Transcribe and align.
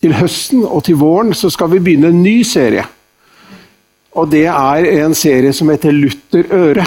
til 0.00 0.14
høsten 0.16 0.62
og 0.64 0.84
til 0.86 0.96
våren 1.00 1.34
så 1.36 1.50
skal 1.52 1.68
vi 1.74 1.80
begynne 1.84 2.08
en 2.12 2.22
ny 2.24 2.38
serie. 2.46 2.84
Og 4.16 4.30
det 4.32 4.46
er 4.50 4.84
en 5.04 5.14
serie 5.14 5.52
som 5.54 5.68
heter 5.70 5.92
Luther 5.94 6.44
Øre. 6.50 6.86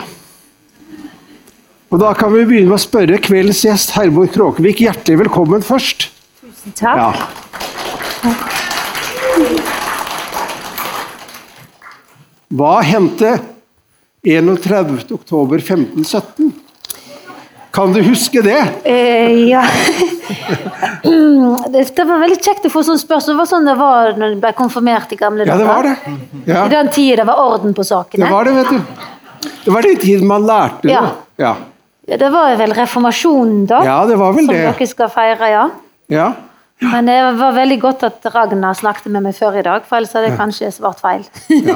Og 1.93 1.99
Da 2.01 2.09
kan 2.17 2.33
vi 2.33 2.45
begynne 2.49 2.71
med 2.71 2.79
å 2.79 2.81
spørre 2.81 3.21
kveldens 3.21 3.61
gjest 3.67 3.91
Hermor 3.93 4.25
Kråkevik 4.33 4.81
hjertelig 4.81 5.19
velkommen 5.21 5.61
først. 5.61 6.09
Tusen 6.41 6.73
takk. 6.73 6.97
Ja. 6.97 7.13
Hva 12.53 12.81
hendte 12.85 13.39
31.10.1517? 14.25 16.42
Kan 17.73 17.89
du 17.93 18.03
huske 18.05 18.41
det? 18.45 18.59
Eh, 18.83 19.49
ja. 19.49 19.63
det, 21.73 22.03
var 22.05 22.19
veldig 22.21 22.37
kjekt 22.37 22.67
å 22.67 22.69
få 22.69 22.83
sånn 22.85 22.99
spørsmål. 23.01 23.33
Det 23.33 23.37
var 23.39 23.47
sånn 23.49 23.65
det 23.65 23.73
var 23.79 24.13
når 24.21 24.35
du 24.35 24.37
ble 24.43 24.51
konfirmert 24.57 25.09
i 25.15 25.17
gamle 25.17 25.41
dager. 25.47 25.57
Ja, 25.57 25.61
det 25.63 25.69
var 25.71 25.83
det. 25.87 25.95
Ja. 26.51 26.59
I 26.67 26.69
den 26.75 26.87
tida 26.93 27.15
det 27.23 27.27
var 27.31 27.37
orden 27.41 27.73
på 27.73 27.83
sakene. 27.87 28.27
Det 28.27 28.29
var 28.29 28.45
det, 28.45 28.53
vet 28.59 28.69
du. 28.69 28.77
Det 29.63 29.71
var 29.73 29.81
den 29.87 29.97
tiden 30.03 30.29
man 30.29 30.45
lærte 30.45 30.85
det. 30.85 30.93
Ja. 30.93 31.01
ja. 31.41 31.55
Ja, 32.05 32.15
Det 32.21 32.29
var 32.35 32.53
vel 32.59 32.73
reformasjonen, 32.77 33.65
da? 33.71 33.79
Ja, 33.87 33.97
det 34.05 34.17
var 34.21 34.29
vel 34.37 34.45
som 34.45 34.53
det. 34.53 34.61
Som 34.67 34.73
dere 34.77 34.87
skal 34.91 35.09
feire, 35.15 35.45
ja. 35.55 35.65
ja. 36.13 36.29
Men 36.83 37.01
det 37.09 37.17
var 37.39 37.51
veldig 37.57 37.79
godt 37.81 38.05
at 38.05 38.19
Ragnar 38.35 38.73
snakket 38.77 39.09
med 39.15 39.21
meg 39.25 39.33
før 39.39 39.57
i 39.63 39.65
dag, 39.65 39.81
for 39.87 39.95
ellers 39.97 40.13
hadde 40.13 40.27
jeg 40.29 40.37
kanskje 40.37 40.69
svart 40.77 41.01
feil. 41.01 41.25
Ja. 41.57 41.73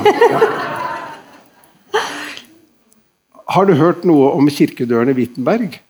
har 3.55 3.63
du 3.65 3.73
hørt 3.79 4.05
noe 4.05 4.29
om 4.37 4.45
kirkedøren 4.51 5.09
i 5.09 5.13
Wittenberg? 5.17 5.81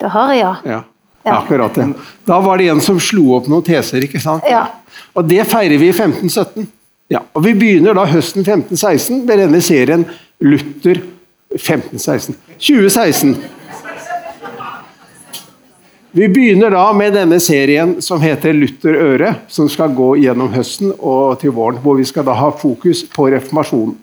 Det 0.00 0.12
har 0.12 0.32
jeg, 0.34 0.56
ja. 0.68 0.82
ja. 1.24 1.36
Akkurat 1.38 1.74
det. 1.74 1.88
Da 2.24 2.40
var 2.40 2.58
det 2.58 2.68
en 2.68 2.80
som 2.84 3.00
slo 3.00 3.32
opp 3.38 3.48
noen 3.50 3.64
teser, 3.66 4.04
ikke 4.04 4.20
sant? 4.22 4.44
Ja. 4.50 4.66
Og 5.16 5.26
det 5.28 5.42
feirer 5.48 5.80
vi 5.80 5.90
i 5.90 5.94
1517. 5.94 6.68
Ja. 7.12 7.22
Og 7.32 7.44
vi 7.46 7.54
begynner 7.54 7.96
da 7.96 8.06
høsten 8.10 8.42
1516 8.42 9.22
med 9.26 9.38
denne 9.40 9.60
serien 9.64 10.04
Luther 10.42 11.00
1516. 11.54 12.36
2016. 12.58 13.36
Vi 16.16 16.28
begynner 16.32 16.72
da 16.72 16.86
med 16.96 17.12
denne 17.12 17.36
serien 17.44 17.98
som 18.00 18.22
heter 18.24 18.56
Luther 18.56 18.96
Øre, 18.96 19.34
som 19.52 19.68
skal 19.68 19.92
gå 19.92 20.14
gjennom 20.22 20.48
høsten 20.54 20.94
og 20.96 21.36
til 21.42 21.52
våren. 21.52 21.82
Hvor 21.82 21.98
vi 21.98 22.06
skal 22.08 22.24
da 22.24 22.32
ha 22.38 22.48
fokus 22.56 23.04
på 23.12 23.28
reformasjonen. 23.34 23.98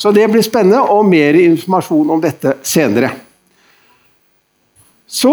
Så 0.00 0.12
det 0.16 0.26
blir 0.32 0.44
spennende, 0.44 0.80
og 0.80 1.08
mer 1.08 1.36
informasjon 1.36 2.12
om 2.12 2.20
dette 2.20 2.54
senere. 2.64 3.10
Så 5.10 5.32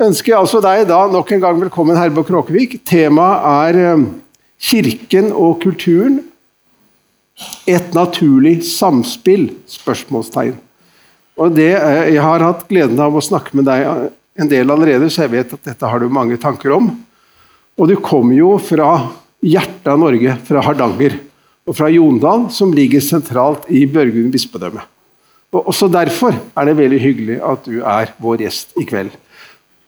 ønsker 0.00 0.32
jeg 0.32 0.40
altså 0.40 0.62
deg 0.64 0.86
da 0.88 1.02
nok 1.12 1.28
en 1.34 1.42
gang 1.42 1.58
velkommen, 1.60 1.98
Herborg 1.98 2.30
Kråkevik. 2.30 2.78
Temaet 2.88 3.76
er 3.76 3.80
eh, 3.82 4.06
Kirken 4.58 5.28
og 5.36 5.58
kulturen. 5.60 6.22
Et 7.68 7.92
naturlig 7.94 8.62
samspill? 8.66 9.50
spørsmålstegn. 9.68 10.56
Og 11.36 11.52
det, 11.54 11.74
eh, 11.76 12.14
Jeg 12.14 12.24
har 12.24 12.40
hatt 12.40 12.64
gleden 12.70 12.98
av 12.98 13.12
å 13.12 13.20
snakke 13.20 13.52
med 13.60 13.68
deg 13.68 13.84
eh, 13.84 14.08
en 14.40 14.48
del 14.48 14.72
allerede, 14.72 15.12
så 15.12 15.26
jeg 15.26 15.36
vet 15.36 15.52
at 15.52 15.64
dette 15.68 15.86
har 15.86 16.00
du 16.00 16.08
mange 16.08 16.40
tanker 16.40 16.72
om. 16.72 16.88
Og 17.76 17.88
du 17.92 17.96
kommer 18.00 18.38
jo 18.38 18.56
fra 18.56 19.10
hjertet 19.44 19.92
av 19.92 20.00
Norge, 20.00 20.38
fra 20.48 20.64
Hardanger. 20.64 21.20
Og 21.68 21.76
fra 21.76 21.90
Jondal, 21.92 22.48
som 22.48 22.72
ligger 22.72 23.04
sentralt 23.04 23.68
i 23.68 23.84
Børgund 23.84 24.32
bispedømme. 24.32 24.80
Og 25.52 25.68
Også 25.72 25.88
derfor 25.88 26.36
er 26.36 26.68
det 26.68 26.76
veldig 26.76 27.00
hyggelig 27.00 27.38
at 27.40 27.64
du 27.64 27.80
er 27.80 28.12
vår 28.20 28.44
gjest 28.44 28.76
i 28.76 28.84
kveld. 28.88 29.14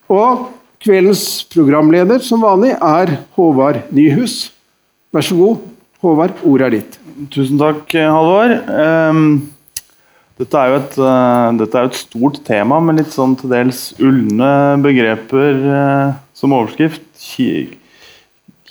Og 0.08 0.48
kveldens 0.80 1.44
programleder, 1.52 2.22
som 2.24 2.40
vanlig, 2.42 2.72
er 2.80 3.18
Håvard 3.36 3.82
Nyhus. 3.92 4.54
Vær 5.12 5.26
så 5.26 5.36
god, 5.36 5.60
Håvard, 6.00 6.40
ordet 6.48 6.66
er 6.66 6.76
ditt. 6.78 6.98
Tusen 7.34 7.60
takk, 7.60 7.92
Halvor. 7.92 8.56
Um, 8.72 9.50
dette, 10.40 10.56
er 10.56 10.78
et, 10.78 10.96
uh, 10.96 11.52
dette 11.60 11.76
er 11.76 11.84
jo 11.84 11.92
et 11.92 12.00
stort 12.00 12.40
tema 12.46 12.80
med 12.80 13.02
litt 13.02 13.12
sånn 13.12 13.36
til 13.36 13.52
dels 13.52 13.90
ulne 14.00 14.52
begreper 14.80 15.60
uh, 15.68 16.14
som 16.32 16.56
overskrift. 16.56 17.04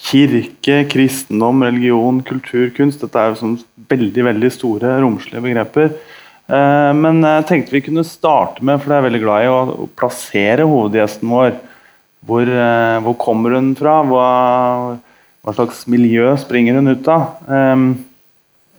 Kirke, 0.10 0.80
kristendom, 0.90 1.62
religion, 1.68 2.24
kultur, 2.26 2.72
kunst. 2.74 3.04
Dette 3.06 3.22
er 3.22 3.36
jo 3.36 3.42
sånn 3.44 3.60
veldig 3.94 4.26
veldig 4.32 4.52
store, 4.58 4.98
romslige 5.04 5.46
begreper. 5.46 5.94
Uh, 6.50 6.92
men 6.98 7.22
jeg 7.22 7.46
tenkte 7.50 7.76
vi 7.76 7.84
kunne 7.86 8.06
starte 8.08 8.64
med, 8.66 8.82
for 8.82 8.92
jeg 8.92 9.02
er 9.02 9.06
veldig 9.06 9.22
glad 9.22 9.46
i 9.46 9.52
å, 9.54 9.90
plassere 10.00 10.66
hovedgjesten 10.70 11.30
vår. 11.30 11.54
Hvor, 12.30 12.50
hvor 13.06 13.16
kommer 13.16 13.54
hun 13.56 13.70
fra? 13.80 14.02
Hva, 14.04 14.24
hva, 15.40 15.54
slags 15.56 15.86
miljø 15.88 16.34
springer 16.42 16.76
hun 16.76 16.92
ut 16.92 17.08
av? 17.10 17.46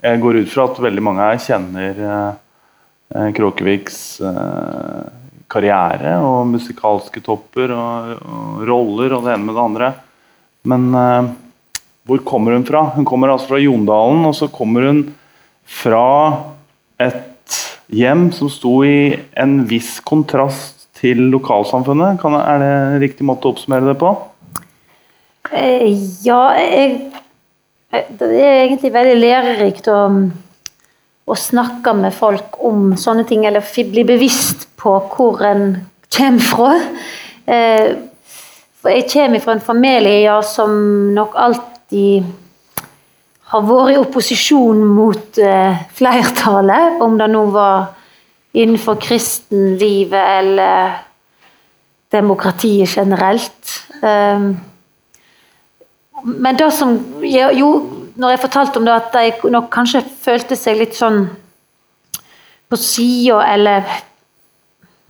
Jeg 0.05 0.21
går 0.21 0.39
ut 0.43 0.51
fra 0.53 0.67
at 0.69 0.81
veldig 0.85 1.05
mange 1.07 1.25
her 1.25 1.41
kjenner 1.41 2.03
uh, 2.05 3.31
Kråkeviks 3.39 3.97
karriere 5.51 6.13
og 6.21 6.53
musikalske 6.53 7.25
topper 7.25 7.73
og, 7.73 8.13
og, 8.21 8.61
roller 8.69 9.17
og 9.17 9.25
det 9.25 9.33
ene 9.33 9.49
med 9.49 9.57
det 9.57 9.65
andre. 9.65 9.91
Men 10.69 10.87
hvor 12.07 12.23
kommer 12.27 12.59
hun 12.59 12.67
fra? 12.67 12.85
Hun 12.95 13.09
kommer 13.09 13.31
altså 13.33 13.53
fra 13.53 13.61
Jondalen, 13.63 14.25
og 14.27 14.37
så 14.37 14.49
kommer 14.53 14.89
hun 14.89 15.03
fra 15.71 16.07
et 17.01 17.30
hjem 17.95 18.29
som 18.35 18.51
sto 18.53 18.81
i 18.87 19.15
en 19.39 19.63
viss 19.71 19.99
kontrast 20.07 20.89
til 21.01 21.31
lokalsamfunnet. 21.33 22.21
Kan, 22.23 22.37
er 22.39 22.61
det 22.63 22.71
en 22.75 23.01
riktig 23.03 23.27
måte 23.27 23.49
å 23.49 23.55
oppsummere 23.55 23.91
det 23.91 23.97
på? 24.01 24.13
Ja, 25.51 26.43
jeg 26.61 27.11
det 27.91 28.29
er 28.39 28.61
egentlig 28.65 28.93
veldig 28.95 29.17
lærerikt 29.19 29.89
å, 29.91 30.03
å, 31.27 31.35
snakke 31.35 31.95
med 31.99 32.15
folk 32.15 32.61
om 32.63 32.93
sånne 32.99 33.25
ting, 33.27 33.43
eller 33.49 33.67
bli 33.91 34.05
bevisst 34.07 34.69
på 34.79 34.93
hvor 35.11 35.43
en 35.47 35.65
kommer 36.15 36.47
fra. 36.53 36.77
Eh, 37.51 37.97
for 38.81 38.95
jeg 38.95 39.09
kommer 39.11 39.43
fra 39.43 39.57
en 39.57 39.65
familie 39.65 40.23
ja, 40.23 40.39
som 40.47 40.71
nok 41.17 41.35
alltid 41.35 42.31
har 43.51 43.67
vært 43.67 43.95
i 43.95 43.99
opposisjon 43.99 44.83
mot 44.87 45.39
eh, 45.43 45.81
flertallet, 45.99 47.01
om 47.03 47.17
det 47.19 47.31
nå 47.33 47.45
var 47.55 47.91
innenfor 48.55 48.99
kristenlivet 49.03 50.35
eller 50.41 50.99
demokratiet 52.11 52.97
generelt. 52.97 53.75
Um, 54.03 54.57
men 56.25 56.59
det 56.59 56.73
som 56.75 56.97
Jo, 57.23 57.69
når 58.17 58.35
jeg 58.35 58.43
fortalte 58.43 58.79
om 58.79 58.87
det, 58.87 58.95
at 58.95 59.15
de 59.15 59.51
nok 59.51 59.71
kanskje 59.73 60.03
følte 60.23 60.59
seg 60.59 60.81
litt 60.81 60.99
sånn 60.99 61.29
på 62.71 62.79
sida, 62.79 63.41
eller 63.55 63.87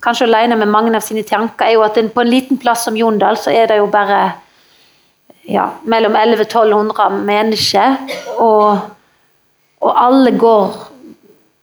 kanskje 0.05 0.28
alene 0.28 0.57
med 0.57 0.71
mange 0.71 0.93
av 0.97 1.05
sine 1.05 1.25
tanker, 1.28 1.67
er 1.67 1.77
jo 1.77 1.84
at 1.84 1.99
på 2.15 2.22
en 2.22 2.31
liten 2.31 2.61
plass 2.61 2.87
som 2.87 2.97
Jondal, 2.97 3.37
så 3.37 3.53
er 3.53 3.69
det 3.69 3.81
jo 3.81 3.89
bare 3.91 4.21
ja, 5.49 5.71
mellom 5.83 6.17
1100-1200 6.17 7.21
mennesker. 7.27 7.97
Og, 8.39 8.78
og, 9.81 9.93
alle 10.05 10.37
går 10.39 10.87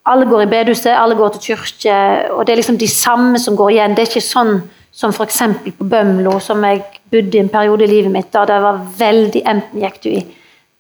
alle 0.08 0.24
går 0.26 0.46
i 0.46 0.48
bedehuset, 0.48 0.94
alle 0.96 1.18
går 1.20 1.34
til 1.36 1.42
kirke, 1.50 1.96
og 2.32 2.46
det 2.48 2.54
er 2.54 2.60
liksom 2.62 2.78
de 2.80 2.88
samme 2.88 3.40
som 3.44 3.58
går 3.60 3.74
igjen. 3.74 3.96
Det 3.96 4.06
er 4.06 4.08
ikke 4.08 4.24
sånn 4.24 4.54
som 4.98 5.12
f.eks. 5.12 5.42
på 5.78 5.88
Bømlo, 5.92 6.38
som 6.40 6.64
jeg 6.64 6.80
bodde 7.12 7.36
i 7.36 7.42
en 7.44 7.52
periode 7.52 7.84
i 7.84 7.90
livet 7.92 8.14
mitt, 8.14 8.30
da 8.32 8.46
det 8.48 8.62
var 8.64 8.80
veldig 8.98 9.42
Enten 9.52 9.84
gikk 9.84 10.00
du 10.06 10.10
i 10.14 10.22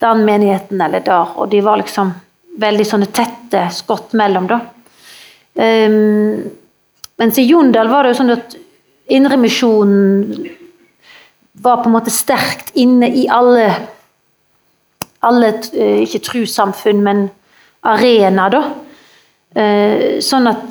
den 0.02 0.24
menigheten 0.25 0.81
eller 0.81 1.03
der, 1.03 1.35
og 1.35 1.52
de 1.52 1.59
var 1.66 1.81
liksom 1.81 2.14
veldig 2.58 2.85
sånne 2.88 3.09
tette 3.14 3.66
skott 3.75 4.16
mellom, 4.18 4.47
da. 4.50 4.62
Um, 5.58 6.47
mens 7.18 7.38
i 7.41 7.47
Jondal 7.50 7.90
var 7.90 8.06
det 8.06 8.14
jo 8.14 8.19
sånn 8.22 8.35
at 8.35 8.58
Indremisjonen 9.08 10.47
var 11.67 11.83
på 11.83 11.91
en 11.91 11.97
måte 12.00 12.13
sterkt 12.13 12.73
inne 12.79 13.11
i 13.11 13.28
alle 13.29 13.67
alle, 15.25 15.53
eh, 15.73 16.03
ikke 16.05 16.22
trossamfunn, 16.25 17.02
men 17.03 17.29
arena, 17.87 18.49
da. 18.53 18.64
Uh, 19.58 20.19
sånn 20.22 20.49
at 20.52 20.66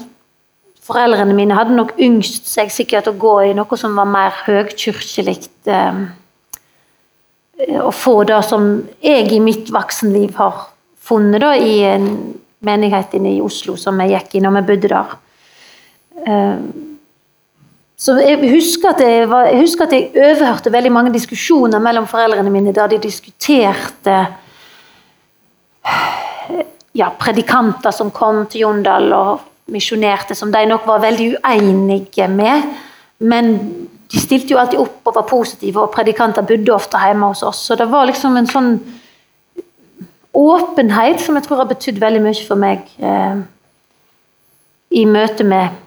Foreldrene 0.86 1.34
mine 1.34 1.56
hadde 1.56 1.74
nok 1.74 1.96
yngst 1.98 2.44
seg 2.46 2.68
sikkert 2.70 3.08
å 3.10 3.16
gå 3.18 3.32
i 3.48 3.54
noe 3.58 3.78
som 3.80 3.96
var 3.98 4.06
mer 4.06 4.36
høgkirkelig. 4.44 5.48
Eh, 5.66 5.96
å 7.82 7.90
få 7.90 8.20
det 8.28 8.38
som 8.46 8.68
jeg 9.02 9.32
i 9.34 9.40
mitt 9.42 9.72
voksenliv 9.74 10.36
har 10.38 10.68
funnet 11.02 11.42
da, 11.42 11.56
i 11.58 11.80
en 11.88 12.06
menighet 12.62 13.16
inne 13.18 13.32
i 13.34 13.42
Oslo 13.42 13.74
som 13.80 13.98
jeg 14.04 14.12
gikk 14.12 14.36
i 14.38 14.44
når 14.44 14.60
vi 14.60 14.64
bodde 14.70 14.92
der. 14.94 15.16
Så 17.96 18.18
jeg 18.20 18.36
husker, 18.52 18.92
var, 19.26 19.46
jeg 19.48 19.60
husker 19.62 19.86
at 19.86 19.94
jeg 19.96 20.10
overhørte 20.12 20.72
veldig 20.72 20.92
mange 20.92 21.12
diskusjoner 21.14 21.80
mellom 21.80 22.04
foreldrene 22.06 22.52
mine 22.52 22.74
der 22.76 22.90
de 22.92 22.98
diskuterte 23.00 24.16
ja, 26.96 27.08
predikanter 27.18 27.94
som 27.96 28.12
kom 28.12 28.44
til 28.52 28.66
Jondal 28.66 29.08
og 29.16 29.46
misjonerte, 29.72 30.36
som 30.36 30.52
de 30.52 30.66
nok 30.68 30.84
var 30.86 31.00
veldig 31.02 31.30
uenige 31.40 32.28
med. 32.28 32.68
Men 33.18 33.54
de 34.12 34.20
stilte 34.20 34.52
jo 34.52 34.60
alltid 34.60 34.80
opp 34.80 35.08
og 35.08 35.16
var 35.16 35.26
positive, 35.30 35.80
og 35.80 35.94
predikanter 35.94 36.44
bodde 36.46 36.74
ofte 36.74 37.00
hjemme 37.00 37.30
hos 37.32 37.42
oss. 37.42 37.64
Så 37.66 37.78
det 37.80 37.88
var 37.90 38.06
liksom 38.10 38.36
en 38.36 38.50
sånn 38.50 38.70
åpenhet 40.36 41.24
som 41.24 41.38
jeg 41.38 41.46
tror 41.46 41.62
har 41.62 41.70
betydd 41.70 42.00
veldig 42.02 42.20
mye 42.26 42.44
for 42.44 42.60
meg 42.60 42.84
eh, 43.00 43.40
i 45.00 45.06
møte 45.08 45.46
med 45.48 45.80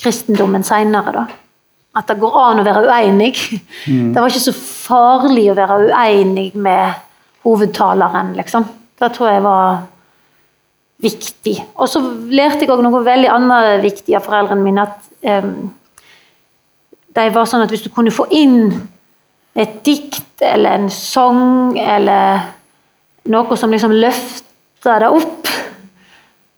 kristendommen 0.00 0.66
seinere. 0.66 1.24
At 1.94 2.08
det 2.10 2.18
går 2.18 2.36
an 2.40 2.60
å 2.62 2.66
være 2.66 2.84
uenig. 2.88 3.34
Mm. 3.86 4.12
Det 4.14 4.20
var 4.20 4.32
ikke 4.32 4.48
så 4.48 4.54
farlig 4.56 5.48
å 5.52 5.58
være 5.58 5.76
uenig 5.92 6.48
med 6.58 6.94
hovedtaleren, 7.44 8.32
liksom. 8.38 8.64
Det 8.98 9.10
tror 9.14 9.30
jeg 9.30 9.44
var 9.44 9.82
viktig. 11.04 11.54
Og 11.76 11.90
så 11.90 12.00
lærte 12.32 12.64
jeg 12.64 12.72
òg 12.72 12.82
noe 12.84 13.02
veldig 13.04 13.30
annet 13.30 13.82
viktig 13.84 14.16
av 14.16 14.26
foreldrene 14.26 14.64
mine. 14.64 14.86
at 14.86 15.44
um, 15.44 15.72
de 17.14 17.28
var 17.30 17.46
sånn 17.46 17.62
at 17.62 17.70
Hvis 17.70 17.84
du 17.84 17.92
kunne 17.94 18.14
få 18.14 18.26
inn 18.34 18.72
et 19.54 19.82
dikt 19.86 20.42
eller 20.42 20.80
en 20.80 20.90
sang 20.90 21.76
eller 21.78 22.48
noe 23.30 23.56
som 23.56 23.70
liksom 23.70 23.94
løfta 23.94 24.98
det 24.98 25.10
opp, 25.14 25.50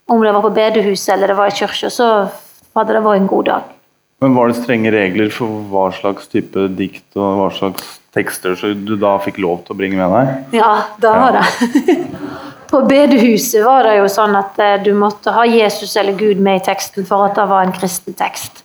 om 0.08 0.22
det 0.22 0.32
var 0.32 0.44
på 0.46 0.54
bedehuset 0.56 1.14
eller 1.14 1.32
det 1.32 1.36
var 1.36 1.50
i 1.50 1.56
kirka, 1.56 1.90
så 1.92 2.08
hadde 2.76 2.94
det 2.94 3.02
vært 3.04 3.20
en 3.20 3.28
god 3.30 3.48
dag. 3.50 3.75
Men 4.20 4.34
Var 4.34 4.48
det 4.48 4.56
strenge 4.56 4.90
regler 4.94 5.32
for 5.34 5.62
hva 5.70 5.90
slags 5.92 6.30
type 6.32 6.68
dikt 6.78 7.18
og 7.18 7.40
hva 7.40 7.48
slags 7.52 7.98
tekster 8.16 8.54
så 8.56 8.72
du 8.72 8.94
da 8.96 9.18
fikk 9.20 9.42
lov 9.44 9.66
til 9.66 9.74
å 9.74 9.78
bringe 9.78 9.98
med 10.00 10.14
deg? 10.14 10.60
Ja, 10.62 10.70
da 11.02 11.12
var 11.20 11.36
det. 11.36 11.96
på 12.70 12.80
bedehuset 12.88 13.60
var 13.64 13.84
det 13.84 13.98
jo 13.98 14.06
sånn 14.10 14.38
at 14.38 14.56
eh, 14.62 14.78
du 14.82 14.94
måtte 14.96 15.34
ha 15.36 15.44
Jesus 15.44 15.92
eller 16.00 16.16
Gud 16.16 16.40
med 16.40 16.62
i 16.62 16.64
teksten 16.70 17.04
for 17.08 17.26
at 17.26 17.36
det 17.36 17.44
var 17.50 17.66
en 17.66 17.76
kristen 17.76 18.16
tekst. 18.16 18.64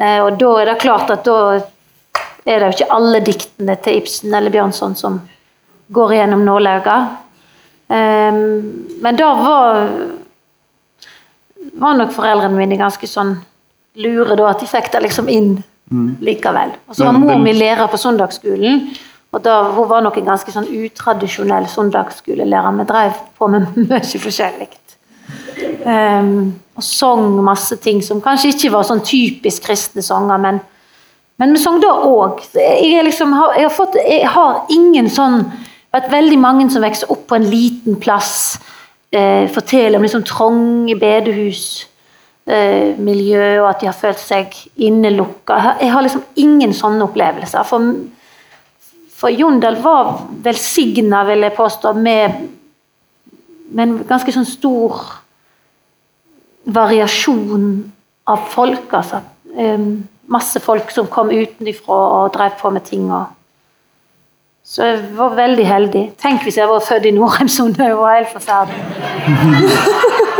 Eh, 0.00 0.18
og 0.24 0.40
da 0.40 0.54
er 0.62 0.72
det 0.72 0.80
klart 0.80 1.12
at 1.12 1.28
da 1.28 1.36
er 1.52 2.56
det 2.58 2.70
jo 2.70 2.74
ikke 2.78 2.90
alle 2.96 3.20
diktene 3.22 3.76
til 3.84 4.00
Ibsen 4.00 4.32
eller 4.34 4.52
Bjørnson 4.54 4.96
som 4.98 5.20
går 5.92 6.16
gjennom 6.16 6.42
nålauget. 6.48 7.12
Ehm, 7.92 8.40
men 9.04 9.18
da 9.20 9.28
var, 9.36 9.80
var 11.76 11.98
nok 11.98 12.14
foreldrene 12.16 12.56
mine 12.56 12.80
ganske 12.80 13.06
sånn 13.06 13.36
lure 14.00 14.36
da, 14.36 14.50
at 14.50 14.62
de 14.62 14.68
fikk 14.70 14.90
det 14.92 15.02
liksom 15.04 15.28
inn 15.32 15.54
mm. 15.92 16.10
likevel. 16.24 16.76
Og 16.88 16.96
så 16.96 17.06
var 17.06 17.18
mor 17.18 17.40
mi 17.42 17.54
lærer 17.56 17.90
på 17.90 18.00
søndagsskolen. 18.00 18.86
Og 19.32 19.40
da, 19.44 19.62
Hun 19.72 19.88
var 19.88 20.04
nok 20.04 20.18
en 20.20 20.28
ganske 20.32 20.52
sånn 20.52 20.68
utradisjonell 20.68 21.68
søndagsskolelærer. 21.72 22.78
Vi 22.80 22.88
drev 22.88 23.20
på 23.38 23.48
med 23.52 23.76
mye 23.90 24.22
forskjellig. 24.26 24.70
Um, 25.82 26.52
og 26.76 26.84
sang 26.84 27.38
masse 27.44 27.76
ting 27.82 28.00
som 28.04 28.20
kanskje 28.22 28.52
ikke 28.52 28.72
var 28.72 28.86
sånn 28.86 29.02
typisk 29.04 29.66
kristne 29.66 30.02
sanger, 30.04 30.38
men, 30.40 30.60
men 31.40 31.52
vi 31.54 31.60
sang 31.60 31.80
da 31.82 31.90
òg. 32.06 32.40
Jeg, 32.54 33.02
liksom, 33.06 33.34
jeg, 33.58 33.68
har 33.68 33.98
jeg 33.98 34.28
har 34.34 34.60
ingen 34.72 35.10
sånn 35.12 35.42
vært 35.92 36.08
veldig 36.12 36.38
mange 36.40 36.68
som 36.72 36.84
vokser 36.84 37.10
opp 37.12 37.26
på 37.28 37.36
en 37.36 37.48
liten 37.50 37.98
plass, 38.00 38.60
eh, 39.12 39.44
forteller 39.52 39.98
om 39.98 40.06
liksom 40.06 40.24
trange 40.28 40.96
bedehus 41.00 41.64
eh, 42.46 42.98
miljø, 42.98 43.62
og 43.62 43.68
at 43.70 43.80
de 43.82 43.88
har 43.90 43.96
følt 43.96 44.20
seg 44.20 44.56
innelukka. 44.76 45.58
Jeg 45.80 45.92
har 45.92 46.04
liksom 46.04 46.24
ingen 46.42 46.74
sånne 46.76 47.06
opplevelser. 47.06 47.66
For, 47.68 47.92
for 49.16 49.34
Jondal 49.34 49.78
var 49.82 50.14
velsigna, 50.44 51.24
vil 51.28 51.46
jeg 51.46 51.56
påstå, 51.58 51.92
med, 51.98 52.40
med 53.70 53.84
en 53.86 53.98
ganske 54.08 54.34
sånn 54.34 54.48
stor 54.48 55.02
variasjon 56.64 57.68
av 58.30 58.48
folk. 58.50 58.88
altså. 58.94 59.22
Um, 59.52 60.08
masse 60.32 60.60
folk 60.64 60.90
som 60.94 61.10
kom 61.12 61.30
utenfra 61.32 61.96
og 62.22 62.34
drev 62.34 62.58
på 62.60 62.70
med 62.70 62.84
ting. 62.88 63.10
og 63.12 63.26
så 64.64 64.84
jeg 64.86 65.00
var 65.18 65.34
veldig 65.34 65.64
heldig. 65.66 66.02
Tenk 66.22 66.44
hvis 66.46 66.56
jeg 66.56 66.68
var 66.70 66.84
født 66.86 67.08
i 67.10 67.10
Norheimsund. 67.16 67.74
Det 67.74 67.96
var 67.98 68.14
helt 68.14 68.30
forferdelig. 68.30 68.84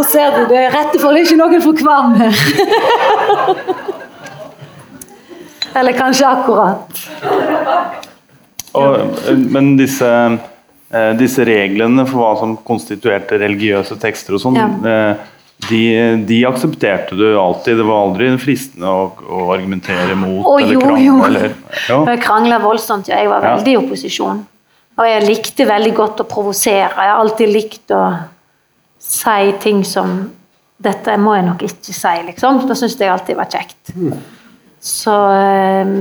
Nå 0.00 0.04
ser 0.08 0.30
du, 0.32 0.44
det 0.48 0.56
er 0.56 0.70
rette 0.72 0.96
for 0.96 1.12
ikke 1.12 1.36
noen 1.36 1.60
for 1.60 1.76
kvam 1.76 2.14
her. 2.16 2.38
Eller 5.76 5.92
kanskje 5.92 6.24
akkurat. 6.24 7.02
Og, 8.80 9.18
men 9.52 9.74
disse, 9.76 10.08
eh, 10.08 11.10
disse, 11.20 11.44
reglene 11.44 12.06
for 12.08 12.22
hva 12.22 12.30
som 12.40 12.56
konstituerte 12.64 13.36
religiøse 13.42 13.98
tekster 14.00 14.38
og 14.38 14.42
sånn, 14.46 14.56
ja. 14.56 14.70
Eh, 14.94 15.28
de, 15.68 15.82
de, 16.24 16.40
aksepterte 16.48 17.18
du 17.18 17.26
alltid? 17.36 17.76
Det 17.76 17.84
var 17.84 18.06
aldri 18.06 18.32
fristende 18.40 18.88
å, 18.88 19.04
å 19.20 19.44
argumentere 19.52 20.16
mot 20.16 20.46
oh, 20.48 20.56
eller 20.56 20.80
krangle? 20.80 21.44
Jo, 21.44 21.60
jo. 21.92 22.02
Jeg 22.08 22.24
krangla 22.24 22.62
voldsomt. 22.64 23.12
Jeg 23.12 23.28
var 23.28 23.44
veldig 23.44 23.76
i 23.76 23.78
opposisjon. 23.84 24.40
Og 24.96 25.04
jeg 25.12 25.28
likte 25.28 25.68
veldig 25.68 25.92
godt 26.00 26.24
å 26.24 26.30
provosere. 26.32 26.88
Jeg 26.88 27.12
har 27.12 27.20
alltid 27.20 27.52
likt 27.52 27.92
å 27.92 28.04
si 29.00 29.52
ting 29.62 29.84
som 29.84 30.20
dette 30.80 31.16
må 31.20 31.34
jeg 31.36 31.46
nok 31.48 31.62
ikke 31.66 31.92
si, 31.92 32.16
liksom. 32.30 32.62
Da 32.68 32.76
syns 32.78 32.96
jeg 33.00 33.12
alltid 33.12 33.36
var 33.36 33.48
kjekt. 33.52 33.92
Mm. 33.96 34.16
Så 34.80 35.12
um, 35.12 35.96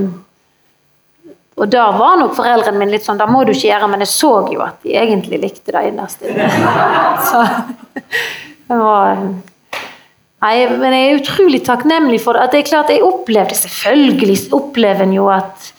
Og 1.59 1.67
da 1.67 1.89
var 1.91 2.15
nok 2.21 2.37
foreldrene 2.37 2.79
mine 2.79 2.93
litt 2.93 3.03
sånn 3.03 3.17
'Da 3.19 3.27
må 3.27 3.41
du 3.43 3.51
ikke 3.51 3.67
gjøre', 3.67 3.89
men 3.91 4.05
jeg 4.05 4.11
så 4.13 4.31
jo 4.47 4.61
at 4.63 4.79
de 4.85 4.95
egentlig 4.95 5.41
likte 5.41 5.75
det 5.75 5.89
innerst 5.89 6.23
inne. 6.23 6.47
Så 7.29 7.43
det 8.69 8.77
var 8.79 9.19
Nei, 10.39 10.53
men 10.71 10.93
jeg 10.95 11.07
er 11.09 11.17
utrolig 11.19 11.59
takknemlig 11.67 12.21
for 12.23 12.37
det. 12.37 12.45
At 12.45 12.53
det 12.55 12.61
er 12.61 12.69
klart, 12.69 12.91
jeg 12.93 13.03
opplevde 13.03 13.57
Selvfølgelig 13.59 14.37
opplever 14.55 15.03
en 15.03 15.17
jo 15.17 15.25
at 15.27 15.73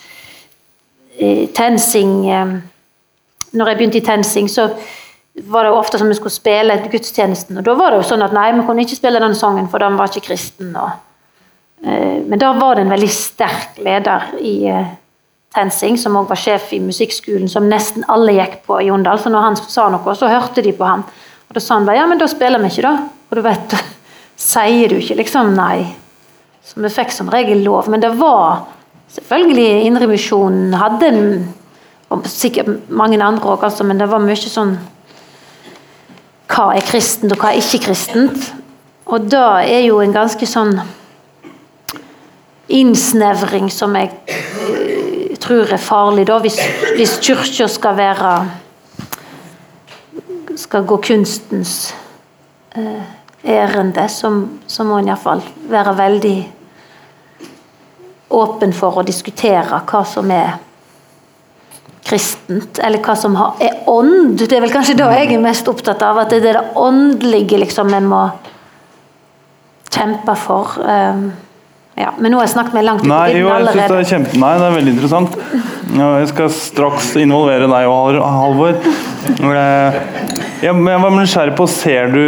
eh, 1.17 1.47
TenSing 1.57 2.13
eh, 2.29 2.53
Når 3.57 3.71
jeg 3.71 3.79
begynte 3.79 4.03
i 4.03 4.05
TenSing, 4.05 4.51
så 4.53 4.69
var 5.35 5.65
det 5.65 5.71
ofte 5.71 5.99
som 5.99 6.09
vi 6.09 6.15
skulle 6.15 6.35
spille 6.35 6.77
gudstjenesten. 6.91 7.59
Og 7.59 7.65
da 7.65 7.75
var 7.79 7.93
det 7.93 8.01
jo 8.01 8.09
sånn 8.11 8.25
at 8.25 8.35
nei, 8.35 8.51
vi 8.57 8.65
kunne 8.67 8.85
ikke 8.85 8.99
spille 8.99 9.23
den 9.23 9.37
sangen, 9.39 9.69
for 9.71 9.83
den 9.83 9.99
var 9.99 10.11
ikke 10.11 10.27
kristen. 10.31 10.73
Og, 10.77 10.91
eh, 11.85 12.19
men 12.27 12.41
da 12.41 12.53
var 12.59 12.77
det 12.77 12.87
en 12.87 12.95
veldig 12.95 13.11
sterk 13.15 13.79
leder 13.85 14.33
i 14.41 14.55
eh, 14.69 14.91
TenSing, 15.55 15.99
som 15.99 16.19
også 16.19 16.33
var 16.33 16.43
sjef 16.43 16.75
i 16.75 16.83
musikkskolen, 16.83 17.49
som 17.51 17.69
nesten 17.71 18.07
alle 18.09 18.35
gikk 18.37 18.61
på 18.67 18.81
i 18.81 18.91
Jondal. 18.91 19.23
Så 19.23 19.33
når 19.33 19.47
han 19.47 19.61
sa 19.63 19.89
noe, 19.91 20.17
så 20.19 20.31
hørte 20.31 20.67
de 20.67 20.75
på 20.77 20.87
ham. 20.87 21.07
Og 21.49 21.57
da 21.57 21.63
sa 21.63 21.79
han 21.79 21.87
bare 21.87 22.03
ja, 22.03 22.11
men 22.11 22.21
da 22.21 22.29
spiller 22.31 22.63
vi 22.63 22.73
ikke, 22.75 22.87
da. 22.91 23.09
Og 23.31 23.39
du 23.39 23.45
vet, 23.47 23.79
sier 24.51 24.91
du 24.91 24.99
ikke 24.99 25.19
liksom 25.23 25.55
nei. 25.55 25.87
Så 26.67 26.83
vi 26.83 26.93
fikk 26.93 27.15
som 27.15 27.31
regel 27.33 27.65
lov. 27.65 27.89
Men 27.91 28.03
det 28.03 28.13
var 28.19 28.67
selvfølgelig 29.15 29.87
Indremisjonen 29.89 30.75
hadde 30.79 31.11
og 32.11 32.27
sikkert 32.27 32.91
mange 32.91 33.21
andre 33.23 33.53
òg, 33.53 33.65
altså, 33.65 33.85
men 33.87 34.01
det 34.01 34.09
var 34.11 34.23
mye 34.23 34.39
sånn 34.39 34.75
hva 36.51 36.71
er 36.75 36.87
kristent 36.87 37.33
og 37.33 37.41
hva 37.41 37.53
er 37.53 37.61
ikke 37.63 37.85
kristent. 37.87 38.51
Og 39.11 39.27
da 39.31 39.61
er 39.63 39.85
jo 39.87 40.01
en 40.03 40.15
ganske 40.15 40.47
sånn 40.47 40.77
innsnevring 42.71 43.71
som 43.75 43.97
jeg 43.99 44.13
uh, 44.31 45.37
tror 45.43 45.73
er 45.75 45.83
farlig, 45.83 46.27
da, 46.29 46.39
hvis, 46.43 46.59
hvis 46.99 47.17
kirka 47.25 47.67
skal 47.71 47.97
være 47.99 48.35
skal 50.61 50.85
gå 50.87 51.01
kunstens 51.03 51.95
uh, 52.77 53.03
ærende, 53.47 54.07
så, 54.09 54.31
så 54.67 54.87
må 54.87 55.01
en 55.01 55.11
iallfall 55.11 55.43
være 55.71 55.97
veldig 55.99 56.39
åpen 58.31 58.75
for 58.77 59.01
å 59.01 59.07
diskutere 59.07 59.81
hva 59.91 60.03
som 60.07 60.31
er 60.31 60.59
kristent, 62.11 62.81
eller 62.83 63.03
hva 63.05 63.17
som 63.19 63.37
er 63.63 63.85
ånd. 63.91 64.39
Det 64.41 64.57
er 64.57 64.65
vel 64.65 64.75
kanskje 64.75 64.99
det 64.99 65.11
jeg 65.15 65.35
er 65.37 65.43
mest 65.43 65.69
opptatt 65.71 66.03
av. 66.07 66.25
At 66.25 66.35
det 66.35 66.43
er 66.43 66.61
det 66.61 66.81
åndelige 66.81 67.61
liksom 67.63 67.95
en 67.95 68.11
må 68.11 68.25
kjempe 69.91 70.35
for. 70.39 70.77
Um, 70.83 71.31
ja, 72.01 72.13
men 72.17 72.33
nå 72.33 72.39
har 72.39 72.47
jeg 72.47 72.55
snakket 72.55 72.77
meg 72.79 72.87
langt 72.87 73.03
ut 73.05 73.11
jo, 73.11 73.49
jeg 73.51 73.65
synes 73.67 73.91
det 73.91 73.97
er 73.99 74.07
kjempe, 74.09 74.39
nei, 74.41 74.51
det 74.57 74.67
er 74.67 74.77
veldig 74.77 74.93
interessant. 74.95 75.35
Jeg 76.01 76.29
skal 76.31 76.53
straks 76.55 77.09
involvere 77.21 77.67
deg 77.69 77.89
og 77.91 78.21
Halvor. 78.25 78.79
Jeg 80.61 80.77
var 80.87 81.13
nysgjerrig 81.17 81.57
på, 81.59 81.67
Ser 81.73 82.15
du 82.15 82.23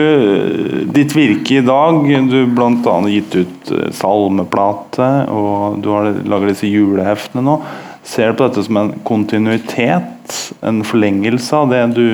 ditt 0.93 1.15
virke 1.17 1.61
i 1.61 1.65
dag? 1.65 2.03
Du 2.29 2.37
har 2.43 2.53
bl.a. 2.59 2.97
gitt 3.13 3.37
ut 3.39 3.73
eh, 3.77 3.89
salmeplate, 3.97 5.09
og 5.33 5.81
du 5.85 5.91
har 5.95 6.11
laget 6.29 6.55
disse 6.55 6.69
juleheftene 6.73 7.45
nå. 7.47 7.57
Ser 8.03 8.33
du 8.33 8.39
på 8.39 8.49
dette 8.49 8.65
som 8.67 8.79
en 8.81 8.93
kontinuitet, 9.07 10.39
en 10.61 10.83
forlengelse 10.87 11.57
av 11.57 11.71
det 11.71 11.83
du 11.97 12.07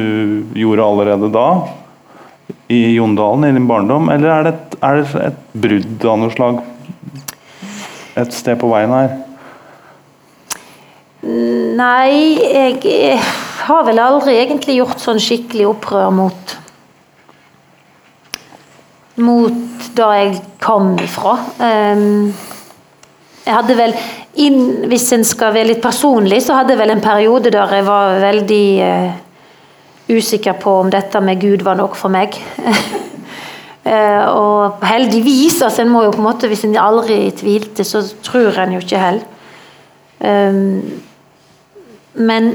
gjorde 0.59 0.85
allerede 0.85 1.31
da? 1.33 1.49
I 2.69 2.95
Jondalen, 2.95 3.47
i 3.49 3.55
din 3.57 3.69
barndom, 3.69 4.11
eller 4.13 4.33
er 4.33 4.45
det 4.45 4.53
et, 4.53 4.77
er 4.85 5.01
det 5.01 5.23
et 5.31 5.41
brudd 5.65 6.05
av 6.05 6.21
noe 6.21 6.35
slag 6.35 6.61
et 8.19 8.35
sted 8.35 8.59
på 8.61 8.69
veien 8.69 8.93
her? 8.93 9.17
Nei, 11.79 12.37
jeg 12.37 13.19
har 13.65 13.85
vel 13.87 14.01
aldri 14.03 14.37
egentlig 14.39 14.79
gjort 14.79 15.01
sånn 15.03 15.21
skikkelig 15.23 15.71
opprør 15.73 16.13
mot 16.15 16.57
mot 19.19 19.89
da 19.99 20.13
jeg 20.15 20.37
kom 20.63 20.93
ifra. 21.03 21.35
Um, 21.59 22.31
jeg 23.49 23.57
hadde 23.57 23.79
vel, 23.79 23.95
inn, 24.45 24.61
Hvis 24.91 25.09
en 25.17 25.25
skal 25.27 25.55
være 25.57 25.73
litt 25.73 25.83
personlig, 25.83 26.43
så 26.45 26.59
hadde 26.59 26.75
jeg 26.75 26.83
vel 26.83 26.93
en 26.95 27.05
periode 27.05 27.53
der 27.55 27.75
jeg 27.79 27.87
var 27.87 28.21
veldig 28.23 28.67
uh, 28.85 29.11
usikker 30.09 30.59
på 30.61 30.75
om 30.83 30.93
dette 30.93 31.21
med 31.25 31.41
Gud 31.41 31.65
var 31.65 31.79
nok 31.81 31.97
for 31.97 32.13
meg. 32.13 32.37
uh, 33.89 34.25
og 34.43 34.85
heldigvis, 34.85 35.63
altså 35.65 35.83
en 35.83 35.93
må 35.95 36.05
jo 36.05 36.13
på 36.15 36.21
en 36.23 36.29
måte, 36.29 36.51
hvis 36.51 36.67
en 36.69 36.77
aldri 36.81 37.23
tvilte, 37.37 37.87
så 37.89 38.05
tror 38.25 38.61
en 38.61 38.77
jo 38.77 38.85
ikke 38.85 39.01
heller. 39.03 39.35
Um, 40.19 41.01
men, 42.19 42.51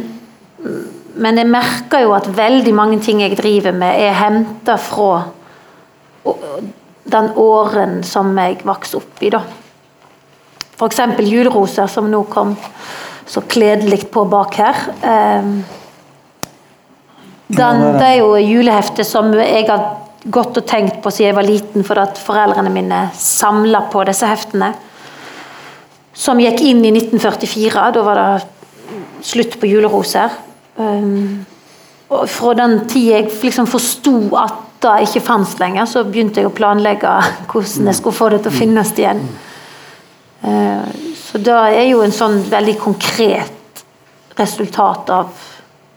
men 1.16 1.40
jeg 1.40 1.48
merker 1.48 2.04
jo 2.04 2.12
at 2.14 2.28
veldig 2.38 2.74
mange 2.76 3.00
ting 3.02 3.22
jeg 3.24 3.38
driver 3.40 3.72
med, 3.72 3.96
er 4.04 4.18
henta 4.20 4.76
fra 4.78 5.24
den 7.14 7.30
åren 7.40 8.02
som 8.08 8.32
jeg 8.38 8.62
vokste 8.68 9.00
opp 9.00 9.24
i. 9.24 9.32
da. 9.34 9.44
F.eks. 10.74 11.02
juleroser, 11.20 11.88
som 11.88 12.10
nå 12.12 12.24
kom 12.32 12.56
så 13.30 13.42
kledelig 13.42 14.08
på 14.12 14.26
bak 14.30 14.58
her. 14.60 14.80
Um, 15.04 15.64
den, 17.54 17.84
det 18.00 18.08
er 18.08 18.18
jo 18.22 18.34
juleheftet 18.42 19.08
som 19.08 19.30
jeg 19.38 19.68
har 19.70 19.86
gått 20.24 20.58
og 20.58 20.66
tenkt 20.68 21.02
på 21.04 21.12
siden 21.12 21.30
jeg 21.30 21.38
var 21.38 21.48
liten, 21.48 21.86
for 21.86 22.02
at 22.02 22.20
foreldrene 22.20 22.72
mine 22.74 23.06
samla 23.18 23.86
på 23.94 24.04
disse 24.08 24.28
heftene. 24.28 24.74
Som 26.14 26.42
gikk 26.42 26.62
inn 26.62 26.84
i 26.86 26.94
1944. 26.94 27.88
Da 27.96 28.04
var 28.06 28.22
det 28.22 29.24
slutt 29.26 29.58
på 29.60 29.70
juleroser. 29.70 30.36
Um, 30.78 31.46
og 32.14 32.28
fra 32.30 32.54
den 32.58 32.84
tid 32.90 33.10
jeg 33.10 33.32
liksom 33.42 33.70
forsto 33.70 34.18
at 34.38 34.60
det 34.84 35.08
ikke 35.08 35.24
fantes 35.24 35.56
lenger, 35.62 35.88
så 35.88 36.04
begynte 36.04 36.42
jeg 36.42 36.50
å 36.50 36.56
planlegge 36.56 37.12
hvordan 37.52 37.88
jeg 37.88 37.98
skulle 37.98 38.18
få 38.18 38.30
det 38.34 38.42
til 38.44 38.52
å 38.52 38.58
finnes 38.58 38.92
igjen. 39.00 39.22
Uh, 40.44 40.84
så 41.16 41.40
det 41.42 41.54
er 41.56 41.88
jo 41.88 42.04
en 42.06 42.14
sånn 42.14 42.42
veldig 42.52 42.76
konkret 42.82 43.84
resultat 44.38 45.10
av 45.14 45.32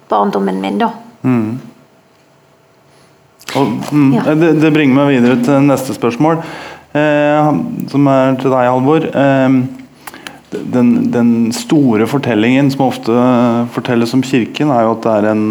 barndommen 0.09 0.61
min, 0.63 0.79
da. 0.81 0.91
Mm. 1.27 1.57
Og, 3.57 3.75
mm, 3.93 4.13
ja. 4.15 4.23
det, 4.35 4.53
det, 4.61 4.73
bringer 4.75 4.99
meg 4.99 5.13
videre 5.15 5.39
til 5.45 5.67
neste 5.67 5.95
spørsmål, 5.97 6.41
eh, 6.99 7.51
som 7.93 8.09
er 8.11 8.39
til 8.41 8.53
deg, 8.53 8.71
Halvor. 8.73 9.07
Eh, 9.07 9.59
den, 10.57 10.91
den, 11.13 11.31
store 11.55 12.09
fortellingen 12.09 12.71
som 12.73 12.87
ofte 12.87 13.15
fortelles 13.75 14.15
om 14.17 14.25
Kirken, 14.25 14.73
er 14.73 14.87
jo 14.87 14.95
at 14.97 15.05
det 15.05 15.15
er 15.19 15.31
en, 15.33 15.47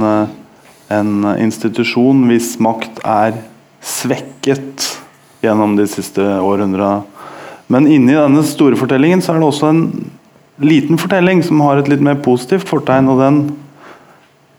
en 0.98 1.16
institusjon 1.36 2.26
hvis 2.30 2.56
makt 2.64 3.02
er 3.04 3.42
svekket 3.86 4.90
gjennom 5.46 5.76
de 5.78 5.86
siste 5.90 6.24
århundrene. 6.42 7.04
Men 7.72 7.88
inni 7.90 8.14
denne 8.14 8.44
store 8.46 8.78
fortellingen 8.80 9.24
så 9.24 9.34
er 9.34 9.42
det 9.42 9.50
også 9.50 9.72
en 9.72 9.86
liten 10.62 11.00
fortelling 11.02 11.42
som 11.44 11.64
har 11.66 11.82
et 11.82 11.90
litt 11.92 12.04
mer 12.04 12.20
positivt 12.24 12.70
fortegn. 12.70 13.10
og 13.12 13.22
den 13.24 13.46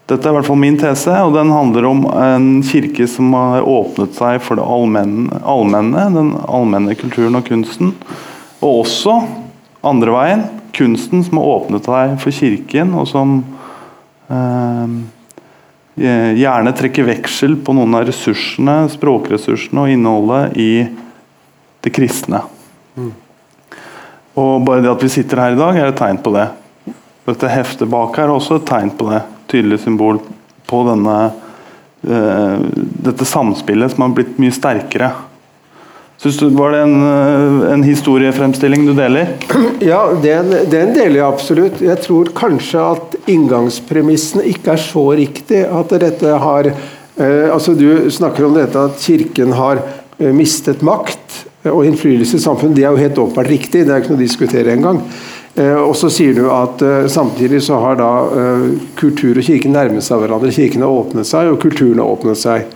dette 0.07 0.23
er 0.23 0.31
i 0.31 0.37
hvert 0.37 0.47
fall 0.47 0.61
min 0.63 0.77
tese, 0.79 1.11
og 1.27 1.33
den 1.35 1.49
handler 1.51 1.89
om 1.89 2.05
en 2.15 2.45
kirke 2.63 3.09
som 3.11 3.33
har 3.35 3.67
åpnet 3.67 4.15
seg 4.15 4.39
for 4.39 4.55
det 4.55 4.63
allmenne, 4.63 6.05
den 6.15 6.29
allmenne 6.47 6.95
kulturen 6.95 7.35
og 7.35 7.49
kunsten. 7.49 7.91
Og 8.63 8.85
også 8.85 9.17
andre 9.83 10.15
veien, 10.15 10.47
kunsten 10.77 11.27
som 11.27 11.41
har 11.41 11.51
åpnet 11.57 11.91
seg 11.91 12.15
for 12.23 12.39
kirken, 12.39 12.95
og 12.95 13.11
som 13.11 13.35
eh, 14.31 14.95
gjerne 16.39 16.77
trekker 16.79 17.11
veksel 17.11 17.59
på 17.67 17.75
noen 17.75 17.99
av 17.99 18.07
ressursene, 18.07 18.85
språkressursene 18.95 19.89
og 19.89 19.91
innholdet 19.97 20.55
i 20.55 20.71
det 21.83 21.95
kristne. 21.99 22.47
Mm. 22.97 23.13
Og 24.37 24.65
bare 24.67 24.85
det 24.85 24.93
at 24.93 25.05
vi 25.05 25.13
sitter 25.13 25.41
her 25.41 25.57
i 25.57 25.61
dag, 25.61 25.77
er 25.77 25.93
et 25.93 25.99
tegn 26.01 26.21
på 26.23 26.33
det. 26.35 26.49
Dette 27.27 27.51
heftet 27.51 27.91
bak 27.91 28.17
her 28.19 28.29
er 28.29 28.37
også 28.37 28.61
et 28.61 28.69
tegn 28.69 28.93
på 28.97 29.09
det 29.11 29.23
tydelig 29.51 29.81
symbol 29.83 30.21
på 30.67 30.83
denne, 30.89 31.17
uh, 32.07 32.59
dette 33.07 33.29
samspillet 33.29 33.95
som 33.95 34.07
har 34.07 34.17
blitt 34.17 34.37
mye 34.43 34.55
sterkere. 34.55 35.13
Synes 36.17 36.39
du, 36.41 36.49
Var 36.49 36.71
det 36.73 36.79
en, 36.81 36.95
eh, 37.05 37.73
en, 37.73 37.83
historiefremstilling 37.85 38.87
du 38.87 38.95
deler? 38.97 39.35
Ja, 39.85 40.15
den, 40.23 40.49
den, 40.71 40.95
deler 40.95 41.19
jeg 41.19 41.27
absolutt. 41.27 41.83
Jeg 41.85 42.01
tror 42.01 42.31
kanskje 42.33 42.81
at 42.81 43.17
inngangspremissen 43.29 44.41
ikke 44.49 44.73
er 44.73 44.81
så 44.81 45.05
riktig. 45.19 45.61
At 45.69 45.93
dette 46.01 46.39
har 46.41 46.71
eh, 46.71 47.53
altså 47.53 47.77
Du 47.77 48.09
snakker 48.11 48.49
om 48.49 48.57
dette 48.57 48.81
at 48.81 48.97
Kirken 49.05 49.53
har 49.59 49.83
uh, 49.85 50.33
mistet 50.33 50.81
makt 50.81 51.46
og 51.73 51.87
innflytelse 51.87 52.39
i 52.39 52.45
samfunnet. 52.45 52.77
Det 52.79 52.85
er 52.85 52.95
jo 52.95 53.03
helt 53.03 53.19
åpenbart 53.25 53.51
riktig, 53.51 53.87
det 53.87 53.95
er 53.95 54.03
ikke 54.03 54.15
noe 54.15 54.21
å 54.21 54.27
diskutere 54.27 54.77
engang. 54.77 55.03
Eh, 55.57 55.79
og 55.81 55.95
så 55.97 56.11
sier 56.13 56.37
du 56.37 56.45
at 56.53 56.83
uh, 56.85 57.07
samtidig 57.09 57.63
så 57.65 57.79
har 57.81 57.97
da 57.97 58.11
uh, 58.29 58.67
kultur 58.99 59.39
og 59.39 59.47
kirken 59.47 59.73
nærmet 59.73 60.05
seg 60.05 60.21
hverandre. 60.21 60.53
Kirken 60.53 60.85
har 60.85 60.93
åpnet 60.93 61.29
seg, 61.29 61.49
og 61.49 61.63
kulturen 61.63 62.03
har 62.03 62.13
åpnet 62.13 62.41
seg. 62.41 62.67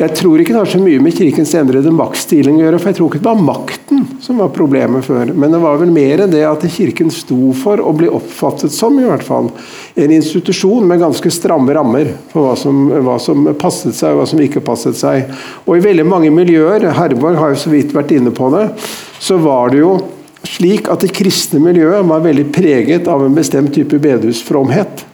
Jeg 0.00 0.16
tror 0.16 0.40
ikke 0.40 0.54
det 0.54 0.60
har 0.62 0.70
så 0.72 0.80
mye 0.80 1.00
med 1.04 1.14
kirkens 1.14 1.52
endrede 1.54 1.90
maktstilling 1.94 2.56
å 2.58 2.62
gjøre, 2.64 2.78
for 2.80 2.90
jeg 2.90 2.96
tror 2.98 3.10
ikke 3.10 3.20
det 3.20 3.28
var 3.28 3.42
makten 3.44 4.00
som 4.24 4.40
var 4.40 4.48
problemet 4.54 5.04
før. 5.04 5.34
Men 5.36 5.52
det 5.52 5.60
var 5.62 5.76
vel 5.82 5.92
mer 5.94 6.24
det 6.32 6.40
at 6.48 6.64
kirken 6.72 7.12
sto 7.12 7.52
for 7.58 7.82
å 7.82 7.92
bli 7.96 8.08
oppfattet 8.08 8.72
som 8.74 8.96
i 8.98 9.04
hvert 9.04 9.26
fall 9.26 9.50
en 9.94 10.14
institusjon 10.16 10.88
med 10.88 11.02
ganske 11.02 11.34
stramme 11.34 11.76
rammer 11.76 12.14
for 12.32 12.48
hva 12.48 12.56
som, 12.58 12.88
hva 13.04 13.18
som 13.20 13.52
passet 13.60 13.94
seg 13.98 14.14
og 14.16 14.22
hva 14.22 14.30
som 14.32 14.42
ikke 14.42 14.64
passet 14.64 14.98
seg. 14.98 15.28
Og 15.66 15.76
i 15.76 15.84
veldig 15.84 16.08
mange 16.08 16.32
miljøer, 16.34 16.88
Herborg 16.96 17.38
har 17.38 17.52
jo 17.52 17.62
så 17.66 17.74
vidt 17.74 17.94
vært 17.94 18.16
inne 18.16 18.32
på 18.34 18.48
det, 18.56 18.66
så 19.22 19.38
var 19.44 19.74
det 19.74 19.84
jo 19.84 19.94
slik 20.48 20.88
at 20.90 21.04
det 21.04 21.12
kristne 21.14 21.60
miljøet 21.62 22.08
var 22.08 22.24
veldig 22.24 22.48
preget 22.54 23.08
av 23.12 23.22
en 23.22 23.36
bestemt 23.36 23.74
type 23.76 24.00
bedehusfromhet. 24.02 25.06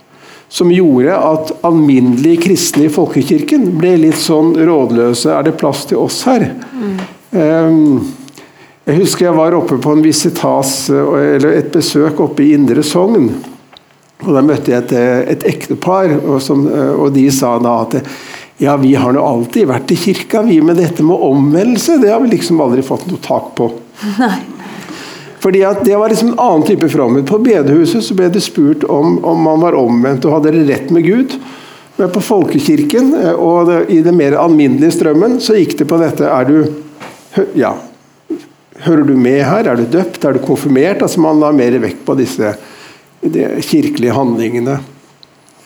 Som 0.48 0.70
gjorde 0.72 1.12
at 1.12 1.50
alminnelige 1.66 2.42
kristne 2.46 2.86
i 2.86 2.92
folkekirken 2.92 3.66
ble 3.76 3.96
litt 4.06 4.20
sånn 4.20 4.54
rådløse. 4.56 5.28
Er 5.34 5.44
det 5.44 5.58
plass 5.60 5.84
til 5.90 6.00
oss 6.00 6.22
her? 6.28 6.46
Mm. 6.72 6.94
Um, 7.36 7.98
jeg 8.88 9.02
husker 9.02 9.26
jeg 9.26 9.36
var 9.36 9.52
oppe 9.52 9.76
på 9.84 9.92
en 9.92 10.00
visitas, 10.00 10.88
eller 10.88 11.58
et 11.58 11.68
besøk 11.74 12.22
oppe 12.24 12.46
i 12.46 12.54
Indre 12.56 12.80
Sogn. 12.86 13.28
og 14.24 14.30
Da 14.32 14.40
møtte 14.40 14.72
jeg 14.72 14.86
et, 14.86 14.94
et 15.34 15.44
ektepar, 15.50 16.14
og, 16.22 16.38
som, 16.40 16.64
og, 16.70 17.10
de 17.12 17.26
sa 17.34 17.58
da 17.60 17.74
at 17.84 17.98
ja, 18.58 18.78
vi 18.80 18.94
har 18.98 19.12
nå 19.12 19.20
alltid 19.22 19.68
vært 19.68 19.92
i 19.92 19.98
kirka, 20.00 20.40
vi 20.48 20.62
med 20.64 20.80
dette 20.80 21.04
med 21.04 21.20
omvendelse. 21.28 21.98
Det 22.00 22.08
har 22.10 22.24
vi 22.24 22.32
liksom 22.32 22.64
aldri 22.64 22.82
fått 22.86 23.04
noe 23.12 23.20
tak 23.22 23.52
på. 23.60 23.68
Nei. 24.22 24.38
Fordi 25.38 25.64
Det 25.84 25.96
var 25.96 26.08
liksom 26.08 26.28
en 26.28 26.38
annen 26.38 26.66
type 26.66 26.88
fromhet. 26.88 27.26
På 27.26 27.38
bedehuset 27.38 28.04
så 28.04 28.14
ble 28.14 28.28
det 28.28 28.42
spurt 28.42 28.84
om, 28.84 29.18
om 29.24 29.42
man 29.42 29.60
var 29.60 29.78
omvendt 29.78 30.26
og 30.26 30.38
hadde 30.38 30.56
rett 30.66 30.90
med 30.90 31.04
Gud. 31.06 31.38
Men 31.98 32.10
på 32.14 32.22
folkekirken 32.22 33.14
eh, 33.18 33.34
og 33.34 33.66
det, 33.66 33.78
i 33.90 34.00
den 34.02 34.16
mer 34.18 34.36
alminnelige 34.38 34.98
strømmen 34.98 35.40
så 35.42 35.56
gikk 35.58 35.78
det 35.80 35.88
på 35.90 35.98
dette 35.98 36.26
er 36.30 36.46
du, 36.46 36.58
ja, 37.58 37.74
Hører 38.78 39.02
du 39.02 39.16
med 39.18 39.40
her? 39.42 39.66
Er 39.66 39.74
du 39.74 39.88
døpt? 39.90 40.22
Er 40.22 40.36
du 40.36 40.38
konfirmert? 40.38 41.02
Altså 41.02 41.18
Man 41.18 41.40
la 41.42 41.50
mer 41.50 41.74
vekt 41.82 42.04
på 42.06 42.14
disse 42.14 42.52
de 43.20 43.48
kirkelige 43.66 44.14
handlingene. 44.14 44.78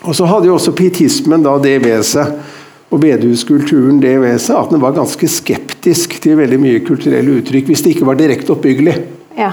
Og 0.03 0.17
Så 0.17 0.25
hadde 0.25 0.49
jo 0.49 0.57
også 0.57 0.73
pietismen 0.73 1.45
da 1.45 1.53
det 1.63 1.77
ved 1.85 2.01
seg, 2.09 2.33
og 2.93 3.01
bedehuskulturen 3.01 4.01
det 4.01 4.15
ved 4.21 4.41
seg, 4.41 4.57
at 4.57 4.73
den 4.73 4.81
var 4.81 4.97
ganske 4.97 5.29
skeptisk 5.29 6.17
til 6.25 6.41
veldig 6.41 6.59
mye 6.61 6.81
kulturelle 6.85 7.37
uttrykk 7.41 7.69
hvis 7.69 7.85
det 7.85 7.95
ikke 7.95 8.09
var 8.09 8.19
direkte 8.19 8.53
oppbyggelig. 8.57 8.97
Ja. 9.39 9.53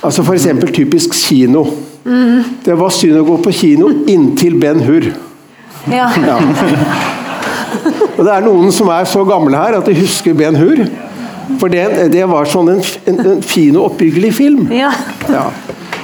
Altså 0.00 0.24
F.eks. 0.24 0.46
typisk 0.72 1.14
kino. 1.14 1.66
Mm. 2.04 2.42
Det 2.64 2.76
var 2.78 2.92
synd 2.94 3.20
å 3.20 3.26
gå 3.26 3.36
på 3.44 3.52
kino 3.52 3.90
inntil 4.08 4.56
Ben 4.60 4.80
Hur. 4.84 5.10
Ja. 5.90 6.08
ja. 6.30 6.38
Og 8.16 8.24
det 8.24 8.32
er 8.32 8.44
noen 8.44 8.72
som 8.74 8.88
er 8.92 9.08
så 9.08 9.24
gamle 9.28 9.60
her 9.60 9.78
at 9.78 9.88
de 9.88 9.96
husker 10.00 10.36
Ben 10.36 10.56
Hur. 10.56 10.86
For 11.60 11.72
det, 11.72 11.84
det 12.14 12.24
var 12.30 12.48
sånn 12.48 12.70
en, 12.76 12.80
en, 13.10 13.20
en 13.34 13.44
fin 13.44 13.76
og 13.76 13.90
oppbyggelig 13.90 14.32
film. 14.36 14.66
Ja. 14.72 14.92
ja. 15.28 15.48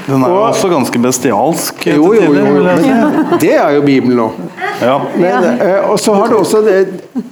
Den 0.06 0.22
er 0.22 0.30
jo 0.30 0.36
og, 0.38 0.44
også 0.52 0.68
ganske 0.70 1.00
bestialsk. 1.02 1.86
Jo, 1.90 2.12
jo, 2.14 2.28
jo, 2.30 2.44
men 2.62 3.40
det 3.42 3.54
er 3.56 3.74
jo 3.74 3.82
Bibelen 3.82 4.20
òg. 4.22 4.36
Ja. 4.78 5.00
Eh, 5.18 5.88
og 5.90 5.98
så 6.02 6.14
har 6.14 6.30
det 6.30 6.38
også 6.38 6.60
det, 6.66 6.76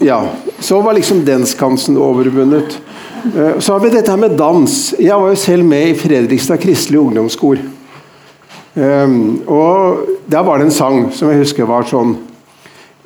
Ja, 0.02 0.22
så 0.58 0.80
var 0.82 0.96
liksom 0.96 1.22
den 1.26 1.46
skansen 1.46 1.98
overvunnet. 2.00 2.78
Eh, 3.24 3.58
så 3.58 3.72
har 3.72 3.80
vi 3.80 3.90
dette 3.94 4.10
her 4.10 4.20
med 4.20 4.36
dans. 4.38 4.74
Jeg 5.00 5.16
var 5.20 5.32
jo 5.32 5.40
selv 5.40 5.64
med 5.64 5.88
i 5.88 5.96
Fredrikstad 5.98 6.60
kristelig 6.62 7.00
ungdomskor. 7.00 7.62
Um, 8.74 9.42
og 9.46 10.08
Der 10.26 10.42
var 10.42 10.58
det 10.58 10.66
en 10.66 10.74
sang 10.74 11.04
som 11.14 11.28
jeg 11.30 11.44
husker 11.44 11.68
var 11.68 11.84
sånn 11.86 12.16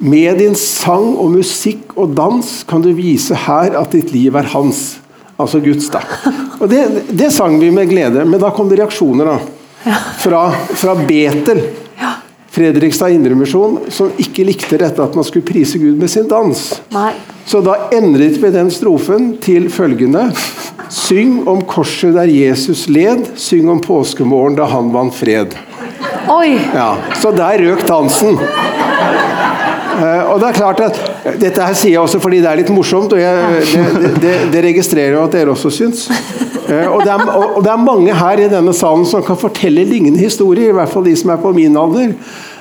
Med 0.00 0.38
din 0.40 0.54
sang 0.56 1.10
og 1.18 1.34
musikk 1.34 1.92
og 1.98 2.14
dans 2.16 2.46
kan 2.64 2.80
du 2.80 2.88
vise 2.96 3.36
her 3.36 3.76
at 3.76 3.92
ditt 3.92 4.14
liv 4.14 4.38
er 4.38 4.48
hans. 4.54 4.96
Altså 5.38 5.60
Guds, 5.60 5.90
da. 5.92 6.00
Og 6.60 6.70
det, 6.70 6.80
det 7.10 7.28
sang 7.34 7.58
vi 7.60 7.68
med 7.74 7.90
glede, 7.90 8.24
men 8.24 8.40
da 8.40 8.48
kom 8.54 8.70
det 8.70 8.78
reaksjoner, 8.80 9.28
da. 9.28 9.98
Fra, 10.22 10.40
fra 10.74 10.94
Betel. 11.06 11.60
Fredrikstad 12.54 13.14
Indremisjon, 13.14 13.76
som 13.92 14.14
ikke 14.18 14.46
likte 14.48 14.78
dette 14.80 15.02
at 15.04 15.14
man 15.14 15.26
skulle 15.26 15.46
prise 15.46 15.78
Gud 15.78 15.98
med 16.00 16.10
sin 16.10 16.26
dans. 16.30 16.62
Nei. 16.94 17.12
Så 17.48 17.60
da 17.64 17.78
endret 17.96 18.36
vi 18.42 18.50
den 18.52 18.68
strofen 18.72 19.30
til 19.40 19.70
følgende 19.72 20.26
Syng 20.92 21.42
om 21.48 21.62
korset 21.68 22.14
der 22.16 22.28
Jesus 22.28 22.86
led, 22.92 23.26
syng 23.36 23.68
om 23.72 23.80
påskemorgen 23.84 24.56
da 24.56 24.64
han 24.68 24.88
vant 24.92 25.12
fred. 25.16 25.52
Oi! 26.32 26.54
Ja, 26.74 26.94
Så 27.16 27.32
der 27.36 27.60
røk 27.60 27.84
dansen. 27.88 28.38
Eh, 29.98 30.22
og 30.30 30.38
det 30.40 30.48
er 30.48 30.56
klart 30.56 30.80
at 30.84 31.00
Dette 31.40 31.64
her 31.64 31.76
sier 31.76 31.96
jeg 31.96 32.00
også 32.00 32.20
fordi 32.22 32.38
det 32.40 32.48
er 32.48 32.60
litt 32.60 32.72
morsomt, 32.72 33.12
og 33.12 33.20
jeg, 33.20 33.62
det, 33.74 34.12
det, 34.22 34.34
det 34.54 34.62
registrerer 34.64 35.16
jeg 35.16 35.24
at 35.24 35.34
dere 35.36 35.52
også 35.52 35.72
syns. 35.74 36.06
Eh, 36.68 36.86
og 36.86 37.02
det, 37.04 37.12
er, 37.12 37.26
og 37.34 37.60
det 37.64 37.72
er 37.72 37.84
mange 37.84 38.16
her 38.16 38.44
i 38.44 38.48
denne 38.52 38.72
salen 38.76 39.04
som 39.08 39.24
kan 39.26 39.40
fortelle 39.40 39.84
lignende 39.88 40.20
historier, 40.20 40.70
i 40.70 40.78
hvert 40.78 40.92
fall 40.92 41.04
de 41.08 41.16
som 41.18 41.34
er 41.34 41.40
på 41.42 41.52
min 41.56 41.76
alder. 41.80 42.14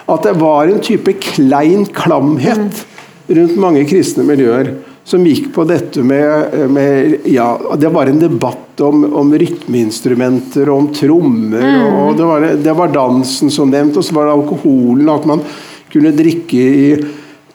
At 0.08 0.27
det 0.27 0.36
var 0.39 0.72
en 0.72 0.84
type 0.84 1.15
klein 1.24 1.88
klamhet 1.96 2.86
rundt 3.27 3.57
mange 3.60 3.84
kristne 3.89 4.24
miljøer 4.27 4.75
som 5.07 5.24
gikk 5.24 5.53
på 5.55 5.63
dette 5.63 6.03
med, 6.03 6.55
med 6.69 7.27
ja, 7.31 7.48
Det 7.79 7.89
var 7.96 8.10
en 8.12 8.19
debatt 8.19 8.81
om, 8.84 9.05
om 9.15 9.29
rytmeinstrumenter 9.39 10.67
og 10.67 10.81
om 10.81 10.89
trommer. 10.93 11.63
Mm. 11.63 11.93
og 12.01 12.17
det 12.17 12.27
var, 12.27 12.48
det 12.65 12.74
var, 12.75 12.91
dansen 12.91 13.51
som 13.53 13.72
nevnt, 13.72 13.96
og 13.96 14.03
så 14.03 14.17
var 14.17 14.27
det 14.27 14.36
alkoholen. 14.36 15.07
At 15.13 15.29
man 15.29 15.46
kunne 15.93 16.12
drikke 16.12 16.60
i, 16.60 16.89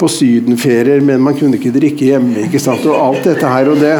på 0.01 0.09
sydenferier, 0.09 1.05
men 1.05 1.21
man 1.21 1.37
kunne 1.37 1.61
ikke 1.61 1.75
drikke 1.77 2.09
hjemme. 2.15 2.47
ikke 2.47 2.63
sant, 2.63 2.89
og 2.89 2.97
alt 2.97 3.29
dette 3.29 3.53
her, 3.53 3.69
og 3.69 3.85
det, 3.85 3.95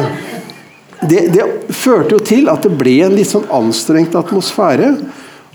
det, 1.05 1.27
det 1.37 1.45
førte 1.77 2.17
jo 2.17 2.23
til 2.25 2.49
at 2.49 2.65
det 2.65 2.73
ble 2.79 3.03
en 3.05 3.13
litt 3.13 3.29
sånn 3.29 3.45
anstrengt 3.53 4.17
atmosfære. 4.17 4.95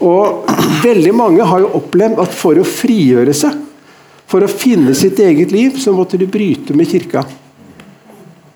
Og 0.07 0.47
veldig 0.85 1.17
mange 1.19 1.51
har 1.51 1.67
jo 1.67 1.75
opplevd 1.81 2.23
at 2.23 2.39
for 2.47 2.63
å 2.63 2.67
frigjøre 2.79 3.35
seg, 3.35 3.59
for 4.29 4.45
å 4.45 4.51
finne 4.51 4.95
sitt 4.97 5.19
eget 5.25 5.53
liv, 5.55 5.79
så 5.81 5.95
måtte 5.97 6.21
de 6.21 6.29
bryte 6.29 6.77
med 6.77 6.91
kirka. 6.91 7.25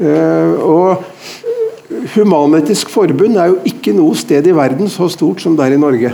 Eh, 0.02 0.52
og 0.61 1.05
Human-Etisk 2.14 2.91
Forbund 2.93 3.38
er 3.41 3.52
jo 3.52 3.61
ikke 3.69 3.95
noe 3.97 4.17
sted 4.19 4.47
i 4.49 4.55
verden 4.57 4.91
så 4.91 5.09
stort 5.12 5.43
som 5.45 5.57
det 5.57 5.69
er 5.69 5.76
i 5.76 5.81
Norge. 5.81 6.12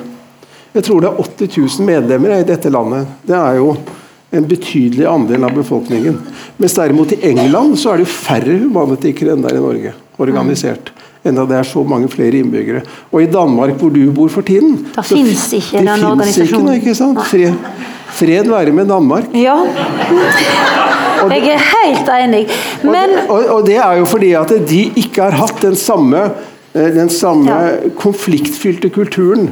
Jeg 0.75 0.85
tror 0.85 1.03
det 1.03 1.11
er 1.11 1.23
80 1.25 1.55
000 1.81 1.89
medlemmer 1.89 2.37
i 2.37 2.47
dette 2.47 2.71
landet. 2.71 3.09
Det 3.27 3.35
er 3.35 3.59
jo 3.59 3.73
en 4.31 4.45
betydelig 4.45 5.07
andel 5.09 5.47
av 5.49 5.57
befolkningen. 5.57 6.19
Mens 6.61 6.77
derimot 6.77 7.15
i 7.17 7.21
England 7.31 7.79
så 7.81 7.95
er 7.95 8.03
det 8.03 8.13
færre 8.13 8.59
humanetikere 8.61 9.35
enn 9.35 9.45
der 9.47 9.57
i 9.57 9.63
Norge. 9.65 9.95
Organisert. 10.21 10.93
Enda 11.27 11.47
det 11.49 11.57
er 11.59 11.67
så 11.67 11.83
mange 11.87 12.11
flere 12.13 12.39
innbyggere. 12.39 12.83
Og 13.11 13.25
i 13.25 13.31
Danmark, 13.33 13.75
hvor 13.81 13.91
du 13.91 14.03
bor 14.15 14.31
for 14.31 14.47
tiden 14.47 14.77
Da 14.95 15.03
fins 15.03 15.49
ikke 15.57 15.83
den 15.83 16.05
organisasjonen. 16.07 16.77
Ikke, 16.77 16.93
ikke 16.93 16.99
sant? 16.99 17.25
Fred, 17.27 17.57
fred 18.15 18.49
være 18.51 18.73
med 18.75 18.89
Danmark. 18.91 19.29
Ja. 19.35 19.57
Jeg 21.29 21.55
er 21.55 21.65
helt 21.65 22.11
enig. 22.15 22.45
Men 22.87 23.17
og, 23.27 23.39
og, 23.39 23.47
og, 23.57 23.67
det 23.67 23.77
er 23.77 23.99
jo 23.99 24.05
fordi 24.09 24.33
at 24.39 24.53
de 24.71 24.83
ikke 24.97 25.27
har 25.27 25.35
hatt 25.41 25.63
den 25.63 25.77
samme, 25.77 26.29
eh, 26.75 26.91
den 26.95 27.11
samme 27.11 27.51
ja. 27.51 27.91
konfliktfylte 27.99 28.91
kulturen 28.95 29.51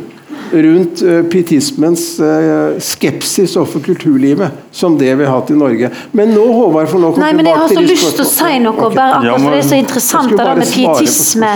rundt 0.53 1.03
uh, 1.03 1.23
pietismens 1.31 2.21
uh, 2.21 2.79
skepsis 2.83 3.57
overfor 3.57 3.81
kulturlivet 3.81 4.51
som 4.71 4.99
det 4.99 5.15
vi 5.15 5.25
har 5.25 5.39
hatt 5.39 5.51
i 5.51 5.57
Norge. 5.57 5.91
Men 6.13 6.33
nå, 6.35 6.45
Håvard, 6.53 6.89
for 6.91 7.03
nå 7.03 7.13
Nei, 7.21 7.33
men 7.37 7.49
Jeg 7.49 7.61
har 7.61 7.73
så 7.73 7.85
lyst 7.85 8.11
til 8.19 8.25
å 8.25 8.29
si 8.29 8.59
noe, 8.63 8.75
okay. 8.75 8.97
bare 8.97 9.21
akkurat 9.21 9.45
for 9.47 9.57
det 9.57 9.61
er 9.63 9.69
så 9.69 9.81
interessant 9.81 10.35
det 10.37 10.57
med 10.61 10.73
pietisme. 10.75 11.53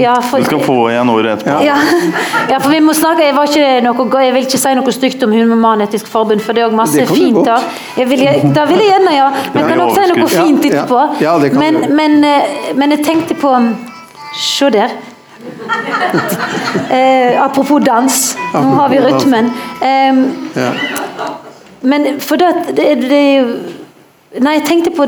Ja, 0.00 0.18
for, 0.22 0.42
du 0.42 0.48
skal 0.50 0.62
få 0.66 0.78
igjen 0.92 1.10
ordet 1.12 1.34
etterpå. 1.36 1.56
Ja. 1.66 1.78
ja, 2.52 2.60
for 2.60 2.70
vi 2.72 2.82
må 2.84 2.94
snakke, 2.96 3.26
jeg, 3.26 3.82
noe, 3.86 4.06
jeg, 4.26 4.36
vil 4.36 4.46
ikke 4.48 4.62
si 4.62 4.76
noe 4.78 4.94
stygt 4.94 5.26
om 5.26 5.34
Human-Etisk 5.34 6.10
Forbund, 6.12 6.44
for 6.44 6.56
det 6.56 6.64
er 6.64 6.70
òg 6.70 6.78
masse 6.78 7.08
fint 7.10 7.42
der. 7.46 7.66
Jeg 7.98 8.10
vil, 8.12 8.24
da 8.56 8.68
vil 8.70 8.84
jeg 8.84 8.92
gjerne, 8.92 9.16
ja. 9.16 9.28
Men 9.52 9.62
jeg 9.62 9.72
kan 9.72 9.84
også 9.88 10.06
si 10.06 10.14
noe 10.14 10.30
fint 10.32 10.70
etterpå. 10.70 11.02
Men, 11.58 11.82
men, 11.96 12.18
eh, 12.24 12.72
men 12.78 12.96
jeg 12.96 13.04
tenkte 13.06 13.36
på 13.40 13.52
Se 14.36 14.68
der. 14.70 14.90
Eh, 16.90 17.42
apropos 17.42 17.80
dans. 17.80 18.36
Nå 18.54 18.74
har 18.78 18.88
vi 18.88 18.98
rytmen. 19.00 19.48
Eh, 19.82 20.14
ja. 20.54 20.70
Men 21.80 22.20
for 22.20 22.36
det, 22.36 22.52
det, 22.76 22.86
det 23.10 23.22
Nei, 24.42 24.58
jeg 24.58 24.66
tenkte 24.68 24.92
på 24.94 25.06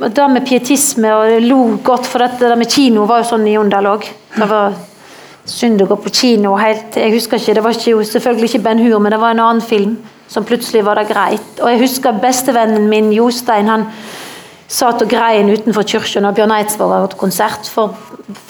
det 0.00 0.26
med 0.32 0.46
pietisme 0.46 1.10
og 1.14 1.42
lo 1.44 1.60
godt, 1.84 2.06
for 2.06 2.22
det 2.24 2.40
der 2.40 2.58
med 2.58 2.70
kino 2.70 3.04
var 3.08 3.22
jo 3.22 3.28
sånn 3.32 3.46
i 3.46 3.54
Jondal 3.54 3.88
òg. 3.90 4.06
Det 4.34 4.48
var 4.50 4.74
synd 5.50 5.82
å 5.82 5.88
gå 5.90 5.96
på 6.04 6.12
kino 6.14 6.54
helt 6.60 6.96
Jeg 6.98 7.14
husker 7.14 7.40
ikke, 7.40 7.54
det 7.56 7.64
var 7.64 7.76
ikke, 7.76 8.04
selvfølgelig 8.06 8.50
ikke 8.50 8.64
Ben 8.64 8.82
Hur, 8.82 8.98
men 8.98 9.14
det 9.14 9.20
var 9.22 9.34
en 9.34 9.44
annen 9.44 9.64
film 9.64 9.96
som 10.30 10.46
plutselig 10.46 10.84
var 10.86 11.00
det 11.00 11.08
greit. 11.10 11.52
Og 11.58 11.70
jeg 11.72 11.80
husker 11.82 12.20
bestevennen 12.22 12.88
min 12.90 13.10
Jostein. 13.12 13.68
han 13.68 13.86
satt 14.70 15.02
og 15.02 15.10
grein 15.10 15.50
utenfor 15.50 15.86
kirka 15.88 16.22
når 16.22 16.36
Bjørn 16.38 16.54
Eidsvåg 16.54 16.94
hadde 16.94 17.18
konsert. 17.20 17.68
For 17.70 17.96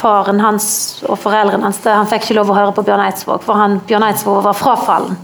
faren 0.01 0.41
hans 0.45 0.69
og 1.09 1.17
foreldrene 1.23 1.65
hans 1.65 1.81
han 1.87 2.09
fikk 2.11 2.29
ikke 2.29 2.41
lov 2.41 2.53
å 2.53 2.59
høre 2.59 2.77
på 2.77 2.85
Bjørn 2.89 3.07
Eidsvåg, 3.07 3.41
for 3.47 3.61
han, 3.61 3.79
Bjørn 3.89 4.11
Eidsvåg 4.11 4.43
var 4.45 4.59
frafallen 4.59 5.17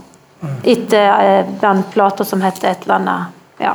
etter 0.67 1.07
eh, 1.17 1.45
den 1.61 1.83
plata 1.93 2.25
som 2.25 2.43
het 2.45 2.61
et 2.61 2.83
eller 2.85 2.99
annet 2.99 3.63
ja. 3.63 3.71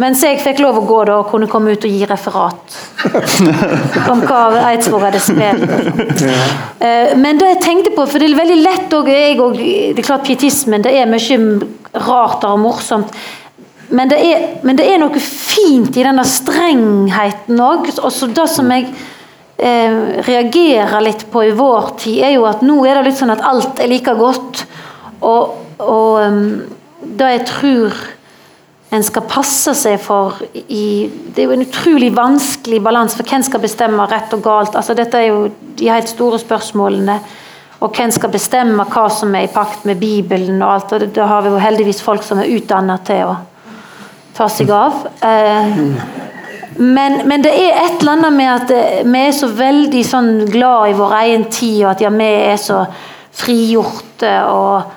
Mens 0.00 0.22
jeg 0.24 0.38
fikk 0.40 0.60
lov 0.60 0.78
å 0.80 0.84
gå 0.88 0.98
da 1.08 1.18
og 1.20 1.28
kunne 1.28 1.48
komme 1.48 1.72
ut 1.72 1.84
og 1.84 1.92
gi 1.92 2.06
referat 2.08 2.76
om 4.12 4.22
hva 4.24 4.40
Eidsvåg 4.70 5.04
hadde 5.04 5.20
spilt. 5.24 6.24
Eh, 6.80 7.12
men 7.20 7.40
det 7.40 7.50
jeg 7.50 7.60
tenkte 7.64 7.92
på, 7.96 8.06
for 8.08 8.20
det 8.20 8.30
er 8.30 8.38
veldig 8.38 8.60
lett 8.60 8.96
òg 8.96 9.10
Det 9.10 10.00
er 10.00 10.06
klart 10.06 10.24
pietismen 10.28 10.84
det 10.84 10.94
er 10.96 11.10
mye 11.10 12.00
rart 12.06 12.44
og 12.48 12.60
morsomt. 12.62 13.12
Men 13.90 14.10
det, 14.10 14.18
er, 14.22 14.42
men 14.62 14.78
det, 14.78 14.86
er, 14.86 15.00
noe 15.02 15.22
fint 15.22 15.96
i 15.98 16.04
denne 16.06 16.24
strengheten 16.26 17.58
òg. 17.58 17.88
Det 17.90 18.46
som 18.50 18.70
jeg 18.70 18.86
eh, 19.58 20.22
reagerer 20.26 21.02
litt 21.02 21.26
på 21.32 21.42
i 21.48 21.54
vår 21.56 21.90
tid, 21.98 22.20
er 22.28 22.36
jo 22.36 22.46
at 22.50 22.62
nå 22.62 22.78
er 22.86 23.00
det 23.00 23.08
litt 23.08 23.18
sånn 23.18 23.34
at 23.34 23.42
alt 23.46 23.82
er 23.82 23.90
like 23.90 24.14
godt. 24.18 24.62
Og, 25.26 25.58
og 25.82 26.22
um, 26.22 26.40
det 27.02 27.34
jeg 27.34 27.44
tror 27.50 27.98
en 28.90 29.04
skal 29.06 29.26
passe 29.30 29.74
seg 29.78 30.00
for 30.02 30.40
i 30.54 30.86
Det 31.06 31.42
er 31.42 31.46
jo 31.46 31.54
en 31.54 31.62
utrolig 31.62 32.08
vanskelig 32.14 32.80
balanse, 32.82 33.18
for 33.18 33.26
hvem 33.26 33.44
skal 33.46 33.62
bestemme 33.62 34.06
rett 34.10 34.32
og 34.34 34.42
galt? 34.46 34.74
Altså, 34.78 34.96
dette 34.98 35.18
er 35.18 35.30
jo 35.30 35.44
de 35.78 35.90
helt 35.90 36.10
store 36.10 36.40
spørsmålene. 36.42 37.20
Og 37.80 37.94
hvem 37.96 38.10
skal 38.12 38.32
bestemme 38.32 38.84
hva 38.92 39.06
som 39.12 39.34
er 39.34 39.46
i 39.46 39.52
pakt 39.52 39.86
med 39.88 39.98
Bibelen 40.02 40.58
og 40.60 40.74
alt. 40.74 40.92
og 40.92 41.14
Da 41.16 41.26
har 41.30 41.42
vi 41.42 41.54
jo 41.54 41.62
heldigvis 41.62 42.02
folk 42.04 42.26
som 42.26 42.42
er 42.42 42.50
utdannet 42.52 43.06
til 43.08 43.30
å 43.30 43.38
ta 44.40 44.48
seg 44.48 44.70
av. 44.72 45.02
Eh, 45.20 45.80
men, 46.80 47.18
men, 47.28 47.42
det 47.44 47.52
er 47.52 47.82
et 47.82 48.00
eller 48.00 48.16
annet 48.16 48.36
med 48.38 48.52
at 48.54 48.72
eh, 48.72 49.02
vi 49.04 49.24
er 49.26 49.34
så 49.36 49.50
veldig 49.52 50.04
sånn 50.06 50.30
glad 50.48 50.94
i 50.94 50.96
vår 50.96 51.18
egen 51.24 51.44
tid, 51.52 51.82
og 51.82 51.90
at 51.92 52.06
ja, 52.06 52.14
vi 52.14 52.30
er 52.54 52.56
så 52.60 52.80
frigjorte. 53.40 54.32
og 54.48 54.96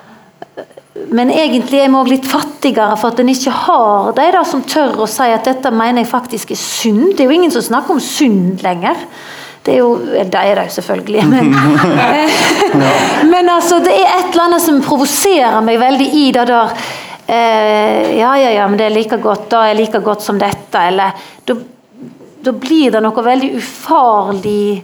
men 1.10 1.30
egentlig 1.34 1.80
er 1.82 1.90
vi 1.90 1.98
òg 1.98 2.08
litt 2.08 2.26
fattigere 2.30 2.94
for 2.96 3.10
at 3.10 3.20
en 3.20 3.30
ikke 3.32 3.52
har 3.64 4.12
de 4.14 4.26
der 4.30 4.46
som 4.46 4.62
tør 4.62 5.02
å 5.02 5.08
si 5.10 5.26
at 5.26 5.46
dette 5.46 5.72
mener 5.74 6.04
jeg 6.04 6.10
faktisk 6.12 6.52
er 6.54 6.60
synd. 6.60 7.16
Det 7.16 7.24
er 7.24 7.32
jo 7.32 7.34
ingen 7.34 7.52
som 7.52 7.64
snakker 7.66 7.96
om 7.96 8.02
synd 8.02 8.62
lenger. 8.62 9.02
Det 9.64 9.74
er 9.74 9.80
jo 9.80 9.96
Det 9.98 10.38
er 10.38 10.54
det 10.54 10.68
jo 10.68 10.74
selvfølgelig, 10.76 11.24
men 11.32 11.50
Men 13.34 13.50
altså, 13.50 13.80
det 13.82 13.92
er 13.96 14.06
et 14.06 14.30
eller 14.30 14.46
annet 14.46 14.62
som 14.62 14.80
provoserer 14.86 15.60
meg 15.66 15.82
veldig 15.82 16.08
i 16.22 16.28
det 16.36 16.46
der 16.48 16.78
eh, 17.26 18.18
Ja, 18.18 18.34
ja, 18.38 18.50
ja, 18.50 18.68
men 18.68 18.78
det 18.78 18.88
er 18.88 18.94
like 18.94 19.16
godt, 19.22 19.48
da 19.50 19.64
er 19.68 19.78
like 19.78 20.00
godt 20.04 20.22
som 20.22 20.38
dette, 20.38 20.78
eller 20.78 21.12
Da 22.44 22.52
blir 22.52 22.92
det 22.92 23.00
noe 23.00 23.24
veldig 23.24 23.54
ufarlig 23.56 24.82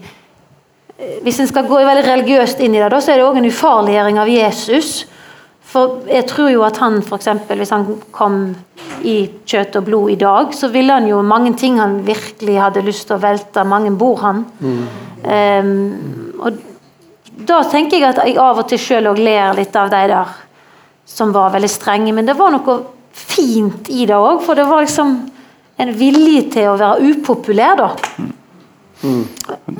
eh, 0.99 1.17
Hvis 1.25 1.41
en 1.41 1.51
skal 1.51 1.69
gå 1.69 1.81
veldig 1.85 2.07
religiøst 2.07 2.61
inn 2.61 2.75
i 2.75 2.83
det, 2.83 2.91
da, 2.93 3.01
så 3.01 3.13
er 3.13 3.21
det 3.21 3.29
òg 3.29 3.41
en 3.41 3.51
ufarliggjøring 3.51 4.21
av 4.21 4.33
Jesus. 4.33 5.05
For 5.71 6.01
jeg 6.11 6.27
tror 6.27 6.51
jo 6.51 6.65
at 6.67 6.81
han 6.83 6.99
f.eks. 6.99 7.29
hvis 7.47 7.71
han 7.71 7.87
kom 8.15 8.41
i 9.07 9.17
kjøtt 9.47 9.77
og 9.79 9.87
blod 9.87 10.11
i 10.11 10.19
dag, 10.19 10.51
så 10.57 10.71
ville 10.73 10.97
han 10.97 11.07
jo 11.07 11.21
mange 11.23 11.53
ting 11.59 11.79
han 11.79 12.01
virkelig 12.07 12.57
hadde 12.59 12.83
lyst 12.83 13.07
til 13.07 13.17
å 13.17 13.23
velte. 13.23 13.63
Mange 13.69 13.93
bor 13.95 14.19
han. 14.25 14.43
Mm. 14.59 14.83
Um, 15.21 16.41
og 16.43 16.59
da 17.47 17.61
tenker 17.71 18.01
jeg 18.01 18.09
at 18.09 18.23
jeg 18.25 18.39
av 18.41 18.59
og 18.61 18.67
til 18.69 18.81
sjøl 18.83 19.13
òg 19.13 19.21
ler 19.23 19.55
litt 19.61 19.77
av 19.79 19.93
de 19.93 20.01
der 20.11 20.35
som 21.11 21.35
var 21.35 21.53
veldig 21.55 21.71
strenge. 21.71 22.15
Men 22.15 22.29
det 22.29 22.39
var 22.39 22.55
noe 22.55 22.79
fint 23.13 23.91
i 23.91 24.07
det 24.07 24.17
òg, 24.17 24.43
for 24.47 24.59
det 24.59 24.67
var 24.69 24.85
liksom 24.87 25.17
en 25.81 25.95
vilje 25.97 26.45
til 26.55 26.69
å 26.71 26.77
være 26.79 27.11
upopulær, 27.11 27.81
da. 27.81 27.89
Mm. 29.01 29.25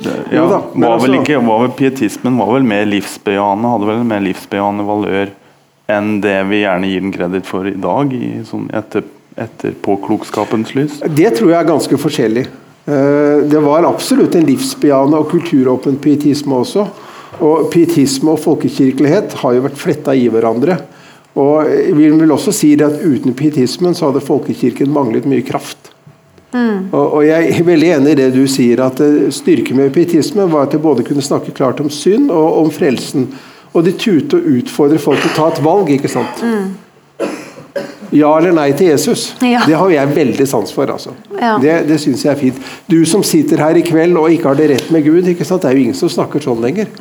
Det, 0.01 0.13
ja, 0.33 0.47
var 0.47 0.63
vel 0.73 0.87
altså- 0.89 1.19
ikke, 1.21 1.37
var 1.45 1.59
vel 1.61 1.75
Pietismen 1.77 2.37
var 2.37 2.53
vel 2.55 2.63
mer 2.65 2.87
livsbejaende, 2.89 3.69
hadde 3.69 3.89
vel 3.91 4.03
mer 4.03 4.23
livsbejaende 4.25 4.85
valør 4.87 5.29
enn 5.91 6.21
det 6.23 6.37
vi 6.49 6.63
gjerne 6.63 6.89
gir 6.89 7.03
den 7.03 7.13
kreditt 7.13 7.45
for 7.45 7.67
i 7.67 7.75
dag, 7.75 8.13
i, 8.13 8.41
sånn 8.47 8.69
etter, 8.73 9.03
etter 9.37 9.75
påklokskapens 9.83 10.73
lys? 10.77 10.99
Det 11.05 11.35
tror 11.37 11.51
jeg 11.51 11.59
er 11.59 11.69
ganske 11.69 11.99
forskjellig. 12.01 12.47
Eh, 12.87 13.43
det 13.51 13.61
var 13.61 13.85
absolutt 13.85 14.35
en 14.35 14.47
livsbejaende 14.47 15.19
og 15.19 15.29
kulturåpen 15.33 15.99
pietisme 16.01 16.57
også. 16.63 16.87
Og 17.41 17.69
Pietisme 17.73 18.33
og 18.33 18.41
folkekirkelighet 18.41 19.37
har 19.41 19.53
jo 19.55 19.65
vært 19.67 19.79
fletta 19.79 20.15
i 20.17 20.27
hverandre. 20.31 20.79
Og 21.39 21.69
vi 21.95 22.09
vil 22.09 22.33
også 22.33 22.51
si 22.55 22.73
det 22.75 22.89
at 22.89 23.03
Uten 23.05 23.35
pietismen 23.37 23.95
så 23.95 24.09
hadde 24.09 24.23
folkekirken 24.25 24.91
manglet 24.91 25.29
mye 25.29 25.45
kraft. 25.47 25.91
Og, 26.91 27.05
og 27.15 27.21
jeg 27.23 27.53
er 27.53 27.63
veldig 27.63 27.91
enig 27.95 28.11
i 28.11 28.19
det 28.19 28.27
du 28.35 28.43
sier, 28.49 28.81
at 28.83 28.99
eh, 28.99 29.29
styrken 29.31 29.77
med 29.79 29.93
pietismen 29.95 30.51
var 30.51 30.67
at 30.67 30.75
de 30.75 30.81
både 30.83 31.05
kunne 31.07 31.23
snakke 31.23 31.53
klart 31.55 31.79
om 31.79 31.87
synd 31.89 32.27
og 32.27 32.57
om 32.65 32.71
frelsen. 32.75 33.29
Og 33.71 33.85
de 33.87 33.93
turte 33.95 34.35
å 34.35 34.55
utfordre 34.57 34.99
folk 34.99 35.21
til 35.23 35.31
å 35.31 35.37
ta 35.37 35.45
et 35.53 35.61
valg, 35.63 35.93
ikke 35.95 36.11
sant. 36.11 36.43
Ja 38.11 38.31
eller 38.37 38.51
nei 38.55 38.67
til 38.75 38.89
Jesus. 38.91 39.29
Ja. 39.39 39.61
Det 39.67 39.77
har 39.79 39.91
jeg 39.93 40.15
veldig 40.15 40.47
sans 40.49 40.73
for. 40.75 40.89
altså. 40.91 41.13
Ja. 41.39 41.55
Det, 41.61 41.75
det 41.87 41.99
syns 42.03 42.25
jeg 42.25 42.33
er 42.33 42.39
fint. 42.39 42.59
Du 42.91 42.99
som 43.07 43.23
sitter 43.23 43.63
her 43.63 43.79
i 43.79 43.85
kveld 43.87 44.19
og 44.19 44.33
ikke 44.33 44.51
har 44.51 44.59
det 44.59 44.67
rett 44.73 44.91
med 44.91 45.05
Gud, 45.07 45.23
det 45.23 45.37
er 45.39 45.77
jo 45.77 45.85
ingen 45.85 45.97
som 45.97 46.11
snakker 46.11 46.43
sånn 46.43 46.59
lenger. 46.63 46.91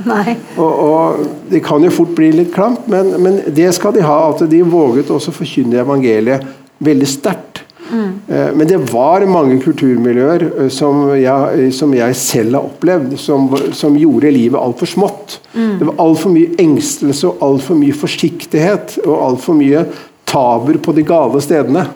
Og, 0.56 0.70
og 0.70 1.26
Det 1.50 1.64
kan 1.66 1.82
jo 1.82 1.90
fort 1.94 2.14
bli 2.14 2.30
litt 2.38 2.54
klamt, 2.54 2.86
men, 2.90 3.16
men 3.22 3.40
det 3.50 3.72
skal 3.74 3.96
de 3.96 4.06
ha. 4.06 4.20
At 4.30 4.44
de 4.50 4.62
våget 4.62 5.10
også 5.10 5.34
forkynne 5.34 5.82
evangeliet 5.82 6.46
veldig 6.78 7.08
sterkt. 7.08 7.64
Mm. 7.90 8.10
Men 8.54 8.68
det 8.70 8.76
var 8.92 9.24
mange 9.26 9.56
kulturmiljøer 9.58 10.44
eh, 10.46 10.68
som 10.70 11.08
jeg, 11.18 11.72
som 11.74 11.90
jeg 11.96 12.14
selv 12.14 12.54
har 12.54 12.68
opplevd, 12.68 13.16
som, 13.18 13.48
som 13.74 13.96
gjorde 13.98 14.30
livet 14.30 14.60
altfor 14.60 14.86
smått. 14.86 15.40
Det 15.50 15.88
var 15.88 15.98
altfor 15.98 16.30
mye 16.30 16.54
engstelse 16.62 17.26
og 17.26 17.42
altfor 17.48 17.80
mye 17.80 17.96
forsiktighet 17.96 19.00
og 19.02 19.16
altfor 19.26 19.58
mye 19.58 19.82
tabuer 20.30 20.78
på 20.82 20.94
de 20.96 21.04
gale 21.06 21.42
stedene. 21.42 21.88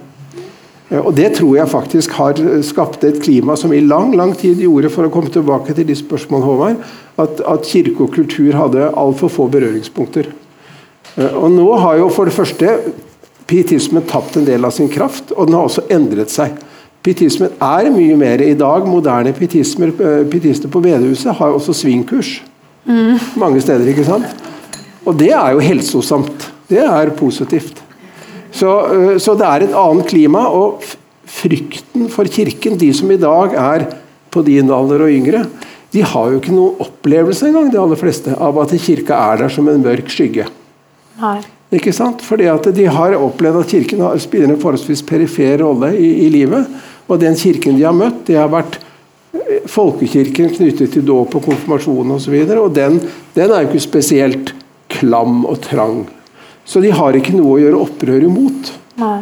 Eh, 0.90 0.98
Og 1.00 1.14
Det 1.14 1.34
tror 1.38 1.56
jeg 1.56 1.68
faktisk 1.68 2.10
har 2.18 2.34
skapt 2.62 3.04
et 3.04 3.22
klima 3.22 3.56
som 3.56 3.72
i 3.72 3.80
lang 3.80 4.14
lang 4.16 4.34
tid 4.36 4.60
gjorde, 4.60 4.90
for 4.90 5.06
å 5.06 5.10
komme 5.10 5.30
tilbake 5.30 5.74
til 5.74 5.86
de 5.86 5.94
spørsmålene, 5.94 6.46
Håvard, 6.46 6.76
at, 7.18 7.40
at 7.40 7.66
kirke 7.70 8.04
og 8.04 8.12
kultur 8.14 8.52
hadde 8.52 8.90
altfor 8.92 9.30
få 9.30 9.48
berøringspunkter. 9.50 10.32
Eh, 11.16 11.34
Og 11.34 11.50
Nå 11.50 11.72
har 11.78 11.98
jo 11.98 12.10
for 12.10 12.24
det 12.24 12.34
første 12.34 12.78
pietismen 13.46 14.02
tapt 14.08 14.36
en 14.36 14.46
del 14.46 14.64
av 14.64 14.72
sin 14.72 14.88
kraft, 14.88 15.32
og 15.36 15.46
den 15.46 15.54
har 15.54 15.68
også 15.68 15.86
endret 15.92 16.30
seg. 16.32 16.56
Pietismen 17.04 17.52
er 17.60 17.90
mye 17.92 18.16
mer 18.16 18.40
i 18.40 18.54
dag. 18.56 18.86
Moderne 18.88 19.28
eh, 19.28 20.24
pietister 20.24 20.68
på 20.72 20.80
bedehuset 20.80 21.36
har 21.36 21.52
også 21.52 21.74
svingkurs. 21.76 22.40
Mange 23.36 23.60
steder, 23.60 23.86
ikke 23.88 24.04
sant? 24.04 24.24
Og 25.04 25.16
det 25.20 25.30
er 25.36 25.52
jo 25.52 25.60
helsosamt. 25.60 26.50
Det 26.68 26.80
er 26.80 27.12
positivt. 27.16 27.83
Så, 28.54 28.70
øh, 28.94 29.14
så 29.20 29.34
det 29.38 29.46
er 29.48 29.66
et 29.66 29.76
annet 29.76 30.08
klima, 30.10 30.46
og 30.46 30.84
frykten 31.24 32.08
for 32.12 32.28
kirken, 32.30 32.78
de 32.78 32.92
som 32.94 33.10
i 33.10 33.20
dag 33.20 33.56
er 33.58 33.86
på 34.30 34.42
din 34.46 34.70
alder 34.70 35.06
og 35.06 35.14
yngre, 35.14 35.44
de 35.94 36.02
har 36.02 36.30
jo 36.30 36.40
ikke 36.40 36.54
noen 36.54 36.80
opplevelse 36.82 37.48
engang, 37.48 37.70
de 37.70 37.78
aller 37.78 37.98
fleste, 37.98 38.34
av 38.34 38.56
at 38.62 38.74
kirka 38.82 39.18
er 39.32 39.44
der 39.44 39.52
som 39.54 39.68
en 39.70 39.82
mørk 39.82 40.10
skygge. 40.10 40.46
Nei. 41.22 41.38
Ikke 41.74 41.94
sant? 41.94 42.22
Fordi 42.22 42.46
at 42.50 42.66
de 42.74 42.86
har 42.90 43.16
opplevd 43.18 43.62
at 43.62 43.70
kirken 43.70 44.02
har, 44.04 44.18
spiller 44.22 44.50
en 44.50 44.60
forholdsvis 44.60 45.02
perifer 45.06 45.62
rolle 45.62 45.92
i, 45.96 46.10
i 46.26 46.32
livet. 46.32 46.66
Og 47.08 47.20
den 47.22 47.36
kirken 47.38 47.78
de 47.78 47.86
har 47.86 47.94
møtt, 47.96 48.24
det 48.28 48.38
har 48.38 48.50
vært 48.52 48.78
eh, 49.34 49.64
folkekirken 49.70 50.52
knyttet 50.54 50.94
til 50.94 51.06
dåp 51.06 51.34
og 51.38 51.46
konfirmasjon 51.48 52.14
osv. 52.14 52.18
Og, 52.18 52.24
så 52.26 52.34
videre, 52.34 52.60
og 52.62 52.74
den, 52.76 53.00
den 53.34 53.50
er 53.50 53.64
jo 53.64 53.72
ikke 53.72 53.86
spesielt 53.86 54.54
klam 54.92 55.42
og 55.46 55.58
trang. 55.64 56.04
Så 56.64 56.80
de 56.80 56.92
har 56.94 57.16
ikke 57.16 57.34
noe 57.36 57.56
å 57.56 57.60
gjøre 57.62 57.80
opprør 57.86 58.26
imot. 58.28 58.72
Nei. 59.00 59.18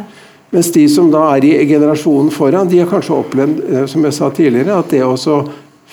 Mens 0.53 0.69
de 0.71 0.83
som 0.91 1.09
da 1.11 1.25
er 1.33 1.47
i 1.47 1.53
generasjonen 1.65 2.29
foran, 2.33 2.69
de 2.69 2.79
har 2.83 2.89
kanskje 2.89 3.15
opplevd 3.17 3.61
eh, 3.65 3.85
som 3.89 4.03
jeg 4.05 4.15
sa 4.15 4.29
tidligere, 4.33 4.77
at 4.77 4.93
det 4.93 5.01
å 5.01 5.37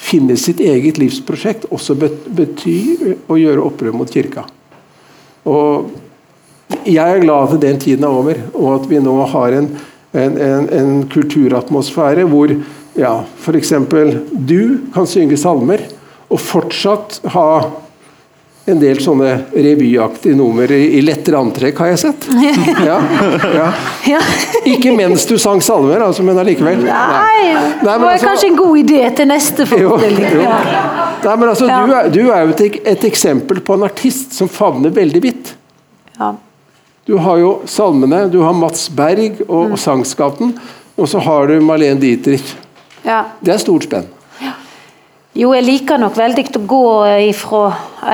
finne 0.01 0.37
sitt 0.41 0.61
eget 0.65 1.01
livsprosjekt 1.01 1.67
også 1.73 1.97
betyr 1.97 3.15
å 3.29 3.39
gjøre 3.41 3.65
opprør 3.65 3.97
mot 3.97 4.11
kirka. 4.11 4.47
Og 5.49 5.91
jeg 6.87 7.01
er 7.01 7.23
glad 7.25 7.55
at 7.55 7.63
den 7.63 7.81
tiden 7.81 8.05
er 8.07 8.21
over, 8.21 8.43
og 8.53 8.69
at 8.75 8.89
vi 8.91 9.01
nå 9.03 9.17
har 9.33 9.57
en, 9.57 9.71
en, 10.13 10.37
en, 10.37 10.69
en 10.77 10.93
kulturatmosfære 11.11 12.27
hvor 12.31 12.53
ja, 12.99 13.15
f.eks. 13.41 13.73
du 14.33 14.91
kan 14.95 15.09
synge 15.09 15.39
salmer 15.41 15.87
og 16.31 16.41
fortsatt 16.43 17.21
ha 17.35 17.49
en 18.69 18.79
del 18.81 18.99
sånne 19.03 19.31
revyaktige 19.55 20.37
nummer 20.37 20.71
i, 20.71 21.01
lettere 21.03 21.39
antrekk, 21.41 21.79
har 21.81 21.89
jeg 21.95 21.99
sett. 22.05 22.27
Ja, 22.87 22.99
ja. 23.57 23.69
Ja. 24.07 24.21
Ikke 24.69 24.93
mens 24.97 25.25
du 25.27 25.37
sang 25.41 25.61
salmer, 25.65 26.03
altså, 26.05 26.23
men 26.27 26.39
allikevel. 26.39 26.83
Nei, 26.85 27.55
det 27.81 27.87
var 27.87 28.05
altså- 28.13 28.27
kanskje 28.29 28.51
en 28.53 28.57
god 28.61 28.79
idé 28.83 29.01
til 29.17 29.29
neste 29.31 29.67
forestilling. 29.71 30.37
Ja. 30.45 30.59
Nei, 31.25 31.37
men 31.37 31.49
altså, 31.49 31.67
Ja. 31.71 31.81
du, 31.87 31.95
er, 31.97 32.09
du 32.13 32.21
er 32.31 32.45
jo 32.47 32.55
et, 32.55 32.79
et 32.95 33.05
eksempel 33.09 33.61
på 33.65 33.75
en 33.79 33.83
artist 33.89 34.37
som 34.37 34.49
favner 34.49 34.91
veldig 34.95 35.23
vidt. 35.25 35.55
Ja. 36.19 36.35
Du 37.09 37.17
har 37.19 37.41
jo 37.41 37.55
salmene, 37.67 38.27
du 38.31 38.43
har 38.45 38.53
Mats 38.55 38.87
Berg 38.95 39.41
og, 39.49 39.73
og 39.73 39.79
Sangskatten, 39.81 40.53
og 41.01 41.09
så 41.09 41.19
har 41.25 41.49
du 41.49 41.57
Malene 41.65 41.99
Dietrich. 42.01 42.55
ja. 43.03 43.25
Det 43.41 43.55
er 43.57 43.59
stort 43.63 43.89
spenn. 43.89 44.07
Jo, 45.39 45.53
jeg 45.55 45.63
liker 45.63 46.01
nok 46.03 46.17
veldig 46.19 46.47
å 46.59 46.65
gå 46.67 46.87
fra 47.39 47.63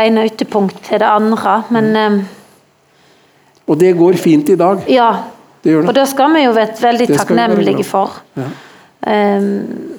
ene 0.02 0.26
ytterpunkt 0.28 0.82
til 0.84 1.00
det 1.00 1.08
andre, 1.08 1.54
men 1.72 1.86
eh, 1.96 2.18
Og 3.66 3.78
det 3.80 3.94
går 3.96 4.18
fint 4.20 4.48
i 4.52 4.58
dag. 4.60 4.84
ja. 4.88 5.10
Det 5.66 5.72
gjør 5.72 5.82
det. 5.82 5.88
Og 5.88 5.94
det 5.96 6.02
skal 6.06 6.34
vi 6.36 6.42
jo 6.44 6.50
være 6.54 6.74
veldig 6.78 7.06
takknemlige 7.10 7.80
være 7.80 7.86
for. 7.88 8.18
Ja. 8.38 8.44
Um, 9.06 9.96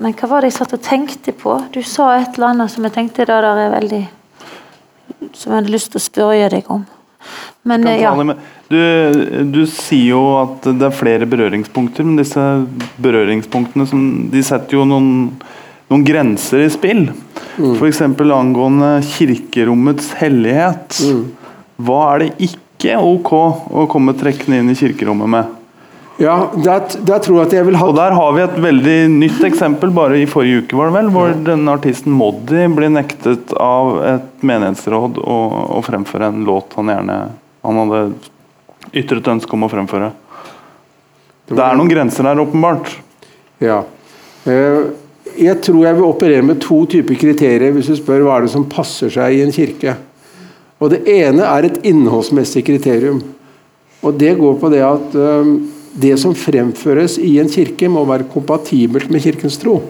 men 0.00 0.14
hva 0.16 0.28
var 0.30 0.42
det 0.42 0.50
jeg 0.50 0.56
satt 0.56 0.72
og 0.74 0.82
tenkte 0.82 1.34
på? 1.36 1.54
Du 1.70 1.82
sa 1.86 2.08
et 2.16 2.34
eller 2.34 2.54
annet 2.54 2.72
som 2.72 2.86
jeg 2.86 2.94
tenkte 2.96 3.26
det 3.28 3.36
der 3.44 3.46
er 3.46 3.70
veldig 3.74 4.00
Som 5.36 5.52
jeg 5.52 5.60
hadde 5.60 5.74
lyst 5.74 5.92
til 5.92 6.00
å 6.00 6.02
spørre 6.02 6.48
deg 6.50 6.70
om. 6.72 6.82
Men 7.68 7.86
eh, 7.86 8.00
ja. 8.00 8.14
Du, 8.70 8.80
du 9.52 9.60
sier 9.68 10.16
jo 10.16 10.22
at 10.40 10.64
det 10.64 10.88
er 10.88 10.96
flere 10.96 11.28
berøringspunkter, 11.28 12.06
men 12.08 12.18
disse 12.18 12.40
berøringspunktene 13.02 13.86
som, 13.86 14.04
de 14.32 14.42
setter 14.46 14.78
jo 14.78 14.86
noen, 14.88 15.10
noen 15.90 16.06
grenser 16.06 16.64
i 16.64 16.70
spill. 16.72 17.08
Mm. 17.58 17.74
F.eks. 17.74 18.02
angående 18.06 18.90
kirkerommets 19.10 20.12
hellighet. 20.20 21.00
Mm. 21.04 21.24
Hva 21.80 22.02
er 22.12 22.24
det 22.24 22.50
ikke 22.50 22.98
ok 23.00 23.32
å 23.34 23.88
komme 23.90 24.14
trekkende 24.18 24.62
inn 24.62 24.72
i 24.72 24.78
kirkerommet 24.78 25.34
med? 25.34 25.56
Ja, 26.20 26.50
der, 26.52 26.84
der 27.08 27.20
tror 27.24 27.38
jeg 27.38 27.46
at 27.48 27.54
jeg 27.56 27.64
vil 27.64 27.78
ha 27.80 27.86
Og 27.88 27.94
der 27.96 28.12
har 28.12 28.34
vi 28.36 28.42
et 28.44 28.56
veldig 28.60 28.96
nytt 29.14 29.38
eksempel, 29.48 29.88
bare 29.96 30.18
i 30.20 30.26
forrige 30.28 30.66
uke, 30.66 30.76
var 30.76 30.90
det 30.90 30.98
vel, 30.98 31.12
hvor 31.14 31.32
denne 31.46 31.72
artisten 31.72 32.12
Moddi 32.12 32.66
ble 32.76 32.90
nektet 32.92 33.54
av 33.56 33.94
et 34.04 34.44
menighetsråd 34.44 35.16
å, 35.16 35.38
å 35.78 35.80
fremføre 35.86 36.28
en 36.28 36.42
låt 36.44 36.76
han 36.76 36.92
gjerne 36.92 37.22
han 37.64 37.80
hadde 37.82 38.02
ytret 38.96 39.28
ønske 39.32 39.56
om 39.56 39.64
å 39.66 39.70
fremføre. 39.72 40.10
Det 41.50 41.60
er 41.60 41.76
noen 41.76 41.90
grenser 41.90 42.28
der, 42.28 42.40
åpenbart. 42.40 42.92
Ja. 43.60 43.82
Eh, 44.48 44.92
Jeg 45.38 45.60
tror 45.62 45.84
jeg 45.86 45.96
vil 45.96 46.06
operere 46.08 46.46
med 46.46 46.60
to 46.62 46.82
typer 46.90 47.18
kriterier 47.20 47.74
hvis 47.74 47.90
du 47.90 47.96
spør 47.98 48.24
hva 48.26 48.38
er 48.38 48.46
det 48.46 48.54
som 48.54 48.68
passer 48.70 49.12
seg 49.12 49.36
i 49.36 49.42
en 49.44 49.54
kirke. 49.54 49.96
Og 50.80 50.90
Det 50.94 51.02
ene 51.12 51.44
er 51.44 51.68
et 51.68 51.78
innholdsmessig 51.86 52.64
kriterium. 52.66 53.20
Og 54.02 54.16
Det 54.18 54.34
går 54.38 54.58
på 54.60 54.70
det 54.72 54.82
at 54.86 55.16
det 56.00 56.16
som 56.22 56.36
fremføres 56.36 57.18
i 57.18 57.38
en 57.42 57.50
kirke, 57.50 57.88
må 57.90 58.04
være 58.06 58.28
kompatibelt 58.32 59.10
med 59.10 59.22
kirkens 59.24 59.58
tro. 59.60 59.80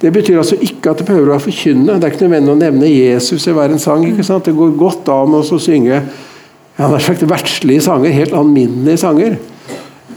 Det 0.00 0.12
betyr 0.12 0.38
altså 0.38 0.58
ikke 0.60 0.92
at 0.92 1.00
det 1.00 1.06
behøver 1.08 1.30
å 1.30 1.34
være 1.34 1.46
forkynne. 1.46 1.96
Det 1.98 2.06
er 2.06 2.14
ikke 2.14 2.26
nødvendig 2.26 2.52
å 2.52 2.60
nevne 2.60 2.90
Jesus 2.90 3.46
i 3.48 3.54
hver 3.56 3.72
en 3.72 3.82
sang. 3.82 4.04
ikke 4.06 4.26
sant? 4.26 4.44
Det 4.46 4.54
går 4.56 4.76
godt 4.78 5.08
an 5.12 5.36
å 5.38 5.42
synge 5.42 5.94
ja, 5.94 6.88
nær 6.88 7.02
sagt 7.02 7.22
verdslige 7.30 7.84
sanger, 7.86 8.14
helt 8.14 8.34
alminnelige 8.36 9.00
sanger. 9.04 9.38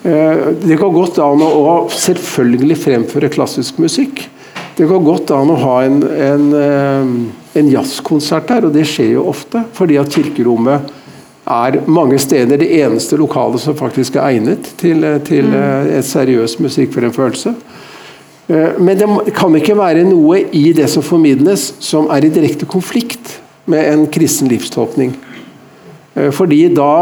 Eh, 0.04 0.42
Det 0.66 0.80
går 0.80 0.94
godt 0.94 1.20
an 1.24 1.44
å 1.46 1.88
selvfølgelig 1.94 2.78
fremføre 2.82 3.32
klassisk 3.34 3.80
musikk. 3.80 4.26
Det 4.78 4.86
går 4.86 5.00
godt 5.02 5.32
an 5.34 5.50
å 5.50 5.58
ha 5.58 5.76
en, 5.88 5.96
en, 6.06 6.50
eh, 6.54 7.08
en 7.58 7.70
jazzkonsert 7.72 8.46
der, 8.52 8.68
og 8.68 8.76
det 8.76 8.84
skjer 8.86 9.16
jo 9.16 9.24
ofte. 9.32 9.64
Fordi 9.74 9.96
at 9.98 10.14
kirkerommet 10.14 10.92
er 11.50 11.80
mange 11.90 12.20
steder 12.22 12.60
det 12.62 12.68
eneste 12.84 13.18
lokalet 13.18 13.64
som 13.64 13.78
faktisk 13.80 14.20
er 14.20 14.36
egnet 14.36 14.70
til, 14.78 15.02
eh, 15.02 15.18
til 15.26 15.50
eh, 15.50 15.96
et 15.98 16.06
seriøs 16.06 16.60
musikkfremførelse. 16.62 17.56
Men 18.48 18.96
det 18.96 19.34
kan 19.36 19.52
ikke 19.60 19.74
være 19.76 20.06
noe 20.08 20.38
i 20.56 20.70
det 20.72 20.86
som 20.88 21.04
formidles 21.04 21.66
som 21.84 22.06
er 22.16 22.24
i 22.24 22.30
direkte 22.32 22.64
konflikt 22.64 23.34
med 23.68 23.90
en 23.90 24.06
kristen 24.08 24.48
livstolkning. 24.48 25.12
Fordi 26.32 26.62
da, 26.72 26.94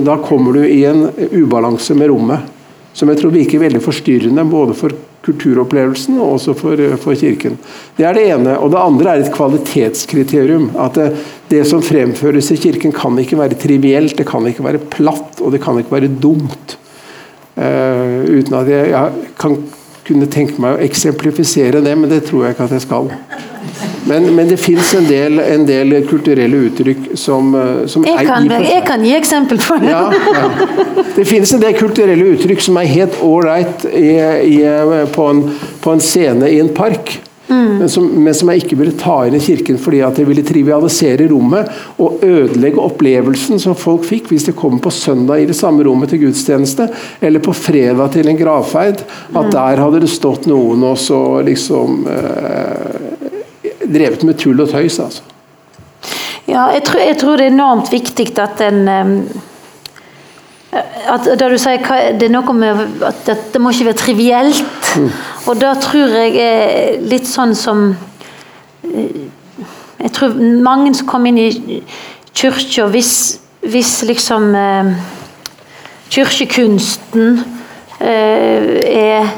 da 0.00 0.14
kommer 0.24 0.56
du 0.56 0.62
i 0.64 0.86
en 0.88 1.02
ubalanse 1.36 1.92
med 1.92 2.08
rommet, 2.08 2.48
som 2.96 3.12
jeg 3.12 3.20
tror 3.20 3.34
virker 3.34 3.60
veldig 3.60 3.82
forstyrrende 3.84 4.46
både 4.48 4.78
for 4.78 4.96
kulturopplevelsen 5.26 6.18
og 6.20 6.36
også 6.36 6.54
for, 6.58 6.80
eh, 6.80 6.96
for 6.96 7.18
kirken. 7.18 7.58
Det 7.96 8.06
er 8.06 8.14
det 8.14 8.26
ene. 8.30 8.56
Og 8.58 8.70
det 8.72 8.80
andre 8.80 9.10
er 9.10 9.24
et 9.24 9.34
kvalitetskriterium. 9.34 10.70
At 10.78 10.94
det, 10.94 11.10
det 11.50 11.66
som 11.66 11.82
fremføres 11.82 12.50
i 12.50 12.56
kirken 12.56 12.92
kan 12.92 13.18
ikke 13.18 13.38
være 13.38 13.58
trivielt, 13.58 14.16
det 14.16 14.26
kan 14.26 14.46
ikke 14.46 14.64
være 14.64 14.78
platt, 14.78 15.40
og 15.40 15.52
det 15.52 15.62
kan 15.62 15.78
ikke 15.78 15.92
være 15.92 16.12
dumt. 16.22 16.78
Uh, 17.56 18.20
uten 18.28 18.52
at 18.52 18.68
jeg, 18.68 18.90
jeg 18.92 19.28
kan 19.40 19.54
kunne 20.06 20.26
tenke 20.28 20.60
meg 20.60 20.76
å 20.76 20.82
eksemplifisere 20.84 21.80
det, 21.80 21.94
men 21.96 22.10
det 22.12 22.26
tror 22.28 22.44
jeg 22.44 22.56
ikke 22.56 22.66
at 22.68 22.74
jeg 22.76 22.84
skal. 22.84 23.08
Men, 24.06 24.28
men 24.36 24.48
det 24.48 24.56
fins 24.62 24.94
en, 24.94 25.08
en, 25.42 25.66
del 25.66 25.96
kulturelle 26.06 26.62
uttrykk 26.68 27.12
som, 27.18 27.54
eh, 27.58 27.84
som 27.90 28.06
jeg, 28.06 28.26
kan, 28.28 28.48
jeg 28.62 28.84
kan 28.86 29.04
gi 29.04 29.14
eksempel 29.18 29.60
på 29.62 29.78
det. 29.82 29.90
Ja, 29.90 30.10
ja. 30.12 31.04
Det 31.16 31.24
finnes 31.26 31.52
en 31.56 31.62
del 31.62 31.76
kulturelle 31.78 32.32
uttrykk 32.36 32.62
som 32.62 32.78
er 32.80 32.90
helt 32.90 33.16
ålreit 33.24 33.86
på, 35.14 35.30
på 35.82 35.94
en 35.96 36.04
scene 36.04 36.50
i 36.52 36.60
en 36.62 36.74
park. 36.76 37.16
Mm. 37.48 37.78
Men, 37.78 37.88
som, 37.88 38.06
men, 38.06 38.34
som, 38.34 38.50
jeg 38.50 38.64
ikke 38.64 38.78
ville 38.80 38.94
ta 38.98 39.20
inn 39.26 39.36
i 39.38 39.42
kirken 39.42 39.78
fordi 39.78 40.00
at 40.02 40.16
jeg 40.18 40.26
ville 40.26 40.42
trivialisere 40.46 41.28
rommet 41.30 41.70
og 42.02 42.24
ødelegge 42.26 42.82
opplevelsen 42.82 43.60
som 43.62 43.76
folk 43.78 44.02
fikk 44.08 44.32
hvis 44.32 44.48
de 44.48 44.54
kom 44.56 44.80
på 44.82 44.90
søndag 44.90 45.44
i 45.44 45.46
det 45.46 45.54
samme 45.54 45.86
rommet 45.86 46.10
til 46.10 46.24
gudstjeneste, 46.24 46.88
eller 47.20 47.44
på 47.44 47.54
fredag 47.54 48.16
til 48.16 48.30
en 48.30 48.40
gravferd. 48.40 49.04
At 49.30 49.46
mm. 49.46 49.52
der 49.54 49.84
hadde 49.84 50.02
det 50.02 50.10
stått 50.10 50.50
noen 50.50 50.82
og 50.88 50.98
så 50.98 51.20
liksom 51.46 52.02
eh, 52.10 53.15
drevet 53.92 54.22
med 54.24 54.38
tull 54.38 54.60
og 54.60 54.70
tøys. 54.70 54.98
altså. 54.98 55.22
Ja, 56.46 56.68
jeg 56.70 56.82
tror, 56.86 57.00
jeg 57.02 57.18
tror 57.18 57.36
det 57.36 57.46
er 57.46 57.54
enormt 57.54 57.92
viktig 57.92 58.30
at 58.38 58.60
en 58.62 58.88
at, 60.76 61.26
da 61.38 61.48
du 61.48 61.56
sier 61.60 61.82
det 62.18 62.28
er 62.28 62.32
noe 62.34 62.54
med 62.56 63.02
at 63.06 63.22
det, 63.28 63.36
det 63.54 63.62
må 63.62 63.72
ikke 63.72 63.88
være 63.90 64.00
trivielt. 64.00 64.90
Mm. 64.98 65.08
Og 65.46 65.60
da 65.60 65.72
tror 65.80 66.14
jeg 66.18 66.36
er 66.42 67.00
litt 67.06 67.28
sånn 67.28 67.54
som 67.56 67.88
eh, 68.82 69.24
Jeg 69.96 70.12
tror 70.12 70.34
mange 70.62 70.92
som 70.94 71.08
kom 71.08 71.24
inn 71.26 71.38
i 71.40 71.80
kirka, 72.36 72.84
hvis, 72.92 73.12
hvis 73.64 73.92
liksom 74.06 74.50
eh, 74.54 74.90
kirkekunsten 76.12 77.38
eh, 77.98 78.68
er, 78.92 79.30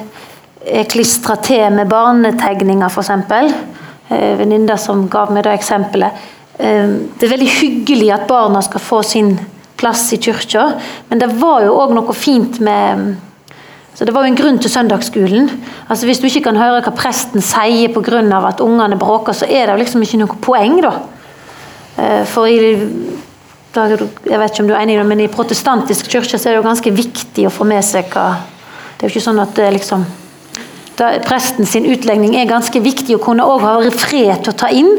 er 0.66 0.88
klistra 0.90 1.38
til 1.46 1.78
med 1.78 1.88
barnetegninger, 1.88 2.90
f.eks. 2.90 3.78
Eh, 4.09 4.35
Venninna 4.38 4.77
som 4.81 5.07
ga 5.09 5.27
meg 5.31 5.44
det 5.44 5.55
eksempelet. 5.59 6.27
Eh, 6.59 6.88
det 7.18 7.27
er 7.27 7.35
veldig 7.35 7.53
hyggelig 7.61 8.12
at 8.14 8.29
barna 8.29 8.62
skal 8.64 8.81
få 8.81 9.03
sin 9.05 9.35
plass 9.79 10.12
i 10.12 10.21
kirka. 10.23 10.73
Men 11.09 11.21
det 11.23 11.31
var 11.38 11.62
jo 11.66 11.77
òg 11.79 11.94
noe 11.97 12.16
fint 12.16 12.61
med 12.61 13.16
så 13.99 14.05
Det 14.05 14.12
var 14.14 14.23
jo 14.23 14.31
en 14.31 14.37
grunn 14.38 14.59
til 14.62 14.71
søndagsskolen. 14.71 15.49
Altså 15.90 16.07
Hvis 16.07 16.21
du 16.23 16.29
ikke 16.29 16.44
kan 16.44 16.57
høre 16.57 16.85
hva 16.85 16.92
presten 16.94 17.42
sier 17.42 17.90
pga. 17.90 18.47
at 18.47 18.61
ungene 18.61 18.97
bråker, 18.97 19.33
så 19.33 19.44
er 19.44 19.66
det 19.66 19.75
jo 19.75 19.83
liksom 19.83 20.03
ikke 20.03 20.18
noe 20.18 20.37
poeng, 20.40 20.81
da. 20.81 20.92
Eh, 21.99 22.25
for 22.25 22.47
i 22.47 22.87
jeg 23.75 24.38
vet 24.38 24.51
ikke 24.51 24.62
om 24.62 24.68
du 24.68 24.75
er 24.75 24.83
enig 24.83 24.94
i 24.94 24.99
det, 24.99 25.07
men 25.07 25.21
i 25.21 25.27
protestantisk 25.29 26.09
kirke 26.09 26.38
så 26.38 26.49
er 26.49 26.55
det 26.55 26.62
jo 26.62 26.68
ganske 26.68 26.90
viktig 26.90 27.47
å 27.47 27.51
få 27.53 27.66
med 27.68 27.85
seg 27.85 28.07
hva 28.14 28.37
Det 28.99 29.07
er 29.07 29.11
jo 29.11 29.14
ikke 29.14 29.29
sånn 29.29 29.42
at 29.42 29.55
det 29.55 29.73
liksom 29.77 30.05
presten 30.98 31.66
sin 31.66 31.87
utlegning 31.87 32.34
er 32.37 32.50
ganske 32.50 32.80
viktig 32.82 33.16
å 33.16 33.22
kunne 33.22 33.46
også 33.46 33.66
ha 33.66 33.90
fred 33.94 34.44
til 34.44 34.52
å 34.52 34.58
ta 34.58 34.70
inn. 34.74 34.90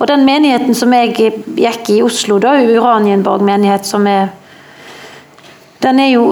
Og 0.00 0.08
den 0.10 0.26
menigheten 0.26 0.74
som 0.74 0.92
jeg 0.92 1.14
gikk 1.56 1.90
i 1.94 2.02
Oslo, 2.02 2.40
da, 2.42 2.56
Uranienborg 2.62 3.44
menighet, 3.46 3.86
som 3.86 4.06
er 4.06 4.32
Den 5.84 5.98
er 6.00 6.14
jo 6.14 6.22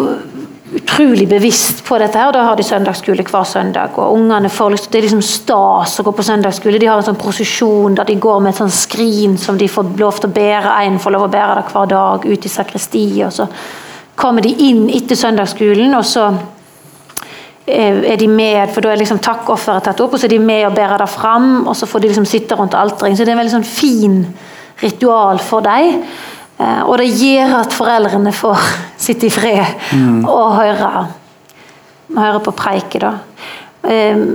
utrolig 0.73 1.29
bevisst 1.29 1.85
på 1.85 1.99
dette. 1.99 2.19
her, 2.19 2.33
Da 2.33 2.43
har 2.43 2.57
de 2.57 2.63
søndagsskole 2.63 3.23
hver 3.23 3.45
søndag. 3.45 3.99
og 3.99 4.15
ungene 4.17 4.49
får 4.49 4.71
liksom, 4.71 4.91
Det 4.91 4.99
er 4.99 5.03
liksom 5.03 5.23
stas 5.23 6.01
å 6.01 6.05
gå 6.05 6.13
på 6.13 6.23
søndagsskole. 6.23 6.79
De 6.79 6.87
har 6.87 6.97
en 6.97 7.05
sånn 7.05 7.21
prosesjon 7.21 7.95
der 7.95 8.05
de 8.05 8.15
går 8.15 8.41
med 8.41 8.55
et 8.55 8.61
sånn 8.61 8.71
skrin 8.71 9.39
som 9.39 9.59
de 9.59 9.69
får 9.69 9.99
lov 9.99 10.21
til 10.21 10.31
å 10.31 10.33
bære. 10.33 10.87
Én 10.87 10.99
får 10.99 11.13
lov 11.13 11.23
å 11.23 11.31
bære 11.31 11.55
det 11.57 11.73
hver 11.73 11.87
dag 11.87 12.27
ut 12.27 12.47
i 12.47 12.49
sakristiet. 12.49 13.27
Og 13.27 13.33
så 13.33 13.49
kommer 14.17 14.41
de 14.41 14.49
inn 14.49 14.89
etter 14.89 15.15
søndagsskolen, 15.15 15.95
og 15.95 16.05
så 16.05 16.39
er 17.67 18.17
de 18.19 18.27
med, 18.27 18.71
for 18.75 18.83
da 18.83 18.91
er 18.91 18.99
liksom 18.99 19.21
takkofferet 19.23 19.85
tatt 19.87 20.01
opp, 20.03 20.17
og 20.17 20.21
så 20.21 20.27
er 20.27 20.35
de 20.35 20.41
med 20.43 20.67
og 20.67 20.75
bærer 20.75 20.99
det 20.99 21.11
fram, 21.13 21.67
og 21.67 21.77
så 21.79 21.87
får 21.87 22.03
de 22.03 22.11
liksom 22.11 22.27
sitte 22.27 22.59
rundt 22.59 22.75
alteret. 22.75 23.17
Så 23.17 23.25
det 23.25 23.31
er 23.31 23.37
en 23.37 23.43
veldig 23.43 23.55
sånn 23.55 23.69
fin 23.69 24.17
ritual 24.83 25.39
for 25.43 25.65
dem. 25.65 26.03
Eh, 26.59 26.81
og 26.83 26.97
det 26.99 27.13
gjør 27.13 27.61
at 27.61 27.77
foreldrene 27.77 28.33
får 28.35 28.67
sitte 29.07 29.29
i 29.29 29.35
fred 29.35 29.63
mm. 29.95 30.25
og 30.27 30.57
høre, 30.59 31.07
høre 32.19 32.43
på 32.43 32.57
preiket. 32.59 33.07
da. 33.07 33.15
Um, 33.83 34.27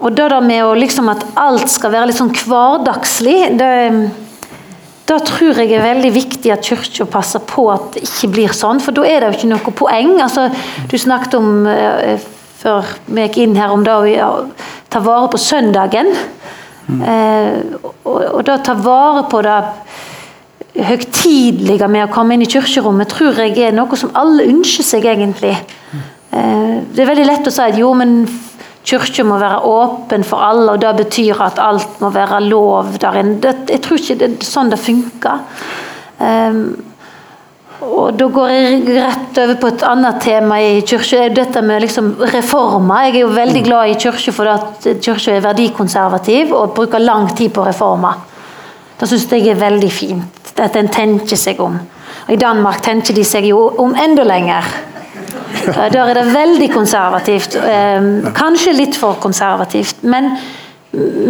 og 0.00 0.16
det 0.16 0.26
der 0.32 0.42
med 0.44 0.64
å 0.64 0.74
liksom 0.76 1.08
at 1.12 1.22
alt 1.40 1.68
skal 1.72 1.92
være 1.92 2.08
litt 2.08 2.18
sånn 2.18 2.32
hverdagslig, 2.32 3.38
det, 3.60 3.70
da 5.08 5.16
tror 5.24 5.60
jeg 5.60 5.74
er 5.76 5.84
veldig 5.84 6.10
viktig 6.14 6.52
at 6.52 6.64
Kirka 6.64 7.04
passer 7.08 7.42
på 7.44 7.66
at 7.72 7.96
det 7.96 8.04
ikke 8.06 8.30
blir 8.32 8.56
sånn, 8.56 8.80
for 8.80 8.96
da 8.96 9.04
er 9.04 9.20
det 9.20 9.30
jo 9.30 9.38
ikke 9.38 9.50
noe 9.52 9.74
poeng. 9.76 10.14
Altså, 10.24 10.46
du 10.88 10.96
snakket 11.00 11.36
om 11.36 11.50
før 12.60 12.86
vi 13.08 13.24
gikk 13.24 13.40
inn 13.44 13.56
her 13.58 13.72
om 13.72 13.84
det 13.86 13.94
å 13.94 14.30
ta 14.92 15.02
vare 15.04 15.30
på 15.32 15.40
søndagen. 15.40 16.12
Mm. 16.90 17.02
Eh, 17.06 17.58
og, 18.04 18.20
og 18.34 18.42
da 18.48 18.58
ta 18.64 18.74
vare 18.78 19.24
på 19.30 19.42
det 19.46 19.58
høytidelige 20.80 21.88
med 21.90 22.06
å 22.06 22.12
komme 22.12 22.36
inn 22.36 22.44
i 22.44 22.50
kirkerommet, 22.50 23.10
tror 23.10 23.40
jeg 23.42 23.56
er 23.58 23.74
noe 23.74 23.98
som 23.98 24.12
alle 24.18 24.48
ønsker 24.50 24.86
seg, 24.86 25.08
egentlig. 25.08 25.56
Eh, 25.94 26.76
det 26.92 27.04
er 27.04 27.10
veldig 27.10 27.26
lett 27.28 27.48
å 27.48 27.54
si 27.54 27.64
at 27.64 27.78
jo, 27.78 27.90
men 27.98 28.22
kirka 28.86 29.24
må 29.26 29.38
være 29.40 29.60
åpen 29.68 30.24
for 30.26 30.42
alle, 30.44 30.74
og 30.74 30.82
det 30.82 30.92
betyr 31.04 31.42
at 31.44 31.60
alt 31.62 32.00
må 32.02 32.12
være 32.14 32.42
lov 32.46 32.96
der 33.02 33.20
inne. 33.22 33.54
Jeg 33.68 33.82
tror 33.84 34.00
ikke 34.00 34.18
det 34.20 34.30
er 34.30 34.46
sånn 34.46 34.72
det 34.72 34.80
funker. 34.80 35.42
Um, 36.20 36.89
og 37.80 38.16
Da 38.18 38.26
går 38.28 38.48
jeg 38.52 38.80
rett 38.96 39.38
over 39.40 39.56
på 39.60 39.68
et 39.72 39.84
annet 39.88 40.20
tema 40.20 40.58
i 40.60 40.80
kirka. 40.86 41.28
Dette 41.32 41.62
med 41.64 41.80
liksom 41.86 42.12
reformer. 42.34 43.06
Jeg 43.06 43.14
er 43.14 43.22
jo 43.24 43.30
veldig 43.32 43.62
glad 43.64 43.92
i 43.92 43.96
kirka 44.00 44.34
for 44.36 44.50
at 44.52 44.88
kirka 45.00 45.36
er 45.36 45.46
verdikonservativ 45.46 46.52
og 46.52 46.74
bruker 46.76 47.00
lang 47.00 47.30
tid 47.36 47.54
på 47.56 47.64
reformer. 47.64 48.20
Det 49.00 49.08
syns 49.08 49.30
jeg 49.32 49.48
er 49.48 49.60
veldig 49.60 49.90
fint. 49.92 50.52
At 50.60 50.76
en 50.76 50.92
tenker 50.92 51.40
seg 51.40 51.60
om. 51.64 51.78
Og 52.26 52.34
I 52.34 52.40
Danmark 52.40 52.82
tenker 52.84 53.16
de 53.16 53.24
seg 53.24 53.48
jo 53.48 53.62
om 53.80 53.96
enda 53.96 54.26
lenger. 54.28 54.66
Der 55.64 55.96
er 56.04 56.14
det 56.14 56.34
veldig 56.34 56.70
konservativt. 56.72 57.56
Ehm, 57.56 58.28
kanskje 58.36 58.76
litt 58.76 58.96
for 58.96 59.16
konservativt. 59.20 60.02
Men 60.02 60.34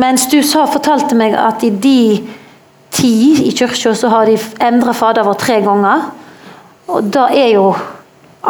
mens 0.00 0.26
du 0.32 0.42
sa, 0.42 0.66
fortalte 0.66 1.14
meg 1.14 1.34
at 1.38 1.62
i 1.62 1.70
de 1.70 2.28
ti 2.90 3.46
i 3.46 3.52
kirka 3.54 3.94
så 3.94 4.08
har 4.10 4.26
de 4.26 4.38
endra 4.66 4.92
Fader 4.92 5.22
vår 5.22 5.38
tre 5.38 5.60
ganger. 5.62 6.10
Og 6.90 7.11
det 7.14 7.26
er 7.38 7.50
jo 7.55 7.70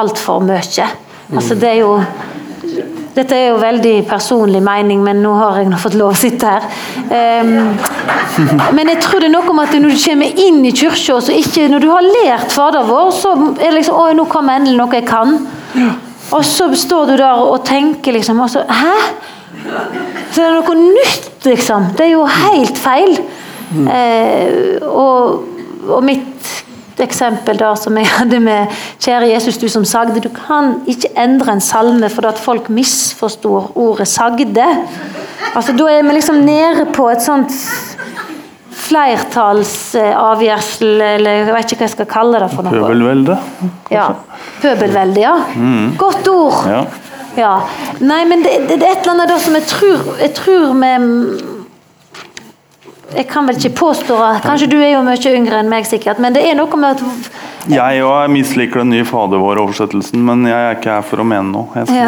altfor 0.00 0.42
mye. 0.44 0.90
Altså, 1.31 1.55
det 1.55 1.68
er 1.68 1.81
jo 1.83 1.94
dette 3.11 3.35
er 3.35 3.48
jo 3.50 3.57
veldig 3.59 3.94
personlig 4.07 4.61
mening, 4.62 5.00
men 5.03 5.18
nå 5.24 5.33
har 5.35 5.59
jeg 5.59 5.70
nå 5.70 5.79
fått 5.83 5.96
lov 5.98 6.12
å 6.12 6.18
sitte 6.18 6.46
her. 6.46 6.66
Um, 7.11 7.72
men 8.76 8.92
jeg 8.92 9.00
tror 9.03 9.20
det 9.20 9.29
er 9.29 9.35
noe 9.35 9.55
med 9.57 9.66
at 9.66 9.74
når 9.83 9.96
du 9.96 10.05
kommer 10.05 10.42
inn 10.44 10.61
i 10.64 10.72
kirka, 10.76 11.66
når 11.72 11.83
du 11.83 11.88
har 11.90 12.07
lært 12.07 12.55
Fader 12.55 12.87
vår, 12.87 13.11
så 13.16 13.35
er 13.57 13.66
det 13.66 13.74
liksom 13.81 13.98
Å, 13.98 14.07
nå 14.14 14.29
kommer 14.31 14.61
endelig 14.61 14.79
noe 14.79 15.00
jeg 15.00 15.09
kan. 15.11 15.35
Og 16.31 16.46
så 16.46 16.70
står 16.79 17.11
du 17.11 17.16
der 17.18 17.42
og 17.42 17.64
tenker 17.66 18.14
liksom 18.14 18.40
og 18.44 18.53
så, 18.53 18.62
Hæ? 18.62 18.94
Så 20.31 20.38
det 20.38 20.46
er 20.46 20.55
noe 20.55 20.76
nytt, 20.79 21.31
liksom. 21.50 21.90
Det 21.98 22.07
er 22.07 22.12
jo 22.14 22.24
helt 22.31 22.79
feil. 22.79 23.18
Uh, 23.74 24.79
og, 24.87 25.42
og 25.90 26.07
mitt 26.07 26.50
eksempel 27.04 27.60
da, 27.60 27.74
som 27.76 27.96
jeg 27.96 28.06
hadde 28.06 28.40
med 28.40 28.66
'Kjære 29.00 29.32
Jesus, 29.34 29.58
du 29.58 29.68
som 29.68 29.84
sagde'. 29.84 30.20
Du 30.20 30.28
kan 30.28 30.74
ikke 30.86 31.08
endre 31.16 31.52
en 31.52 31.60
salme 31.60 32.08
fordi 32.08 32.26
at 32.26 32.38
folk 32.38 32.68
misforstår 32.68 33.72
ordet 33.74 34.08
'sagde'. 34.08 34.76
Altså, 35.54 35.72
Da 35.72 35.84
er 35.84 36.02
vi 36.02 36.12
liksom 36.12 36.36
nede 36.36 36.86
på 36.92 37.08
et 37.08 37.22
sånt 37.22 37.52
flertallsavgjørsel, 38.90 41.00
eller 41.00 41.30
jeg 41.30 41.46
vet 41.46 41.72
ikke 41.72 41.82
hva 41.82 41.88
jeg 41.88 41.94
skal 41.94 42.06
kalle 42.10 42.40
det 42.42 42.50
for 42.54 42.62
noe. 42.66 42.72
Pøbelvelde? 42.74 43.34
Ja. 43.92 44.06
Pøbelvelde, 44.62 45.20
ja. 45.20 45.34
Mm. 45.54 45.96
Godt 46.00 46.28
ord. 46.32 46.58
Ja. 46.70 46.82
ja. 47.36 47.54
Nei, 48.00 48.24
men 48.30 48.38
det, 48.44 48.52
det, 48.68 48.76
det, 48.80 48.86
er 48.86 48.92
et 48.96 49.00
eller 49.04 49.14
annet 49.16 49.28
da 49.32 49.36
som 49.42 49.54
jeg 49.58 49.66
tror, 49.70 49.98
jeg 50.20 50.32
tror 50.38 50.64
med 50.80 50.98
jeg 53.16 53.26
kan 53.30 53.48
vel 53.48 53.58
ikke 53.58 53.74
påstå 53.80 54.16
Kanskje 54.44 54.68
du 54.70 54.76
er 54.78 54.92
jo 54.94 55.02
mye 55.06 55.34
yngre 55.34 55.60
enn 55.62 55.70
meg, 55.70 55.86
sikkert, 55.88 56.20
men 56.22 56.34
det 56.36 56.44
er 56.46 56.58
noe 56.58 56.80
med 56.80 57.00
at 57.00 57.70
Jeg 57.70 58.04
òg 58.06 58.30
misliker 58.32 58.82
den 58.84 58.94
nye 58.94 59.06
Fader 59.08 59.42
vår-oversettelsen, 59.42 60.22
men 60.26 60.46
jeg 60.48 60.56
er 60.56 60.78
ikke 60.78 60.94
her 60.98 61.06
for 61.06 61.22
å 61.22 61.26
mene 61.26 61.50
noe. 61.50 61.66
Ja. 61.74 62.06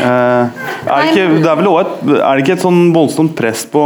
uh, 0.00 0.48
er, 0.88 1.04
det 1.04 1.12
ikke, 1.12 1.28
det 1.44 1.50
er, 1.52 1.60
vel 1.60 1.70
et, 1.70 1.94
er 2.16 2.32
det 2.32 2.44
ikke 2.44 2.56
et 2.56 2.64
sånn 2.64 2.82
voldsomt 2.96 3.36
press 3.38 3.64
på 3.70 3.84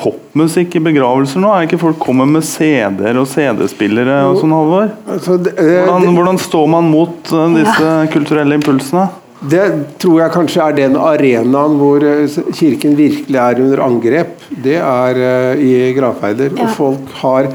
popmusikk 0.00 0.78
i 0.78 0.84
begravelser 0.88 1.42
nå? 1.42 1.52
Er 1.52 1.64
det 1.64 1.72
ikke 1.72 1.82
folk 1.88 2.00
kommer 2.02 2.30
med 2.30 2.46
CD-er 2.46 3.20
og 3.20 3.28
CD-spillere 3.30 4.22
og 4.30 4.40
sånn, 4.40 4.54
Halvor? 4.56 4.92
Altså, 5.10 5.40
hvordan, 5.42 6.12
hvordan, 6.14 6.42
står 6.48 6.70
man 6.78 6.92
mot 6.94 7.34
uh, 7.34 7.48
disse 7.58 7.96
kulturelle 8.14 8.62
impulsene? 8.62 9.08
Det 9.38 9.64
tror 10.02 10.22
jeg 10.24 10.34
kanskje 10.34 10.64
er 10.64 10.76
den 10.80 10.96
arenaen 10.98 11.78
hvor 11.78 12.02
eh, 12.02 12.38
Kirken 12.58 12.96
virkelig 12.98 13.38
er 13.38 13.62
under 13.62 13.84
angrep. 13.84 14.40
Det 14.50 14.78
er 14.82 15.20
uh, 15.22 15.62
i 15.62 15.92
gravferder. 15.94 16.56
Ja. 16.56 16.66
Og 16.66 16.74
folk 16.74 17.12
har 17.22 17.52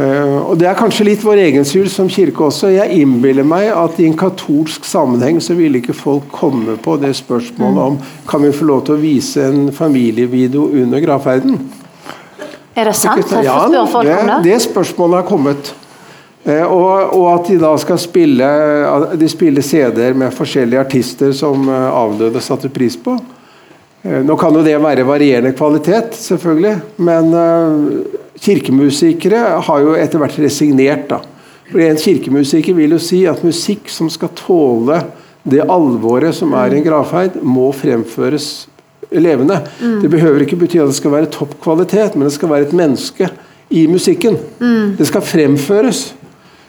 Eh, 0.00 0.36
og 0.48 0.58
Det 0.58 0.68
er 0.68 0.78
kanskje 0.78 1.04
litt 1.08 1.24
vår 1.24 1.40
egen 1.42 1.66
skyld 1.66 1.90
som 1.92 2.08
kirke 2.10 2.46
også. 2.46 2.70
Jeg 2.72 3.02
innbiller 3.02 3.46
meg 3.46 3.68
at 3.74 3.98
i 4.00 4.06
en 4.08 4.16
katolsk 4.18 4.86
sammenheng 4.88 5.40
så 5.42 5.56
ville 5.58 5.80
ikke 5.80 5.96
folk 5.96 6.30
komme 6.32 6.76
på 6.80 6.96
det 7.02 7.12
spørsmålet 7.18 7.82
om 7.82 7.98
kan 8.30 8.44
vi 8.44 8.52
få 8.54 8.68
lov 8.70 8.84
til 8.86 8.96
å 8.96 9.02
vise 9.02 9.44
en 9.50 9.68
familievideo 9.74 10.70
under 10.84 11.02
gravferden. 11.04 11.58
Er 12.78 12.88
det 12.88 12.96
sant? 12.96 13.20
Hvorfor 13.20 13.44
Ja, 13.44 13.58
spør 13.66 13.90
folk 13.90 14.14
om 14.14 14.30
det? 14.30 14.40
det 14.46 14.62
spørsmålet 14.62 15.20
har 15.20 15.28
kommet. 15.28 15.74
Eh, 16.44 16.64
og, 16.64 17.12
og 17.16 17.26
at 17.34 17.50
de 17.50 17.58
da 17.60 17.74
skal 17.80 17.98
spille 18.00 18.46
De 19.20 19.28
spiller 19.28 19.64
CD-er 19.64 20.16
med 20.16 20.32
forskjellige 20.32 20.80
artister 20.80 21.34
som 21.36 21.66
eh, 21.68 21.88
avdøde 21.92 22.40
satte 22.44 22.70
pris 22.72 22.96
på. 22.96 23.18
Eh, 24.02 24.22
Nå 24.24 24.36
kan 24.40 24.56
jo 24.56 24.64
det 24.64 24.78
være 24.80 25.04
varierende 25.08 25.52
kvalitet, 25.56 26.16
selvfølgelig, 26.16 26.78
men 27.04 27.34
kirkemusikere 28.40 29.42
har 29.66 29.84
jo 29.84 29.96
etter 29.98 30.22
hvert 30.22 30.38
resignert. 30.40 31.08
da. 31.10 31.20
For 31.70 31.82
En 31.84 32.00
kirkemusiker 32.00 32.74
vil 32.74 32.96
jo 32.96 33.02
si 33.02 33.26
at 33.28 33.44
musikk 33.44 33.92
som 33.92 34.08
skal 34.10 34.32
tåle 34.38 35.02
det 35.44 35.60
alvoret 35.64 36.34
som 36.36 36.52
er 36.56 36.72
i 36.72 36.80
en 36.80 36.84
gravferd, 36.84 37.36
må 37.44 37.68
fremføres 37.76 38.66
levende. 39.10 39.60
Det 40.02 40.08
behøver 40.12 40.44
ikke 40.44 40.58
bety 40.60 40.80
at 40.80 40.90
det 40.90 40.96
skal 40.98 41.14
være 41.14 41.30
topp 41.32 41.54
kvalitet, 41.62 42.16
men 42.16 42.28
det 42.28 42.34
skal 42.34 42.50
være 42.52 42.68
et 42.68 42.74
menneske 42.76 43.28
i 43.72 43.86
musikken. 43.90 44.36
Det 44.98 45.06
skal 45.08 45.24
fremføres. 45.24 46.02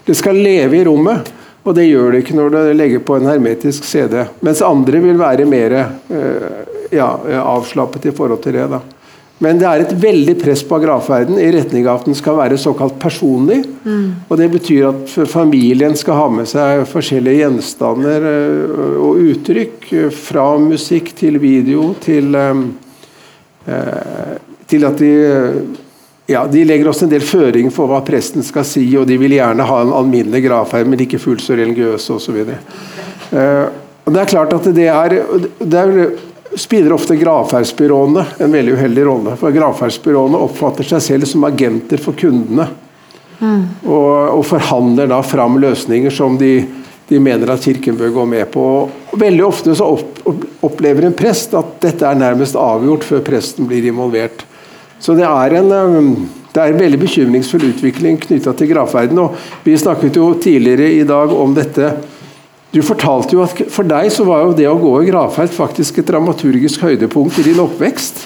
Det 0.06 0.16
skal 0.18 0.40
leve 0.42 0.78
i 0.80 0.86
rommet. 0.88 1.32
Og 1.62 1.76
det 1.78 1.86
gjør 1.86 2.14
det 2.14 2.24
ikke 2.24 2.38
når 2.38 2.54
du 2.54 2.60
legger 2.74 3.04
på 3.06 3.20
en 3.20 3.28
hermetisk 3.30 3.86
CD. 3.86 4.24
Mens 4.42 4.64
andre 4.66 5.02
vil 5.04 5.20
være 5.20 5.46
mer 5.50 5.76
eh, 5.78 6.48
ja, 6.94 7.12
avslappet 7.44 8.10
i 8.10 8.16
forhold 8.18 8.42
til 8.42 8.58
det. 8.58 8.66
da. 8.72 8.82
Men 9.42 9.58
det 9.58 9.66
er 9.66 9.84
et 9.84 9.94
veldig 9.98 10.36
press 10.42 10.62
på 10.66 10.78
gravferden 10.84 11.40
i 11.42 11.50
retning 11.54 11.88
av 11.90 12.02
at 12.02 12.10
den 12.10 12.18
skal 12.18 12.38
være 12.38 12.60
såkalt 12.62 13.00
personlig. 13.02 13.64
Og 14.30 14.38
Det 14.38 14.50
betyr 14.54 14.90
at 14.90 15.14
familien 15.30 15.96
skal 15.98 16.20
ha 16.20 16.28
med 16.34 16.50
seg 16.50 16.84
forskjellige 16.90 17.42
gjenstander 17.42 18.28
eh, 18.32 18.98
og 19.02 19.22
uttrykk. 19.32 19.90
Fra 20.18 20.46
musikk 20.62 21.14
til 21.18 21.38
video 21.42 21.92
til 22.02 22.38
eh, 22.38 22.66
Til 24.72 24.86
at 24.88 25.02
de 25.02 25.14
ja, 26.32 26.46
De 26.48 26.64
legger 26.66 26.90
også 26.90 27.06
en 27.08 27.14
del 27.14 27.26
føring 27.26 27.70
for 27.74 27.92
hva 27.92 28.02
presten 28.08 28.46
skal 28.46 28.66
si, 28.68 28.86
og 29.00 29.08
de 29.10 29.20
vil 29.22 29.38
gjerne 29.38 29.68
ha 29.68 29.84
en 29.84 29.94
alminnelig 30.02 30.46
gravferd, 30.48 30.90
men 30.90 31.04
ikke 31.04 31.22
fullt 31.22 31.44
så 31.46 31.58
religiøse 31.60 32.18
osv. 32.18 32.42
Uh, 33.32 33.68
og 34.02 34.16
det 34.16 34.22
er 34.24 34.32
klart 34.32 34.54
at 34.56 34.68
det 34.76 34.90
er, 34.90 35.18
det 35.62 35.82
er 35.82 35.92
spiller 36.56 36.94
ofte 36.94 37.16
gravferdsbyråene 37.16 38.26
en 38.38 38.52
veldig 38.52 38.74
uheldig 38.74 39.06
rolle. 39.06 39.36
For 39.40 39.56
gravferdsbyråene 39.56 40.40
oppfatter 40.42 40.88
seg 40.88 41.04
selv 41.06 41.30
som 41.30 41.46
agenter 41.48 42.02
for 42.02 42.18
kundene. 42.18 42.68
Og, 43.42 44.38
og 44.38 44.44
forhandler 44.46 45.10
da 45.10 45.22
fram 45.26 45.58
løsninger 45.62 46.14
som 46.14 46.36
de, 46.38 46.60
de 47.10 47.22
mener 47.24 47.50
at 47.50 47.64
kirken 47.66 47.98
bør 47.98 48.14
gå 48.20 48.26
med 48.36 48.52
på. 48.54 48.66
Og 49.12 49.18
veldig 49.22 49.46
ofte 49.48 49.76
så 49.78 49.88
opp, 49.96 50.22
opplever 50.62 51.08
en 51.08 51.18
prest 51.18 51.56
at 51.58 51.80
dette 51.82 52.06
er 52.06 52.20
nærmest 52.20 52.60
avgjort 52.60 53.08
før 53.08 53.24
presten 53.32 53.70
blir 53.70 53.88
involvert. 53.90 54.46
Så 55.02 55.18
det 55.18 55.26
er 55.26 55.58
en, 55.58 55.72
um, 55.74 56.30
det 56.54 56.62
er 56.62 56.74
en 56.74 56.82
veldig 56.82 57.00
bekymringsfull 57.02 57.66
utvikling 57.72 58.20
knytta 58.22 58.54
til 58.58 58.70
gravferden. 58.70 59.20
Og 59.24 59.66
vi 59.66 59.78
snakket 59.80 60.20
jo 60.22 60.32
tidligere 60.42 60.92
i 61.00 61.06
dag 61.08 61.34
om 61.34 61.56
dette 61.58 61.96
du 62.72 62.80
fortalte 62.88 63.36
jo 63.36 63.42
at 63.44 63.58
For 63.72 63.84
deg 63.84 64.08
så 64.16 64.24
var 64.24 64.46
jo 64.46 64.54
det 64.56 64.68
å 64.70 64.78
gå 64.80 64.94
i 65.02 65.10
gravferd 65.10 65.52
faktisk 65.52 66.00
et 66.00 66.08
dramaturgisk 66.08 66.86
høydepunkt 66.86 67.42
i 67.42 67.50
din 67.50 67.60
oppvekst. 67.60 68.24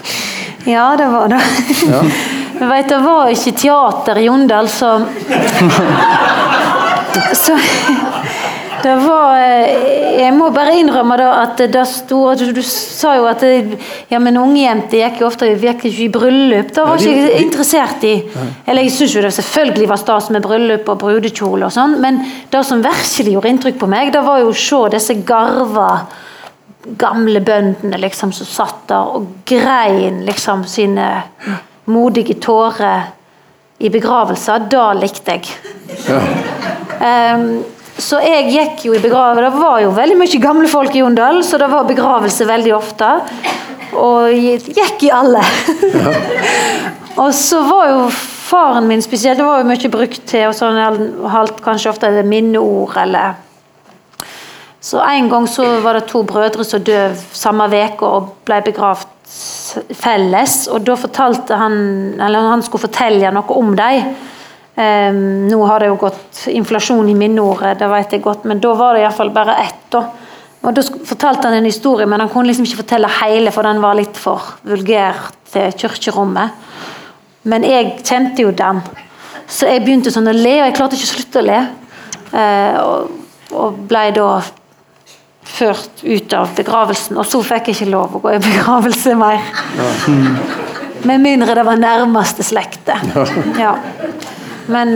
Ja, 0.70 0.92
det 0.98 1.08
var 1.10 1.32
det. 1.34 1.42
Ja. 1.90 2.04
Men 2.60 2.70
vet, 2.72 2.88
det 2.90 3.00
var 3.04 3.32
ikke 3.34 3.52
teater 3.60 4.22
i 4.22 4.28
Jondal, 4.30 4.70
så 4.80 5.00
Så 7.36 7.56
det 8.86 8.96
var 9.02 9.40
eh, 9.42 10.20
Jeg 10.22 10.34
må 10.36 10.52
bare 10.54 10.76
innrømme 10.78 11.18
da 11.20 11.30
at 11.42 11.62
det 11.74 11.86
sto 11.90 12.20
Du, 12.38 12.46
du 12.54 12.62
sa 12.66 13.16
jo 13.18 13.26
at 13.30 13.42
det, 13.42 13.80
ja, 14.12 14.20
men 14.22 14.38
ungjenter 14.38 15.02
gikk 15.02 15.24
jo 15.24 15.30
ofte 15.30 15.50
gikk 15.50 15.88
ikke 15.90 16.04
i 16.06 16.10
bryllup. 16.14 16.70
Det 16.76 16.86
var 16.86 17.02
Ja, 17.02 17.02
ikke 17.02 17.32
jeg 17.32 17.48
interessert 17.48 18.06
i. 18.06 18.14
Eller 18.66 18.86
jeg 18.86 18.94
syns 18.96 19.16
jo 19.18 19.24
det 19.26 19.34
selvfølgelig 19.36 19.90
var 19.90 20.02
stas 20.02 20.30
med 20.34 20.46
bryllup 20.46 20.90
og 20.94 21.02
brudekjole 21.02 21.68
og 21.68 21.74
sånn, 21.74 21.98
men 22.04 22.22
det 22.54 22.62
som 22.68 22.84
virkelig 22.86 23.34
gjorde 23.36 23.52
inntrykk 23.54 23.82
på 23.82 23.90
meg, 23.92 24.14
det 24.14 24.22
var 24.26 24.44
jo 24.44 24.54
å 24.54 24.58
se 24.66 24.82
disse 24.94 25.18
garva 25.28 25.90
gamle 27.02 27.42
bøndene 27.42 27.98
liksom 27.98 28.34
som 28.36 28.46
satt 28.46 28.84
der 28.92 29.16
og 29.18 29.30
grein 29.50 30.22
liksom 30.28 30.66
sine 30.70 31.08
modige 31.90 32.38
tårer 32.42 33.10
i 33.82 33.90
begravelser. 33.90 34.68
Da 34.72 34.92
likte 34.98 35.40
jeg. 35.40 35.56
Ehm, 37.02 37.64
så 37.98 38.20
jeg 38.20 38.50
gikk 38.52 38.86
jo 38.90 38.96
i 38.96 39.00
begravelse 39.00 39.46
Det 39.46 39.62
var 39.62 39.80
jo 39.84 39.94
veldig 39.96 40.18
mye 40.20 40.42
gamle 40.44 40.68
folk 40.68 40.96
i 40.96 41.02
Jondal, 41.04 41.42
så 41.48 41.60
det 41.62 41.70
var 41.72 41.88
begravelse 41.88 42.48
veldig 42.50 42.74
ofte. 42.76 43.12
Og 43.96 44.34
gikk 44.36 45.06
i 45.08 45.14
alle. 45.16 45.44
og 47.24 47.32
så 47.36 47.62
var 47.64 47.90
jo 47.94 48.02
faren 48.46 48.90
min 48.90 49.02
spesielt, 49.02 49.40
det 49.40 49.48
var 49.48 49.64
jo 49.64 49.70
mye 49.72 49.92
brukt 49.92 50.28
til 50.28 50.50
og 50.50 50.58
sånn, 50.58 50.78
halt 51.32 51.64
kanskje 51.66 51.94
ofte 51.94 52.12
minneord 52.28 52.98
eller 53.02 53.42
så 54.86 55.00
En 55.02 55.30
gang 55.30 55.48
så 55.50 55.64
var 55.82 55.98
det 55.98 56.06
to 56.12 56.20
brødre 56.24 56.62
som 56.64 56.84
døde 56.86 57.16
samme 57.34 57.66
uke 57.66 58.06
og 58.06 58.36
ble 58.46 58.60
begravd 58.68 59.08
felles. 59.98 60.68
og 60.70 60.86
Da 60.86 60.94
fortalte 61.00 61.58
han 61.58 61.78
eller 62.22 62.52
han 62.52 62.62
skulle 62.62 62.86
fortelle 62.86 63.32
noe 63.34 63.58
om 63.58 63.74
dem. 63.80 64.12
Ehm, 64.76 65.48
nå 65.48 65.62
har 65.66 65.80
det 65.80 65.88
jo 65.88 65.96
gått 66.00 66.46
inflasjon 66.52 67.10
i 67.10 67.16
minneordet, 67.16 67.78
det 67.80 67.88
vet 67.88 68.16
jeg 68.16 68.24
godt, 68.26 68.44
men 68.44 68.60
da 68.64 68.74
var 68.76 68.96
det 68.96 69.06
iallfall 69.06 69.32
bare 69.36 69.56
ett. 69.64 69.86
da. 69.90 70.04
Og 70.66 70.74
Da 70.74 70.82
fortalte 70.82 71.48
han 71.48 71.58
en 71.60 71.70
historie, 71.70 72.06
men 72.06 72.20
han 72.20 72.30
kunne 72.30 72.50
liksom 72.50 72.66
ikke 72.66 72.82
fortelle 72.84 73.12
hele, 73.22 73.52
for 73.52 73.64
den 73.64 73.82
var 73.82 73.96
litt 73.96 74.18
for 74.18 74.42
vulgær 74.66 75.30
til 75.52 75.72
kirkerommet. 75.78 76.50
Men 77.44 77.64
jeg 77.64 78.00
kjente 78.04 78.42
jo 78.42 78.52
den, 78.52 78.82
så 79.48 79.70
jeg 79.70 79.84
begynte 79.86 80.12
sånn 80.12 80.28
å 80.28 80.34
le, 80.34 80.56
og 80.60 80.66
jeg 80.66 80.76
klarte 80.76 80.98
ikke 80.98 81.08
å 81.08 81.14
slutte 81.14 81.44
å 81.44 81.46
le. 81.46 81.60
Eh, 82.34 82.80
og, 82.82 83.12
og 83.54 83.82
ble 83.88 84.08
da 84.16 84.30
ført 85.46 86.02
ut 86.04 86.34
av 86.34 86.56
begravelsen, 86.58 87.18
og 87.22 87.30
så 87.30 87.44
fikk 87.46 87.70
jeg 87.70 87.78
ikke 87.78 87.92
lov 87.94 88.18
å 88.18 88.24
gå 88.24 88.34
i 88.34 88.42
begravelse 88.44 89.14
mer. 89.16 89.46
Med 91.06 91.22
mindre 91.22 91.54
det 91.54 91.64
var 91.68 91.78
nærmeste 91.78 92.44
slekte. 92.44 92.98
Ja. 93.62 93.76
Men, 94.68 94.96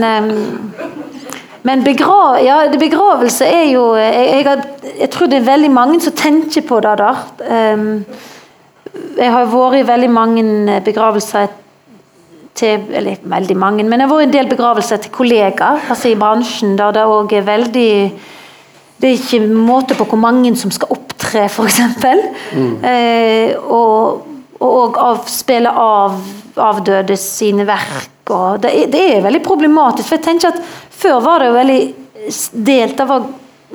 men 1.68 1.84
begra 1.86 2.40
ja, 2.42 2.58
begravelse 2.80 3.46
er 3.46 3.68
jo 3.74 3.84
jeg, 4.00 4.44
jeg, 4.46 4.90
jeg 5.04 5.10
tror 5.14 5.30
det 5.30 5.40
er 5.40 5.48
veldig 5.52 5.72
mange 5.72 6.02
som 6.02 6.16
tenker 6.18 6.66
på 6.68 6.80
det 6.86 6.98
der. 7.02 7.24
Jeg 9.20 9.34
har 9.36 9.50
vært 9.52 9.80
i 9.80 9.88
veldig 9.88 10.12
mange 10.12 10.80
begravelser 10.86 11.50
til 12.60 12.90
Eller 12.92 13.22
veldig 13.24 13.56
mange, 13.58 13.84
men 13.88 14.02
jeg 14.02 14.08
har 14.08 14.16
vært 14.16 14.26
i 14.26 14.28
en 14.28 14.34
del 14.34 14.50
begravelser 14.50 15.00
til 15.04 15.14
kollegaer 15.16 15.86
altså 15.94 16.10
i 16.10 16.18
bransjen, 16.20 16.74
der 16.80 16.92
det 16.98 17.06
òg 17.08 17.34
er 17.38 17.46
veldig 17.48 17.92
det 19.00 19.08
er 19.08 19.16
ikke 19.16 19.40
måte 19.48 19.96
på 19.96 20.04
hvor 20.04 20.20
mange 20.20 20.52
som 20.60 20.72
skal 20.76 20.92
opptre, 20.92 21.46
f.eks. 21.48 21.80
Eh, 22.84 23.54
og 23.56 24.26
og 24.60 24.98
av, 25.00 25.22
spille 25.32 25.72
av 25.72 26.18
avdøde 26.60 27.16
sine 27.18 27.66
verk. 27.68 28.10
Det, 28.62 28.70
er, 28.70 28.88
det 28.92 29.00
er 29.16 29.22
veldig 29.26 29.42
problematisk. 29.46 30.08
for 30.10 30.18
jeg 30.20 30.26
tenker 30.28 30.52
at 30.54 30.60
Før 31.00 31.22
var 31.24 31.40
det 31.40 31.48
jo 31.48 31.54
veldig 31.56 31.78
delt. 32.68 32.98
Det 33.00 33.06
var 33.08 33.24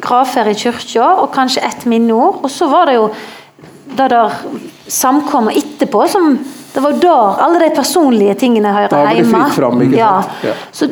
gravferd 0.05 0.51
i 0.53 0.55
kirka 0.61 1.07
og 1.23 1.31
kanskje 1.35 1.63
ett 1.65 1.87
minneord. 1.89 2.43
Og 2.45 2.51
så 2.53 2.69
var 2.69 2.87
det 2.91 2.99
jo 2.99 3.07
det 3.97 4.09
der 4.13 4.35
samkommet 4.91 5.57
etterpå 5.57 6.05
som 6.11 6.35
Det 6.75 6.83
var 6.83 6.93
der 6.99 7.41
alle 7.45 7.59
de 7.63 7.71
personlige 7.77 8.35
tingene 8.35 8.73
hører 8.75 8.89
Da 8.91 8.97
var 9.05 9.15
det 9.15 9.23
hjemme. 9.23 9.49
fram, 9.55 9.83
ikke 9.87 9.99
sant? 9.99 10.45
Ja. 10.45 10.55
Så 10.75 10.89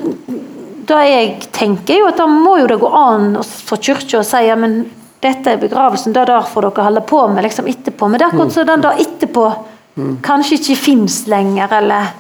da 0.87 1.01
jeg 1.07 1.37
tenker 1.53 1.99
jo 2.01 2.07
at 2.09 2.17
da 2.19 2.27
må 2.31 2.57
jo 2.61 2.67
det 2.71 2.79
gå 2.81 2.89
an 2.95 3.37
for 3.43 3.77
kirka 3.83 4.21
å 4.21 4.25
si 4.27 4.45
ja, 4.47 4.55
men 4.57 4.85
dette 5.23 5.53
er 5.53 5.61
begravelsen, 5.63 6.13
det 6.15 6.25
der 6.31 6.43
får 6.43 6.63
dere 6.71 6.85
holde 6.89 7.03
på 7.07 7.21
med 7.35 7.45
liksom 7.47 7.67
etterpå. 7.71 8.09
Men 8.11 8.19
det 8.19 8.27
er 8.27 8.33
Mm. 8.33 8.41
akkurat 8.41 8.53
så 8.57 8.65
den 8.67 8.81
der 8.81 9.03
etterpå 9.05 9.45
kanskje 10.25 10.59
ikke 10.59 10.77
fins 10.77 11.23
lenger, 11.29 11.69
eller 11.79 12.13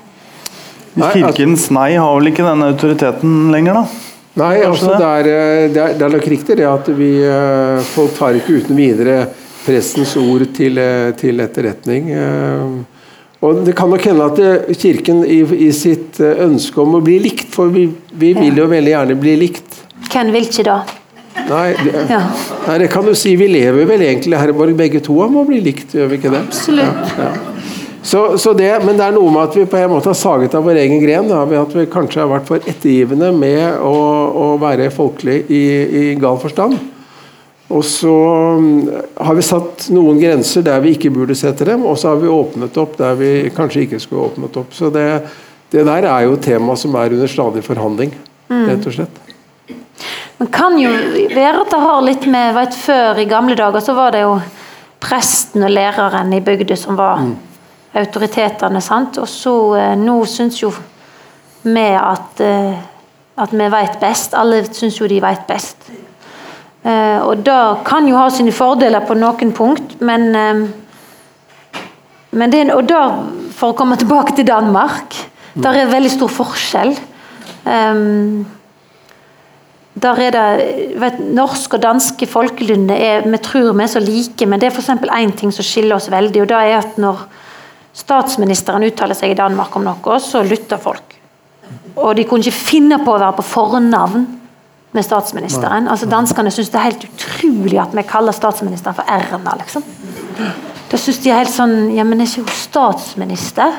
Nei, 0.94 1.06
altså- 1.08 1.32
Kirkens 1.32 1.70
nei 1.72 1.94
har 1.96 2.18
vel 2.18 2.28
ikke 2.28 2.44
den 2.44 2.62
autoriteten 2.66 3.50
lenger, 3.52 3.74
da? 3.74 3.86
Nei, 4.34 4.62
altså 4.64 4.94
det 4.96 5.04
er, 5.06 5.26
eh, 5.28 5.68
det, 5.72 5.76
er, 5.80 5.94
det 5.98 6.02
er 6.06 6.12
nok 6.16 6.26
riktig 6.28 6.56
det 6.56 6.66
at 6.68 6.86
vi 6.96 7.10
eh, 7.24 7.80
folk 7.92 8.14
tar 8.16 8.36
ikke 8.38 8.62
uten 8.62 8.76
videre 8.76 9.26
prestens 9.64 10.14
ord 10.16 10.46
til, 10.56 10.78
eh, 10.80 11.10
til 11.16 11.40
etterretning. 11.40 12.08
Og 13.42 13.64
Det 13.66 13.74
kan 13.74 13.90
nok 13.90 14.04
hende 14.06 14.24
at 14.24 14.76
Kirken 14.78 15.24
i, 15.26 15.40
i 15.66 15.70
sitt 15.74 16.20
ønske 16.20 16.78
om 16.80 16.94
å 16.94 17.02
bli 17.02 17.18
likt, 17.24 17.48
for 17.50 17.68
vi, 17.74 17.88
vi 18.14 18.32
vil 18.36 18.56
jo 18.56 18.68
veldig 18.70 18.92
gjerne 18.94 19.16
bli 19.20 19.36
likt. 19.36 19.80
hvem 20.12 20.30
vil 20.32 20.46
ikke 20.46 20.64
da? 20.64 20.82
Nei 21.48 21.72
det, 21.82 22.04
Ja. 22.08 22.20
nei, 22.68 22.78
det 22.78 22.90
kan 22.92 23.04
du 23.04 23.14
si. 23.14 23.34
Vi 23.36 23.48
lever 23.48 23.84
vel 23.88 24.00
egentlig 24.04 24.38
Herborg 24.38 24.76
begge 24.76 25.00
to 25.02 25.16
om 25.24 25.40
å 25.40 25.46
bli 25.48 25.60
likt, 25.60 25.92
gjør 25.96 26.08
vi 26.12 26.20
ikke 26.20 26.30
det? 26.30 26.42
Absolutt. 26.46 27.16
Ja, 27.18 27.24
ja. 27.24 27.51
Så, 28.02 28.38
så 28.38 28.52
det, 28.58 28.70
men 28.82 28.96
det 28.98 29.04
er 29.06 29.14
noe 29.14 29.30
med 29.30 29.44
at 29.46 29.56
vi 29.56 29.66
på 29.70 29.78
en 29.78 29.92
måte 29.92 30.10
har 30.10 30.18
saget 30.18 30.54
av 30.58 30.64
vår 30.66 30.80
egen 30.82 30.98
gren. 31.02 31.28
Da, 31.30 31.44
ved 31.46 31.60
at 31.60 31.76
vi 31.76 31.86
kanskje 31.90 32.24
har 32.24 32.32
vært 32.32 32.48
for 32.48 32.64
ettergivende 32.66 33.30
med 33.36 33.78
å, 33.78 33.94
å 34.34 34.48
være 34.62 34.90
folkelig 34.94 35.44
i, 35.46 35.62
i 36.00 36.02
gal 36.20 36.40
forstand. 36.42 36.80
Og 37.72 37.84
så 37.86 38.16
mm, 38.58 38.90
har 39.22 39.38
vi 39.38 39.44
satt 39.46 39.86
noen 39.94 40.18
grenser 40.20 40.64
der 40.66 40.82
vi 40.84 40.96
ikke 40.96 41.12
burde 41.14 41.36
sette 41.38 41.64
dem, 41.68 41.86
og 41.88 41.96
så 41.98 42.12
har 42.12 42.20
vi 42.20 42.28
åpnet 42.28 42.76
opp 42.82 42.98
der 42.98 43.14
vi 43.16 43.30
kanskje 43.54 43.86
ikke 43.86 44.00
skulle 44.02 44.26
åpnet 44.28 44.58
opp. 44.60 44.74
Så 44.76 44.90
det, 44.92 45.06
det 45.72 45.86
der 45.88 46.08
er 46.10 46.26
jo 46.26 46.34
et 46.36 46.44
tema 46.44 46.76
som 46.76 46.98
er 47.00 47.14
under 47.16 47.30
stadig 47.30 47.62
forhandling, 47.64 48.12
rett 48.50 48.90
og 48.90 48.98
slett. 48.98 49.22
Det 50.42 50.50
kan 50.52 50.74
jo 50.80 50.90
være 51.30 51.62
at 51.62 51.70
det 51.70 51.80
har 51.84 52.02
litt 52.02 52.26
med 52.26 52.56
vet, 52.56 52.74
Før 52.74 53.20
i 53.22 53.28
gamle 53.30 53.54
dager 53.56 53.84
så 53.84 53.94
var 53.94 54.10
det 54.12 54.24
jo 54.24 54.34
presten 55.02 55.62
og 55.62 55.70
læreren 55.70 56.34
i 56.34 56.42
bygda 56.42 56.76
som 56.78 56.98
var 56.98 57.22
mm. 57.22 57.32
Autoritetene. 57.94 58.80
sant? 58.80 59.18
Og 59.20 59.28
så 59.28 59.54
eh, 59.78 59.94
nå 59.98 60.16
syns 60.28 60.62
jo 60.62 60.72
vi 61.62 61.88
at, 61.96 62.40
eh, 62.42 62.78
at 63.42 63.52
vi 63.52 63.68
vet 63.74 63.98
best. 64.02 64.36
Alle 64.38 64.62
syns 64.70 65.00
jo 65.00 65.08
de 65.10 65.20
vet 65.22 65.44
best. 65.48 65.90
Eh, 66.82 67.18
og 67.22 67.44
det 67.46 67.60
kan 67.86 68.08
jo 68.08 68.18
ha 68.18 68.30
sine 68.32 68.54
fordeler 68.54 69.04
på 69.06 69.18
noen 69.18 69.52
punkt, 69.54 70.00
men, 70.00 70.32
men 72.32 72.50
det, 72.50 72.64
Og 72.74 72.88
da, 72.88 73.04
for 73.54 73.72
å 73.72 73.78
komme 73.78 74.00
tilbake 74.00 74.34
til 74.34 74.48
Danmark, 74.48 75.14
mm. 75.54 75.62
der 75.62 75.84
er 75.84 75.92
veldig 75.92 76.10
stor 76.16 76.32
forskjell. 76.32 76.96
Um, 77.62 78.42
der 80.02 80.18
er 80.18 80.32
det, 80.34 80.96
vet, 80.98 81.20
Norsk 81.20 81.76
og 81.76 81.82
danske 81.84 82.26
folkelunder 82.26 82.96
er, 82.96 83.28
vi 83.28 83.38
tror 83.44 83.68
vi 83.76 83.84
er 83.84 83.90
så 83.92 84.00
like, 84.02 84.46
men 84.48 84.58
det 84.58 84.70
er 84.70 84.74
f.eks. 84.74 84.88
én 84.88 85.34
ting 85.36 85.52
som 85.54 85.66
skiller 85.66 86.00
oss 86.00 86.08
veldig. 86.10 86.42
og 86.42 86.48
det 86.48 86.56
er 86.58 86.78
at 86.80 86.98
Når 86.98 87.20
statsministeren 87.96 88.86
uttaler 88.86 89.16
seg 89.16 89.32
i 89.32 89.38
Danmark 89.38 89.74
om 89.76 89.84
noe, 89.86 90.20
så 90.20 90.42
lytter 90.46 90.80
folk. 90.80 91.18
Og 91.96 92.14
de 92.16 92.24
kunne 92.28 92.44
ikke 92.44 92.64
finne 92.72 92.98
på 93.04 93.12
å 93.12 93.20
være 93.20 93.36
på 93.38 93.44
fornavn 93.46 94.24
med 94.92 95.04
statsministeren. 95.04 95.88
Altså 95.88 96.08
Danskene 96.08 96.52
syns 96.52 96.70
det 96.72 96.80
er 96.80 96.90
helt 96.90 97.06
utrolig 97.08 97.78
at 97.80 97.96
vi 97.96 98.04
kaller 98.08 98.36
statsministeren 98.36 98.96
for 98.96 99.08
Erna. 99.08 99.56
liksom. 99.60 99.84
Da 100.92 101.00
syns 101.00 101.22
de 101.24 101.32
er 101.32 101.40
helt 101.40 101.52
sånn 101.52 101.92
Ja, 101.96 102.04
men 102.04 102.20
er 102.20 102.28
ikke 102.28 102.44
hun 102.44 102.56
statsminister? 102.56 103.78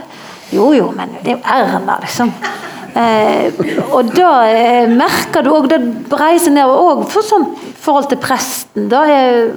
Jo 0.53 0.71
jo, 0.73 0.89
men 0.95 1.13
det 1.21 1.35
er 1.35 1.37
jo 1.37 1.69
Erna, 1.69 1.97
liksom. 2.01 2.33
Eh, 2.93 3.53
og 3.89 4.11
da 4.13 4.31
eh, 4.45 4.89
merker 4.89 5.41
du 5.41 5.49
òg 5.49 5.65
Det 5.71 5.79
breier 6.11 6.37
seg 6.37 6.53
nedover 6.53 6.91
òg 6.91 7.07
for 7.09 7.25
sånn 7.25 7.47
forhold 7.83 8.11
til 8.11 8.21
presten. 8.21 8.85
Da 8.91 9.01
jeg 9.09 9.49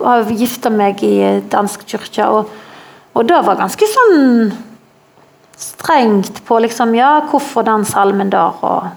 har 0.00 0.32
gifta 0.34 0.72
meg 0.74 1.02
i 1.06 1.14
dansk 1.52 1.86
kirke, 1.88 2.26
og, 2.26 2.50
og 3.14 3.26
det 3.28 3.38
var 3.46 3.58
ganske 3.58 3.88
sånn 3.90 4.18
strengt 5.60 6.42
på 6.46 6.58
liksom 6.64 6.94
Ja, 6.96 7.20
hvorfor 7.30 7.66
den 7.66 7.84
salmen 7.84 8.30
der? 8.32 8.60
Og, 8.64 8.90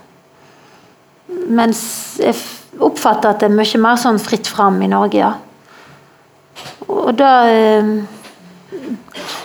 mens 1.50 1.82
jeg 2.22 2.38
oppfatter 2.80 3.34
at 3.34 3.42
det 3.42 3.50
er 3.50 3.58
mye 3.58 3.82
mer 3.82 4.00
sånn 4.00 4.22
fritt 4.22 4.48
fram 4.48 4.82
i 4.82 4.92
Norge, 4.92 5.20
ja. 5.24 5.34
Og 6.88 7.14
da 7.18 7.32
eh, 7.50 7.90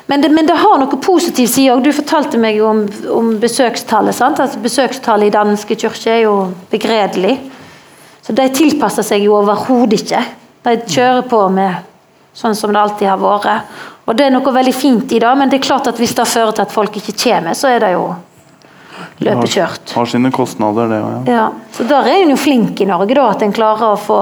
men 0.08 0.22
det, 0.22 0.28
men 0.32 0.46
det, 0.48 0.56
har 0.56 0.78
noe 0.80 0.98
positivt 1.04 1.52
side 1.52 1.74
òg. 1.74 1.82
Du 1.84 1.92
fortalte 1.92 2.38
meg 2.40 2.62
om, 2.64 2.86
om 3.12 3.34
besøkstallet. 3.42 4.16
sant? 4.16 4.40
Altså 4.40 4.60
Besøkstallet 4.64 5.28
i 5.28 5.34
danske 5.34 5.76
kirker 5.76 6.14
er 6.14 6.22
jo 6.22 6.34
begredelig. 6.72 7.34
Så 8.24 8.32
de 8.32 8.46
tilpasser 8.56 9.04
seg 9.04 9.26
jo 9.26 9.36
overhodet 9.36 10.00
ikke. 10.00 10.22
De 10.64 10.74
kjører 10.88 11.28
på 11.28 11.42
med 11.52 11.84
sånn 12.38 12.54
som 12.54 12.72
det 12.72 12.80
alltid 12.80 13.10
har 13.10 13.20
vært. 13.20 13.76
Og 14.08 14.16
det 14.16 14.28
er 14.28 14.32
noe 14.32 14.54
veldig 14.54 14.74
fint 14.76 15.12
i 15.12 15.20
det, 15.20 15.34
men 15.36 15.50
det 15.50 15.58
er 15.58 15.66
klart 15.66 15.90
at 15.90 15.98
hvis 16.00 16.14
det 16.16 16.28
fører 16.28 16.54
til 16.56 16.64
at 16.64 16.72
folk 16.72 16.96
ikke 17.00 17.16
kommer, 17.18 17.56
så 17.58 17.72
er 17.74 17.82
det 17.82 17.92
jo 17.96 18.06
løpet 19.24 19.54
kjørt. 19.56 19.92
Har, 19.92 20.00
har 20.00 20.10
sine 20.14 20.30
kostnader, 20.34 20.90
det 20.90 21.00
òg, 21.02 21.28
ja. 21.28 21.38
ja. 21.38 21.46
Så 21.74 21.86
der 21.88 22.10
er 22.10 22.22
en 22.22 22.32
jo 22.32 22.38
flink 22.40 22.80
i 22.80 22.88
Norge, 22.88 23.14
da, 23.18 23.28
at 23.34 23.44
en 23.44 23.54
klarer 23.54 23.92
å 23.92 24.00
få 24.00 24.20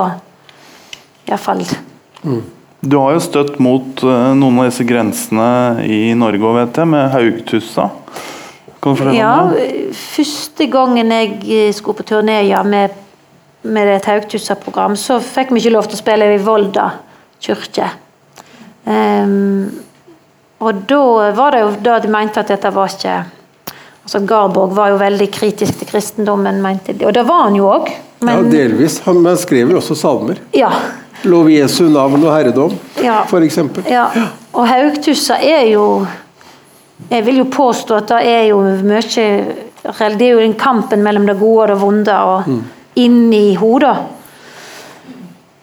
iallfall 1.27 1.65
mm. 2.23 2.43
Du 2.87 2.99
har 3.01 3.17
jo 3.17 3.23
støtt 3.25 3.57
mot 3.63 4.03
uh, 4.07 4.33
noen 4.37 4.63
av 4.63 4.69
disse 4.69 4.85
grensene 4.87 5.49
i 5.87 6.15
Norge 6.19 6.53
vet 6.61 6.81
jeg, 6.81 6.91
med 6.93 7.09
Haugtussa. 7.15 7.89
Kan 8.81 8.95
du 8.95 9.01
fortelle 9.01 9.17
ja, 9.19 9.33
om 9.43 9.55
det? 9.57 9.67
Første 9.97 10.69
gangen 10.71 11.11
jeg 11.15 11.33
eh, 11.51 11.73
skulle 11.75 11.99
på 11.99 12.07
turné 12.07 12.41
ja, 12.47 12.63
med, 12.63 12.95
med 13.67 13.91
et 13.97 14.07
Haugtussa-program, 14.07 14.95
så 15.01 15.19
fikk 15.23 15.55
vi 15.55 15.65
ikke 15.65 15.75
lov 15.75 15.89
til 15.91 15.99
å 15.99 16.03
spille 16.05 16.31
i 16.37 16.43
Volda 16.43 16.91
kirke. 17.43 17.89
Um, 18.87 19.71
og 20.63 20.85
da 20.89 21.33
var 21.37 21.53
det 21.53 21.63
jo 21.65 21.73
da 21.85 21.97
de 22.01 22.11
mente 22.11 22.41
at 22.41 22.53
dette 22.53 22.71
var 22.73 22.93
ikke 22.93 23.17
altså 24.07 24.21
Garborg 24.23 24.77
var 24.77 24.93
jo 24.93 25.01
veldig 25.01 25.27
kritisk 25.35 25.81
til 25.81 25.91
kristendommen, 25.91 26.63
mente 26.63 26.95
de. 26.95 27.09
Og 27.09 27.15
det 27.15 27.25
var 27.27 27.49
han 27.49 27.59
jo 27.59 27.67
òg. 27.67 27.91
Ja, 28.23 28.37
delvis. 28.47 29.01
Han 29.05 29.27
skrev 29.37 29.75
jo 29.75 29.81
også 29.81 29.97
salmer. 29.99 30.39
Ja, 30.55 30.71
Lov 31.27 31.49
Jesu 31.51 31.87
navn 31.91 32.23
og 32.23 32.31
herredom, 32.31 32.75
ja. 33.03 33.23
f.eks. 33.27 33.59
Ja. 33.89 34.07
Og 34.57 34.69
Haugtussa 34.69 35.39
er 35.41 35.67
jo 35.73 36.07
Jeg 37.11 37.27
vil 37.27 37.43
jo 37.43 37.45
påstå 37.53 37.97
at 37.99 38.09
det 38.09 38.21
er 38.25 38.45
jo 38.49 38.61
mye 38.89 39.01
Det 39.05 40.25
er 40.25 40.31
jo 40.31 40.41
den 40.41 40.55
kampen 40.57 41.03
mellom 41.05 41.27
det 41.29 41.37
gode 41.39 41.67
og 41.67 41.69
det 41.69 41.77
vonde 41.81 42.15
og 42.31 42.49
mm. 42.49 42.63
inni 43.03 43.55
hodet. 43.55 43.97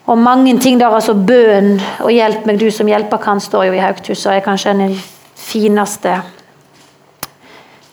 Og 0.03 0.17
mange 0.19 0.57
ting 0.59 0.79
der, 0.79 0.91
altså 0.91 1.13
bønn 1.13 1.77
og 2.03 2.11
'hjelp 2.11 2.45
meg, 2.45 2.59
du 2.59 2.71
som 2.71 2.87
hjelper 2.87 3.17
kan', 3.17 3.39
står 3.39 3.65
jo 3.65 3.73
i 3.73 3.79
Haugtussa. 3.83 4.33
er 4.35 4.41
kanskje 4.43 4.71
en 4.71 4.81
av 4.81 4.89
de 4.89 5.03
fineste 5.35 6.21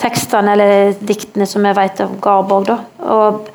tekstene 0.01 0.53
eller 0.53 0.95
diktene 1.01 1.47
som 1.47 1.65
jeg 1.65 1.77
vet 1.77 2.01
av 2.01 2.21
Garborg. 2.21 2.67
da. 2.67 2.79
Og 3.01 3.49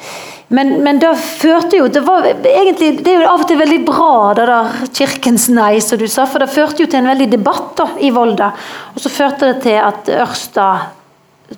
men, 0.48 0.84
men 0.84 1.00
det 1.02 1.10
førte 1.18 1.80
jo 1.80 1.88
det, 1.90 2.04
var 2.06 2.26
egentlig, 2.26 3.00
det 3.02 3.12
er 3.12 3.24
jo 3.24 3.30
av 3.32 3.42
og 3.42 3.48
til 3.50 3.58
veldig 3.58 3.80
bra, 3.88 4.34
det 4.38 4.46
der 4.46 4.76
kirkens 4.94 5.48
nei, 5.50 5.80
som 5.82 5.98
du 5.98 6.06
sa. 6.08 6.28
For 6.30 6.44
det 6.44 6.54
førte 6.54 6.84
jo 6.84 6.90
til 6.90 7.02
en 7.02 7.10
veldig 7.10 7.32
debatt 7.32 7.74
da, 7.80 7.88
i 7.98 8.12
Volda. 8.14 8.52
Og 8.94 9.02
så 9.02 9.10
førte 9.10 9.50
det 9.50 9.64
til 9.66 9.80
at 9.82 10.12
Ørsta 10.22 10.68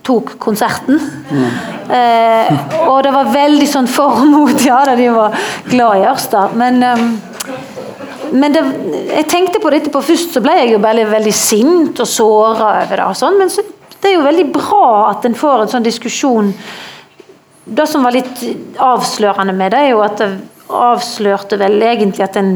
tok 0.04 0.36
konserten. 0.40 1.00
Mm. 1.32 1.46
Eh, 1.98 2.50
og 2.88 3.00
det 3.06 3.14
var 3.16 3.32
veldig 3.34 3.70
sånn 3.70 3.88
formot, 3.92 4.60
ja, 4.70 4.82
da 4.88 4.98
de 5.00 5.08
var 5.14 5.38
glad 5.70 6.02
i 6.02 6.10
Ørsta. 6.10 6.48
Men, 6.60 6.84
um, 6.84 7.08
men 8.36 8.56
det, 8.56 8.66
jeg 9.14 9.30
tenkte 9.32 9.62
på 9.64 9.72
det 9.72 9.84
etterpå. 9.84 10.04
Først 10.10 10.36
så 10.36 10.44
ble 10.44 10.58
jeg 10.60 10.74
jo 10.76 10.84
veldig, 10.84 11.08
veldig 11.14 11.36
sint 11.36 12.04
og 12.04 12.12
såra 12.12 12.74
over 12.82 13.00
det. 13.00 13.08
og 13.08 13.20
sånn, 13.20 13.40
Men 13.40 13.54
så, 13.54 13.64
det 13.98 14.12
er 14.12 14.20
jo 14.20 14.28
veldig 14.28 14.50
bra 14.56 14.84
at 15.14 15.26
en 15.26 15.38
får 15.38 15.64
en 15.64 15.74
sånn 15.78 15.88
diskusjon 15.88 16.54
det 17.68 17.88
som 17.88 18.04
var 18.04 18.16
litt 18.16 18.44
avslørende 18.80 19.54
med 19.56 19.74
det, 19.74 19.80
er 19.82 19.92
jo 19.92 20.04
at 20.06 20.22
det 20.22 20.30
avslørte 20.72 21.60
vel 21.60 21.82
egentlig 21.84 22.24
at 22.24 22.38
den, 22.38 22.52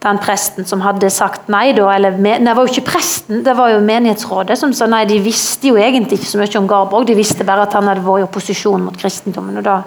den 0.00 0.18
presten 0.18 0.64
som 0.64 0.80
hadde 0.80 1.10
sagt 1.12 1.50
nei, 1.52 1.74
da 1.76 1.90
eller 1.92 2.16
Det 2.16 2.54
var 2.56 2.64
jo 2.64 2.72
ikke 2.72 2.88
presten, 2.88 3.42
det 3.44 3.52
var 3.56 3.74
jo 3.74 3.82
menighetsrådet 3.84 4.56
som 4.58 4.72
sa 4.72 4.86
nei. 4.88 5.04
De 5.04 5.18
visste 5.20 5.68
jo 5.68 5.76
egentlig 5.76 6.20
ikke 6.20 6.30
så 6.30 6.40
mye 6.40 6.58
om 6.58 6.68
Garborg, 6.68 7.06
de 7.06 7.18
visste 7.18 7.44
bare 7.44 7.66
at 7.66 7.76
han 7.76 7.88
hadde 7.88 8.04
vært 8.06 8.24
i 8.24 8.28
opposisjon 8.28 8.86
mot 8.86 8.96
kristendommen. 8.96 9.60
Da, 9.64 9.82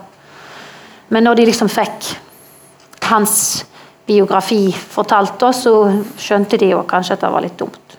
men 1.10 1.26
når 1.26 1.40
de 1.40 1.48
liksom 1.50 1.70
fikk 1.72 2.14
hans 3.10 3.66
biografi 4.06 4.68
fortalt, 4.72 5.40
da, 5.42 5.52
så 5.56 5.76
skjønte 6.20 6.60
de 6.62 6.74
jo 6.76 6.84
kanskje 6.88 7.18
at 7.18 7.24
det 7.26 7.32
var 7.34 7.46
litt 7.46 7.58
dumt. 7.58 7.98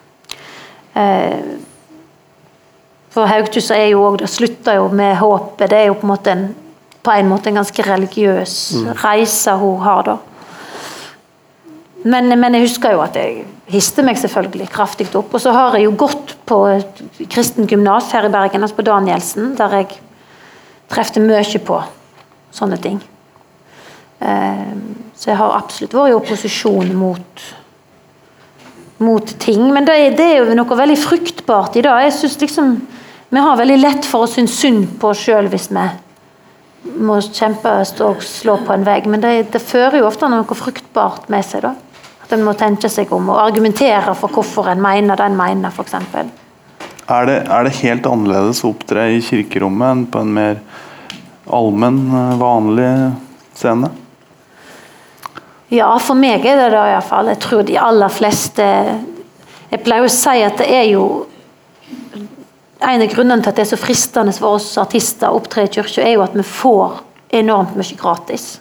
Eh, 0.95 1.39
for 3.15 3.27
Haugtussa 3.27 3.75
er 3.75 3.89
jo 3.93 4.03
òg 4.03 4.17
Det 4.21 4.29
slutter 4.31 4.75
jo 4.75 4.87
med 4.91 5.17
håpet. 5.19 5.69
Det 5.71 5.77
er 5.77 5.85
jo 5.87 5.97
på 5.99 6.07
en 6.07 6.11
måte 6.11 6.31
en, 6.31 6.45
på 7.03 7.11
en, 7.11 7.27
måte 7.27 7.51
en 7.51 7.59
ganske 7.59 7.83
religiøs 7.87 8.55
mm. 8.75 8.89
reise 9.03 9.55
hun 9.59 9.83
har, 9.83 10.07
da. 10.07 10.17
Men, 12.05 12.29
men, 12.37 12.53
jeg 12.53 12.67
husker 12.67 12.93
jo 12.93 13.01
at 13.01 13.15
jeg 13.17 13.45
histe 13.73 14.03
meg 14.05 14.19
selvfølgelig 14.21 14.69
kraftig 14.73 15.07
opp. 15.17 15.33
Og 15.33 15.41
så 15.41 15.53
har 15.55 15.77
jeg 15.77 15.87
jo 15.87 15.95
gått 15.97 16.35
på 16.45 16.59
kristen 17.33 17.65
gymnas 17.69 18.11
her 18.13 18.27
i 18.27 18.33
Bergen, 18.33 18.61
altså 18.61 18.77
på 18.77 18.85
Danielsen, 18.85 19.55
der 19.57 19.79
jeg 19.79 19.99
trefte 20.91 21.23
mye 21.23 21.61
på 21.65 21.81
sånne 22.53 22.77
ting. 22.81 22.99
Ehm, 24.21 24.83
så 25.17 25.31
jeg 25.31 25.39
har 25.39 25.57
absolutt 25.57 25.95
vært 25.97 26.13
i 26.13 26.17
opposisjon 26.19 26.93
mot, 26.95 27.45
mot 29.01 29.33
ting. 29.41 29.65
Men 29.73 29.87
det, 29.89 29.97
det, 30.19 30.29
er 30.29 30.43
jo 30.43 30.57
noe 30.57 30.77
veldig 30.77 30.99
fruktbart 31.01 31.75
i 31.75 31.83
det. 31.85 31.95
Jeg 32.05 32.15
synes 32.19 32.39
liksom 32.45 32.75
vi 33.33 33.41
har 33.41 33.57
veldig 33.57 33.79
lett 33.81 34.05
for 34.07 34.23
å 34.23 34.29
synes 34.29 34.53
synd 34.61 34.93
på 35.01 35.09
oss 35.11 35.25
sjøl 35.25 35.49
hvis 35.51 35.71
vi 35.73 35.87
må 37.01 37.17
kjempe 37.25 37.71
og 38.05 38.21
slå 38.23 38.59
på 38.61 38.75
en 38.75 38.85
vegg, 38.85 39.07
men 39.09 39.23
det, 39.23 39.49
det, 39.51 39.59
fører 39.63 39.97
jo 39.99 40.07
ofte 40.07 40.29
noe 40.29 40.55
fruktbart 40.55 41.25
med 41.33 41.43
seg. 41.43 41.65
da. 41.65 41.73
At 42.25 42.33
en 42.33 42.45
må 42.45 42.55
tenke 42.57 42.89
seg 42.89 43.11
om 43.13 43.27
og 43.29 43.37
argumentere 43.43 44.15
for 44.17 44.33
hvorfor 44.33 44.71
en 44.71 44.81
mener 44.81 45.19
den 45.19 45.35
mener, 45.37 45.69
f.eks. 45.69 45.93
Er 47.05 47.27
det, 47.29 47.35
er 47.45 47.67
det 47.67 47.75
helt 47.83 48.07
annerledes 48.09 48.63
å 48.65 48.71
opptre 48.71 49.03
i 49.13 49.19
kirkerommet 49.21 49.91
enn 49.91 50.07
på 50.09 50.23
en 50.25 50.31
mer 50.33 50.57
allmenn, 51.53 52.01
vanlig 52.41 52.89
scene? 53.53 53.91
Ja, 55.69 55.91
for 56.01 56.17
meg 56.17 56.45
er 56.49 56.57
det 56.63 56.71
det 56.73 56.81
iallfall. 56.95 57.29
Jeg 57.29 57.41
tror 57.45 57.63
de 57.65 57.77
aller 57.81 58.13
fleste 58.13 58.65
Jeg 59.69 59.81
pleier 59.85 60.05
å 60.05 60.13
si 60.13 60.35
at 60.45 60.59
det 60.61 60.67
er 60.69 60.83
jo 60.91 61.05
En 62.85 63.01
av 63.01 63.09
grunnene 63.09 63.41
til 63.41 63.49
at 63.49 63.57
det 63.57 63.63
er 63.65 63.71
så 63.71 63.81
fristende 63.81 64.33
for 64.35 64.59
oss 64.59 64.75
artister 64.77 65.29
å 65.29 65.39
opptre 65.39 65.63
i 65.65 65.71
kirka, 65.73 66.01
er 66.01 66.17
jo 66.17 66.25
at 66.25 66.35
vi 66.37 66.43
får 66.45 66.99
enormt 67.33 67.73
mye 67.77 67.97
gratis. 67.97 68.59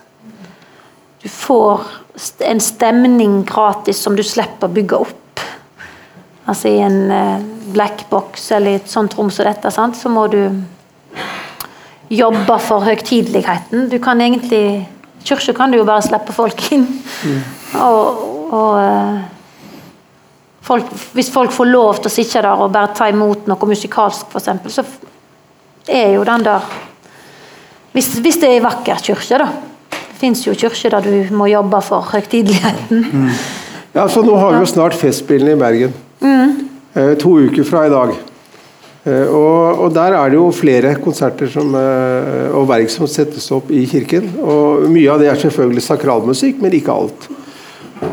Du 1.20 1.26
får 1.28 1.82
en 2.46 2.60
stemning 2.62 3.42
gratis 3.48 4.02
som 4.04 4.16
du 4.16 4.22
slipper 4.22 4.70
å 4.70 4.74
bygge 4.74 5.00
opp. 5.06 5.42
Altså 6.46 6.70
i 6.70 6.78
en 6.84 7.00
black 7.74 8.04
box 8.10 8.50
eller 8.52 8.74
i 8.74 8.78
et 8.82 8.90
sånt 8.90 9.16
rom 9.18 9.30
som 9.32 9.48
dette, 9.48 9.70
sant? 9.74 9.96
så 9.96 10.12
må 10.12 10.26
du 10.30 10.42
jobbe 12.12 12.58
for 12.62 12.84
høytideligheten. 12.84 13.88
Du 13.90 13.98
kan 14.02 14.20
egentlig 14.20 14.84
Kirka 15.24 15.54
kan 15.56 15.72
du 15.72 15.78
jo 15.78 15.86
bare 15.88 16.04
slippe 16.04 16.34
folk 16.36 16.66
inn. 16.76 16.84
Mm. 17.24 17.38
Og, 17.80 18.24
og 18.52 18.74
uh, 18.76 19.22
folk, 20.64 20.90
hvis 21.16 21.30
folk 21.32 21.54
får 21.54 21.70
lov 21.70 22.00
til 22.02 22.10
å 22.10 22.12
sitte 22.12 22.42
der 22.44 22.60
og 22.60 22.74
bare 22.74 22.92
ta 22.96 23.08
imot 23.08 23.48
noe 23.48 23.70
musikalsk, 23.70 24.28
f.eks., 24.28 24.74
så 24.76 24.84
er 25.88 26.12
jo 26.18 26.26
den 26.28 26.44
der 26.44 26.74
Hvis, 27.94 28.08
hvis 28.18 28.40
det 28.42 28.48
er 28.48 28.56
ei 28.56 28.62
vakker 28.62 29.00
kirke, 29.06 29.38
da. 29.38 29.46
Fins 30.20 30.44
jo 30.46 30.54
kirker 30.56 30.96
der 30.96 31.08
du 31.08 31.34
må 31.36 31.48
jobbe 31.50 31.80
for 31.84 32.06
høytideligheten. 32.12 33.06
Mm. 33.12 33.32
Ja, 33.94 34.06
så 34.10 34.22
nå 34.26 34.36
har 34.38 34.54
vi 34.54 34.62
jo 34.64 34.70
snart 34.70 34.96
Festspillene 34.98 35.54
i 35.54 35.60
Bergen. 35.60 35.92
Mm. 36.20 36.54
Eh, 36.94 37.12
to 37.20 37.36
uker 37.46 37.66
fra 37.66 37.84
i 37.86 37.92
dag. 37.92 38.14
Eh, 39.04 39.28
og, 39.28 39.84
og, 39.84 39.94
Der 39.94 40.16
er 40.16 40.32
det 40.32 40.38
jo 40.38 40.48
flere 40.54 40.94
konserter 41.02 41.50
som, 41.52 41.74
eh, 41.76 42.50
og 42.56 42.68
verk 42.70 42.90
som 42.90 43.06
settes 43.10 43.50
opp 43.52 43.70
i 43.70 43.84
kirken. 43.90 44.30
og 44.40 44.88
Mye 44.90 45.10
av 45.12 45.20
det 45.20 45.30
er 45.30 45.40
selvfølgelig 45.44 45.84
sakralmusikk, 45.84 46.62
men 46.62 46.74
ikke 46.78 46.94
alt. 46.94 47.28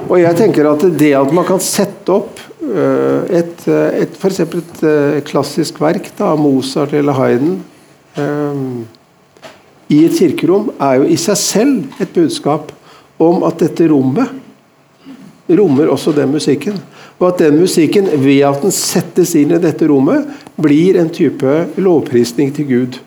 Og 0.08 0.18
jeg 0.20 0.38
tenker 0.38 0.68
at 0.70 0.84
det 1.00 1.14
at 1.18 1.34
man 1.34 1.48
kan 1.48 1.60
sette 1.64 2.14
opp 2.14 2.40
uh, 2.62 3.24
et, 3.28 3.64
eh, 3.68 4.04
et 4.04 4.16
f.eks. 4.16 4.40
et 4.44 4.84
uh, 4.86 5.20
klassisk 5.28 5.82
verk 5.82 6.12
av 6.22 6.40
Mozart 6.40 6.94
eller 6.96 7.18
Hayden 7.18 7.62
i 9.92 10.04
et 10.08 10.16
kirkerom, 10.16 10.72
er 10.80 11.02
jo 11.02 11.10
i 11.12 11.18
seg 11.20 11.40
selv 11.40 12.02
et 12.02 12.14
budskap 12.16 12.72
om 13.22 13.44
at 13.48 13.60
dette 13.62 13.90
rommet 13.92 14.40
rommer 15.58 15.90
også 15.92 16.14
den 16.16 16.32
musikken. 16.32 16.78
Og 17.20 17.28
at 17.28 17.42
den 17.44 17.60
musikken, 17.62 18.08
ved 18.24 18.42
at 18.48 18.64
den 18.64 18.74
settes 18.74 19.36
inn 19.38 19.54
i 19.54 19.62
dette 19.62 19.88
rommet, 19.90 20.30
blir 20.62 20.98
en 21.00 21.12
type 21.14 21.56
lovprisning 21.82 22.54
til 22.56 22.70
Gud. 22.70 23.00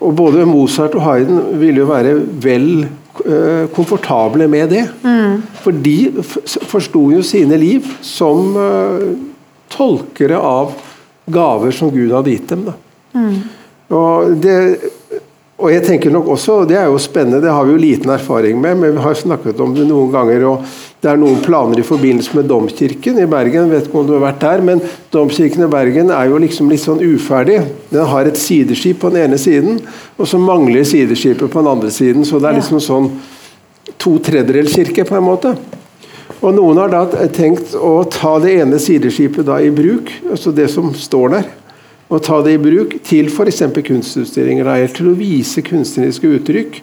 Og 0.00 0.14
både 0.16 0.46
Mozart 0.48 0.96
og 0.96 1.04
Hayden 1.04 1.42
ville 1.60 1.82
jo 1.82 1.90
være 1.90 2.14
vel 2.44 2.68
uh, 2.84 3.66
komfortable 3.74 4.48
med 4.50 4.72
det. 4.72 4.86
Mm. 5.04 5.42
For 5.62 5.84
de 5.84 5.98
forsto 6.70 7.06
jo 7.12 7.22
sine 7.24 7.58
liv 7.60 7.86
som 8.04 8.56
uh, 8.56 9.04
tolkere 9.72 10.40
av 10.40 10.74
gaver 11.34 11.72
som 11.76 11.92
Gud 11.92 12.12
hadde 12.12 12.34
gitt 12.34 12.50
dem. 12.52 12.66
Mm. 13.14 13.38
Og, 13.94 14.34
det, 14.42 14.58
og 15.54 15.70
jeg 15.70 15.84
tenker 15.86 16.10
nok 16.10 16.32
også, 16.34 16.64
Det 16.66 16.74
er 16.76 16.88
jo 16.90 16.98
spennende, 16.98 17.40
det 17.40 17.52
har 17.52 17.64
vi 17.64 17.72
jo 17.72 17.78
liten 17.78 18.10
erfaring 18.10 18.60
med, 18.60 18.76
men 18.76 18.96
vi 18.96 19.02
har 19.04 19.14
snakket 19.14 19.60
om 19.60 19.74
det 19.74 19.86
noen 19.86 20.10
ganger. 20.10 20.44
og 20.44 20.64
Det 21.00 21.10
er 21.10 21.16
noen 21.16 21.40
planer 21.44 21.78
i 21.78 21.86
forbindelse 21.86 22.34
med 22.34 22.48
Domkirken 22.50 23.20
i 23.22 23.26
Bergen. 23.26 23.70
vet 23.70 23.86
ikke 23.86 23.98
om 23.98 24.06
du 24.06 24.18
har 24.18 24.32
vært 24.32 24.40
der, 24.40 24.60
men 24.62 24.82
Domkirken 25.12 25.62
i 25.62 25.70
Bergen 25.70 26.10
er 26.10 26.26
jo 26.26 26.38
liksom 26.38 26.68
litt 26.68 26.80
sånn 26.80 26.98
uferdig. 26.98 27.62
Den 27.90 28.04
har 28.04 28.26
et 28.26 28.36
sideskip 28.36 28.98
på 28.98 29.10
den 29.10 29.30
ene 29.30 29.38
siden, 29.38 29.80
og 30.18 30.26
så 30.26 30.38
mangler 30.38 30.82
sideskipet 30.82 31.50
på 31.50 31.62
den 31.62 31.70
andre 31.70 31.90
siden. 31.90 32.24
Så 32.24 32.40
det 32.40 32.50
er 32.50 32.58
liksom 32.58 32.80
sånn 32.80 33.10
to 33.96 34.18
tredjedelskirke 34.18 35.04
på 35.04 35.16
en 35.16 35.22
måte. 35.22 35.56
Og 36.42 36.52
Noen 36.52 36.76
har 36.78 36.88
da 36.88 37.28
tenkt 37.28 37.76
å 37.78 38.02
ta 38.10 38.38
det 38.42 38.58
ene 38.60 38.80
sideskipet 38.82 39.46
da 39.46 39.60
i 39.62 39.70
bruk, 39.70 40.10
altså 40.30 40.50
det 40.52 40.66
som 40.72 40.90
står 40.92 41.28
der, 41.30 41.46
og 42.14 42.22
ta 42.22 42.38
det 42.44 42.54
i 42.54 42.62
bruk 42.62 42.98
til 43.06 43.30
f.eks. 43.32 43.62
kunstutstillinger, 43.74 44.68
eller 44.68 44.92
til 44.94 45.10
å 45.10 45.18
vise 45.18 45.64
kunstneriske 45.66 46.30
uttrykk 46.38 46.80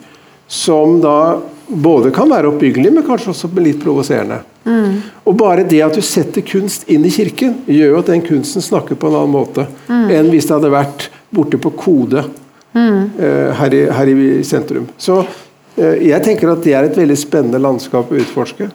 som 0.52 0.98
da 1.00 1.40
både 1.72 2.10
kan 2.12 2.28
være 2.28 2.50
oppbyggelig, 2.50 2.90
men 2.92 3.06
kanskje 3.06 3.32
også 3.32 3.48
litt 3.64 3.80
provoserende. 3.80 4.42
Mm. 4.64 4.98
Og 5.24 5.36
bare 5.38 5.64
det 5.64 5.80
at 5.82 5.96
du 5.96 6.02
setter 6.04 6.44
kunst 6.46 6.84
inn 6.90 7.06
i 7.08 7.12
kirken, 7.14 7.62
gjør 7.66 7.94
jo 7.94 8.00
at 8.02 8.10
den 8.12 8.24
kunsten 8.26 8.62
snakker 8.62 8.98
på 8.98 9.08
en 9.08 9.16
annen 9.22 9.32
måte 9.32 9.66
mm. 9.88 10.10
enn 10.12 10.28
hvis 10.30 10.50
det 10.50 10.58
hadde 10.58 10.72
vært 10.74 11.08
borte 11.32 11.58
på 11.62 11.72
kode 11.78 12.26
mm. 12.76 13.00
uh, 13.16 13.48
her, 13.58 13.74
i, 13.74 13.82
her, 13.96 14.12
i, 14.12 14.28
sentrum. 14.44 14.90
Så 15.00 15.22
uh, 15.24 15.96
jeg 15.96 16.20
tenker 16.26 16.52
at 16.52 16.62
det 16.66 16.76
er 16.76 16.90
et 16.90 17.00
veldig 17.00 17.16
spennende 17.18 17.62
landskap 17.62 18.12
å 18.12 18.20
utforske. 18.20 18.68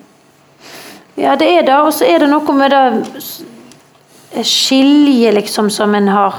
Ja, 1.18 1.38
det 1.38 1.52
er 1.60 1.70
det. 1.70 1.78
Og 1.78 1.94
så 1.94 2.10
er 2.10 2.26
det 2.26 2.32
noe 2.34 2.58
med 2.58 2.74
det 2.74 2.84
skiljet 4.44 5.34
liksom 5.34 5.70
som 5.70 5.96
en 5.96 6.08
har 6.08 6.36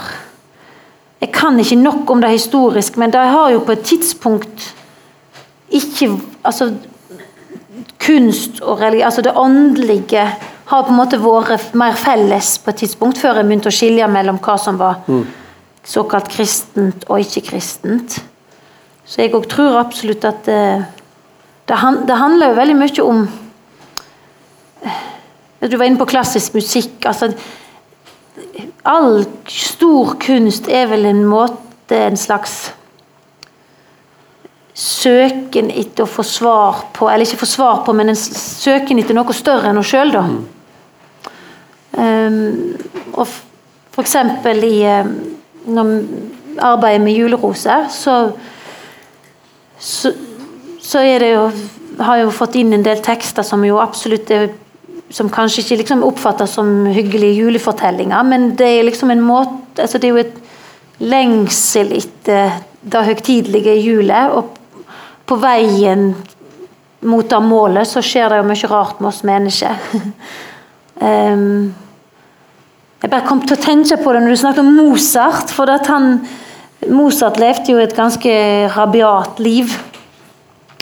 Jeg 1.20 1.32
kan 1.34 1.58
ikke 1.58 1.76
nok 1.76 2.10
om 2.10 2.20
det 2.20 2.30
historisk, 2.30 2.96
men 2.96 3.10
det 3.10 3.18
har 3.18 3.50
jo 3.50 3.60
på 3.60 3.72
et 3.72 3.82
tidspunkt 3.82 4.74
ikke 5.70 6.18
Altså 6.44 6.74
kunst 7.98 8.60
og 8.60 8.80
religion 8.80 9.06
Altså 9.06 9.22
det 9.22 9.32
åndelige 9.36 10.28
har 10.68 10.82
på 10.84 10.92
en 10.92 10.98
måte 11.00 11.18
vært 11.20 11.74
mer 11.74 11.96
felles 11.96 12.58
på 12.60 12.70
et 12.70 12.76
tidspunkt, 12.76 13.18
før 13.18 13.40
en 13.40 13.48
begynte 13.48 13.70
å 13.70 13.72
skilje 13.72 14.08
mellom 14.12 14.36
hva 14.44 14.56
som 14.60 14.76
var 14.76 14.98
mm. 15.06 15.22
såkalt 15.80 16.28
kristent 16.28 17.06
og 17.08 17.22
ikke-kristent. 17.24 18.18
Så 19.08 19.22
jeg 19.22 19.32
òg 19.32 19.46
tror 19.48 19.78
absolutt 19.80 20.26
at 20.28 20.42
det, 20.44 20.84
det, 21.70 21.78
det 22.04 22.18
handler 22.20 22.50
jo 22.50 22.58
veldig 22.58 22.76
mye 22.82 23.06
om 23.06 23.22
du 25.58 25.76
var 25.76 25.88
inne 25.88 25.98
på 25.98 26.10
klassisk 26.12 26.54
musikk. 26.54 27.06
altså 27.06 27.32
All 28.88 29.24
stor 29.50 30.14
kunst 30.22 30.68
er 30.68 30.88
vel 30.90 31.06
en 31.08 31.24
måte 31.28 31.96
en 31.96 32.18
slags 32.18 32.72
søken 34.78 35.72
etter 35.74 36.04
å 36.04 36.10
få 36.10 36.22
svar 36.22 36.84
på 36.94 37.08
Eller 37.10 37.26
ikke 37.26 37.40
få 37.40 37.48
svar 37.50 37.80
på, 37.86 37.94
men 37.96 38.12
en 38.12 38.18
søken 38.18 39.00
etter 39.02 39.16
noe 39.16 39.34
større 39.34 39.70
enn 39.70 39.80
oss 39.80 39.90
sjøl, 39.90 40.14
da. 40.14 40.22
Mm. 40.28 40.44
Um, 41.98 43.16
og 43.18 43.26
eksempel 43.98 44.62
i 44.68 44.76
um, 44.86 45.16
når 45.66 45.90
arbeidet 46.62 47.02
med 47.02 47.16
juleroser, 47.16 47.88
så, 47.90 48.14
så, 49.78 50.12
så 50.82 51.02
er 51.02 51.24
det 51.24 51.32
jo 51.32 51.48
har 52.04 52.22
jo 52.22 52.30
fått 52.34 52.56
inn 52.58 52.72
en 52.74 52.84
del 52.86 53.00
tekster 53.02 53.46
som 53.46 53.64
jo 53.66 53.80
absolutt 53.82 54.30
er 54.34 54.52
som 55.10 55.30
kanskje 55.32 55.62
ikke 55.64 55.80
liksom 55.82 56.04
oppfattes 56.04 56.56
som 56.58 56.86
hyggelige 56.92 57.40
julefortellinger, 57.42 58.26
men 58.28 58.50
det 58.58 58.68
er 58.78 58.86
liksom 58.88 59.12
en 59.14 59.24
måte 59.24 59.56
altså 59.78 59.98
Det 59.98 60.08
er 60.08 60.10
jo 60.16 60.24
et 60.24 60.38
lengsel 60.98 61.92
etter 62.00 62.56
det 62.82 63.02
høytidelige 63.06 63.76
julet. 63.78 64.32
Og 64.34 64.56
på 65.28 65.36
veien 65.38 66.08
mot 67.06 67.28
det 67.30 67.40
målet 67.44 67.86
så 67.86 68.02
skjer 68.02 68.32
det 68.32 68.40
jo 68.40 68.48
mye 68.48 68.70
rart 68.72 68.98
med 68.98 69.10
oss 69.12 69.20
mennesker. 69.26 69.84
um, 71.06 71.68
jeg 72.98 73.12
bare 73.12 73.26
kom 73.28 73.44
til 73.46 73.54
å 73.54 73.62
tenke 73.62 74.00
på 74.02 74.12
det 74.14 74.24
når 74.24 74.34
du 74.34 74.40
snakket 74.40 74.64
om 74.64 74.72
Mozart. 74.80 75.54
For 75.54 75.70
at 75.70 75.86
han, 75.92 76.16
Mozart 76.90 77.38
levde 77.38 77.70
jo 77.70 77.78
et 77.82 77.94
ganske 77.94 78.34
rabiat 78.74 79.38
liv. 79.42 79.78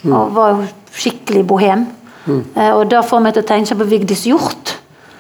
Og 0.07 0.33
var 0.33 0.55
jo 0.55 0.71
skikkelig 0.97 1.45
bohem. 1.49 1.85
Mm. 2.27 2.43
Og 2.75 2.83
det 2.91 3.05
får 3.07 3.23
meg 3.23 3.37
til 3.37 3.45
å 3.45 3.49
tenke 3.49 3.77
på 3.79 3.89
Vigdis 3.91 4.27
Hjort. 4.29 4.75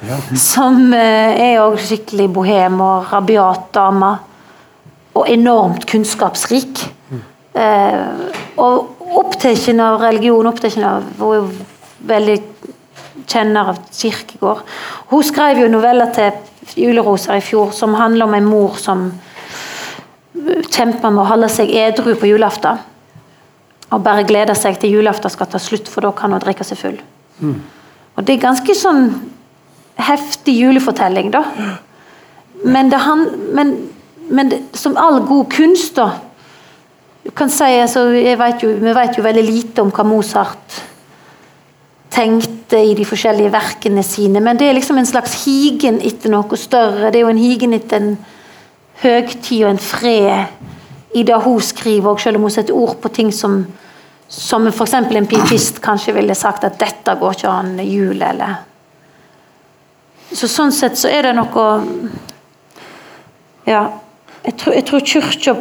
Ja. 0.06 0.18
Som 0.36 0.92
eh, 0.94 1.38
er 1.40 1.62
òg 1.62 1.78
skikkelig 1.80 2.28
bohem 2.34 2.80
og 2.84 3.12
rabiat 3.12 3.70
dame. 3.74 4.12
Og 5.16 5.30
enormt 5.32 5.86
kunnskapsrik. 5.88 6.84
Mm. 7.08 7.22
og 8.60 9.06
opptatt 9.16 9.68
av 9.80 10.02
religion, 10.02 10.46
opptatt 10.46 10.76
av 10.84 11.06
Hun 11.16 11.36
er 11.38 11.46
veldig 12.10 12.34
kjenner 13.24 13.70
av 13.70 13.78
Kirkegård. 13.94 14.60
Hun 15.08 15.24
skrev 15.24 15.62
jo 15.62 15.70
noveller 15.72 16.12
til 16.12 16.76
juleroser 16.76 17.38
i 17.38 17.44
fjor 17.44 17.72
som 17.72 17.94
handler 17.96 18.26
om 18.26 18.36
en 18.36 18.50
mor 18.50 18.76
som 18.80 19.06
kjemper 20.36 21.10
med 21.10 21.22
å 21.22 21.30
holde 21.30 21.48
seg 21.52 21.72
edru 21.72 22.12
på 22.18 22.28
julaften 22.28 22.82
og 23.90 24.02
bare 24.02 24.26
gleder 24.26 24.58
seg 24.58 24.80
til 24.82 24.96
julaften 24.98 25.30
skal 25.30 25.48
ta 25.50 25.60
slutt, 25.62 25.88
for 25.88 26.04
da 26.04 26.12
kan 26.16 26.34
hun 26.34 26.42
drikke 26.42 26.66
seg 26.66 26.80
full. 26.80 27.00
Mm. 27.38 27.58
Og 28.16 28.24
Det 28.24 28.34
er 28.34 28.46
ganske 28.48 28.74
sånn 28.74 29.10
heftig 29.96 30.56
julefortelling, 30.60 31.30
da. 31.32 31.44
Men, 32.64 32.90
det 32.90 33.00
han, 33.04 33.26
men, 33.54 33.74
men 34.28 34.50
det, 34.50 34.60
som 34.76 34.96
all 34.98 35.20
god 35.28 35.50
kunst, 35.52 35.96
da 36.00 36.10
du 37.26 37.32
kan 37.34 37.50
si, 37.50 37.66
altså, 37.82 38.04
vet 38.38 38.62
jo, 38.62 38.68
Vi 38.78 38.92
vet 38.94 39.16
jo 39.18 39.24
veldig 39.24 39.42
lite 39.42 39.82
om 39.82 39.90
hva 39.90 40.04
Mozart 40.06 40.76
tenkte 42.16 42.78
i 42.78 42.94
de 42.96 43.04
forskjellige 43.04 43.50
verkene 43.52 44.02
sine, 44.06 44.40
men 44.40 44.56
det 44.56 44.68
er 44.70 44.76
liksom 44.76 44.96
en 45.00 45.08
slags 45.08 45.34
higen 45.42 45.98
etter 46.00 46.30
noe 46.32 46.56
større. 46.56 47.10
Det 47.10 47.18
er 47.18 47.26
jo 47.26 47.32
en 47.32 47.40
higen 47.40 47.74
etter 47.76 47.98
en 47.98 48.14
høgtid 49.02 49.64
og 49.64 49.72
en 49.74 49.82
fred 49.82 50.46
i 51.14 51.22
det 51.22 51.36
hun 51.44 51.60
skriver, 51.60 52.10
og 52.10 52.20
selv 52.20 52.36
om 52.36 52.46
hun 52.48 52.54
setter 52.54 52.76
ord 52.76 52.96
på 53.00 53.12
ting 53.14 53.32
som 53.32 53.64
som 54.28 54.66
f.eks. 54.66 54.94
en 54.94 55.26
pietist 55.26 55.80
kanskje 55.80 56.12
ville 56.12 56.34
sagt 56.34 56.64
at 56.64 56.78
'dette 56.78 57.14
går 57.20 57.36
ikke 57.36 57.50
an 57.50 57.78
jul', 57.78 58.22
eller 58.22 58.56
Så 60.34 60.48
Sånn 60.48 60.72
sett 60.72 60.98
så 60.98 61.08
er 61.08 61.22
det 61.22 61.36
noe 61.36 61.66
Ja. 63.66 63.90
Jeg 64.44 64.56
tror, 64.56 64.74
jeg 64.74 64.84
tror 64.86 65.00
kirka 65.00 65.56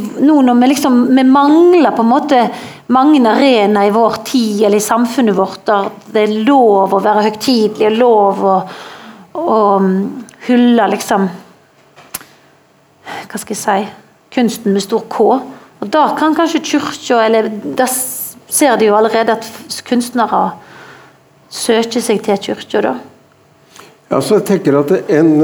nå 0.00 0.42
når 0.42 0.54
vi 0.60 0.66
liksom 0.66 1.16
vi 1.16 1.24
mangler 1.24 1.90
på 1.92 2.02
en 2.02 2.08
måte 2.08 2.38
mange 2.86 3.20
arenaer 3.28 3.88
i 3.88 3.92
vår 3.92 4.14
tid 4.24 4.62
eller 4.64 4.78
i 4.78 4.80
samfunnet 4.80 5.36
vårt 5.36 5.66
der 5.66 5.90
det 6.12 6.22
er 6.22 6.44
lov 6.46 6.94
å 6.94 7.00
være 7.04 7.26
høytidelig 7.26 7.90
og 7.90 7.98
lov 7.98 8.44
å, 8.44 8.54
å 9.36 9.58
um, 9.76 10.24
hylle 10.46 10.88
liksom 10.94 11.28
Hva 13.30 13.40
skal 13.40 13.56
jeg 13.56 13.62
si 13.62 13.90
kunsten 14.32 14.72
med 14.72 14.84
stor 14.84 15.04
K. 15.10 15.20
Og 15.82 15.90
Da 15.90 16.14
kan 16.18 16.34
kanskje 16.34 16.62
kirka 16.62 17.24
eller 17.26 17.50
Da 17.76 17.86
ser 17.86 18.76
de 18.76 18.86
jo 18.86 18.96
allerede 18.96 19.32
at 19.32 19.82
kunstnere 19.88 20.52
søker 21.50 22.00
seg 22.00 22.22
til 22.24 22.38
kirka, 22.38 22.80
da. 22.80 22.94
Ja, 24.10 24.20
så 24.20 24.38
jeg 24.38 24.44
tenker 24.44 24.76
at 24.78 25.10
en, 25.10 25.42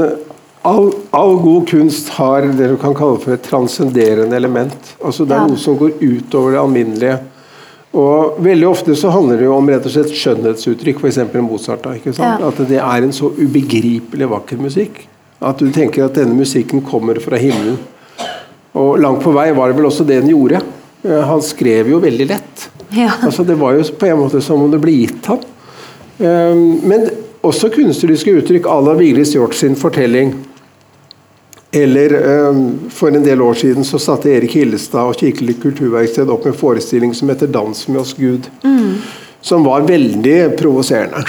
all, 0.64 0.92
all, 1.12 1.36
god 1.40 1.66
kunst 1.68 2.08
har 2.18 2.42
det 2.42 2.68
du 2.68 2.76
kan 2.76 2.94
kalle 2.96 3.18
for 3.20 3.32
et 3.32 3.42
transcenderende 3.44 4.36
element. 4.36 4.96
Altså 5.04 5.24
Det 5.24 5.36
er 5.36 5.40
ja. 5.40 5.48
noe 5.48 5.60
som 5.60 5.76
går 5.78 5.96
utover 6.00 6.52
det 6.52 6.60
alminnelige. 6.60 7.18
Og 7.92 8.40
Veldig 8.44 8.68
ofte 8.68 8.96
så 8.96 9.10
handler 9.10 9.40
det 9.40 9.46
jo 9.48 9.54
om 9.56 9.68
rett 9.68 9.86
og 9.88 9.94
slett 9.94 10.12
skjønnhetsuttrykk, 10.12 11.00
f.eks. 11.00 11.20
Mozart. 11.40 11.84
Da, 11.84 11.94
ikke 11.96 12.12
sant? 12.12 12.42
Ja. 12.44 12.50
At 12.52 12.60
det 12.68 12.80
er 12.80 13.06
en 13.06 13.14
så 13.16 13.32
ubegripelig 13.38 14.28
vakker 14.28 14.60
musikk. 14.60 15.06
At 15.38 15.60
du 15.60 15.68
tenker 15.72 16.04
at 16.04 16.16
denne 16.18 16.34
musikken 16.34 16.82
kommer 16.82 17.20
fra 17.22 17.38
himmelen. 17.38 17.78
Og 18.78 18.98
langt 19.00 19.22
på 19.22 19.32
vei 19.34 19.50
var 19.54 19.70
det 19.70 19.78
vel 19.78 19.88
også 19.88 20.06
det 20.06 20.20
den 20.22 20.32
gjorde. 20.32 20.62
Han 21.02 21.42
skrev 21.42 21.88
jo 21.92 22.00
veldig 22.02 22.26
lett. 22.26 22.68
Ja. 22.90 23.12
Altså 23.22 23.44
Det 23.44 23.54
var 23.54 23.76
jo 23.76 23.84
på 23.98 24.06
en 24.06 24.18
måte 24.18 24.40
som 24.42 24.62
om 24.62 24.70
det 24.70 24.80
ble 24.82 24.96
gitt 25.04 25.26
ham. 25.30 25.40
Ehm, 26.18 26.80
men 26.88 27.08
også 27.46 27.70
kunstneriske 27.70 28.34
uttrykk 28.40 28.66
à 28.66 28.80
la 28.82 28.94
Vigdis 28.98 29.34
Hjorth 29.36 29.56
sin 29.58 29.76
fortelling. 29.78 30.34
Eller 31.72 32.14
ehm, 32.18 32.62
for 32.90 33.14
en 33.14 33.24
del 33.24 33.42
år 33.44 33.54
siden 33.60 33.84
så 33.84 34.00
satte 34.02 34.32
Erik 34.32 34.56
Hillestad 34.56 35.12
og 35.12 35.20
Kirkelig 35.20 35.58
kulturverksted 35.62 36.30
opp 36.32 36.46
en 36.48 36.56
forestilling 36.56 37.14
som 37.14 37.28
heter 37.28 37.46
'Dans 37.46 37.88
med 37.88 38.00
oss 38.00 38.14
Gud'. 38.18 38.48
Mm. 38.64 38.94
Som 39.40 39.64
var 39.64 39.80
veldig 39.80 40.56
provoserende. 40.58 41.24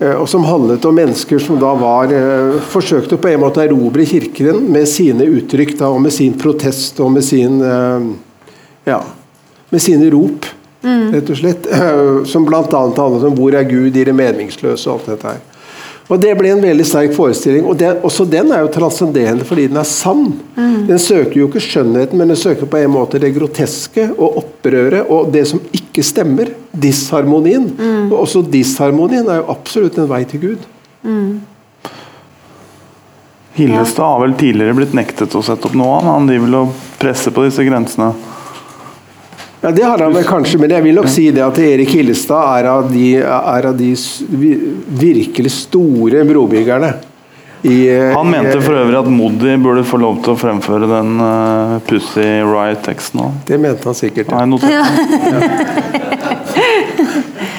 Eh, 0.00 0.14
og 0.16 0.28
som 0.28 0.44
handlet 0.48 0.84
om 0.88 0.96
mennesker 0.96 1.38
som 1.38 1.58
da 1.60 1.74
var 1.76 2.12
eh, 2.14 2.56
forsøkte 2.72 3.18
på 3.20 3.28
en 3.28 3.42
måte 3.42 3.60
å 3.60 3.66
erobre 3.68 4.06
kirken 4.08 4.64
med 4.72 4.88
sine 4.88 5.28
uttrykk 5.28 5.76
da, 5.82 5.90
og 5.92 6.00
med 6.06 6.14
sin 6.14 6.38
protest 6.40 7.02
og 7.04 7.12
med 7.12 7.26
sin 7.26 7.60
ehm, 7.60 8.14
ja, 8.88 9.02
med 9.70 9.84
sine 9.84 10.08
rop. 10.12 10.48
Mm. 10.80 11.10
rett 11.12 11.28
og 11.28 11.36
slett. 11.36 11.66
Som 12.24 12.46
bl.a. 12.48 12.62
handlet 12.64 13.24
om 13.28 13.34
'Hvor 13.36 13.52
er 13.52 13.66
Gud?' 13.68 13.98
i 14.00 14.04
det 14.04 14.14
meningsløse 14.16 14.88
og 14.88 14.94
alt 14.94 15.10
dette 15.10 15.28
her. 15.28 15.42
Og 16.10 16.18
Det 16.18 16.32
ble 16.38 16.50
en 16.50 16.62
veldig 16.62 16.86
sterk 16.86 17.12
forestilling. 17.14 17.66
og 17.66 17.76
det, 17.78 18.02
Også 18.02 18.24
den 18.24 18.50
er 18.52 18.64
jo 18.64 18.72
transcenderende 18.72 19.44
fordi 19.44 19.68
den 19.68 19.76
er 19.76 19.86
sann. 19.86 20.40
Mm. 20.56 20.86
Den 20.88 20.98
søker 20.98 21.36
jo 21.36 21.46
ikke 21.46 21.62
skjønnheten, 21.62 22.18
men 22.18 22.28
den 22.28 22.36
søker 22.36 22.66
på 22.66 22.80
en 22.80 22.90
måte 22.90 23.20
det 23.20 23.34
groteske 23.36 24.10
og 24.18 24.40
opprøret 24.42 25.06
og 25.06 25.30
det 25.32 25.46
som 25.46 25.60
ikke 25.72 25.79
stemmer. 26.06 26.52
Disharmonien. 26.70 27.66
Mm. 27.74 28.10
Og 28.12 28.20
også 28.22 28.44
disharmonien 28.46 29.26
er 29.28 29.42
jo 29.42 29.48
absolutt 29.52 29.98
en 29.98 30.08
vei 30.10 30.22
til 30.30 30.44
Gud. 30.44 30.68
Mm. 31.02 31.40
Hillestad 33.58 34.06
har 34.06 34.20
vel 34.22 34.36
tidligere 34.38 34.76
blitt 34.78 34.94
nektet 34.96 35.34
å 35.34 35.42
sette 35.44 35.68
opp 35.68 35.76
noe, 35.76 35.98
han 36.06 36.28
driver 36.28 36.60
og 36.62 36.84
presser 37.00 37.34
på 37.34 37.44
disse 37.44 37.64
grensene? 37.66 38.12
Ja, 39.60 39.70
Det 39.70 39.84
har 39.84 39.98
han 40.00 40.14
vel 40.14 40.24
kanskje, 40.24 40.56
men 40.62 40.72
jeg 40.72 40.86
vil 40.86 40.96
nok 40.96 41.10
si 41.12 41.26
det 41.34 41.42
at 41.44 41.58
Erik 41.60 41.90
Hillestad 41.92 42.60
er 42.60 42.68
av 42.70 42.88
de, 42.92 43.08
er 43.20 43.66
av 43.68 43.76
de 43.76 43.90
virkelig 45.02 45.52
store 45.66 46.22
brobyggerne. 46.24 46.94
I, 47.62 47.88
eh, 47.96 48.16
han 48.16 48.30
mente 48.30 48.60
for 48.62 48.72
øvrig 48.72 48.96
at 48.98 49.08
Modi 49.12 49.56
burde 49.60 49.82
få 49.84 49.98
lov 50.00 50.22
til 50.24 50.32
å 50.32 50.38
fremføre 50.40 50.86
den 50.88 51.18
uh, 51.20 51.76
Pussy 51.84 52.24
Riot-teksten 52.40 53.20
òg. 53.20 53.34
Det 53.50 53.58
mente 53.60 53.84
han 53.84 53.98
sikkert. 53.98 54.32
Ja. 54.32 54.46
ja. 54.64 54.84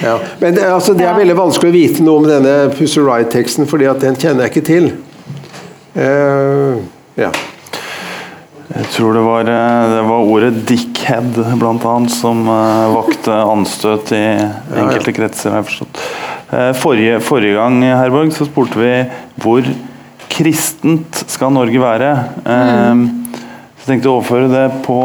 ja. 0.08 0.16
Men 0.40 0.58
det, 0.58 0.66
altså, 0.66 0.96
det, 0.98 1.06
er 1.06 1.14
veldig 1.20 1.36
vanskelig 1.38 1.70
å 1.70 1.76
vite 1.76 2.06
noe 2.06 2.18
om 2.18 2.26
denne 2.26 2.56
Pussy 2.74 2.98
Riot-teksten, 2.98 3.68
fordi 3.70 3.86
at 3.92 4.02
den 4.02 4.18
kjenner 4.18 4.48
jeg 4.48 4.56
ikke 4.56 4.64
til. 4.72 4.90
Uh, 5.94 6.82
ja. 7.20 7.30
Jeg 8.72 8.90
tror 8.96 9.14
det 9.14 9.22
var, 9.22 9.46
det 9.46 10.02
var 10.08 10.34
ordet 10.34 10.52
'dickhead' 10.66 11.38
blant 11.60 11.86
annet, 11.86 12.10
som 12.16 12.42
uh, 12.48 12.90
vakte 12.96 13.38
anstøt 13.38 14.10
i 14.16 14.24
enkelte 14.82 15.14
kretser. 15.14 15.62
forrige, 16.80 17.20
forrige, 17.22 17.54
gang 17.54 17.78
Herborg, 17.84 18.34
så 18.34 18.48
spurte 18.50 18.82
vi 18.82 18.92
hvor 19.44 19.62
kristent 20.32 21.22
skal 21.30 21.52
Norge 21.54 21.80
være. 21.82 22.12
Mm. 22.46 23.02
Så 23.82 23.84
jeg 23.84 23.88
tenkte 23.88 24.10
å 24.10 24.18
overføre 24.18 24.50
det 24.52 24.66
på, 24.86 24.98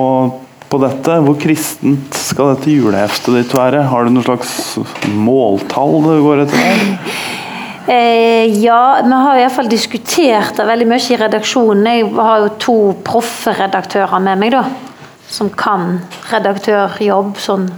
på, 0.70 0.80
dette. 0.84 1.18
Hvor 1.26 1.38
kristent 1.42 2.18
skal 2.18 2.54
dette 2.54 2.72
juleheftet 2.72 3.40
ditt 3.40 3.56
være? 3.58 3.86
Har 3.92 4.08
du 4.08 4.14
noe 4.14 4.26
slags 4.26 4.78
måltall 5.12 6.00
det 6.06 6.22
går 6.28 6.46
etter? 6.46 6.86
Eh, 7.88 8.52
ja, 8.60 9.00
vi 9.00 9.16
har 9.16 9.38
i 9.38 9.44
hvert 9.46 9.54
fall 9.56 9.70
diskutert 9.72 10.58
det 10.60 10.66
veldig 10.68 10.90
mye 10.92 11.00
i 11.00 11.18
redaksjonen. 11.22 11.86
Jeg 11.88 12.10
har 12.18 12.42
jo 12.44 12.50
to 12.60 12.76
proffe 13.08 13.54
redaktører 13.56 14.20
med 14.26 14.42
meg, 14.42 14.52
da. 14.52 14.66
Som 15.32 15.54
kan 15.56 16.02
redaktørjobb 16.28 17.40
sånn 17.40 17.70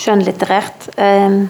skjønnlitterært. 0.00 0.88
Eh, 0.96 1.42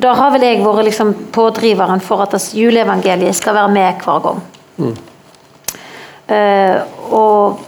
da 0.00 0.14
har 0.18 0.32
vel 0.34 0.46
jeg 0.46 0.62
vært 0.64 0.88
liksom 0.88 1.12
pådriveren 1.34 2.02
for 2.02 2.24
at 2.24 2.34
juleevangeliet 2.56 3.36
skal 3.36 3.56
være 3.58 3.74
med 3.74 4.02
hver 4.04 4.24
gang. 4.24 4.42
Mm. 4.78 4.96
Uh, 6.24 7.12
og 7.14 7.62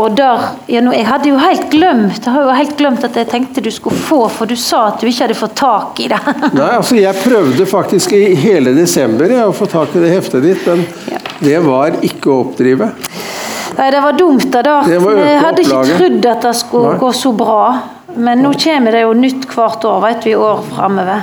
og 0.00 0.14
der, 0.16 0.44
ja, 0.72 0.80
nå, 0.80 0.94
Jeg 0.96 1.04
hadde 1.04 1.28
jo 1.28 1.36
helt 1.36 1.66
glemt 1.70 2.24
jeg 2.24 2.32
har 2.32 2.46
jo 2.46 2.54
helt 2.56 2.76
glemt 2.78 3.02
at 3.04 3.16
jeg 3.18 3.28
tenkte 3.28 3.60
du 3.60 3.68
skulle 3.70 3.98
få, 4.00 4.22
for 4.32 4.48
du 4.48 4.56
sa 4.56 4.86
at 4.88 5.02
du 5.02 5.06
ikke 5.06 5.26
hadde 5.26 5.36
fått 5.36 5.54
tak 5.58 6.00
i 6.00 6.08
det. 6.08 6.20
Nei, 6.56 6.70
altså 6.78 6.96
Jeg 6.96 7.20
prøvde 7.20 7.66
faktisk 7.68 8.14
i 8.16 8.22
hele 8.40 8.72
desember 8.76 9.30
ja, 9.30 9.44
å 9.50 9.56
få 9.56 9.68
tak 9.70 9.92
i 9.96 10.02
det 10.02 10.14
heftet 10.14 10.46
ditt, 10.46 10.64
men 10.64 10.86
ja. 11.12 11.20
det 11.44 11.58
var 11.66 12.00
ikke 12.00 12.32
å 12.32 12.38
oppdrive. 12.46 12.88
Nei, 13.76 13.90
det 13.92 14.00
var 14.04 14.16
dumt 14.16 14.48
da. 14.52 14.62
da. 14.64 14.78
Jeg 14.88 15.38
hadde 15.44 15.66
ikke 15.66 15.84
trodd 15.92 16.30
at 16.32 16.48
det 16.48 16.54
skulle 16.60 16.94
Nei. 16.94 17.02
gå 17.04 17.12
så 17.16 17.36
bra. 17.36 17.62
Men 18.12 18.42
nå 18.44 18.50
kommer 18.60 18.92
det 18.92 19.06
jo 19.06 19.14
nytt 19.16 19.46
hvert 19.48 19.84
år, 19.88 20.02
vet 20.04 20.26
vi, 20.28 20.34
år 20.36 20.60
framover. 20.72 21.22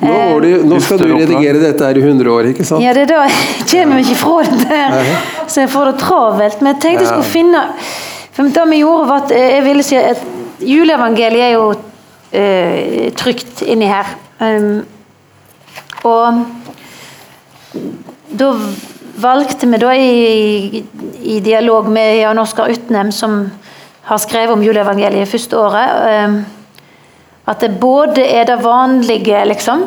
Nå, 0.00 0.40
du, 0.40 0.48
nå, 0.64 0.78
skal 0.80 1.00
du 1.02 1.10
redigere 1.12 1.60
dette 1.60 1.84
her 1.84 1.98
i 1.98 2.02
100 2.02 2.30
år, 2.32 2.46
ikke 2.54 2.64
sant? 2.64 2.80
Ja, 2.84 2.94
det 2.96 3.04
er 3.04 3.10
da 3.10 3.24
jeg 3.26 3.34
kommer 3.72 4.00
ikke 4.00 4.16
fra 4.16 4.36
det 4.48 4.60
der, 4.70 5.10
så 5.44 5.64
jeg 5.64 5.72
får 5.74 5.90
det 5.90 5.96
travelt. 6.00 6.62
Men 6.62 6.72
jeg 6.72 6.82
tenkte 6.86 7.04
jeg 7.04 7.10
skulle 7.10 7.32
finne 7.34 7.64
For 8.32 8.48
det 8.54 8.64
vi 8.70 8.78
gjorde, 8.80 9.08
var 9.10 9.26
at 9.26 9.34
jeg 9.34 9.64
ville 9.66 9.84
si 9.84 9.98
at 9.98 10.22
juleevangeliet 10.64 11.44
er 11.44 11.52
jo 11.58 11.66
uh, 11.74 13.10
trygt 13.20 13.60
inni 13.66 13.88
her. 13.90 14.14
Um, 14.40 14.86
og 16.08 16.46
da 18.40 18.52
valgte 19.20 19.68
vi 19.68 19.80
da 19.82 19.90
i, 19.92 20.84
i 21.34 21.40
dialog 21.44 21.90
med 21.92 22.22
Jan 22.22 22.40
Oskar 22.40 22.70
Utnem, 22.72 23.12
som 23.12 23.42
har 24.08 24.22
skrevet 24.22 24.54
om 24.54 24.64
juleevangeliet 24.64 25.28
første 25.28 25.58
året, 25.58 26.30
um, 26.30 26.40
at 27.50 27.60
det 27.60 27.70
både 27.80 28.22
er 28.22 28.46
det 28.46 28.60
vanlige, 28.62 29.44
liksom, 29.44 29.84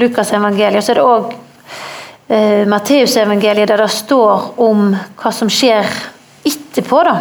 Lukasevangeliet, 0.00 0.80
og 0.80 0.84
så 0.84 0.94
er 0.94 0.98
det 0.98 1.04
òg 1.04 1.34
eh, 2.32 2.62
Matteusevangeliet, 2.68 3.68
der 3.68 3.82
det 3.82 3.90
står 3.92 4.54
om 4.64 4.94
hva 5.20 5.32
som 5.34 5.50
skjer 5.52 5.88
etterpå. 6.48 7.02
da. 7.04 7.18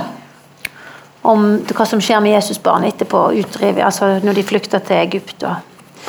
Om 1.27 1.43
hva 1.67 1.85
som 1.85 1.99
skjer 2.01 2.23
med 2.23 2.37
Jesusbarnet 2.37 2.95
etterpå, 2.95 3.27
utdrivet, 3.43 3.83
altså 3.85 4.15
når 4.23 4.39
de 4.39 4.47
flykter 4.47 4.79
til 4.87 5.01
Egypt. 5.03 5.43
Og. 5.43 6.07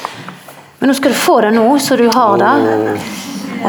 Men 0.79 0.93
nå 0.93 0.97
skal 0.97 1.13
du 1.13 1.19
få 1.19 1.41
det 1.43 1.53
nå, 1.59 1.67
så 1.83 1.99
du 1.99 2.07
har 2.15 2.39
det. 2.39 2.55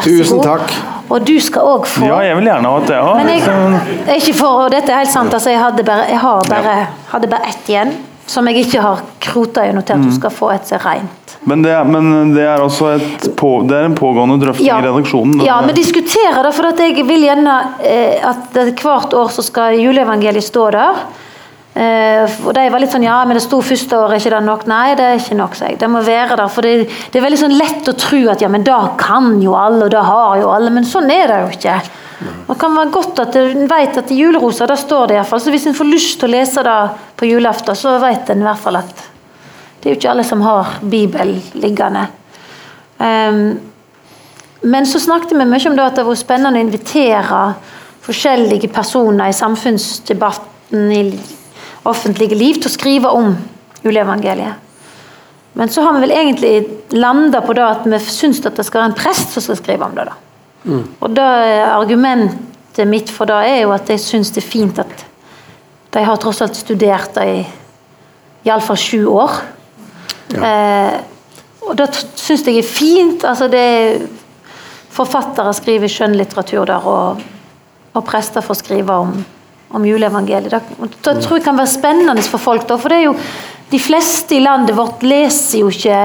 Tusen 0.06 0.46
takk. 0.46 0.72
Og 1.10 1.26
du 1.26 1.36
skal 1.44 1.74
òg 1.74 1.90
få. 1.90 2.06
Ja, 2.08 2.22
jeg 2.30 2.38
vil 2.38 2.48
gjerne 2.48 2.70
ha 2.70 2.86
det 2.88 3.02
òg. 3.02 3.20
Men 3.20 3.34
jeg, 3.34 4.22
ikke 4.22 4.38
for, 4.38 4.64
og 4.64 4.72
dette 4.72 4.94
er 4.94 5.04
helt 5.04 5.14
sant, 5.14 5.34
altså 5.34 5.52
jeg 5.52 5.62
hadde 5.62 5.84
bare, 5.86 6.08
jeg 6.14 6.22
bare, 6.54 6.82
hadde 7.12 7.30
bare 7.34 7.50
ett 7.50 7.70
igjen 7.74 7.94
som 8.26 8.48
jeg 8.48 8.66
ikke 8.66 8.82
har 8.84 9.02
krota 9.24 9.66
i 9.66 9.72
og 9.72 9.80
notert. 9.80 10.02
Mm. 10.02 10.10
Du 10.10 10.16
skal 10.16 10.34
få 10.34 10.52
et 10.54 10.72
rent. 10.84 11.36
Men 11.44 11.64
det, 11.66 11.74
men 11.90 12.34
det 12.36 12.46
er 12.48 12.62
også 12.64 12.94
på, 13.36 13.52
det 13.68 13.76
er 13.76 13.90
en 13.90 13.98
pågående 13.98 14.38
drøfting 14.46 14.68
ja. 14.68 14.80
i 14.80 14.88
redaksjonen? 14.88 15.42
Ja, 15.44 15.60
vi 15.68 15.76
diskuterer 15.76 16.40
det, 16.46 16.54
for 16.56 16.70
jeg 16.72 17.04
vil 17.08 17.26
gjerne 17.28 17.58
eh, 17.84 18.24
at 18.24 18.56
hvert 18.80 19.14
år 19.18 19.34
så 19.34 19.44
skal 19.44 19.80
juleevangeliet 19.82 20.46
stå 20.48 20.70
der. 20.76 21.04
Eh, 21.74 22.34
og 22.46 22.52
de 22.54 22.68
var 22.70 22.82
litt 22.84 22.92
sånn 22.94 23.06
Ja, 23.06 23.16
men 23.26 23.34
det 23.34 23.42
sto 23.48 23.58
første 23.66 23.98
år, 23.98 24.12
er 24.14 24.22
ikke 24.22 24.36
det 24.36 24.42
nok? 24.46 24.68
Nei, 24.70 24.94
det 24.98 25.08
er 25.08 25.18
ikke 25.18 25.38
nok, 25.40 25.58
jeg. 25.58 25.80
Det 25.82 25.90
må 25.90 26.04
være 26.06 26.38
der. 26.38 26.52
For 26.54 26.66
det, 26.66 26.88
det, 27.10 27.18
er 27.18 27.26
veldig 27.26 27.42
sånn 27.42 27.58
lett 27.58 27.90
å 27.90 27.96
tro 27.98 28.22
at 28.34 28.44
ja, 28.46 28.52
men 28.54 28.66
da 28.68 28.80
kan 29.00 29.36
jo 29.42 29.56
alle, 29.58 29.88
og 29.88 29.94
da 29.94 30.04
har 30.06 30.38
jo 30.44 30.52
alle. 30.54 30.74
Men 30.74 30.86
sånn 30.88 31.10
er 31.14 31.26
det 31.32 31.42
jo 31.42 31.52
ikke. 31.58 31.80
Det 32.24 32.58
kan 32.62 32.78
være 32.78 32.94
godt 32.94 33.20
at 33.24 33.36
en 33.42 33.66
vet 33.68 33.98
at 34.00 34.12
i 34.14 34.20
julerosa 34.22 34.68
da 34.70 34.78
står 34.80 35.10
det 35.10 35.18
iallfall. 35.18 35.42
Så 35.42 35.52
hvis 35.54 35.66
en 35.68 35.78
får 35.78 35.90
lyst 35.90 36.20
til 36.22 36.30
å 36.30 36.36
lese 36.36 36.64
det 36.64 36.78
på 37.20 37.28
julaften, 37.28 37.76
så 37.76 37.98
vet 38.04 38.30
en 38.30 38.46
i 38.46 38.48
hvert 38.48 38.62
fall 38.62 38.80
at 38.80 39.06
det 39.82 39.90
er 39.90 39.96
jo 39.96 40.00
ikke 40.00 40.12
alle 40.14 40.24
som 40.24 40.44
har 40.46 40.78
Bibel 40.88 41.34
liggende. 41.60 42.06
Um, 43.02 43.58
men 44.64 44.86
så 44.88 45.02
snakket 45.04 45.34
vi 45.36 45.44
mye 45.44 45.68
om 45.68 45.76
det 45.76 45.84
at 45.90 45.98
det 46.00 46.06
var 46.08 46.16
spennende 46.16 46.62
å 46.62 46.64
invitere 46.64 47.42
forskjellige 48.04 48.70
personer 48.72 49.32
i 49.32 49.36
samfunnsdebatten 49.36 50.92
i 50.96 51.02
offentlige 51.90 52.38
liv 52.38 52.60
til 52.60 52.70
å 52.70 52.74
skrive 52.74 53.12
om 53.14 53.34
juleevangeliet. 53.84 54.60
Men 55.54 55.70
så 55.70 55.84
har 55.86 55.94
vi 55.94 56.06
vel 56.08 56.16
egentlig 56.16 56.54
landa 56.98 57.44
på 57.46 57.54
det 57.54 57.66
at 57.66 57.84
vi 57.86 58.00
syns 58.02 58.42
at 58.46 58.58
det 58.58 58.66
skal 58.66 58.82
være 58.82 58.92
en 58.94 58.98
prest 58.98 59.36
som 59.36 59.44
skal 59.46 59.60
skrive 59.60 59.86
om 59.86 59.98
det. 59.98 60.08
da. 60.10 60.16
Mm. 60.64 60.84
Og 61.00 61.10
det 61.14 61.32
Argumentet 61.68 62.88
mitt 62.90 63.12
for 63.14 63.30
det 63.30 63.42
er 63.52 63.60
jo 63.62 63.74
at 63.76 63.90
jeg 63.92 64.02
syns 64.02 64.32
det 64.34 64.42
er 64.42 64.50
fint 64.50 64.80
at 64.82 65.06
de 65.94 66.02
har 66.02 66.18
tross 66.18 66.42
alt 66.42 66.58
studert 66.58 67.14
det 67.20 67.26
i 67.30 67.42
iallfall 68.48 68.80
sju 68.80 69.06
år. 69.12 69.36
Ja. 70.34 70.50
Eh, 70.50 70.96
og 71.64 71.78
det 71.80 71.92
syns 72.20 72.48
jeg 72.48 72.60
er 72.60 72.68
fint. 72.68 73.24
altså 73.24 73.48
det 73.48 74.10
Forfattere 74.94 75.50
skriver 75.58 75.90
skjønnlitteratur 75.90 76.68
der, 76.70 76.84
og, 76.86 77.22
og 77.98 78.04
prester 78.06 78.44
får 78.46 78.60
skrive 78.60 78.94
om, 78.94 79.14
om 79.74 79.86
juleevangeliet. 79.86 80.54
Det, 80.54 81.18
tror 81.24 81.38
jeg 81.38 81.46
kan 81.46 81.58
være 81.58 81.72
spennende 81.72 82.24
for 82.28 82.42
folk. 82.42 82.68
Da, 82.70 82.78
for 82.78 82.94
det 82.94 83.02
er 83.02 83.08
jo 83.10 83.18
de 83.74 83.80
fleste 83.82 84.38
i 84.38 84.44
landet 84.44 84.78
vårt 84.78 85.02
leser 85.06 85.64
jo 85.64 85.72
ikke 85.74 86.00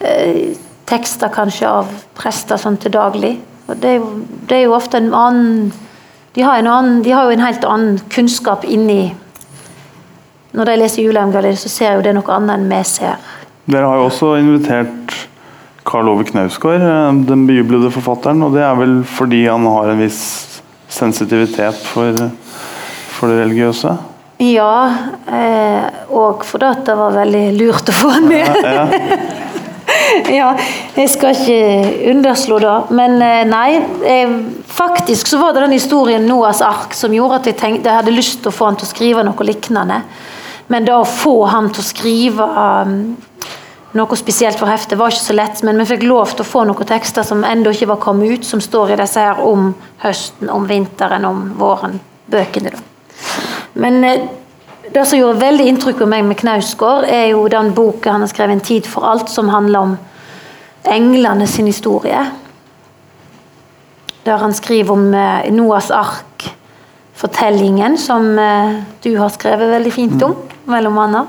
eh, 0.00 0.52
tekster 0.88 1.32
kanskje 1.32 1.68
av 1.68 1.90
prester 2.16 2.60
sånn 2.60 2.78
til 2.80 2.94
daglig. 2.94 3.34
Og 3.68 3.76
det 3.80 3.90
er, 3.90 3.98
jo, 4.00 4.12
det 4.48 4.58
er 4.58 4.64
jo 4.66 4.76
ofte 4.76 5.00
en 5.00 5.12
annen 5.14 5.72
de 6.32 6.40
har, 6.40 6.62
annen 6.64 7.02
de 7.04 7.12
har, 7.12 7.28
jo 7.28 7.36
en 7.36 7.44
helt 7.44 7.64
annen 7.68 7.98
kunnskap 8.08 8.64
inni 8.64 9.12
Når 10.56 10.68
de 10.68 10.76
leser 10.80 11.04
juleevangeliet, 11.04 11.60
så 11.60 11.68
ser 11.72 11.94
jo 11.96 12.02
det 12.04 12.12
noe 12.16 12.32
annet 12.32 12.58
enn 12.58 12.66
vi 12.68 12.80
ser. 12.84 13.20
Dere 13.72 13.88
har 13.88 14.00
jo 14.00 14.08
også 14.10 14.34
invitert 14.36 15.14
Karl 15.88 16.10
Ove 16.12 16.26
Knausgård, 16.28 16.82
eh, 16.84 17.20
den 17.28 17.46
bejublede 17.48 17.92
forfatteren. 17.92 18.42
Og 18.44 18.56
det 18.56 18.64
er 18.64 18.76
vel 18.76 18.98
fordi 19.08 19.46
han 19.46 19.64
har 19.68 19.92
en 19.92 20.02
viss 20.02 20.20
sensitivitet 20.92 21.80
for, 21.88 22.16
for 23.22 23.30
det 23.30 23.44
religiøse? 23.44 23.94
Ja, 24.42 24.74
eh, 25.30 25.84
og 26.10 26.42
fordi 26.46 26.72
det 26.88 26.98
var 26.98 27.14
veldig 27.14 27.46
lurt 27.60 27.92
å 27.92 27.94
få 27.94 28.10
han 28.16 28.28
med. 28.32 28.62
Ja, 28.66 28.74
ja. 28.82 29.40
ja, 30.40 30.50
jeg 30.96 31.10
skal 31.10 31.36
ikke 31.36 32.10
underslå 32.10 32.58
det. 32.62 32.76
Men 32.96 33.16
eh, 33.22 33.42
nei, 33.48 33.78
eh, 34.08 34.36
faktisk 34.66 35.30
så 35.30 35.38
var 35.38 35.54
det 35.54 35.66
den 35.66 35.76
historien 35.76 36.26
Noas 36.26 36.62
ark 36.64 36.96
som 36.98 37.14
gjorde 37.14 37.42
at 37.42 37.50
jeg 37.50 37.60
tenkte 37.60 37.90
jeg 37.90 38.00
hadde 38.02 38.14
lyst 38.14 38.42
til 38.42 38.52
å 38.52 38.56
få 38.56 38.70
han 38.70 38.78
til 38.80 38.88
å 38.88 38.92
skrive 38.92 39.26
noe 39.26 39.46
lignende. 39.46 40.02
Men 40.72 40.88
da 40.88 41.00
å 41.02 41.08
få 41.08 41.36
han 41.52 41.68
til 41.74 41.82
å 41.82 41.84
skrive 41.84 42.44
um, 42.46 42.92
noe 43.98 44.16
spesielt 44.16 44.56
for 44.56 44.70
heftet 44.70 44.96
var 44.96 45.12
ikke 45.12 45.26
så 45.26 45.36
lett, 45.36 45.60
men 45.66 45.82
vi 45.82 45.90
fikk 45.90 46.06
lov 46.06 46.32
til 46.32 46.46
å 46.46 46.48
få 46.48 46.62
noen 46.68 46.88
tekster 46.88 47.26
som 47.28 47.44
ennå 47.44 47.74
ikke 47.74 47.90
var 47.92 48.00
kommet 48.00 48.38
ut, 48.38 48.46
som 48.48 48.62
står 48.62 48.94
i 48.94 49.02
disse 49.02 49.20
her 49.20 49.42
om 49.44 49.74
høsten, 50.04 50.48
om 50.48 50.64
vinteren, 50.70 51.28
om 51.28 51.44
våren. 51.60 52.00
Bøkene, 52.32 52.72
da. 52.72 52.91
Men 53.72 54.04
eh, 54.04 54.20
det 54.92 55.06
som 55.06 55.18
gjorde 55.18 55.40
veldig 55.40 55.66
inntrykk 55.70 55.98
på 56.02 56.06
meg 56.10 56.24
med 56.26 56.36
Knausgård, 56.40 57.04
er 57.08 57.26
jo 57.32 57.48
den 57.52 57.74
boka 57.76 58.12
han 58.12 58.20
har 58.24 58.30
skrevet 58.32 58.52
'En 58.52 58.60
tid 58.60 58.86
for 58.86 59.02
alt', 59.08 59.30
som 59.30 59.48
handler 59.48 59.78
om 59.78 59.98
englene 60.84 61.46
sin 61.46 61.66
historie. 61.66 62.26
Der 64.24 64.36
han 64.36 64.52
skriver 64.52 64.92
om 64.92 65.14
eh, 65.14 65.52
Noas 65.52 65.90
ark-fortellingen, 65.90 67.98
som 67.98 68.38
eh, 68.38 68.74
du 69.04 69.18
har 69.18 69.28
skrevet 69.28 69.70
veldig 69.70 69.92
fint 69.92 70.22
om, 70.22 70.36
mellom 70.66 70.98
annet. 70.98 71.26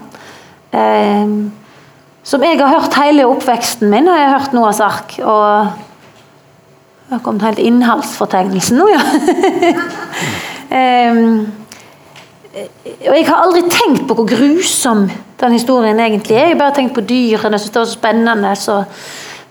Som 2.24 2.44
jeg 2.44 2.60
har 2.60 2.68
hørt 2.68 2.94
hele 2.98 3.28
oppveksten 3.28 3.90
min, 3.90 4.08
og 4.08 4.18
jeg 4.18 4.30
har 4.30 4.40
hørt 4.40 4.54
Noas 4.54 4.80
ark. 4.80 5.20
Og 5.22 5.68
det 7.10 7.12
har 7.12 7.20
kommet 7.20 7.42
helt 7.42 7.60
innholdsfortegnelsen 7.60 8.78
nå, 8.78 8.88
ja. 8.90 9.00
um, 11.12 11.52
og 12.54 13.16
jeg 13.18 13.26
har 13.26 13.40
aldri 13.42 13.64
tenkt 13.66 14.04
på 14.08 14.16
hvor 14.18 14.28
grusom 14.30 15.08
den 15.42 15.56
historien 15.56 16.00
egentlig 16.00 16.36
er. 16.38 16.52
Jeg 16.52 16.56
har 16.56 16.60
bare 16.60 16.76
tenkt 16.78 16.94
på 16.94 17.06
dyrene, 17.10 17.60
som 17.60 17.72
står 17.72 17.88
så 17.88 17.98
spennende. 17.98 18.56
så 18.56 18.84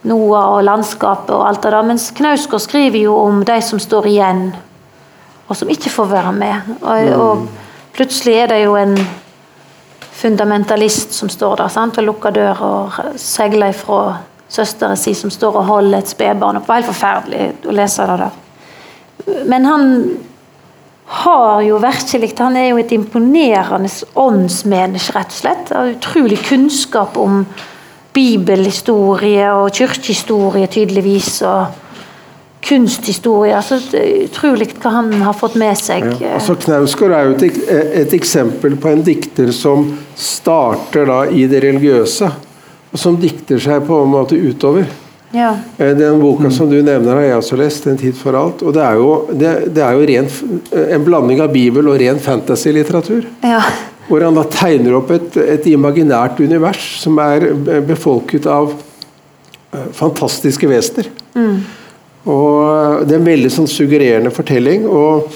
Noah 0.03 0.57
og 0.57 0.63
landskapet 0.63 1.31
og 1.35 1.47
alt 1.47 1.63
det 1.63 1.71
der. 1.71 1.87
Mens 1.87 2.11
Knausgård 2.15 2.63
skriver 2.63 2.99
jo 3.05 3.15
om 3.17 3.43
de 3.47 3.61
som 3.61 3.79
står 3.79 4.07
igjen, 4.07 4.41
og 5.47 5.55
som 5.55 5.69
ikke 5.69 5.91
får 5.91 6.09
være 6.11 6.33
med. 6.33 6.73
Og, 6.81 7.01
mm. 7.01 7.21
og 7.21 7.93
plutselig 7.95 8.35
er 8.35 8.51
det 8.51 8.63
jo 8.63 8.75
en 8.79 8.97
fundamentalist 10.13 11.13
som 11.13 11.29
står 11.29 11.55
der 11.59 11.71
sant? 11.71 11.97
og 11.97 12.07
lukker 12.07 12.35
døra 12.35 12.69
og 12.69 13.17
seiler 13.19 13.73
ifra 13.73 14.17
søstera 14.53 14.95
si 14.95 15.13
som 15.17 15.31
står 15.33 15.55
og 15.57 15.65
holder 15.65 15.97
et 15.97 16.11
spedbarn. 16.11 16.59
Det 16.61 16.67
var 16.67 16.81
helt 16.81 16.91
forferdelig 16.91 17.45
å 17.67 17.75
lese 17.75 18.05
det 18.07 18.17
der. 18.21 18.39
Men 19.49 19.65
han 19.65 19.87
har 21.05 21.61
jo 21.61 21.77
virkelig 21.83 22.33
Han 22.39 22.55
er 22.57 22.69
jo 22.69 22.77
et 22.77 22.91
imponerende 22.91 23.89
åndsmenneske, 24.15 25.13
rett 25.17 25.31
og 25.31 25.39
slett. 25.39 25.71
Har 25.75 25.93
utrolig 25.95 26.39
kunnskap 26.47 27.17
om 27.17 27.45
bibelhistorie 28.13 29.51
og 29.53 29.71
kirkehistorie, 29.73 30.67
tydeligvis. 30.67 31.41
og 31.41 31.65
kunsthistorie. 32.63 33.55
altså 33.55 33.79
Utrolig 34.23 34.69
hva 34.79 34.93
han 34.97 35.11
har 35.25 35.35
fått 35.37 35.57
med 35.59 35.75
seg. 35.79 36.05
Ja, 36.21 36.37
altså 36.37 36.55
Knausgård 36.59 37.15
er 37.15 37.27
jo 37.27 37.35
et, 37.35 37.61
et, 38.03 38.15
eksempel 38.15 38.77
på 38.79 38.91
en 38.93 39.03
dikter 39.05 39.51
som 39.55 39.89
starter 40.15 41.09
da 41.09 41.19
i 41.27 41.45
det 41.51 41.63
religiøse, 41.65 42.29
og 42.93 42.99
som 42.99 43.17
dikter 43.19 43.59
seg 43.59 43.83
på 43.87 44.03
en 44.03 44.13
måte 44.13 44.39
utover. 44.39 44.87
Ja. 45.33 45.57
Eh, 45.77 45.95
den 45.97 46.19
boka 46.21 46.51
som 46.51 46.69
du 46.69 46.77
nevner, 46.83 47.15
har 47.15 47.21
jeg 47.21 47.37
også 47.37 47.57
lest. 47.57 47.87
'En 47.87 47.97
tid 47.97 48.15
for 48.15 48.33
alt'. 48.33 48.61
og 48.61 48.73
Det 48.73 48.81
er 48.81 48.93
jo, 48.93 49.27
det, 49.33 49.73
det 49.73 49.83
er 49.83 49.91
jo 49.91 50.05
ren, 50.05 50.29
en 50.93 51.05
blanding 51.05 51.41
av 51.41 51.51
bibel 51.53 51.87
og 51.89 51.99
ren 51.99 52.19
fantasy-litteratur. 52.19 53.25
Ja. 53.41 53.61
Hvor 54.07 54.21
han 54.21 54.35
da 54.35 54.43
tegner 54.43 54.97
opp 54.99 55.11
et, 55.11 55.37
et, 55.37 55.65
imaginært 55.65 56.39
univers 56.39 56.99
som 57.01 57.17
er 57.17 57.47
befolket 57.87 58.45
av 58.45 58.75
eh, 59.73 59.89
fantastiske 59.91 60.69
vesener. 60.69 61.09
Mm. 61.33 61.63
Og 62.29 63.07
Det 63.07 63.15
er 63.15 63.19
en 63.19 63.31
veldig 63.31 63.51
sånn 63.51 63.67
suggererende 63.67 64.31
fortelling. 64.31 64.85
og 64.85 65.33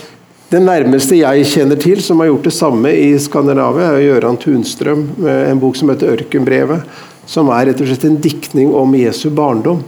Det 0.49 0.61
nærmeste 0.61 1.17
jeg 1.17 1.45
kjenner 1.45 1.75
til 1.75 2.01
som 2.01 2.19
har 2.19 2.29
gjort 2.29 2.43
det 2.43 2.53
samme 2.53 2.93
i 2.93 3.17
Skandinavia, 3.19 3.97
er 3.97 4.05
Gøran 4.05 4.37
Tunstrøm 4.37 5.09
med 5.17 5.49
en 5.49 5.59
bok 5.59 5.75
som 5.75 5.89
heter 5.89 6.13
'Ørkenbrevet'. 6.13 6.83
Som 7.27 7.51
er 7.51 7.69
rett 7.69 7.83
og 7.83 7.89
slett 7.89 8.07
en 8.07 8.19
diktning 8.23 8.73
om 8.75 8.95
Jesu 8.97 9.29
barndom. 9.35 9.83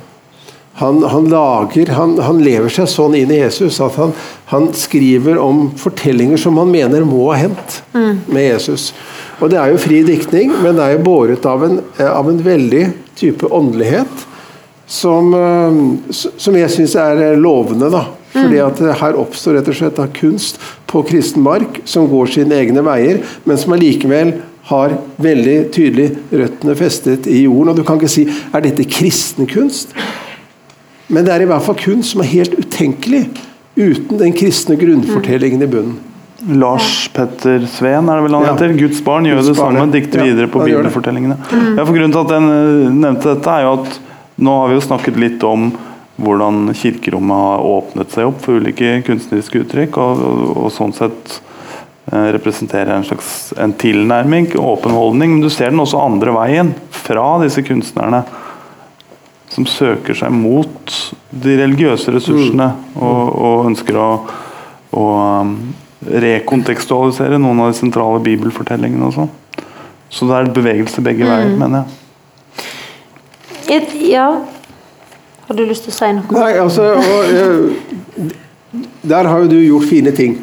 Han, 0.79 1.01
han, 1.03 1.25
lager, 1.27 1.89
han, 1.91 2.13
han, 2.23 2.37
lever 2.39 2.71
seg 2.71 2.87
sånn 2.87 3.15
inn 3.19 3.31
i 3.35 3.41
Jesus 3.41 3.81
at 3.83 3.97
han, 3.99 4.13
han, 4.47 4.69
skriver 4.71 5.35
om 5.41 5.65
fortellinger 5.75 6.39
som 6.39 6.55
han 6.61 6.71
mener 6.71 7.03
må 7.03 7.25
ha 7.33 7.39
hendt 7.41 7.81
mm. 7.91 8.21
med 8.31 8.45
Jesus. 8.45 8.93
Og 9.41 9.51
Det 9.51 9.59
er 9.59 9.73
jo 9.73 9.81
fri 9.83 9.99
diktning, 10.07 10.53
men 10.63 10.79
det 10.79 10.85
er 10.85 10.95
jo 10.95 11.03
båret 11.09 11.43
av 11.47 11.65
en, 11.67 11.81
av 11.99 12.31
en 12.31 12.39
veldig 12.45 12.85
type 13.19 13.49
åndelighet 13.51 14.23
som, 14.89 15.33
eh, 15.35 15.81
som 16.15 16.55
jeg 16.57 16.71
syns 16.73 16.95
er 16.95 17.25
eh, 17.27 17.35
lovende. 17.39 17.91
da. 17.91 18.05
Fordi 18.31 18.61
mm. 18.61 18.65
at 18.69 19.01
Her 19.01 19.19
oppstår 19.19 19.59
rett 19.59 19.69
og 19.69 19.77
slett 19.77 19.99
kunst 20.15 20.63
på 20.89 21.03
kristen 21.11 21.43
mark 21.43 21.81
som 21.85 22.07
går 22.07 22.31
sine 22.37 22.55
egne 22.55 22.83
veier, 22.85 23.19
men 23.43 23.59
som 23.59 23.75
allikevel 23.75 24.37
har 24.69 24.95
veldig 25.21 25.57
tydelig 25.73 26.09
røttene 26.29 26.75
festet 26.77 27.29
i 27.29 27.43
jorden. 27.43 27.73
Og 27.73 27.79
Du 27.79 27.85
kan 27.87 27.99
ikke 27.99 28.11
si 28.11 28.27
er 28.29 28.65
dette 28.65 28.85
kristen 28.89 29.49
kunst? 29.49 29.95
Men 31.09 31.25
det 31.25 31.33
er 31.33 31.43
i 31.45 31.49
hvert 31.49 31.65
fall 31.65 31.77
kunst 31.79 32.13
som 32.13 32.21
er 32.21 32.29
helt 32.29 32.53
utenkelig 32.53 33.25
uten 33.79 34.19
den 34.19 34.35
kristne 34.35 34.77
grunnfortellingen 34.77 35.65
i 35.65 35.69
bunnen. 35.71 35.97
Lars 36.55 37.09
Petter 37.13 37.65
Sveen 37.67 38.07
er 38.07 38.19
det 38.19 38.25
vel 38.27 38.37
han 38.37 38.45
ja. 38.45 38.53
heter. 38.53 38.75
Guds 38.77 39.01
barn 39.03 39.27
gjør 39.27 39.41
Guds 39.41 39.49
det 39.49 39.57
samme, 39.57 39.87
dikter 39.91 40.21
ja, 40.21 40.29
videre 40.29 40.51
på 40.51 40.61
bibelfortellingene. 40.63 41.35
Mm. 41.49 41.73
Ja, 41.73 41.83
for 41.83 41.97
Grunnen 41.97 42.15
til 42.15 42.21
at 42.21 42.33
jeg 42.35 42.93
nevnte 42.95 43.33
dette, 43.33 43.55
er 43.57 43.65
jo 43.65 43.73
at 43.81 43.99
nå 44.39 44.55
har 44.61 44.71
vi 44.71 44.77
jo 44.77 44.85
snakket 44.85 45.19
litt 45.19 45.43
om 45.43 45.67
hvordan 46.19 46.71
kirkerommet 46.75 47.43
har 47.43 47.65
åpnet 47.67 48.15
seg 48.15 48.29
opp 48.29 48.41
for 48.43 48.59
ulike 48.59 48.99
kunstneriske 49.07 49.63
uttrykk, 49.65 49.99
og, 49.99 50.23
og, 50.29 50.49
og 50.65 50.73
sånn 50.75 50.95
sett 50.95 51.39
representerer 52.09 52.93
en 52.95 53.05
slags 53.05 53.53
en 53.59 53.73
tilnærming, 53.77 54.51
åpen 54.57 54.95
holdning. 54.95 55.35
Men 55.35 55.43
du 55.45 55.49
ser 55.53 55.73
den 55.73 55.81
også 55.83 56.01
andre 56.01 56.33
veien, 56.35 56.73
fra 56.91 57.31
disse 57.43 57.63
kunstnerne 57.65 58.23
som 59.49 59.65
søker 59.65 60.17
seg 60.17 60.33
mot 60.33 60.93
de 61.29 61.55
religiøse 61.57 62.13
ressursene 62.13 62.69
mm. 62.69 62.97
og, 63.01 63.21
og, 63.33 63.63
ønsker 63.71 63.97
å, 63.97 64.09
å 64.93 65.05
um, 65.41 65.55
rekontekstualisere 65.99 67.39
noen 67.41 67.63
av 67.63 67.71
de 67.71 67.79
sentrale 67.79 68.21
bibelfortellingene 68.25 69.09
og 69.09 69.15
sånn. 69.15 69.31
Så 70.09 70.29
det 70.29 70.37
er 70.37 70.53
bevegelse 70.53 71.03
begge 71.05 71.25
mm. 71.25 71.31
veier, 71.31 71.55
mener 71.57 71.81
jeg. 71.81 71.95
Et, 73.69 73.91
ja 74.09 74.25
Har 75.45 75.57
du 75.57 75.61
lyst 75.67 75.83
til 75.85 75.93
å 75.93 75.97
si 75.97 76.07
noe? 76.17 76.33
Nei, 76.33 76.53
altså 76.57 76.87
og, 76.97 77.27
jeg, 77.29 78.31
Der 79.11 79.29
har 79.29 79.43
jo 79.43 79.51
du 79.51 79.59
gjort 79.59 79.89
fine 79.89 80.13
ting. 80.15 80.39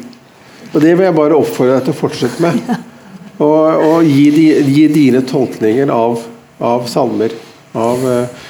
Og 0.73 0.81
det 0.83 0.93
vil 0.93 1.07
jeg 1.07 1.15
bare 1.15 1.37
oppfordre 1.37 1.77
deg 1.77 1.87
til 1.87 1.95
å 1.95 1.99
fortsette 2.01 2.43
med. 2.43 2.77
Og, 3.37 3.83
og 3.85 4.07
gi, 4.09 4.31
gi, 4.65 4.87
dine 4.89 5.21
tolkninger 5.21 5.91
av, 5.93 6.23
av 6.57 6.87
salmer. 6.89 7.35
Av 7.77 8.01
uh, 8.01 8.47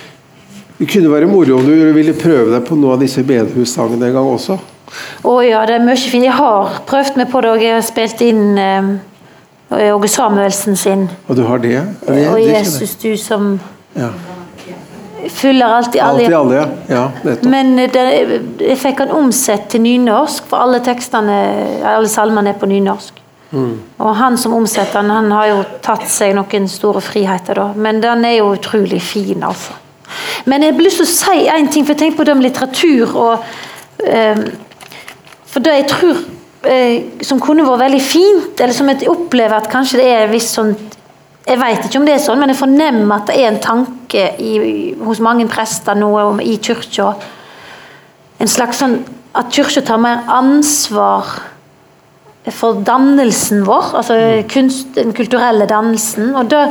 Det 0.77 0.87
kunne 0.87 1.11
være 1.11 1.27
moro 1.27 1.57
om 1.57 1.65
du 1.67 1.91
ville 1.91 2.15
prøve 2.15 2.53
deg 2.53 2.63
på 2.63 2.77
noen 2.77 2.95
av 2.95 3.03
disse 3.03 3.23
bedehussangene 3.27 4.07
en 4.07 4.15
gang 4.15 4.29
også. 4.31 4.55
Å 5.27 5.33
ja, 5.43 5.65
det 5.67 5.75
er 5.75 5.83
mye 5.83 5.99
fint. 5.99 6.23
Jeg 6.23 6.37
har 6.37 6.79
prøvd 6.87 7.19
meg 7.19 7.31
på 7.33 7.43
det, 7.43 7.51
og 7.51 7.65
jeg 7.65 7.75
har 7.75 7.83
spilt 7.83 8.23
inn 8.23 8.43
eh, 8.61 8.93
Åge 9.91 10.07
Samuelsen 10.07 10.79
sin. 10.79 11.07
Og 11.27 11.35
du 11.35 11.43
har 11.49 11.59
det? 11.59 11.81
Det, 12.07 12.21
Og 12.29 12.39
det. 12.39 12.47
Jesus, 12.53 12.95
du 13.03 13.11
som 13.19 13.57
Ja. 13.97 14.13
Fyller 15.29 15.77
alt 15.77 15.95
i 15.95 15.99
Alt 15.99 16.21
i 16.21 16.25
alle. 16.25 16.37
alle, 16.37 16.55
ja. 16.89 17.03
ja. 17.23 17.35
Men 17.43 17.79
eh, 17.79 17.91
det, 17.93 18.03
jeg 18.63 18.77
fikk 18.81 19.05
han 19.05 19.15
omsett 19.17 19.69
til 19.73 19.83
nynorsk, 19.85 20.49
for 20.49 20.65
alle 20.65 20.81
tekstene, 20.85 21.37
alle 21.95 22.11
salmene 22.11 22.53
er 22.53 22.59
på 22.59 22.69
nynorsk. 22.69 23.23
Og 23.55 24.15
han 24.19 24.35
som 24.37 24.53
omsetter 24.57 24.99
den, 25.01 25.11
han 25.13 25.31
har 25.31 25.47
jo 25.47 25.59
tatt 25.83 26.07
seg 26.11 26.33
noen 26.35 26.67
store 26.67 26.99
friheter, 27.01 27.55
da. 27.55 27.69
Men 27.79 28.01
den 28.03 28.25
er 28.27 28.41
jo 28.41 28.53
utrolig 28.57 28.99
fin, 29.01 29.43
altså. 29.43 29.77
Men 30.45 30.63
jeg 30.63 30.73
har 30.73 30.83
lyst 30.83 31.01
til 31.01 31.07
å 31.07 31.13
si 31.13 31.47
en 31.51 31.69
ting, 31.71 31.85
for 31.85 31.95
jeg 31.95 32.01
tenker 32.03 32.19
på 32.21 32.27
det 32.27 32.35
med 32.37 32.47
litteratur 32.47 33.15
og 33.19 33.47
eh, 34.07 34.39
For 35.47 35.63
det 35.63 35.73
jeg 35.73 35.87
tror 35.89 36.19
eh, 36.69 37.23
som 37.25 37.41
kunne 37.43 37.65
vært 37.67 37.85
veldig 37.87 38.03
fint, 38.03 38.59
eller 38.59 38.75
som 38.75 38.91
jeg 38.91 39.09
opplever 39.11 39.57
at 39.57 39.71
kanskje 39.71 39.99
det 40.01 40.07
er 40.13 40.31
visst 40.31 40.55
sånn 40.55 40.75
Jeg 41.47 41.59
vet 41.61 41.85
ikke 41.85 41.99
om 42.01 42.07
det 42.07 42.17
er 42.17 42.23
sånn, 42.23 42.41
men 42.41 42.51
jeg 42.51 42.59
fornemmer 42.59 43.21
at 43.21 43.29
det 43.29 43.37
er 43.39 43.51
en 43.53 43.61
tanke 43.63 44.23
i, 44.43 44.55
hos 44.99 45.21
mange 45.23 45.45
prester 45.47 45.95
nå 45.95 46.09
i 46.43 46.57
kirka. 46.63 47.13
En 48.39 48.51
slags 48.51 48.83
sånn 48.83 48.99
At 49.37 49.51
kirka 49.53 49.83
tar 49.85 49.99
mer 50.01 50.23
ansvar 50.33 51.27
for 52.55 52.79
dannelsen 52.81 53.65
vår, 53.67 53.91
altså 53.99 54.15
kunst, 54.49 54.95
den 54.95 55.11
kulturelle 55.13 55.67
dannelsen. 55.69 56.31
Og 56.33 56.47
det 56.49 56.63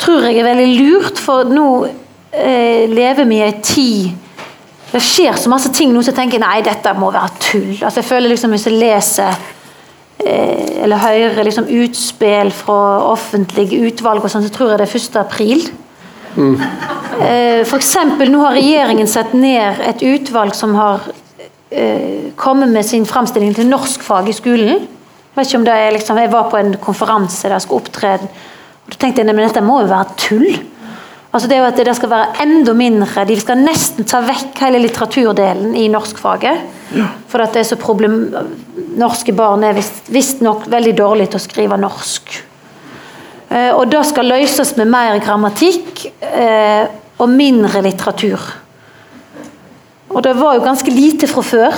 tror 0.00 0.24
jeg 0.26 0.40
er 0.40 0.48
veldig 0.48 0.72
lurt, 0.80 1.20
for 1.20 1.46
nå 1.46 1.66
eh, 1.86 2.88
lever 2.90 3.28
vi 3.28 3.38
i 3.38 3.44
ei 3.44 3.54
tid 3.62 4.10
Det 4.90 5.02
skjer 5.04 5.36
så 5.38 5.52
masse 5.52 5.70
ting 5.76 5.92
nå 5.94 6.02
som 6.02 6.10
jeg 6.10 6.18
tenker 6.18 6.42
nei, 6.42 6.64
dette 6.66 6.96
må 6.98 7.12
være 7.14 7.36
tull. 7.38 7.76
Altså 7.78 8.00
jeg 8.00 8.08
føler 8.08 8.32
liksom 8.32 8.56
Hvis 8.56 8.66
jeg 8.66 8.80
leser 8.80 9.44
eller 10.24 11.00
hører 11.00 11.46
liksom 11.46 11.68
utspill 11.80 12.50
fra 12.52 12.80
offentlige 13.08 13.78
utvalg, 13.88 14.24
og 14.24 14.32
sånn, 14.32 14.44
så 14.44 14.52
tror 14.54 14.72
jeg 14.72 14.80
det 14.82 14.88
er 14.88 14.98
1. 15.00 15.16
april. 15.20 15.64
Eh, 17.20 17.62
for 17.66 17.76
eksempel, 17.80 18.30
nå 18.30 18.42
har 18.44 18.56
regjeringen 18.56 19.08
satt 19.10 19.34
ned 19.34 19.82
et 19.86 20.04
utvalg 20.06 20.54
som 20.56 20.76
har 20.78 21.08
eh, 21.70 22.30
kommet 22.38 22.70
med 22.72 22.86
sin 22.86 23.06
framstilling 23.08 23.54
til 23.56 23.70
norskfag 23.70 24.30
i 24.30 24.36
skolen. 24.36 24.80
Jeg 24.80 25.38
vet 25.38 25.50
ikke 25.50 25.60
om 25.60 25.68
det 25.68 25.76
er 25.76 25.94
liksom, 25.96 26.20
jeg 26.20 26.32
var 26.32 26.50
på 26.50 26.58
en 26.60 26.74
konferanse 26.82 27.46
der 27.46 27.56
jeg 27.56 27.66
skulle 27.66 27.84
opptrede, 27.84 28.28
og 28.84 28.92
da 28.92 29.00
tenkte 29.00 29.22
jeg 29.22 29.30
men 29.32 29.46
dette 29.46 29.64
må 29.64 29.80
jo 29.82 29.90
være 29.90 30.18
tull. 30.20 30.60
Altså 31.30 31.46
det 31.46 31.56
er 31.56 31.62
jo 31.62 31.68
at 31.68 31.78
det 31.86 31.94
skal 31.94 32.10
være 32.10 32.42
enda 32.42 32.72
mindre, 32.74 33.24
De 33.24 33.36
skal 33.38 33.60
nesten 33.62 34.04
ta 34.04 34.18
vekk 34.26 34.58
hele 34.64 34.80
litteraturdelen 34.82 35.76
i 35.78 35.86
norskfaget. 35.88 36.79
For 37.30 37.42
at 37.44 37.52
det 37.54 37.62
er 37.64 37.68
så 37.70 37.78
problem... 37.80 38.16
Norske 39.00 39.32
barn 39.36 39.62
er 39.64 39.76
visst- 39.76 40.08
visstnok 40.10 40.64
veldig 40.72 40.94
dårlige 40.98 41.30
til 41.32 41.38
å 41.40 41.44
skrive 41.44 41.76
norsk. 41.78 42.32
Eh, 43.50 43.70
Og 43.76 43.84
det 43.92 44.00
skal 44.08 44.26
løses 44.30 44.74
med 44.76 44.90
mer 44.90 45.18
grammatikk 45.22 46.06
eh, 46.26 46.88
og 47.20 47.28
mindre 47.30 47.82
litteratur. 47.86 48.40
Og 50.10 50.22
det 50.26 50.34
var 50.40 50.56
jo 50.58 50.64
ganske 50.64 50.90
lite 50.90 51.28
fra 51.30 51.42
før. 51.46 51.76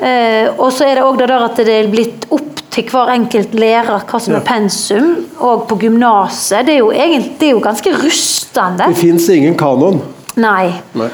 Eh, 0.00 0.48
og 0.56 0.70
så 0.72 0.86
er 0.88 0.96
det 0.96 1.04
òg 1.04 1.18
det 1.20 1.28
der 1.28 1.44
at 1.44 1.58
det 1.60 1.74
er 1.74 1.90
blitt 1.92 2.24
opp 2.32 2.62
til 2.72 2.86
hver 2.88 3.10
enkelt 3.12 3.52
lærer 3.58 4.06
hva 4.08 4.20
som 4.22 4.38
er 4.38 4.46
pensum. 4.46 5.10
Og 5.36 5.66
på 5.68 5.76
gymnaset. 5.82 6.64
Det 6.70 6.78
det 6.80 7.48
er 7.50 7.52
jo 7.52 7.60
ganske 7.60 7.92
rustende. 8.00 8.88
Det 8.88 9.02
fins 9.02 9.28
ingen 9.28 9.58
kanon. 9.60 10.00
Nei. 10.40 10.70
Nei. 10.96 11.10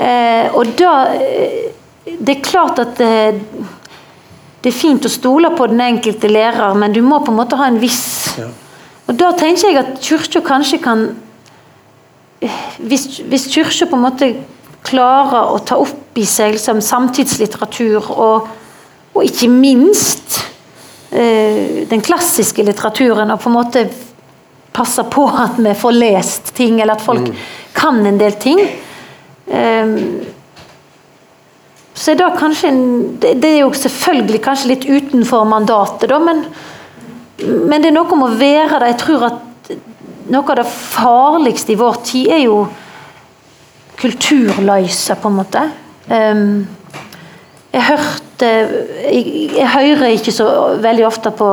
Eh, 0.00 0.48
og 0.56 0.70
da 0.78 0.94
eh, 1.18 1.68
Det 2.18 2.36
er 2.36 2.42
klart 2.44 2.80
at 2.82 2.96
det, 2.98 3.40
det 4.62 4.72
er 4.72 4.76
fint 4.76 5.06
å 5.06 5.12
stole 5.12 5.52
på 5.56 5.68
den 5.70 5.80
enkelte 5.84 6.30
lærer, 6.30 6.74
men 6.78 6.92
du 6.92 7.00
må 7.04 7.20
på 7.24 7.32
en 7.32 7.40
måte 7.42 7.60
ha 7.60 7.70
en 7.70 7.80
viss 7.82 8.02
Ja. 8.40 8.50
Og 9.10 9.16
da 9.18 9.32
tenker 9.34 9.72
jeg 9.72 9.78
at 9.80 9.96
kirka 10.04 10.38
kanskje 10.46 10.78
kan 10.78 11.00
eh, 12.40 12.58
Hvis, 12.78 13.20
hvis 13.26 13.48
kirka 13.50 13.88
på 13.90 13.98
en 13.98 14.04
måte 14.04 14.28
klarer 14.86 15.50
å 15.50 15.58
ta 15.66 15.76
opp 15.82 16.16
i 16.18 16.24
seg 16.26 16.54
liksom, 16.54 16.78
samtidslitteratur 16.84 18.06
og, 18.14 18.46
og 19.12 19.26
ikke 19.26 19.50
minst 19.52 20.38
eh, 21.12 21.82
den 21.90 22.00
klassiske 22.00 22.64
litteraturen, 22.64 23.30
og 23.34 23.42
på 23.42 23.50
en 23.50 23.58
måte 23.58 23.82
passe 24.72 25.04
på 25.12 25.26
at 25.28 25.58
vi 25.60 25.74
får 25.76 25.96
lest 25.98 26.54
ting, 26.56 26.80
eller 26.80 26.96
at 26.96 27.04
folk 27.04 27.28
kan 27.76 28.00
en 28.06 28.18
del 28.20 28.38
ting. 28.40 28.62
Ehm, 29.50 29.96
så 32.00 32.12
er 32.12 32.16
det 32.16 32.28
kanskje 32.38 32.70
en, 32.70 32.84
det, 33.20 33.44
er 33.44 33.58
jo 33.60 33.72
selvfølgelig 33.76 34.40
kanskje 34.44 34.70
litt 34.70 34.86
utenfor 34.88 35.44
mandatet, 35.48 36.08
da, 36.08 36.16
men, 36.22 36.46
men 37.44 37.82
det 37.82 37.90
er 37.90 37.96
noe 37.96 38.14
om 38.16 38.24
å 38.24 38.30
være 38.40 38.78
det. 38.80 38.92
Jeg 38.94 39.00
tror 39.02 39.26
at 39.28 39.74
noe 40.32 40.46
av 40.46 40.60
det 40.62 40.68
farligste 40.70 41.74
i 41.74 41.78
vår 41.80 41.98
tid 42.06 42.32
er 42.32 42.40
jo 42.46 42.62
kulturløse, 44.00 45.16
på 45.20 45.28
en 45.28 45.36
måte. 45.36 45.66
Um, 46.08 46.46
jeg 47.70 47.84
hørte 47.90 48.48
jeg, 48.48 49.50
jeg 49.52 49.68
hører 49.68 50.14
ikke 50.14 50.32
så 50.32 50.46
veldig 50.80 51.04
ofte 51.06 51.30
på 51.36 51.48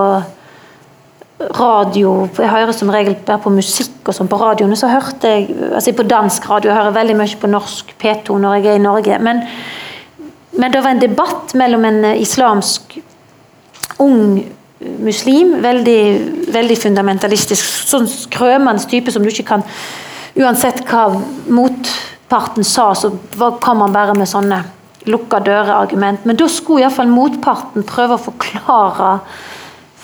radio 1.37 2.29
Jeg 2.39 2.49
hører 2.49 2.73
som 2.73 2.89
regel 2.89 3.13
bare 3.27 3.37
på 3.43 3.51
musikk 3.53 4.07
og 4.07 4.15
sånn 4.15 4.29
på 4.31 4.39
radioen. 4.39 4.73
Så 4.79 4.89
hørte 4.89 5.33
jeg 5.33 5.51
altså 5.67 5.93
på 5.93 6.07
dansk 6.07 6.47
radio, 6.49 6.71
jeg 6.71 6.79
hører 6.79 6.95
veldig 6.95 7.17
mye 7.19 7.41
på 7.41 7.51
norsk 7.51 7.91
P2 7.99 8.39
når 8.41 8.55
jeg 8.57 8.71
er 8.71 8.79
i 8.79 8.85
Norge. 8.87 9.19
Men, 9.21 9.43
men 10.57 10.73
det 10.73 10.81
var 10.81 10.95
en 10.95 11.01
debatt 11.01 11.53
mellom 11.53 11.85
en 11.85 12.03
eh, 12.05 12.21
islamsk 12.21 12.97
ung 14.03 14.43
muslim, 14.79 15.55
veldig, 15.61 16.01
veldig 16.53 16.77
fundamentalistisk, 16.77 17.87
sånn 17.89 18.09
skrømende 18.09 18.85
type 18.89 19.13
som 19.13 19.25
du 19.25 19.31
ikke 19.33 19.51
kan 19.55 19.65
Uansett 20.37 20.83
hva 20.85 21.07
motparten 21.49 22.61
sa, 22.61 22.91
så 22.93 23.09
kom 23.57 23.79
han 23.81 23.93
bare 23.95 24.13
med 24.13 24.29
sånne 24.29 24.59
lukka 25.09 25.39
dører-argument. 25.41 26.27
Men 26.29 26.37
da 26.37 26.45
skulle 26.51 26.83
iallfall 26.83 27.09
motparten 27.09 27.85
prøve 27.89 28.19
å 28.19 28.21
forklare 28.21 29.15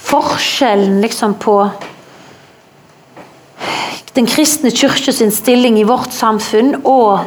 forskjellen 0.08 1.04
liksom 1.04 1.36
på 1.44 1.58
den 4.18 4.26
kristne 4.30 4.74
kirke 4.74 5.14
sin 5.14 5.30
stilling 5.34 5.78
i 5.82 5.86
vårt 5.86 6.14
samfunn 6.18 6.80
og 6.82 7.20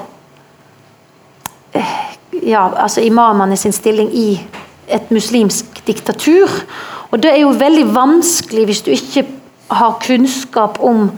eh, 1.79 1.95
ja, 2.43 2.67
altså 2.77 3.01
imamene 3.01 3.57
sin 3.57 3.73
stilling 3.73 4.11
i 4.15 4.29
et 4.89 5.11
muslimsk 5.11 5.81
diktatur. 5.87 6.51
Og 7.11 7.23
det 7.23 7.33
er 7.33 7.43
jo 7.45 7.55
veldig 7.57 7.87
vanskelig 7.95 8.67
hvis 8.69 8.83
du 8.87 8.91
ikke 8.95 9.25
har 9.71 9.99
kunnskap 10.03 10.79
om 10.85 11.09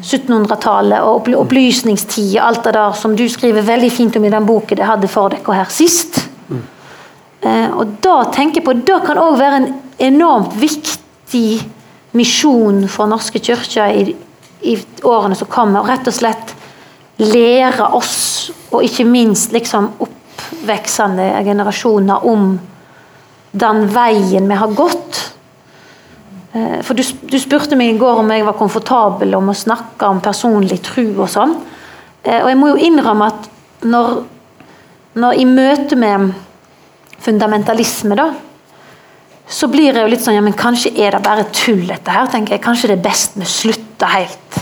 1700-tallet 0.00 1.02
og 1.04 1.20
opply- 1.20 1.36
opplysningstid 1.36 2.38
og 2.38 2.46
alt 2.46 2.64
det 2.64 2.74
der 2.76 2.94
som 2.96 3.16
du 3.16 3.26
skriver 3.28 3.66
veldig 3.66 3.90
fint 3.92 4.16
om 4.16 4.24
i 4.24 4.32
den 4.32 4.46
boken 4.48 4.80
jeg 4.80 4.88
hadde 4.88 5.10
for 5.12 5.32
dere 5.32 5.58
her 5.58 5.72
sist. 5.72 6.22
Eh, 7.40 7.68
og 7.72 7.98
da 8.04 8.22
tenker 8.32 8.60
jeg 8.60 8.66
på, 8.66 8.76
det 8.84 9.00
kan 9.06 9.20
òg 9.20 9.36
være 9.40 9.60
en 9.60 9.68
enormt 10.10 10.56
viktig 10.60 11.60
misjon 12.16 12.86
for 12.90 13.08
norske 13.08 13.40
kirker 13.40 13.92
i, 13.92 14.16
i 14.66 14.76
årene 15.04 15.36
som 15.38 15.48
kommer. 15.48 15.82
og 15.82 15.88
Rett 15.88 16.08
og 16.08 16.16
slett 16.16 16.54
lære 17.20 17.90
oss, 17.96 18.50
og 18.72 18.84
ikke 18.84 19.04
minst 19.08 19.52
liksom 19.52 19.90
oppveksende 20.50 21.44
generasjoner, 21.44 22.26
om 22.26 22.58
den 23.52 23.86
veien 23.90 24.48
vi 24.48 24.54
har 24.54 24.74
gått. 24.74 25.32
Eh, 26.52 26.82
For 26.82 26.94
du, 26.94 27.02
du 27.02 27.38
spurte 27.38 27.76
meg 27.78 27.94
i 27.94 27.98
går 27.98 28.20
om 28.22 28.30
jeg 28.30 28.44
var 28.46 28.58
komfortabel 28.58 29.34
om 29.38 29.50
å 29.50 29.56
snakke 29.56 30.06
om 30.10 30.20
personlig 30.22 30.80
tro 30.86 31.06
og 31.22 31.28
sånn. 31.30 31.56
Eh, 32.22 32.42
Og 32.42 32.48
jeg 32.50 32.58
må 32.60 32.68
jo 32.72 32.84
innrømme 32.90 33.30
at 33.30 33.50
når, 33.86 34.22
når 35.14 35.40
i 35.40 35.44
møte 35.48 35.96
med 35.96 36.32
fundamentalisme, 37.20 38.16
da, 38.16 38.30
så 39.50 39.66
blir 39.68 39.90
jeg 39.90 40.04
jo 40.04 40.10
litt 40.12 40.22
sånn 40.22 40.36
ja, 40.36 40.42
men 40.46 40.54
kanskje 40.54 40.92
er 40.94 41.16
det 41.16 41.24
bare 41.26 41.48
tull, 41.50 41.82
dette 41.88 42.10
her. 42.14 42.28
tenker 42.30 42.54
jeg. 42.54 42.62
Kanskje 42.62 42.92
det 42.92 43.00
er 43.00 43.08
best 43.08 43.34
vi 43.34 43.48
slutter 43.50 44.12
helt 44.14 44.60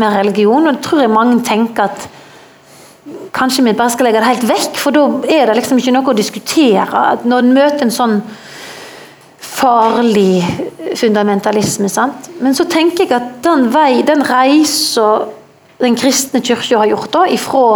med 0.00 0.14
religion. 0.16 0.64
Og 0.64 0.78
det 0.78 0.84
tror 0.86 1.02
jeg 1.02 1.12
mange 1.12 1.42
tenker 1.44 1.90
at 1.90 2.06
kanskje 3.32 3.64
vi 3.64 3.76
bare 3.76 3.92
skal 3.92 4.08
legge 4.08 4.20
det 4.20 4.28
helt 4.28 4.46
vekk, 4.48 4.78
for 4.80 4.94
da 4.94 5.06
er 5.28 5.48
det 5.48 5.58
liksom 5.60 5.80
ikke 5.80 5.94
noe 5.94 6.12
å 6.12 6.16
diskutere. 6.16 7.02
Når 7.24 7.44
en 7.44 7.56
møter 7.56 7.86
en 7.86 7.94
sånn 7.94 8.20
farlig 9.58 10.44
fundamentalisme. 10.98 11.88
sant? 11.88 12.30
Men 12.40 12.54
så 12.54 12.66
tenker 12.70 13.04
jeg 13.04 13.16
at 13.16 13.42
den 13.44 13.68
vei, 13.74 14.02
den 14.06 14.22
reisa 14.26 15.28
den 15.78 15.96
kristne 15.98 16.40
kirka 16.42 16.80
har 16.80 16.90
gjort, 16.90 17.12
da, 17.14 17.26
ifra 17.30 17.66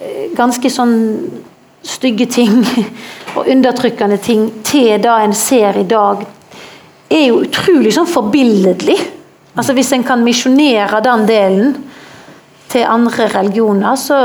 eh, 0.00 0.30
ganske 0.34 0.70
sånn 0.70 0.96
stygge 1.86 2.26
ting 2.26 2.56
og 3.36 3.46
undertrykkende 3.46 4.18
ting 4.22 4.48
til 4.66 4.96
det 5.02 5.14
en 5.14 5.36
ser 5.36 5.78
i 5.78 5.86
dag, 5.88 6.24
er 7.08 7.28
jo 7.30 7.44
utrolig 7.46 7.94
sånn 7.94 8.10
forbilledlig. 8.10 8.98
Altså 9.58 9.74
Hvis 9.74 9.92
en 9.94 10.04
kan 10.06 10.22
misjonere 10.22 11.00
den 11.02 11.24
delen 11.26 11.70
til 12.68 12.84
andre 12.84 13.28
religioner, 13.32 13.96
så 13.96 14.18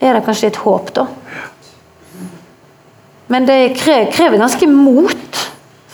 er 0.00 0.16
det 0.16 0.24
kanskje 0.26 0.50
et 0.50 0.62
håp, 0.64 0.90
da. 0.96 1.06
Men 3.32 3.46
det 3.48 3.76
krever, 3.78 4.38
ganske 4.38 4.66
mot. 4.68 5.40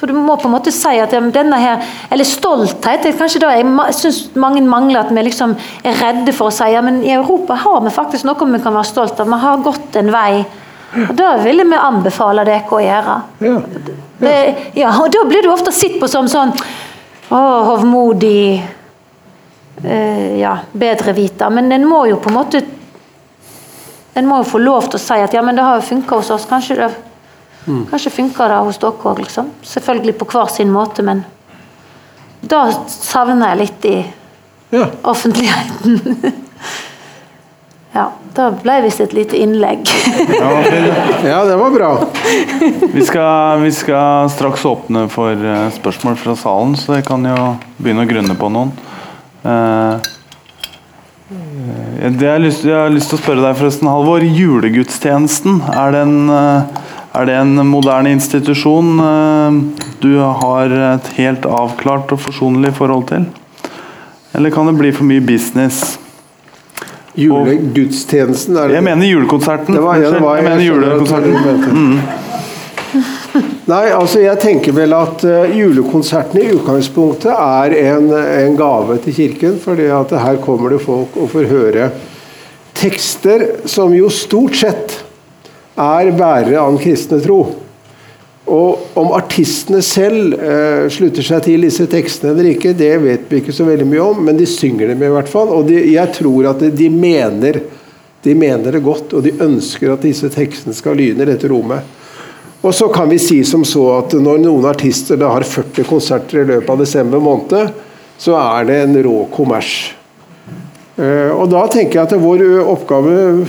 For 0.00 0.08
du 0.08 0.16
må 0.16 0.34
på 0.40 0.48
en 0.48 0.54
måte 0.54 0.72
si 0.72 0.94
at 0.96 1.12
ja, 1.12 1.20
denne 1.20 1.58
her 1.60 1.82
Eller 2.10 2.24
stolthet 2.24 3.04
er 3.04 3.18
kanskje 3.18 3.42
det 3.42 3.50
jeg 3.52 3.96
syns 3.98 4.20
mange 4.40 4.62
mangler. 4.64 5.04
At 5.04 5.12
vi 5.12 5.24
liksom 5.26 5.52
er 5.84 6.00
redde 6.00 6.32
for 6.36 6.48
å 6.48 6.54
si 6.54 6.70
ja, 6.72 6.80
men 6.84 7.02
i 7.04 7.12
Europa 7.12 7.58
har 7.60 7.82
vi 7.84 7.92
faktisk 7.92 8.24
noe 8.28 8.48
vi 8.48 8.62
kan 8.64 8.74
være 8.74 8.88
stolt 8.88 9.20
av. 9.20 9.28
Vi 9.28 9.40
har 9.44 9.64
gått 9.64 10.00
en 10.00 10.10
vei. 10.14 10.40
Og 11.04 11.14
Det 11.16 11.28
ville 11.44 11.68
vi 11.68 11.78
anbefale 11.78 12.46
dere 12.48 12.74
å 12.74 12.80
gjøre. 12.82 13.16
Ja. 13.44 13.56
Det, 14.20 14.34
ja, 14.76 14.90
og 14.96 15.12
Da 15.12 15.24
blir 15.28 15.44
du 15.44 15.52
ofte 15.52 15.72
sett 15.72 16.00
på 16.00 16.08
som 16.10 16.28
sånn 16.28 16.50
å, 17.30 17.40
hovmodig 17.68 18.79
eh, 19.84 20.38
Ja, 20.40 20.58
bedreviter. 20.72 21.50
Men 21.50 21.72
en 21.72 21.86
må 21.88 22.04
jo 22.10 22.16
på 22.20 22.32
en 22.32 22.38
måte 22.38 22.62
En 24.14 24.26
må 24.26 24.40
jo 24.40 24.48
få 24.50 24.58
lov 24.58 24.88
til 24.90 24.98
å 24.98 25.02
si 25.02 25.16
at 25.22 25.32
ja, 25.32 25.42
men 25.42 25.56
det 25.56 25.62
har 25.64 25.78
jo 25.78 25.86
funka 25.86 26.18
hos 26.18 26.32
oss. 26.34 26.48
Kanskje 26.50 26.76
det 26.80 26.88
Mm. 27.66 27.86
Kanskje 27.90 28.10
funker 28.10 28.48
det 28.48 28.56
hos 28.64 28.78
dere 28.80 29.04
òg, 29.04 29.18
liksom. 29.20 29.50
Selvfølgelig 29.62 30.16
på 30.18 30.28
hver 30.32 30.48
sin 30.52 30.72
måte, 30.72 31.04
men 31.04 31.24
da 32.40 32.64
savner 32.88 33.52
jeg 33.52 33.60
litt 33.60 33.88
i 33.90 33.96
ja. 34.72 34.86
offentligheten. 35.02 36.32
ja, 37.98 38.06
da 38.34 38.48
ble 38.62 38.78
visst 38.86 39.04
et 39.04 39.12
lite 39.12 39.36
innlegg. 39.36 39.84
ja, 41.30 41.42
det 41.44 41.58
var 41.60 41.74
bra. 41.74 41.90
Vi 42.92 43.04
skal, 43.04 43.60
vi 43.60 43.72
skal, 43.76 44.30
straks 44.32 44.64
åpne 44.64 45.04
for 45.12 45.36
eh, 45.36 45.66
spørsmål 45.76 46.16
fra 46.22 46.36
salen, 46.38 46.78
så 46.80 46.96
jeg 46.96 47.06
kan 47.10 47.28
jo 47.28 47.52
begynne 47.76 48.08
å 48.08 48.10
grunne 48.14 48.38
på 48.40 48.52
noen. 48.56 48.72
Uh, 49.44 50.00
jeg, 52.00 52.26
har 52.26 52.40
lyst, 52.42 52.64
jeg 52.66 52.74
har 52.74 52.90
lyst 52.90 53.12
til 53.12 53.18
å 53.18 53.22
spørre 53.22 53.44
deg 53.44 53.58
forresten, 53.58 53.88
Halvor. 53.90 54.24
Julegudstjenesten, 54.24 55.60
er 55.70 55.94
det 55.94 56.00
en, 56.08 56.30
er 56.30 57.28
det 57.28 57.36
en 57.38 57.60
moderne 57.68 58.10
institusjon 58.14 59.02
eh, 59.04 59.58
du 60.02 60.16
har 60.18 60.74
et 60.94 61.10
helt 61.18 61.46
avklart 61.46 62.10
og 62.16 62.22
forsonlig 62.24 62.72
forhold 62.78 63.06
til? 63.12 63.28
Eller 64.34 64.54
kan 64.54 64.66
det 64.70 64.74
bli 64.78 64.90
for 64.94 65.06
mye 65.06 65.22
business? 65.22 65.98
Julegudstjenesten 67.18 68.58
Jeg 68.70 68.82
mener 68.86 69.06
julekonserten. 69.06 69.74
Det 69.74 69.82
var, 69.82 70.02
ja, 70.02 70.10
det 70.14 70.22
var, 70.22 70.38
jeg, 70.38 70.48
mener 70.50 70.66
julekonserten. 70.66 72.02
Nei, 73.70 73.84
altså 73.94 74.22
jeg 74.24 74.40
tenker 74.42 74.74
vel 74.74 74.94
at 74.96 75.22
uh, 75.26 75.52
julekonserten 75.54 76.40
i 76.42 76.48
utgangspunktet 76.56 77.30
er 77.30 77.76
en, 77.92 78.08
en, 78.10 78.56
gave 78.58 78.98
til 79.04 79.14
Kirken. 79.14 79.58
fordi 79.62 79.86
at 79.94 80.14
her 80.24 80.40
kommer 80.42 80.74
det 80.74 80.82
folk 80.82 81.14
og 81.16 81.30
får 81.30 81.50
høre 81.50 81.90
tekster 82.80 83.46
som 83.68 83.92
jo 83.94 84.08
stort 84.10 84.56
sett 84.56 84.94
er 85.80 86.10
bærere 86.16 86.58
av 86.60 86.72
den 86.72 86.80
kristne 86.82 87.20
tro. 87.22 87.40
Og 88.50 88.96
om 88.98 89.12
artistene 89.14 89.82
selv 89.84 90.34
uh, 90.34 90.88
slutter 90.90 91.26
seg 91.26 91.44
til 91.46 91.68
disse 91.68 91.86
tekstene 91.90 92.32
eller 92.34 92.50
ikke, 92.54 92.74
det 92.74 92.94
vet 93.04 93.28
vi 93.30 93.44
ikke 93.44 93.54
så 93.54 93.68
veldig 93.68 93.86
mye 93.86 94.08
om, 94.10 94.24
men 94.26 94.40
de 94.40 94.48
synger 94.48 94.90
dem 94.90 95.04
i 95.06 95.12
hvert 95.12 95.30
fall. 95.30 95.52
Og 95.54 95.68
de, 95.70 95.78
jeg 95.92 96.16
tror 96.18 96.50
at 96.50 96.64
de 96.74 96.90
mener, 96.90 97.60
de 98.24 98.34
mener 98.34 98.74
det 98.74 98.82
godt, 98.82 99.14
og 99.14 99.22
de 99.22 99.36
ønsker 99.38 99.94
at 99.94 100.02
disse 100.02 100.32
tekstene 100.34 100.74
skal 100.74 100.98
lyne 100.98 101.22
i 101.22 101.30
dette 101.30 101.50
rommet. 101.52 101.99
Og 102.60 102.74
så 102.76 102.90
kan 102.92 103.08
vi 103.08 103.18
si 103.18 103.38
som 103.44 103.62
så 103.64 103.86
at 103.96 104.12
når 104.20 104.42
noen 104.42 104.66
artister 104.68 105.16
da 105.20 105.30
har 105.32 105.46
40 105.48 105.86
konserter 105.88 106.42
i 106.42 106.48
løpet 106.50 106.74
av 106.74 106.82
desember 106.82 107.22
måned, 107.24 107.72
så 108.20 108.36
er 108.36 108.68
det 108.68 108.76
en 108.82 108.98
rå 109.06 109.16
kommers. 109.32 109.94
Eh, 111.00 111.30
og 111.32 111.48
Da 111.48 111.64
tenker 111.72 112.00
jeg 112.00 112.08
at 112.10 112.20
vår 112.20 112.44
oppgave 112.60 113.46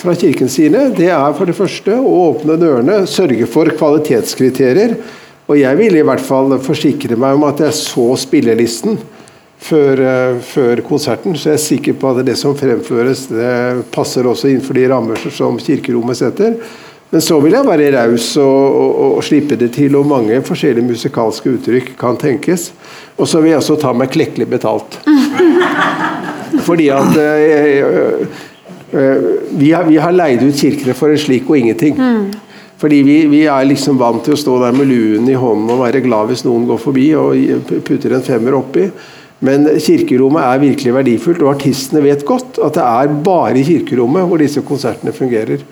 fra 0.00 0.16
Kirkens 0.18 0.58
side 0.58 0.88
det 0.96 1.12
er 1.14 1.36
for 1.38 1.46
det 1.46 1.54
første 1.54 1.94
å 1.94 2.16
åpne 2.32 2.58
dørene, 2.58 3.04
sørge 3.06 3.46
for 3.46 3.70
kvalitetskriterier. 3.70 4.98
Og 5.50 5.58
jeg 5.58 5.78
vil 5.78 5.98
i 5.98 6.04
hvert 6.06 6.22
fall 6.22 6.58
forsikre 6.62 7.18
meg 7.18 7.38
om 7.38 7.46
at 7.46 7.62
jeg 7.62 7.78
så 7.78 8.10
spillelisten 8.18 8.98
før, 9.60 10.00
før, 10.46 10.80
konserten, 10.86 11.34
så 11.36 11.52
jeg 11.52 11.58
er 11.58 11.64
sikker 11.64 11.96
på 12.00 12.10
at 12.10 12.22
det 12.26 12.36
som 12.38 12.54
fremføres, 12.56 13.26
det 13.30 13.88
passer 13.92 14.26
også 14.26 14.48
innenfor 14.48 14.78
de 14.78 14.86
rammer 14.90 15.26
som 15.34 15.58
kirkerommet 15.60 16.18
setter. 16.18 16.54
Men 17.10 17.22
så 17.26 17.40
vil 17.42 17.56
jeg 17.56 17.66
være 17.66 17.90
raus 17.96 18.26
og, 18.38 18.76
og, 18.80 19.14
og, 19.16 19.24
slippe 19.26 19.58
det 19.58 19.72
til, 19.74 19.96
og 19.98 20.06
mange 20.06 20.38
forskjellige 20.46 20.86
musikalske 20.86 21.56
uttrykk 21.56 21.94
kan 21.98 22.18
tenkes. 22.20 22.68
Og 23.18 23.26
så 23.28 23.40
vil 23.42 23.50
jeg 23.50 23.62
også 23.62 23.78
ta 23.82 23.90
meg 23.96 24.12
klekkelig 24.14 24.46
betalt. 24.52 25.00
Fordi 26.68 26.86
at 26.94 27.18
øh, 27.18 28.20
øh, 28.94 29.26
vi, 29.58 29.72
har, 29.74 29.88
vi, 29.88 29.98
har, 29.98 30.14
leid 30.14 30.46
ut 30.46 30.62
kirkene 30.62 30.94
for 30.94 31.10
en 31.10 31.18
slik 31.18 31.50
og 31.50 31.58
ingenting. 31.58 31.98
Mm. 31.98 32.30
Fordi 32.80 33.02
vi, 33.04 33.16
vi, 33.28 33.42
er 33.50 33.66
liksom 33.66 33.98
vant 34.00 34.22
til 34.24 34.36
å 34.36 34.40
stå 34.40 34.60
der 34.62 34.76
med 34.76 34.88
luen 34.88 35.26
i 35.28 35.36
hånden 35.36 35.74
og 35.74 35.82
være 35.82 36.04
glad 36.06 36.30
hvis 36.30 36.46
noen 36.46 36.64
går 36.70 36.78
forbi 36.80 37.10
og 37.18 37.74
putter 37.86 38.14
en 38.16 38.24
femmer 38.24 38.56
oppi. 38.56 38.86
Men 39.44 39.66
kirkerommet 39.80 40.44
er 40.46 40.62
virkelig 40.62 40.94
verdifullt, 40.94 41.42
og 41.42 41.54
artistene 41.56 42.02
vet 42.04 42.24
godt 42.28 42.60
at 42.62 42.76
det 42.76 42.86
er 42.86 43.14
bare 43.24 43.56
i 43.58 43.66
kirkerommet 43.66 44.26
hvor 44.28 44.40
disse 44.40 44.62
konsertene 44.64 45.14
fungerer. 45.16 45.64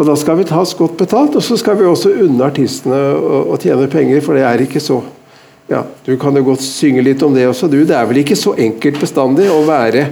Og 0.00 0.06
Da 0.08 0.14
skal 0.16 0.38
vi 0.38 0.48
tas 0.48 0.72
godt 0.78 0.96
betalt, 0.96 1.34
og 1.36 1.44
så 1.44 1.58
skal 1.60 1.76
vi 1.76 1.84
også 1.84 2.14
unne 2.24 2.46
artistene 2.46 2.96
å, 2.96 3.42
å 3.52 3.56
tjene 3.60 3.88
penger, 3.92 4.22
for 4.24 4.38
det 4.38 4.46
er 4.48 4.62
ikke 4.64 4.80
så 4.80 5.02
ja, 5.70 5.84
Du 6.06 6.14
kan 6.18 6.34
jo 6.34 6.42
godt 6.48 6.64
synge 6.64 7.04
litt 7.04 7.20
om 7.22 7.34
det 7.36 7.44
også, 7.46 7.68
du. 7.70 7.82
Det 7.86 7.94
er 7.94 8.08
vel 8.08 8.22
ikke 8.22 8.38
så 8.38 8.56
enkelt 8.58 8.96
bestandig 8.98 9.46
å 9.52 9.60
være, 9.68 10.06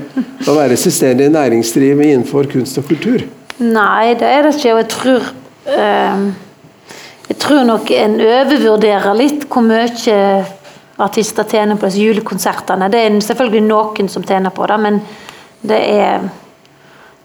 å 0.44 0.54
være 0.54 0.76
selvstendig 0.78 1.32
næringsdrivende 1.34 2.12
innenfor 2.12 2.46
kunst 2.52 2.78
og 2.78 2.86
kultur? 2.92 3.24
Nei, 3.58 4.12
det 4.20 4.28
er 4.28 4.44
det 4.44 4.52
ikke. 4.54 4.76
Og 4.76 4.82
jeg 4.84 4.90
tror 4.92 5.26
eh, 5.72 6.28
Jeg 7.32 7.40
tror 7.42 7.66
nok 7.66 7.90
en 7.96 8.20
overvurderer 8.28 9.18
litt 9.18 9.48
hvor 9.50 9.66
mye 9.66 10.20
artister 10.98 11.48
tjener 11.48 11.80
på 11.80 11.88
disse 11.88 12.04
julekonsertene. 12.04 12.92
Det 12.92 13.02
er 13.02 13.20
selvfølgelig 13.24 13.66
noen 13.66 14.12
som 14.12 14.24
tjener 14.26 14.54
på 14.54 14.68
det, 14.68 14.78
men 14.84 15.02
det 15.64 15.84
er, 15.96 16.28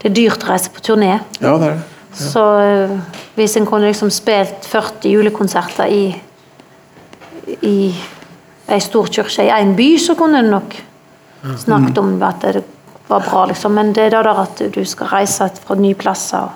det 0.01 0.09
er 0.09 0.21
dyrt 0.23 0.45
å 0.47 0.55
reise 0.55 0.73
på 0.73 0.81
turné. 0.85 1.19
Ja, 1.37 1.57
det 1.59 1.67
er 1.67 1.75
det. 1.75 1.92
Så 2.13 2.43
eh, 2.61 2.97
hvis 3.35 3.57
en 3.57 3.65
kunne 3.65 3.89
liksom 3.89 4.11
spilt 4.13 4.67
40 4.69 5.09
julekonserter 5.09 5.89
i, 5.89 6.03
i 7.65 7.77
ei 8.69 8.81
stor 8.81 9.09
kirke 9.11 9.43
i 9.43 9.51
én 9.51 9.73
by, 9.77 9.89
så 9.99 10.15
kunne 10.15 10.43
en 10.43 10.51
nok 10.53 10.75
snakket 11.59 11.97
om 11.99 12.13
at 12.23 12.45
det 12.45 12.63
var 13.07 13.23
bra, 13.25 13.45
liksom. 13.49 13.73
Men 13.75 13.93
det 13.93 14.07
er 14.07 14.13
det 14.15 14.25
der 14.25 14.43
at 14.45 14.61
du 14.75 14.83
skal 14.87 15.11
reise 15.11 15.49
fra 15.65 15.75
nye 15.75 15.97
plasser. 15.99 16.53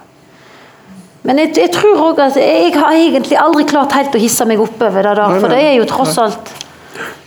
Men 1.27 1.41
jeg, 1.41 1.57
jeg 1.57 1.73
tror 1.75 2.05
òg 2.05 2.21
at 2.23 2.37
jeg 2.39 2.71
har 2.77 2.95
egentlig 2.95 3.35
aldri 3.41 3.65
klart 3.67 3.95
helt 3.97 4.15
å 4.15 4.21
hisse 4.21 4.45
meg 4.47 4.61
oppover 4.63 5.03
det 5.03 5.17
der. 5.19 5.39
For 5.41 5.51
det 5.51 5.59
er 5.59 5.75
jo 5.75 5.89
tross 5.89 6.17
alt 6.23 6.53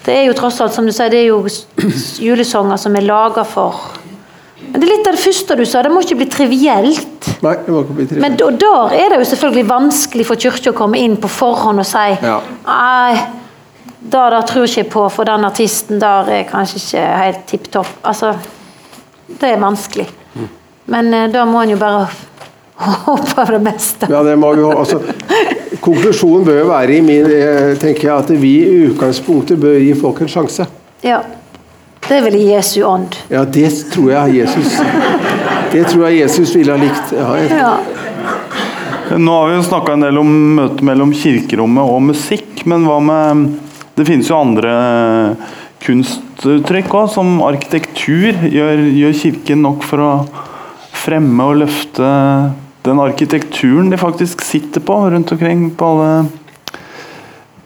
Det 0.00 0.14
er 0.16 0.24
jo 0.24 0.32
tross 0.34 0.56
alt, 0.64 0.72
som 0.72 0.86
du 0.88 0.92
sier, 0.96 1.10
det 1.12 1.18
er 1.20 1.26
jo 1.28 1.44
julesanger 2.24 2.78
som 2.80 2.94
er 2.96 3.04
laga 3.04 3.44
for 3.44 3.99
men 4.70 4.78
det 4.78 4.86
er 4.86 4.92
litt 4.92 5.08
av 5.10 5.16
det 5.16 5.22
første 5.24 5.56
du 5.58 5.64
sa, 5.66 5.82
det 5.82 5.90
må 5.90 6.02
ikke 6.04 6.20
bli 6.20 6.28
trivielt. 6.30 7.28
Nei, 7.42 7.56
det 7.64 7.72
må 7.74 7.82
ikke 7.82 7.96
bli 7.96 8.06
trivielt. 8.06 8.22
Men 8.22 8.36
da, 8.38 8.50
der 8.62 8.94
er 9.00 9.10
det 9.10 9.18
jo 9.22 9.28
selvfølgelig 9.32 9.66
vanskelig 9.70 10.26
for 10.28 10.44
kirka 10.44 10.70
å 10.70 10.78
komme 10.78 11.00
inn 11.00 11.16
på 11.20 11.30
forhånd 11.32 11.82
og 11.82 11.88
si 11.88 12.06
ja. 12.22 12.36
Nei, 12.68 13.18
det 14.00 14.22
der 14.34 14.46
tror 14.48 14.64
jeg 14.66 14.84
ikke 14.84 14.92
på, 14.94 15.04
for 15.16 15.28
den 15.28 15.48
artisten 15.48 16.00
der 16.02 16.30
er 16.38 16.46
kanskje 16.48 16.80
ikke 16.80 17.08
helt 17.24 17.42
tipp 17.50 17.66
topp. 17.74 17.90
Altså, 18.06 18.32
det 19.40 19.54
er 19.54 19.62
vanskelig. 19.62 20.06
Men 20.90 21.14
eh, 21.14 21.28
da 21.30 21.44
må 21.46 21.62
en 21.62 21.74
jo 21.74 21.80
bare 21.80 22.06
håpe 23.06 23.34
på 23.34 23.48
det 23.50 23.60
beste. 23.66 24.08
Ja, 24.10 24.22
det 24.26 24.38
må 24.40 24.52
vi 24.56 24.64
altså, 24.70 25.02
Konklusjonen 25.80 26.44
bør 26.44 26.62
jo 26.62 26.70
være 26.70 26.96
i 26.96 27.02
min, 27.04 27.28
eh, 27.30 27.74
tenker 27.80 28.08
jeg, 28.08 28.14
at 28.16 28.32
vi 28.42 28.54
i 28.62 28.80
utgangspunktet 28.90 29.60
bør 29.60 29.78
gi 29.80 29.92
folk 29.98 30.22
en 30.24 30.32
sjanse. 30.32 30.66
Ja. 31.04 31.20
Det 32.10 32.16
er 32.18 32.24
vel 32.26 32.40
i 32.40 32.46
Jesu 32.50 32.80
ånd. 32.82 33.14
Ja, 33.30 33.44
det 33.46 33.68
tror 33.92 34.08
jeg 34.10 34.40
Jesus 34.40 34.80
Det 35.70 35.84
tror 35.92 36.08
jeg 36.08 36.24
Jesus 36.24 36.54
ville 36.56 36.74
ha 36.74 36.80
likt. 36.82 37.12
Ja, 37.14 37.28
jeg... 37.38 37.52
ja. 37.54 37.74
Nå 39.14 39.36
har 39.36 39.46
vi 39.46 39.54
jo 39.60 39.66
snakka 39.68 39.94
en 39.94 40.02
del 40.02 40.18
om 40.18 40.32
møtet 40.56 40.82
mellom 40.86 41.12
kirkerommet 41.14 41.86
og 41.86 42.02
musikk, 42.08 42.64
men 42.70 42.82
hva 42.86 42.98
med 43.02 43.44
det 43.94 44.08
finnes 44.08 44.30
jo 44.30 44.40
andre 44.40 44.72
kunstuttrykk 45.84 46.94
òg, 46.98 47.08
som 47.14 47.40
arkitektur. 47.46 48.42
Gjør, 48.48 48.82
gjør, 48.96 49.16
Kirken 49.22 49.62
nok 49.66 49.86
for 49.86 50.02
å 50.02 50.10
fremme 51.04 51.46
og 51.46 51.62
løfte 51.62 52.10
den 52.86 53.02
arkitekturen 53.02 53.90
de 53.92 53.98
faktisk 54.00 54.42
sitter 54.42 54.82
på 54.82 54.98
rundt 55.14 55.30
omkring 55.36 55.68
på 55.76 55.94
alle 55.94 56.12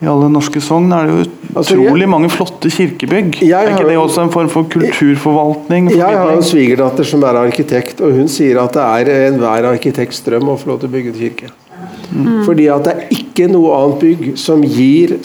i 0.05 0.11
alle 0.11 0.29
norske 0.33 0.61
sogn 0.63 0.93
er 0.93 1.09
det 1.09 1.15
jo 1.15 1.25
altså, 1.55 1.79
utrolig 1.79 2.09
mange 2.11 2.31
flotte 2.33 2.71
kirkebygg. 2.73 3.41
er 3.47 3.73
ikke 3.73 3.89
det 3.89 3.97
også 3.99 4.27
en 4.27 4.33
form 4.35 4.51
for 4.53 4.69
kulturforvaltning? 4.73 5.89
For 5.91 6.03
jeg 6.03 6.21
har 6.21 6.33
en 6.35 6.47
svigerdatter 6.47 7.09
som 7.09 7.25
er 7.25 7.41
arkitekt, 7.41 8.03
og 8.05 8.15
hun 8.19 8.31
sier 8.31 8.61
at 8.63 8.77
det 8.77 8.85
er 8.85 9.13
enhver 9.31 9.71
arkitekts 9.73 10.23
drøm 10.27 10.53
å 10.53 10.59
få 10.61 10.75
lov 10.75 10.83
til 10.83 10.93
å 10.93 10.95
bygge 10.95 11.15
en 11.15 11.21
kirke. 11.23 11.53
Mm. 12.15 12.45
Fordi 12.47 12.69
at 12.71 12.87
det 12.87 12.95
er 12.95 13.19
ikke 13.19 13.49
noe 13.51 13.75
annet 13.81 14.05
bygg 14.05 14.25
som 14.41 14.63
gir 14.65 15.17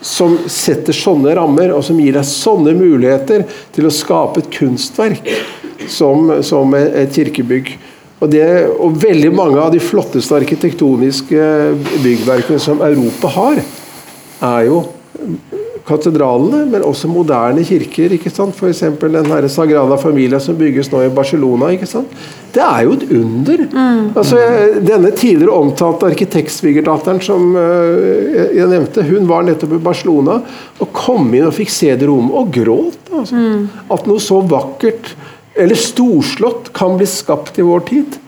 som 0.00 0.38
setter 0.48 0.96
sånne 0.96 1.34
rammer, 1.36 1.74
og 1.76 1.84
som 1.84 1.98
gir 2.00 2.16
deg 2.16 2.24
sånne 2.24 2.72
muligheter 2.78 3.44
til 3.74 3.88
å 3.88 3.92
skape 3.92 4.40
et 4.40 4.52
kunstverk 4.54 5.28
som, 5.90 6.30
som 6.46 6.72
et 6.78 7.12
kirkebygg. 7.12 7.74
Og, 8.20 8.28
det, 8.32 8.46
og, 8.68 8.96
veldig 9.00 9.30
mange 9.32 9.60
av 9.60 9.70
de 9.72 9.80
flotteste 9.80 10.36
arkitektoniske 10.36 11.44
byggverkene 12.04 12.60
som 12.60 12.82
Europa 12.84 13.30
har, 13.32 13.60
er 14.42 14.68
jo 14.68 14.82
katedralene, 15.88 16.64
men 16.70 16.84
også 16.86 17.08
moderne 17.10 17.64
kirker. 17.66 18.12
ikke 18.14 18.30
sant? 18.32 18.54
F.eks. 18.56 18.82
den 19.00 19.30
her 19.32 19.48
Sagrada 19.50 19.96
Familia 20.00 20.40
som 20.42 20.58
bygges 20.58 20.90
nå 20.92 21.02
i 21.06 21.12
Barcelona. 21.14 21.72
ikke 21.74 21.88
sant? 21.88 22.12
Det 22.54 22.62
er 22.62 22.84
jo 22.86 22.94
et 22.96 23.06
under. 23.16 23.64
Mm. 23.72 24.04
Altså, 24.18 24.38
Denne 24.86 25.10
tidligere 25.16 25.56
omtalte 25.56 26.10
arkitektsvigerdatteren 26.10 27.20
som 27.24 27.54
uh, 27.56 28.54
jeg 28.54 28.68
nevnte, 28.70 29.06
hun 29.06 29.28
var 29.30 29.46
nettopp 29.46 29.76
i 29.76 29.82
Barcelona 29.82 30.40
og 30.80 30.94
kom 30.96 31.30
inn 31.34 31.48
og 31.48 31.56
fikk 31.56 31.72
se 31.74 31.92
det 31.94 32.08
rommet 32.10 32.36
og 32.38 32.54
gråt. 32.54 33.02
Altså. 33.10 33.38
Mm. 33.38 33.68
At 33.90 34.08
noe 34.10 34.22
så 34.22 34.40
vakkert 34.46 35.14
eller 35.60 35.78
storslått 35.78 36.70
kan 36.76 36.94
bli 36.98 37.08
skapt 37.10 37.58
i 37.58 37.66
vår 37.66 37.86
tid. 37.88 38.20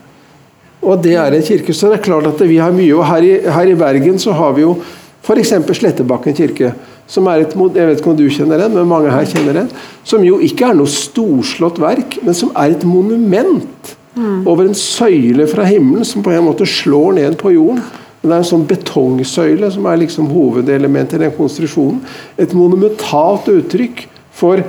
Og 0.83 0.99
det 1.03 1.13
er 1.15 1.31
en 1.31 1.45
kirke. 1.45 1.73
Så 1.73 1.89
det 1.89 2.01
er 2.01 2.09
klart 2.09 2.27
at 2.27 2.41
vi 2.43 2.59
har 2.59 2.73
mye. 2.75 2.91
Og 2.97 3.05
her 3.07 3.23
i, 3.23 3.37
her 3.55 3.71
i 3.71 3.77
Bergen 3.79 4.19
så 4.19 4.35
har 4.35 4.51
vi 4.57 4.65
jo 4.65 4.75
f.eks. 5.23 5.53
Slettebakken 5.79 6.35
kirke. 6.37 6.73
Som 7.07 7.27
er 7.31 7.43
et, 7.43 7.55
jeg 7.55 7.87
vet 7.89 7.99
ikke 7.99 8.11
om 8.13 8.19
du 8.19 8.27
kjenner 8.31 8.61
den, 8.63 8.75
men 8.75 8.87
mange 8.89 9.11
her 9.11 9.27
kjenner 9.27 9.61
den. 9.61 9.73
Som 10.07 10.23
jo 10.27 10.39
ikke 10.43 10.69
er 10.69 10.77
noe 10.77 10.91
storslått 10.91 11.81
verk, 11.83 12.19
men 12.23 12.37
som 12.37 12.53
er 12.59 12.75
et 12.75 12.85
monument. 12.87 13.95
Mm. 14.13 14.45
Over 14.45 14.67
en 14.67 14.77
søyle 14.77 15.47
fra 15.49 15.65
himmelen 15.65 16.05
som 16.05 16.23
på 16.23 16.31
en 16.31 16.45
måte 16.45 16.67
slår 16.69 17.17
ned 17.17 17.37
på 17.39 17.55
jorden. 17.55 17.81
Det 18.23 18.31
er 18.31 18.39
en 18.39 18.47
sånn 18.47 18.67
betongsøyle 18.69 19.67
som 19.73 19.87
er 19.89 19.99
liksom 19.99 20.29
hovedelementet 20.31 21.17
i 21.17 21.25
den 21.25 21.33
konstruksjonen. 21.35 21.99
Et 22.39 22.53
monumentalt 22.55 23.49
uttrykk 23.51 24.05
for 24.31 24.63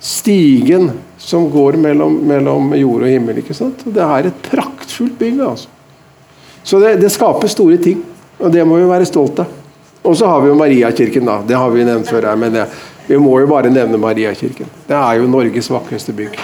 stigen 0.00 0.88
som 1.20 1.50
går 1.52 1.76
mellom, 1.76 2.16
mellom, 2.24 2.72
jord 2.80 3.04
og 3.04 3.12
himmel. 3.12 3.42
ikke 3.42 3.56
sant? 3.56 3.84
Det 3.84 4.00
er 4.00 4.30
et 4.30 4.42
praktfullt 4.48 5.18
bygg. 5.20 5.42
altså. 5.44 5.68
Så 6.64 6.80
det, 6.80 6.96
det, 7.02 7.12
skaper 7.12 7.52
store 7.52 7.76
ting, 7.80 8.00
og 8.38 8.52
det 8.52 8.64
må 8.64 8.80
vi 8.80 8.88
være 8.88 9.08
stolt 9.08 9.44
av. 9.44 9.59
Og 10.02 10.16
så 10.16 10.30
har 10.30 10.40
vi 10.40 10.48
jo 10.48 10.56
Mariakirken, 10.56 11.26
da. 11.28 11.40
Det 11.46 11.58
har 11.58 11.74
vi 11.74 11.84
nevnt 11.84 12.08
før 12.08 12.30
her, 12.30 12.38
men 12.40 12.54
det, 12.54 12.64
vi 13.08 13.18
må 13.20 13.34
jo 13.42 13.50
bare 13.50 13.72
nevne 13.72 14.00
Mariakirken. 14.00 14.70
Det 14.88 14.96
er 14.96 15.20
jo 15.20 15.28
Norges 15.28 15.70
vakreste 15.70 16.14
bygg. 16.16 16.38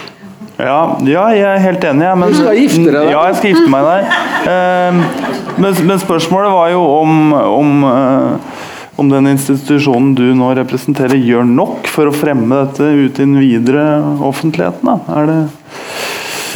Ja, 0.57 0.97
ja, 1.05 1.27
jeg 1.37 1.45
er 1.45 1.59
helt 1.61 1.83
enig. 1.85 2.05
Ja, 2.05 2.15
men, 2.17 2.33
du 2.33 2.39
skal 2.39 2.57
gifte 2.57 2.85
deg 2.85 2.95
der. 2.95 3.11
Ja, 3.13 3.25
jeg 3.29 3.37
skal 3.37 3.53
gifte 3.53 3.73
meg 3.73 3.85
der. 3.85 4.07
Uh, 4.47 5.59
men, 5.61 5.83
men, 5.89 5.99
spørsmålet 6.01 6.53
var 6.53 6.71
jo 6.73 6.81
om, 6.81 7.33
om 7.33 7.83
uh, 7.85 8.57
om 8.97 9.09
den 9.09 9.27
institusjonen 9.29 10.15
du 10.17 10.25
nå 10.35 10.49
representerer, 10.57 11.19
gjør 11.21 11.45
nok 11.45 11.85
for 11.91 12.09
å 12.09 12.15
fremme 12.15 12.63
dette 12.63 12.87
ut 12.87 13.19
i 13.19 13.21
den 13.21 13.37
videre 13.37 13.83
offentligheten? 14.25 14.89
Da? 14.89 15.19
Er 15.19 15.29
det 15.29 15.37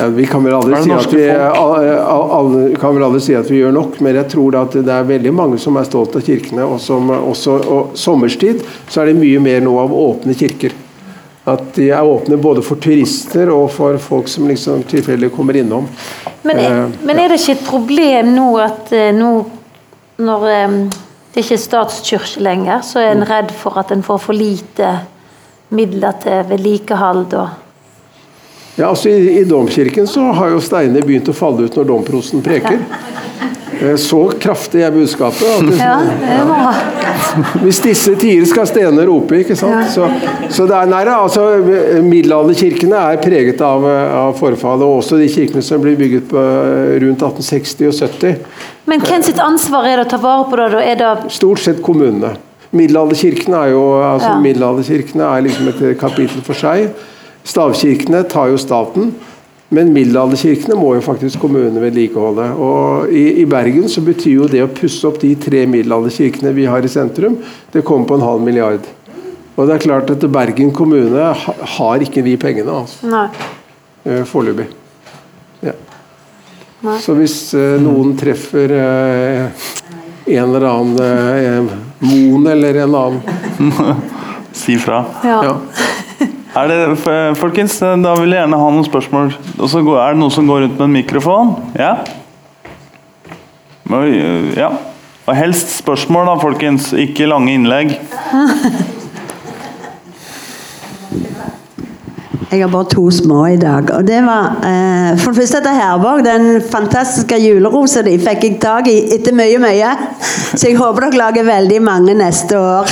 ja, 0.02 0.08
vi 0.12 0.26
kan 0.26 0.44
vel, 0.44 0.56
aldri 0.58 0.82
si 0.84 0.94
at 0.96 1.14
vi, 1.14 1.26
alle, 1.30 2.64
kan 2.82 2.96
vel 2.96 3.06
aldri 3.06 3.22
si 3.24 3.36
at 3.38 3.50
vi 3.52 3.60
gjør 3.62 3.76
nok, 3.76 4.00
men 4.02 4.18
jeg 4.18 4.30
tror 4.34 4.58
at 4.64 4.78
det 4.78 4.96
er 4.96 5.06
veldig 5.08 5.34
mange 5.38 5.60
som 5.62 5.78
er 5.78 5.86
stolt 5.88 6.16
av 6.18 6.26
kirkene. 6.26 6.66
Og 6.66 6.82
som 6.82 7.12
også, 7.16 7.58
og 7.62 7.94
sommerstid 8.00 8.64
så 8.90 9.04
er 9.04 9.12
det 9.12 9.20
mye 9.22 9.44
mer 9.44 9.62
nå 9.66 9.76
av 9.82 9.94
åpne 9.94 10.36
kirker. 10.38 10.74
At 11.52 11.72
de 11.78 11.92
er 11.94 12.06
åpne 12.06 12.38
både 12.42 12.66
for 12.66 12.82
turister 12.82 13.50
og 13.54 13.70
for 13.74 14.02
folk 14.02 14.30
som 14.30 14.50
liksom 14.50 14.84
tilfeldig 14.90 15.32
kommer 15.34 15.58
innom. 15.62 15.88
Men 16.46 16.60
er, 16.62 16.82
uh, 16.84 17.00
men 17.06 17.22
er, 17.22 17.32
det 17.32 17.40
ikke 17.42 17.56
et 17.60 17.64
problem 17.70 18.36
nå 18.36 18.50
at 18.62 18.92
uh, 18.94 19.08
nå 19.16 19.32
når 20.22 20.52
um 20.58 20.84
det 21.32 21.46
er 21.48 21.60
statskirke 21.60 22.42
lenger, 22.44 22.82
så 22.84 23.00
er 23.00 23.14
en 23.14 23.24
redd 23.24 23.54
for 23.56 23.80
at 23.80 23.92
en 23.94 24.04
får 24.04 24.18
for 24.20 24.36
lite 24.36 24.90
midler 25.72 26.18
til 26.20 26.42
vedlikehold. 26.50 27.36
Ja, 28.76 28.90
altså 28.90 29.10
i, 29.10 29.40
i, 29.40 29.44
domkirken 29.44 30.08
så 30.08 30.32
har 30.38 30.54
jo 30.54 30.62
steinene 30.64 31.04
begynt 31.06 31.30
å 31.30 31.36
falle 31.36 31.68
ut 31.68 31.76
når 31.76 31.90
domprosten 31.90 32.44
preker. 32.46 32.80
Så 33.98 34.20
kraftig 34.38 34.84
er 34.86 34.92
budskapet. 34.94 35.42
At, 35.42 35.70
ja, 35.80 35.96
det 36.22 36.42
var. 36.46 36.82
Hvis 37.64 37.80
disse 37.82 38.14
tider 38.20 38.46
skal 38.46 38.68
stener 38.70 39.08
rope, 39.10 39.40
ikke 39.42 39.58
sant. 39.58 39.90
Så, 39.90 40.06
så 40.54 40.68
det 40.70 40.76
er 40.78 40.92
nære, 40.92 41.16
altså 41.26 41.48
Middelalderkirkene 42.06 43.00
er 43.00 43.22
preget 43.24 43.64
av, 43.66 43.88
av 43.88 44.38
forfallet, 44.38 44.86
og 44.86 45.02
også 45.02 45.18
de 45.22 45.30
kirkene 45.34 45.66
som 45.66 45.82
blir 45.82 45.98
bygget 45.98 46.30
på 46.30 46.46
rundt 47.08 47.26
1860 47.26 47.90
og 47.90 47.98
70. 47.98 48.38
Men 48.92 49.02
hvem 49.08 49.26
sitt 49.26 49.42
ansvar 49.42 49.90
er 49.90 49.98
det 49.98 50.06
å 50.10 50.12
ta 50.14 50.22
vare 50.22 50.46
på 50.52 50.62
det? 50.62 50.86
Er 50.86 51.02
det 51.02 51.34
Stort 51.34 51.64
sett 51.66 51.82
kommunene. 51.86 52.36
Middelalderkirkene 52.72 53.66
er 53.66 53.74
jo 53.74 53.82
altså 53.98 54.30
ja. 54.30 54.38
middelalderkirkene 54.46 55.26
er 55.28 55.48
liksom 55.48 55.74
et 55.74 55.82
kapittel 56.00 56.46
for 56.46 56.56
seg. 56.58 56.92
Stavkirkene 57.48 58.24
tar 58.30 58.52
jo 58.52 58.60
staten. 58.62 59.14
Men 59.72 59.94
middelalderkirkene 59.96 60.76
må 60.76 60.98
jo 60.98 61.04
faktisk 61.06 61.40
kommunene 61.40 61.80
vedlikeholde. 61.80 62.50
Og 62.60 63.14
i, 63.16 63.24
i, 63.40 63.46
Bergen 63.48 63.88
så 63.90 64.04
betyr 64.04 64.34
jo 64.42 64.50
det 64.52 64.66
å 64.66 64.72
pusse 64.76 65.08
opp 65.08 65.22
de 65.22 65.32
tre 65.40 65.64
middelalderkirkene 65.72 66.52
vi 66.58 66.66
har 66.68 66.84
i 66.84 66.92
sentrum, 66.92 67.38
det 67.72 67.86
kommer 67.88 68.10
på 68.10 68.18
en 68.20 68.26
halv 68.28 68.44
milliard. 68.44 68.84
Og 69.56 69.68
det 69.68 69.78
er 69.78 69.86
klart 69.86 70.12
at 70.12 70.28
Bergen 70.32 70.74
kommune 70.76 71.32
har 71.78 72.04
ikke 72.04 72.24
de 72.26 72.36
pengene. 72.40 72.82
altså. 72.84 73.08
Eh, 74.04 74.24
foreløpig. 74.28 74.68
Så 76.82 77.14
hvis 77.14 77.36
uh, 77.54 77.78
noen 77.78 78.16
treffer 78.18 78.72
uh, 78.74 79.66
en 80.26 80.40
eller 80.48 80.66
annen 80.66 81.68
uh, 81.70 81.76
Moen 82.02 82.48
eller 82.50 82.82
en 82.82 82.96
annen 82.98 84.00
Si 84.62 84.76
fra. 84.82 85.04
Ja. 85.24 85.38
ja. 85.46 85.91
Er 86.52 86.68
det, 86.68 86.80
folkens, 87.40 87.78
da 87.80 88.16
vil 88.20 88.34
jeg 88.34 88.42
gjerne 88.42 88.60
ha 88.60 88.72
noen 88.76 88.88
spørsmål. 88.88 89.30
Og 89.58 89.70
så 89.72 89.80
er 89.80 90.14
det 90.14 90.20
noen 90.20 90.34
som 90.36 90.50
går 90.50 90.66
rundt 90.66 90.78
med 90.78 90.88
en 90.90 90.98
mikrofon? 90.98 91.54
Ja? 91.80 91.94
Ja. 94.58 94.72
Og 95.28 95.36
helst 95.38 95.78
spørsmål, 95.78 96.28
da, 96.28 96.36
folkens. 96.42 96.92
Ikke 96.98 97.30
lange 97.30 97.54
innlegg. 97.56 97.96
Jeg 102.52 102.66
har 102.66 102.68
bare 102.68 102.90
to 102.92 103.06
små 103.16 103.46
i 103.48 103.56
dag. 103.56 103.94
Og 103.96 104.08
det 104.08 104.20
var 104.26 104.58
eh, 104.68 105.20
For 105.22 105.32
det 105.32 105.40
første 105.40 105.62
etter 105.62 105.78
Herborg. 105.78 106.26
Den 106.28 106.60
fantastiske 106.72 107.40
julerosa 107.40 108.04
de 108.04 108.18
fikk 108.20 108.44
jeg 108.44 108.58
tak 108.64 108.92
i 108.92 108.98
etter 109.16 109.36
mye, 109.36 109.60
mye. 109.64 109.94
Så 110.52 110.68
jeg 110.68 110.80
håper 110.80 111.08
dere 111.08 111.22
lager 111.26 111.48
veldig 111.48 111.84
mange 111.86 112.18
neste 112.26 112.60
år. 112.60 112.92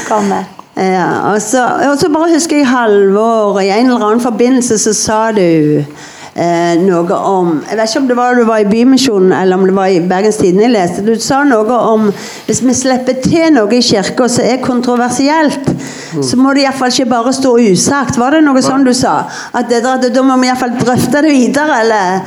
Skal 0.00 0.26
vi. 0.32 0.46
Ja, 0.80 1.34
og 1.34 1.42
så 1.42 2.08
bare 2.08 2.32
husker 2.32 2.56
jeg 2.62 2.68
Halvor. 2.70 3.58
I 3.60 3.68
en 3.74 3.90
eller 3.90 4.06
annen 4.06 4.22
forbindelse 4.24 4.78
så 4.80 4.94
sa 4.96 5.18
du 5.36 5.42
eh, 6.40 6.78
noe 6.80 7.18
om 7.18 7.50
Jeg 7.68 7.76
vet 7.76 7.90
ikke 7.90 8.00
om 8.00 8.08
det 8.08 8.16
var 8.16 8.38
du 8.38 8.44
var 8.48 8.62
i 8.62 8.68
Bymisjonen 8.70 9.34
eller 9.36 9.58
om 9.60 9.66
det 9.68 9.74
var 9.76 9.92
i 9.92 10.00
Bergens 10.00 10.40
Tidende 10.40 10.64
jeg 10.64 10.74
leste. 10.78 11.04
Du 11.04 11.20
sa 11.20 11.42
noe 11.44 11.80
om 11.90 12.08
hvis 12.46 12.62
vi 12.64 12.76
slipper 12.80 13.20
til 13.20 13.52
noe 13.58 13.76
i 13.76 13.82
kirka 13.84 14.28
som 14.32 14.48
er 14.48 14.64
kontroversielt, 14.64 15.68
mm. 15.68 16.24
så 16.24 16.40
må 16.40 16.56
det 16.56 16.64
iallfall 16.64 16.94
ikke 16.94 17.10
bare 17.12 17.36
stå 17.36 17.54
usagt. 17.60 18.16
Var 18.20 18.38
det 18.38 18.44
noe 18.48 18.64
sånn 18.64 18.86
du 18.88 18.94
sa? 18.96 19.20
At 19.52 19.68
det, 19.68 19.84
Da 19.84 20.24
må 20.24 20.40
vi 20.40 20.48
iallfall 20.48 20.78
drøfte 20.80 21.26
det 21.26 21.36
videre, 21.36 21.82
eller? 21.84 22.24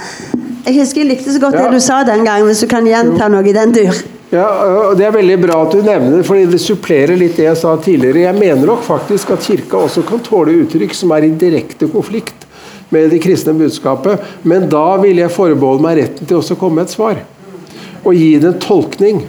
Jeg 0.64 0.78
husker 0.78 1.02
jeg 1.02 1.10
likte 1.10 1.34
så 1.34 1.42
godt 1.42 1.58
ja. 1.58 1.66
det 1.66 1.82
du 1.82 1.84
sa 1.84 2.04
den 2.08 2.22
gangen, 2.24 2.46
hvis 2.48 2.62
du 2.64 2.70
kan 2.72 2.86
gjenta 2.88 3.34
noe 3.34 3.50
i 3.50 3.56
den 3.56 3.74
dur. 3.76 4.04
Ja, 4.34 4.48
og 4.90 4.96
Det 4.98 5.06
er 5.06 5.14
veldig 5.14 5.36
bra 5.44 5.60
at 5.62 5.76
du 5.76 5.84
nevner 5.86 6.18
det, 6.18 6.24
fordi 6.26 6.48
det 6.50 6.62
supplerer 6.62 7.20
litt 7.20 7.38
det 7.38 7.46
jeg 7.46 7.60
sa 7.60 7.76
tidligere. 7.78 8.26
Jeg 8.26 8.40
mener 8.40 8.66
nok 8.66 8.82
faktisk 8.86 9.36
at 9.36 9.46
Kirka 9.46 9.78
også 9.78 10.02
kan 10.08 10.24
tåle 10.26 10.56
uttrykk 10.64 10.96
som 10.98 11.14
er 11.14 11.28
i 11.28 11.36
direkte 11.38 11.90
konflikt 11.92 12.48
med 12.94 13.14
det 13.14 13.22
kristne 13.22 13.54
budskapet. 13.58 14.26
Men 14.42 14.66
da 14.72 14.98
vil 15.04 15.22
jeg 15.22 15.34
forbeholde 15.34 15.86
meg 15.86 16.02
retten 16.02 16.30
til 16.30 16.40
også 16.40 16.58
å 16.58 16.62
komme 16.64 16.82
med 16.82 16.90
et 16.90 16.96
svar. 16.96 17.22
Og 18.02 18.18
gi 18.18 18.34
det 18.42 18.50
en 18.50 18.60
tolkning. 18.66 19.24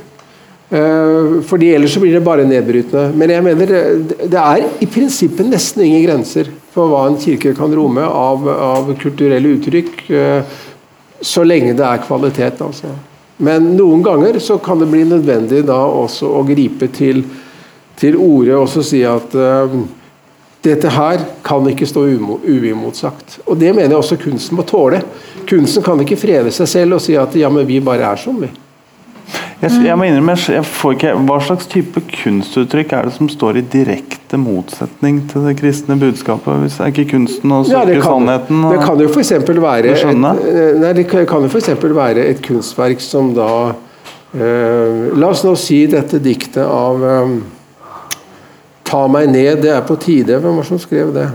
Eh, 0.73 1.41
fordi 1.53 1.74
ellers 1.77 1.93
så 1.93 2.01
blir 2.01 2.16
det 2.16 2.24
bare 2.24 2.49
nedbrytende. 2.49 3.12
Men 3.12 3.37
jeg 3.37 3.45
mener 3.45 3.77
det 4.24 4.41
er 4.41 4.69
i 4.81 4.89
prinsippet 4.89 5.53
nesten 5.53 5.85
ingen 5.85 6.07
grenser 6.09 6.49
for 6.74 6.89
hva 6.89 7.05
en 7.11 7.20
kirke 7.20 7.53
kan 7.55 7.77
romme 7.77 8.03
av, 8.09 8.49
av 8.49 8.95
kulturelle 8.99 9.53
uttrykk, 9.59 9.99
eh, 10.11 10.62
så 11.20 11.45
lenge 11.45 11.77
det 11.77 11.85
er 11.85 12.07
kvalitet. 12.09 12.65
altså. 12.65 12.97
Men 13.36 13.73
noen 13.74 14.02
ganger 14.05 14.39
så 14.39 14.59
kan 14.62 14.78
det 14.78 14.86
bli 14.93 15.02
nødvendig 15.09 15.65
da 15.66 15.81
også 15.89 16.31
å 16.39 16.44
gripe 16.47 16.89
til, 16.94 17.24
til 17.98 18.19
ordet 18.20 18.59
og 18.61 18.70
si 18.86 19.02
at 19.06 19.35
uh, 19.35 19.74
dette 20.65 20.93
her 20.94 21.24
kan 21.44 21.66
ikke 21.69 21.89
stå 21.89 22.06
uimotsagt. 22.47 23.40
Og 23.44 23.59
Det 23.61 23.73
mener 23.74 23.93
jeg 23.93 24.01
også 24.01 24.20
kunsten 24.23 24.56
må 24.56 24.65
tåle. 24.69 25.02
Kunsten 25.48 25.85
kan 25.85 26.01
ikke 26.01 26.20
frede 26.20 26.52
seg 26.55 26.70
selv 26.70 26.97
og 26.98 27.05
si 27.05 27.19
at 27.20 27.35
ja, 27.36 27.51
men 27.52 27.66
vi 27.69 27.82
bare 27.85 28.06
er 28.15 28.20
sånn, 28.20 28.39
vi. 28.47 28.52
Jeg, 29.63 29.71
jeg 29.87 29.97
må 29.97 30.05
innrømme, 30.05 30.35
jeg 30.37 30.65
får 30.69 30.97
ikke, 30.97 31.13
Hva 31.29 31.39
slags 31.41 31.69
type 31.71 32.03
kunstuttrykk 32.11 32.93
er 32.93 33.09
det 33.09 33.15
som 33.17 33.31
står 33.33 33.61
i 33.61 33.65
direkte 33.73 34.39
motsetning 34.41 35.23
til 35.31 35.47
det 35.49 35.55
kristne 35.61 35.97
budskapet? 36.01 36.61
Hvis 36.65 36.77
det 36.77 36.85
er 36.85 36.93
ikke 36.93 37.07
kunsten 37.15 37.55
å 37.55 37.63
søke 37.65 37.97
ja, 37.97 38.05
sannheten? 38.05 38.61
Og, 38.61 38.75
det 38.75 38.85
kan 38.85 39.01
jo 39.01 39.09
f.eks. 39.09 39.33
være, 39.49 39.95
et, 39.95 40.21
nei, 40.83 40.93
det 40.99 41.07
kan 41.09 41.47
jo 41.47 41.51
for 41.55 41.97
være 41.97 42.29
et 42.35 42.45
kunstverk 42.45 43.03
som 43.05 43.33
da 43.37 43.51
eh, 44.35 45.11
La 45.17 45.33
oss 45.33 45.45
nå 45.47 45.55
si 45.59 45.85
dette 45.91 46.21
diktet 46.23 46.65
av 46.67 47.05
eh, 47.09 47.37
'Ta 48.85 49.07
meg 49.09 49.31
ned, 49.33 49.63
det 49.65 49.71
er 49.73 49.81
på 49.83 49.97
tide'. 49.97 50.37
Hvem 50.39 50.59
var 50.59 50.63
det 50.63 50.69
som 50.69 50.79
skrev 50.79 51.15
det? 51.15 51.31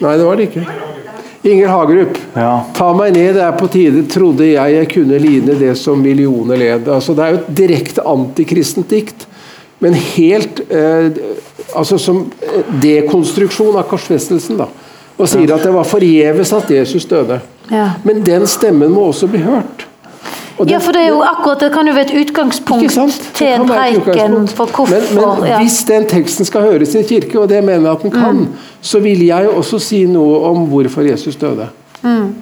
Nei, 0.00 0.14
det 0.16 0.24
var 0.24 0.40
det 0.40 0.48
ikke. 0.48 0.89
Inger 1.42 1.68
Hagerup. 1.68 2.18
Ja. 2.34 2.64
'Ta 2.74 2.92
meg 2.92 3.14
ned, 3.16 3.34
det 3.34 3.42
er 3.42 3.56
på 3.56 3.68
tide', 3.72 4.04
trodde 4.12 4.44
jeg 4.44 4.74
jeg 4.74 4.88
kunne 4.92 5.18
line 5.18 5.56
det 5.58 5.72
som 5.78 6.00
millioner 6.02 6.56
led. 6.60 6.88
Altså, 6.88 7.14
det 7.16 7.24
er 7.24 7.30
jo 7.30 7.40
et 7.40 7.52
direkte 7.62 8.04
antikristent 8.04 8.90
dikt, 8.90 9.26
men 9.80 9.94
helt 9.94 10.60
eh, 10.68 11.08
altså 11.74 11.98
som 11.98 12.26
eh, 12.42 12.74
dekonstruksjon 12.82 13.78
av 13.80 13.88
korsfestelsen. 13.88 14.60
da, 14.60 14.68
Og 15.16 15.28
sier 15.28 15.54
at 15.54 15.64
det 15.64 15.72
var 15.72 15.88
forgjeves 15.88 16.52
at 16.52 16.70
Jesus 16.70 17.04
døde. 17.08 17.40
Ja. 17.70 17.92
Men 18.04 18.22
den 18.24 18.46
stemmen 18.46 18.92
må 18.92 19.08
også 19.08 19.28
bli 19.30 19.40
hørt. 19.44 19.86
Ja, 20.68 20.78
for 20.78 20.92
det 20.92 21.02
er 21.02 21.08
jo 21.08 21.20
akkurat, 21.22 21.60
det 21.60 21.72
kan 21.72 21.86
jo 21.88 21.92
være 21.94 22.10
et 22.10 22.28
utgangspunkt 22.28 22.90
til 23.34 23.46
en 23.46 23.66
preiken 23.68 24.48
for 24.48 24.66
hvorfor 24.66 25.14
Men, 25.14 25.40
men 25.40 25.48
ja. 25.48 25.58
hvis 25.62 25.84
den 25.88 26.06
teksten 26.06 26.44
skal 26.44 26.60
høres 26.60 26.94
i 26.94 27.02
kirke, 27.02 27.40
og 27.40 27.48
det 27.48 27.64
mener 27.64 27.80
jeg 27.88 27.92
at 27.96 28.02
den 28.02 28.10
kan, 28.10 28.36
Mm. 28.36 28.48
så 28.80 28.98
vil 29.00 29.24
jeg 29.26 29.48
også 29.48 29.78
si 29.78 30.04
noe 30.06 30.38
om 30.50 30.66
hvorfor 30.68 31.00
Jesus 31.02 31.36
døde. 31.36 31.68
Mm. 32.02 32.34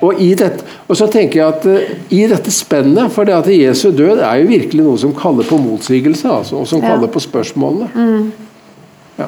Og, 0.00 0.14
i 0.20 0.34
dette, 0.34 0.64
og 0.88 0.96
så 0.96 1.06
tenker 1.06 1.40
jeg 1.40 1.48
at 1.48 1.66
uh, 1.66 1.96
i 2.10 2.26
dette 2.28 2.50
spennet, 2.52 3.10
for 3.12 3.24
det 3.24 3.32
at 3.32 3.46
Jesu 3.48 3.90
død 3.96 4.18
er 4.18 4.34
jo 4.42 4.46
virkelig 4.48 4.84
noe 4.84 4.98
som 4.98 5.14
kaller 5.16 5.44
på 5.48 5.56
motsigelse, 5.56 6.28
altså, 6.28 6.56
og 6.56 6.66
som 6.66 6.82
Ja. 6.82 6.88
kaller 6.94 7.06
på 7.08 7.20
spørsmålene. 7.20 7.88
Ja. 9.18 9.24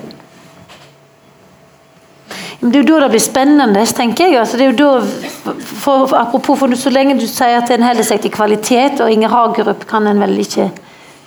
Det 2.69 2.77
er 2.77 2.83
jo 2.83 2.95
da 2.99 3.05
det 3.07 3.11
blir 3.15 3.23
spennende, 3.23 3.85
tenker 3.97 4.27
jeg. 4.29 4.39
Altså, 4.41 4.57
det 4.61 4.67
er 4.67 4.73
da, 4.77 4.89
for, 5.61 6.15
apropos, 6.19 6.59
for 6.59 6.75
så 6.77 6.91
lenge 6.91 7.15
du 7.21 7.27
sier 7.27 7.59
at 7.63 7.71
en 7.71 7.83
holder 7.87 8.05
seg 8.05 8.21
til 8.25 8.31
kvalitet, 8.35 9.01
og 9.01 9.11
Inger 9.13 9.29
Hagerup 9.33 9.87
kan 9.89 10.07
en 10.11 10.21
vel 10.21 10.37
ikke 10.43 10.69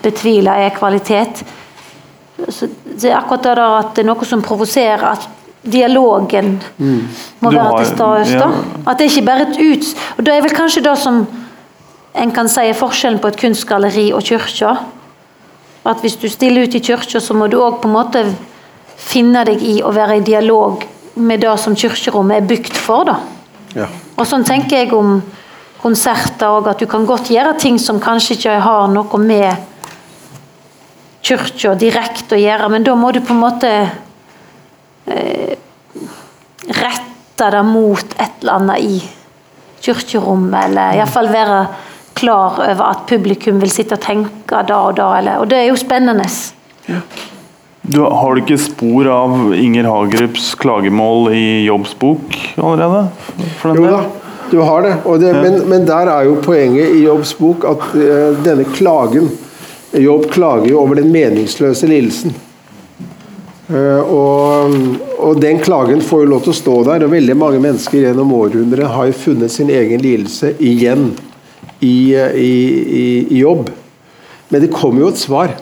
betvile 0.03 0.53
er 0.65 0.69
kvalitet, 0.75 1.43
så 2.49 2.67
det 2.85 3.11
er 3.11 3.17
akkurat 3.19 3.43
det 3.45 3.55
der 3.57 3.75
at 3.79 3.91
det 3.95 4.01
er 4.03 4.07
noe 4.09 4.25
som 4.25 4.41
provoserer 4.41 5.03
at 5.11 5.27
dialogen 5.61 6.55
må 6.79 7.49
Du 7.51 7.55
være 7.55 7.63
har- 7.67 7.77
til 7.83 7.85
stede. 7.93 8.39
ja. 8.39 8.47
At 8.87 8.97
det 8.97 9.11
ikke 9.11 9.25
bare 9.25 9.41
er 9.45 9.51
et 9.51 9.59
ut... 9.61 9.91
Og 10.17 10.25
det 10.25 10.33
er 10.33 10.41
vel 10.41 10.55
kanskje 10.57 10.81
det 10.83 10.97
som 10.97 11.27
en 12.15 12.31
kan 12.31 12.49
si 12.49 12.61
er 12.65 12.73
forskjellen 12.73 13.19
på 13.21 13.27
et 13.27 13.37
kunstgalleri 13.37 14.11
og 14.13 14.23
kirka. 14.23 14.75
At 15.85 16.01
hvis 16.01 16.15
du 16.15 16.27
stiller 16.29 16.63
ut 16.63 16.75
i 16.75 16.79
kirka, 16.79 17.19
så 17.19 17.33
må 17.33 17.47
du 17.47 17.57
òg 17.61 17.77
på 17.81 17.87
en 17.87 17.93
måte 17.93 18.25
finne 18.97 19.45
deg 19.45 19.61
i 19.61 19.81
å 19.85 19.93
være 19.93 20.17
i 20.17 20.25
dialog 20.25 20.83
med 21.15 21.41
det 21.43 21.53
som 21.59 21.75
kirkerommet 21.75 22.41
er 22.41 22.47
bygd 22.47 22.77
for. 22.77 23.05
da. 23.07 23.19
Ja. 23.75 23.87
Og 24.17 24.27
sånn 24.27 24.45
tenker 24.47 24.81
jeg 24.81 24.93
om 24.95 25.19
konserter 25.81 26.51
òg, 26.51 26.69
at 26.71 26.81
du 26.81 26.87
kan 26.89 27.07
godt 27.09 27.31
gjøre 27.33 27.55
ting 27.59 27.79
som 27.81 27.99
kanskje 28.01 28.37
ikke 28.37 28.57
har 28.61 28.89
noe 28.91 29.21
med 29.21 29.67
kirka 31.25 31.75
direkte 31.79 32.37
å 32.37 32.41
gjøre, 32.41 32.69
men 32.73 32.85
da 32.85 32.95
må 32.97 33.11
du 33.13 33.21
på 33.21 33.33
en 33.35 33.41
måte 33.41 33.71
eh, 35.05 35.55
rette 36.81 37.49
det 37.55 37.63
mot 37.65 38.15
et 38.17 38.41
eller 38.41 38.57
annet 38.59 38.85
i 38.85 39.01
kirkerommet, 39.81 40.67
eller 40.67 40.99
iallfall 40.99 41.31
være 41.33 41.61
klar 42.17 42.59
over 42.61 42.83
at 42.91 43.05
publikum 43.09 43.61
vil 43.61 43.71
sitte 43.73 43.97
og 43.97 44.03
tenke 44.03 44.61
da 44.67 44.81
og 44.89 44.97
da, 44.99 45.09
eller, 45.17 45.41
og 45.41 45.49
det 45.49 45.61
er 45.61 45.69
jo 45.71 45.79
spennende. 45.79 46.27
Du, 47.81 48.01
har 48.01 48.35
du 48.35 48.43
ikke 48.43 48.59
spor 48.61 49.07
av 49.09 49.53
Inger 49.57 49.87
Hagerups 49.89 50.51
klagemål 50.61 51.31
i 51.33 51.45
Jobbs 51.65 51.95
bok 51.97 52.35
allerede? 52.61 53.07
Jo 53.63 53.87
da, 53.87 54.01
du 54.51 54.59
har 54.61 54.85
det. 54.85 54.91
Det 55.23 55.31
men, 55.33 55.57
men 55.71 55.87
der 55.89 56.11
er 56.11 56.27
jo 56.29 56.35
poenget 56.45 56.93
i 56.93 57.01
Jobbs 57.07 57.33
bok 57.39 57.65
at 57.65 57.87
uh, 57.97 58.37
denne 58.45 58.67
klagen 58.69 59.31
Jobb 59.97 60.29
klager 60.31 60.69
jo 60.69 60.77
over 60.79 61.01
den 61.01 61.09
meningsløse 61.11 61.89
lidelsen. 61.89 62.31
Uh, 63.71 63.99
og, 64.05 64.77
og 65.17 65.41
den 65.41 65.59
klagen 65.63 66.05
får 66.05 66.23
jo 66.23 66.29
lov 66.35 66.45
til 66.45 66.53
å 66.53 66.59
stå 66.61 66.75
der, 66.87 67.07
og 67.07 67.11
veldig 67.11 67.35
mange 67.39 67.59
mennesker 67.65 68.05
gjennom 68.05 68.31
århundret 68.37 68.93
har 68.93 69.09
jo 69.09 69.17
funnet 69.25 69.51
sin 69.51 69.73
egen 69.73 70.05
lidelse 70.05 70.53
igjen 70.63 71.09
i, 71.81 72.13
eh, 72.13 72.37
i, 72.37 72.53
i, 73.01 73.03
i 73.25 73.41
jobb. 73.41 73.71
Men 74.53 74.63
det 74.63 74.71
kommer 74.71 75.03
jo 75.03 75.11
et 75.11 75.19
svar. 75.19 75.57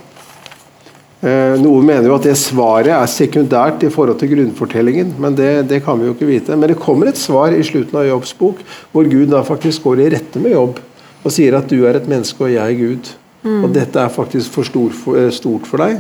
Eh, 1.20 1.56
Noen 1.60 1.84
mener 1.84 2.08
jo 2.08 2.16
at 2.16 2.28
det 2.30 2.38
svaret 2.40 2.94
er 2.96 3.12
sekundært 3.12 3.84
i 3.84 3.92
forhold 3.92 4.22
til 4.22 4.32
grunnfortellingen, 4.32 5.16
men 5.20 5.36
det, 5.36 5.68
det 5.68 5.82
kan 5.84 6.00
vi 6.00 6.08
jo 6.08 6.16
ikke 6.16 6.30
vite. 6.30 6.56
Men 6.56 6.72
det 6.72 6.80
kommer 6.80 7.12
et 7.12 7.20
svar 7.20 7.56
i 7.56 7.64
slutten 7.66 8.00
av 8.00 8.08
Jobbs 8.08 8.36
bok, 8.40 8.62
hvor 8.94 9.10
Gud 9.10 9.34
da 9.34 9.44
faktisk 9.48 9.88
går 9.88 10.06
i 10.06 10.14
rette 10.16 10.44
med 10.44 10.56
jobb 10.56 10.80
og 11.20 11.34
sier 11.36 11.58
at 11.58 11.68
du 11.68 11.82
er 11.84 11.98
et 12.00 12.08
menneske 12.08 12.46
og 12.46 12.54
jeg 12.54 12.64
er 12.64 12.80
Gud. 12.80 13.10
Og 13.44 13.72
dette 13.72 14.00
er 14.00 14.12
faktisk 14.12 14.52
for, 14.52 14.68
stor, 14.68 14.92
for 14.96 15.20
eh, 15.20 15.32
stort 15.32 15.68
for 15.68 15.80
deg. 15.84 16.00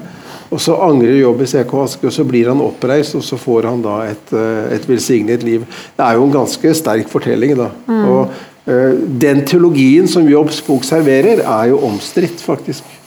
Og 0.49 0.59
så 0.63 0.75
angrer 0.81 1.19
Jobb 1.19 1.43
i 1.45 1.47
CK 1.47 1.73
Aske, 1.83 2.07
og 2.09 2.13
så 2.13 2.25
blir 2.27 2.49
han 2.49 2.61
oppreist, 2.63 3.15
og 3.15 3.23
så 3.23 3.37
får 3.39 3.69
han 3.69 3.83
da 3.85 3.99
et, 4.09 4.31
eh, 4.35 4.73
et 4.75 4.87
velsignet 4.89 5.45
liv. 5.45 5.65
Det 5.95 6.05
er 6.05 6.17
jo 6.17 6.25
en 6.25 6.33
ganske 6.33 6.73
sterk 6.75 7.11
fortelling, 7.11 7.53
da. 7.59 7.69
Og 8.09 8.33
uh, 8.69 8.95
den 9.21 9.43
teologien 9.47 10.09
som 10.09 10.27
Jobbs 10.29 10.59
bok 10.65 10.83
serverer, 10.87 11.43
er 11.45 11.69
jo 11.71 11.79
omstridt, 11.87 12.41
faktisk 12.43 12.98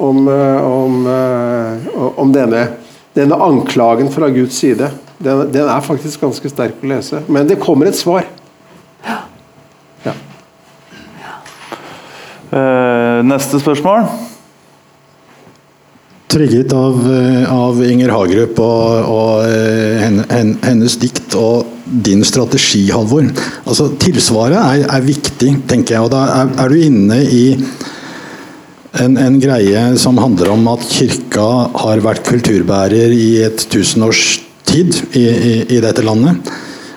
om, 0.00 0.28
eh, 0.28 0.72
om, 0.72 1.06
eh, 1.06 1.98
om 2.16 2.32
denne, 2.32 2.66
denne 3.12 3.34
anklagen 3.34 4.10
fra 4.12 4.28
Guds 4.28 4.56
side. 4.56 4.90
Den, 5.18 5.52
den 5.52 5.68
er 5.68 5.84
faktisk 5.84 6.24
ganske 6.24 6.50
sterk 6.50 6.80
å 6.82 6.90
lese. 6.94 7.20
Men 7.28 7.48
det 7.48 7.60
kommer 7.60 7.90
et 7.90 7.98
svar. 7.98 8.24
Ja. 10.04 10.14
Eh, 12.50 13.20
neste 13.28 13.60
spørsmål. 13.60 14.08
Trigget 16.30 16.72
av, 16.72 16.98
av 17.50 17.78
Inger 17.82 18.12
Hagerup 18.14 18.60
og, 18.62 19.08
og 19.10 19.48
henne, 19.50 20.24
hennes 20.62 20.94
dikt 21.02 21.34
og 21.34 21.66
din 21.90 22.22
strategi, 22.24 22.84
Halvor. 22.94 23.26
Altså, 23.66 23.88
tilsvaret 23.98 24.54
er, 24.60 24.84
er 24.86 25.02
viktig, 25.02 25.56
tenker 25.68 25.96
jeg. 25.96 26.04
Og 26.06 26.12
da 26.14 26.22
er, 26.38 26.52
er 26.62 26.70
du 26.70 26.84
inne 26.86 27.18
i 27.26 27.44
en, 28.98 29.16
en 29.16 29.38
greie 29.40 29.82
som 30.00 30.18
handler 30.18 30.50
om 30.50 30.66
at 30.72 30.86
kirka 30.90 31.46
har 31.84 32.02
vært 32.02 32.26
kulturbærer 32.26 33.12
i 33.14 33.42
et 33.44 33.62
tusenårs 33.70 34.40
tid 34.66 34.94
i, 35.18 35.22
i, 35.22 35.54
i 35.76 35.80
dette 35.82 36.02
landet. 36.06 36.50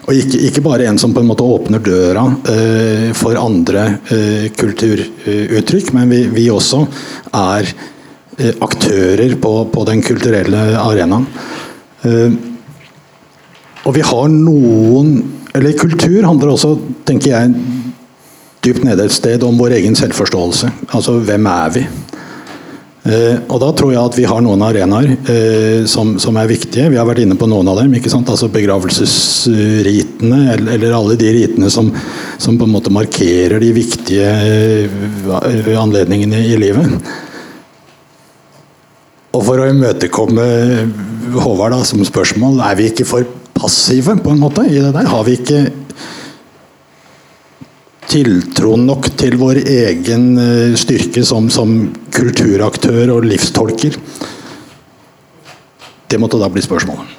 Og 0.03 0.17
ikke, 0.17 0.39
ikke 0.49 0.63
bare 0.65 0.87
en 0.89 0.99
som 0.99 1.13
på 1.15 1.21
en 1.23 1.29
måte 1.29 1.45
åpner 1.47 1.83
døra 1.83 2.25
eh, 2.51 3.11
for 3.15 3.39
andre 3.39 3.85
eh, 4.11 4.47
kulturuttrykk, 4.51 5.93
men 5.95 6.09
vi, 6.11 6.23
vi 6.33 6.49
også 6.51 6.81
er 7.39 7.69
eh, 7.69 8.51
aktører 8.51 9.37
på, 9.39 9.53
på 9.71 9.85
den 9.87 10.03
kulturelle 10.03 10.65
arenaen. 10.81 11.29
Eh, 12.03 12.35
og 13.83 13.95
vi 13.95 14.03
har 14.05 14.27
noen 14.31 15.15
Eller 15.53 15.75
kultur 15.77 16.23
handler 16.25 16.49
også, 16.49 16.71
tenker 17.05 17.29
jeg, 17.29 17.49
dypt 18.63 18.85
nede 18.87 19.05
et 19.07 19.15
sted 19.15 19.43
om 19.43 19.57
vår 19.59 19.77
egen 19.79 19.95
selvforståelse. 19.99 20.71
Altså 20.95 21.17
hvem 21.19 21.47
er 21.51 21.73
vi? 21.75 21.85
Eh, 23.03 23.35
og 23.51 23.57
da 23.59 23.67
tror 23.75 23.91
jeg 23.91 23.99
at 23.99 24.15
vi 24.15 24.23
har 24.29 24.39
noen 24.45 24.61
arenaer 24.63 25.09
eh, 25.27 25.81
som, 25.91 26.13
som 26.23 26.37
er 26.39 26.47
viktige. 26.47 26.87
Vi 26.93 26.95
har 26.95 27.07
vært 27.07 27.25
inne 27.25 27.35
på 27.35 27.49
noen 27.51 27.67
av 27.67 27.81
dem. 27.81 27.91
ikke 27.97 28.11
sant? 28.11 28.29
Altså 28.31 28.47
Begravelsesritene, 28.53 30.39
eller, 30.53 30.77
eller 30.77 30.95
alle 30.95 31.17
de 31.19 31.33
ritene 31.35 31.71
som, 31.73 31.91
som 32.39 32.55
på 32.59 32.63
en 32.63 32.71
måte 32.71 32.93
markerer 32.95 33.59
de 33.59 33.73
viktige 33.75 34.29
eh, 34.31 35.75
anledningene 35.75 36.45
i 36.47 36.55
livet. 36.61 36.95
Og 39.33 39.41
for 39.43 39.59
å 39.59 39.67
imøtekomme 39.67 40.47
Håvard 41.33 41.73
da, 41.73 41.83
som 41.87 42.03
spørsmål, 42.05 42.59
er 42.63 42.75
vi 42.77 42.87
ikke 42.91 43.07
for 43.09 43.27
passive 43.57 44.15
på 44.21 44.31
en 44.31 44.41
måte 44.41 44.63
i 44.69 44.79
det 44.79 44.93
der? 44.95 45.09
Har 45.09 45.27
vi 45.27 45.35
ikke 45.39 45.65
tiltro 48.13 48.75
nok 48.77 49.09
til 49.17 49.39
vår 49.41 49.63
egen 49.63 50.27
eh, 50.37 50.75
styrke 50.77 51.23
som, 51.25 51.49
som 51.53 51.73
kulturaktør 52.13 53.15
og 53.15 53.25
livstolker? 53.25 53.97
Det 56.09 56.19
måtte 56.21 56.37
da 56.37 56.49
bli 56.53 56.61
spørsmålet. 56.61 57.09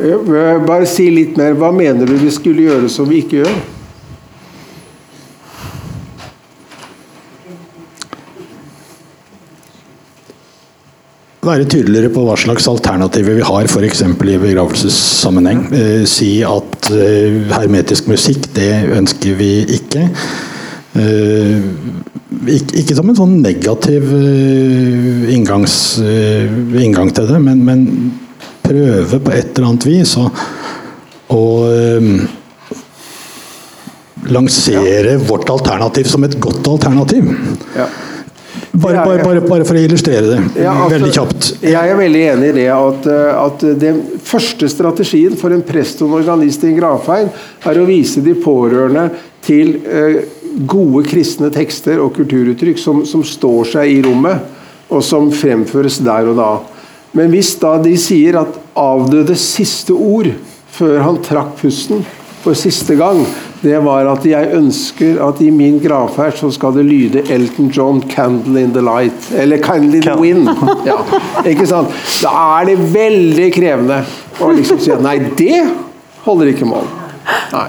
Eh, 0.00 0.64
Bare 0.64 0.88
si 0.88 1.10
litt 1.12 1.36
mer. 1.36 1.58
Hva 1.60 1.68
mener 1.74 2.08
du 2.08 2.16
vi 2.16 2.32
skulle 2.32 2.64
gjøre 2.70 2.88
som 2.92 3.10
vi 3.10 3.20
ikke 3.26 3.42
gjør? 3.42 3.60
Være 11.42 11.64
tydeligere 11.66 12.08
på 12.14 12.22
hva 12.22 12.36
slags 12.38 12.68
alternativer 12.70 13.34
vi 13.34 13.42
har, 13.42 13.66
f.eks. 13.66 14.04
i 14.06 14.36
begravelsessammenheng. 14.44 15.64
Eh, 15.74 16.04
si 16.06 16.36
at 16.46 16.61
eh, 16.90 17.38
hermetisk 17.52 18.08
musikk, 18.10 18.48
det 18.56 18.70
ønsker 18.96 19.38
vi 19.38 19.50
ikke. 19.76 20.08
Eh, 20.98 21.62
ikke, 22.52 22.76
ikke 22.82 22.96
som 22.98 23.10
en 23.12 23.18
sånn 23.18 23.38
negativ 23.44 24.10
eh, 24.16 25.32
inngangs, 25.36 25.76
inngang 26.02 27.12
til 27.14 27.30
det, 27.30 27.40
men, 27.44 27.64
men 27.66 27.86
prøve 28.62 29.20
på 29.22 29.34
et 29.34 29.52
eller 29.54 29.68
annet 29.70 29.88
vis 29.88 30.14
å, 30.18 30.28
å 31.32 31.42
lansere 34.32 35.18
vårt 35.22 35.50
alternativ 35.50 36.08
som 36.10 36.24
et 36.26 36.38
godt 36.42 36.66
alternativ. 36.70 37.30
Ja. 37.76 37.90
Bare, 38.72 39.04
bare, 39.04 39.20
bare, 39.20 39.40
bare 39.44 39.64
for 39.68 39.76
å 39.76 39.80
illustrere 39.84 40.30
det 40.30 40.62
Ja, 40.62 40.72
altså, 40.72 40.94
veldig 40.94 41.10
kjapt. 41.12 41.48
Jeg 41.60 41.76
er 41.76 41.98
veldig 41.98 42.20
enig 42.30 42.46
i 42.48 42.54
det 42.56 42.68
at, 42.72 43.08
eh, 43.12 43.40
at 43.42 43.64
den 43.82 43.98
første 44.24 44.68
strategien 44.72 45.36
for 45.36 45.52
en 45.52 45.64
prest 45.66 46.00
og 46.00 46.08
en 46.08 46.22
organist 46.22 46.64
i 46.64 46.70
en 46.70 46.78
gravfeil 46.78 47.28
er 47.68 47.80
å 47.80 47.84
vise 47.84 48.22
de 48.24 48.32
pårørende 48.32 49.10
til 49.44 49.74
eh, 49.84 50.22
gode 50.68 51.04
kristne 51.10 51.52
tekster 51.52 52.00
og 52.00 52.14
kulturuttrykk 52.16 52.80
som, 52.80 53.04
som 53.08 53.24
står 53.24 53.74
seg 53.74 53.92
i 53.92 54.00
rommet, 54.04 54.40
og 54.92 55.04
som 55.04 55.28
fremføres 55.32 56.00
der 56.04 56.32
og 56.32 56.40
da. 56.40 56.50
Men 57.16 57.28
hvis 57.32 57.54
da 57.60 57.74
de 57.80 57.92
sier 58.00 58.40
at 58.40 58.56
avdødes 58.78 59.50
siste 59.52 59.92
ord 59.92 60.30
før 60.72 61.00
han 61.04 61.20
trakk 61.24 61.58
pusten 61.60 62.00
for 62.40 62.56
siste 62.56 62.96
gang, 62.96 63.20
det 63.62 63.78
var 63.84 64.08
at 64.10 64.24
jeg 64.26 64.48
ønsker 64.58 65.20
at 65.22 65.40
i 65.44 65.50
min 65.54 65.76
gravferd 65.82 66.34
så 66.40 66.48
skal 66.50 66.74
det 66.74 66.82
lyde 66.88 67.22
Elton 67.30 67.68
John 67.70 68.02
'Candle 68.02 68.64
in 68.64 68.72
the 68.74 68.82
Light'. 68.82 69.30
Eller 69.38 69.58
'Candle 69.62 69.96
in 69.96 70.02
the 70.02 70.16
Wind'. 70.18 70.50
Ja, 70.86 70.98
ikke 71.46 71.66
sant? 71.66 71.88
Da 72.22 72.32
er 72.58 72.72
det 72.72 72.78
veldig 72.94 73.52
krevende 73.54 74.02
å 74.42 74.50
liksom 74.50 74.80
si 74.82 74.90
at 74.90 75.02
nei, 75.02 75.18
det 75.38 75.62
holder 76.26 76.50
ikke 76.50 76.66
mål. 76.66 76.90
Nei. 77.52 77.68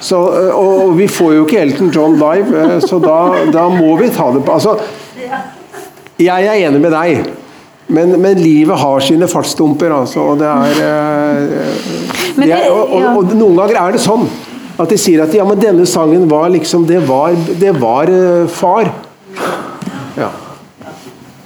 Så, 0.00 0.20
og, 0.54 0.84
og 0.84 0.94
vi 0.98 1.08
får 1.10 1.34
jo 1.34 1.44
ikke 1.46 1.64
Elton 1.66 1.90
John 1.90 2.14
live, 2.14 2.54
øh, 2.54 2.78
så 2.82 3.00
da, 3.02 3.18
da 3.50 3.66
må 3.68 3.96
vi 3.98 4.12
ta 4.14 4.30
det 4.30 4.44
på 4.46 4.54
Altså, 4.54 4.76
jeg 6.18 6.46
er 6.46 6.66
enig 6.68 6.80
med 6.80 6.94
deg. 6.94 7.24
Men, 7.88 8.20
men 8.20 8.38
livet 8.38 8.78
har 8.78 9.00
sine 9.00 9.26
fartsdumper, 9.28 9.90
altså. 9.90 10.20
Og 10.20 10.38
det 10.38 10.46
er, 10.46 10.82
øh, 10.86 12.36
det 12.36 12.52
er 12.52 12.70
og, 12.70 12.92
og, 12.92 13.16
og 13.16 13.34
noen 13.34 13.58
ganger 13.58 13.80
er 13.80 13.96
det 13.96 14.04
sånn 14.04 14.28
at 14.78 14.90
de 14.92 14.98
sier 15.00 15.24
at 15.24 15.34
ja, 15.34 15.44
men 15.46 15.58
denne 15.58 15.86
sangen 15.90 16.28
var 16.30 16.50
liksom 16.54 16.86
Det 16.86 17.00
var, 17.08 17.34
det 17.60 17.72
var 17.80 18.10
øh, 18.10 18.44
far. 18.48 18.92
Ja. 20.18 20.28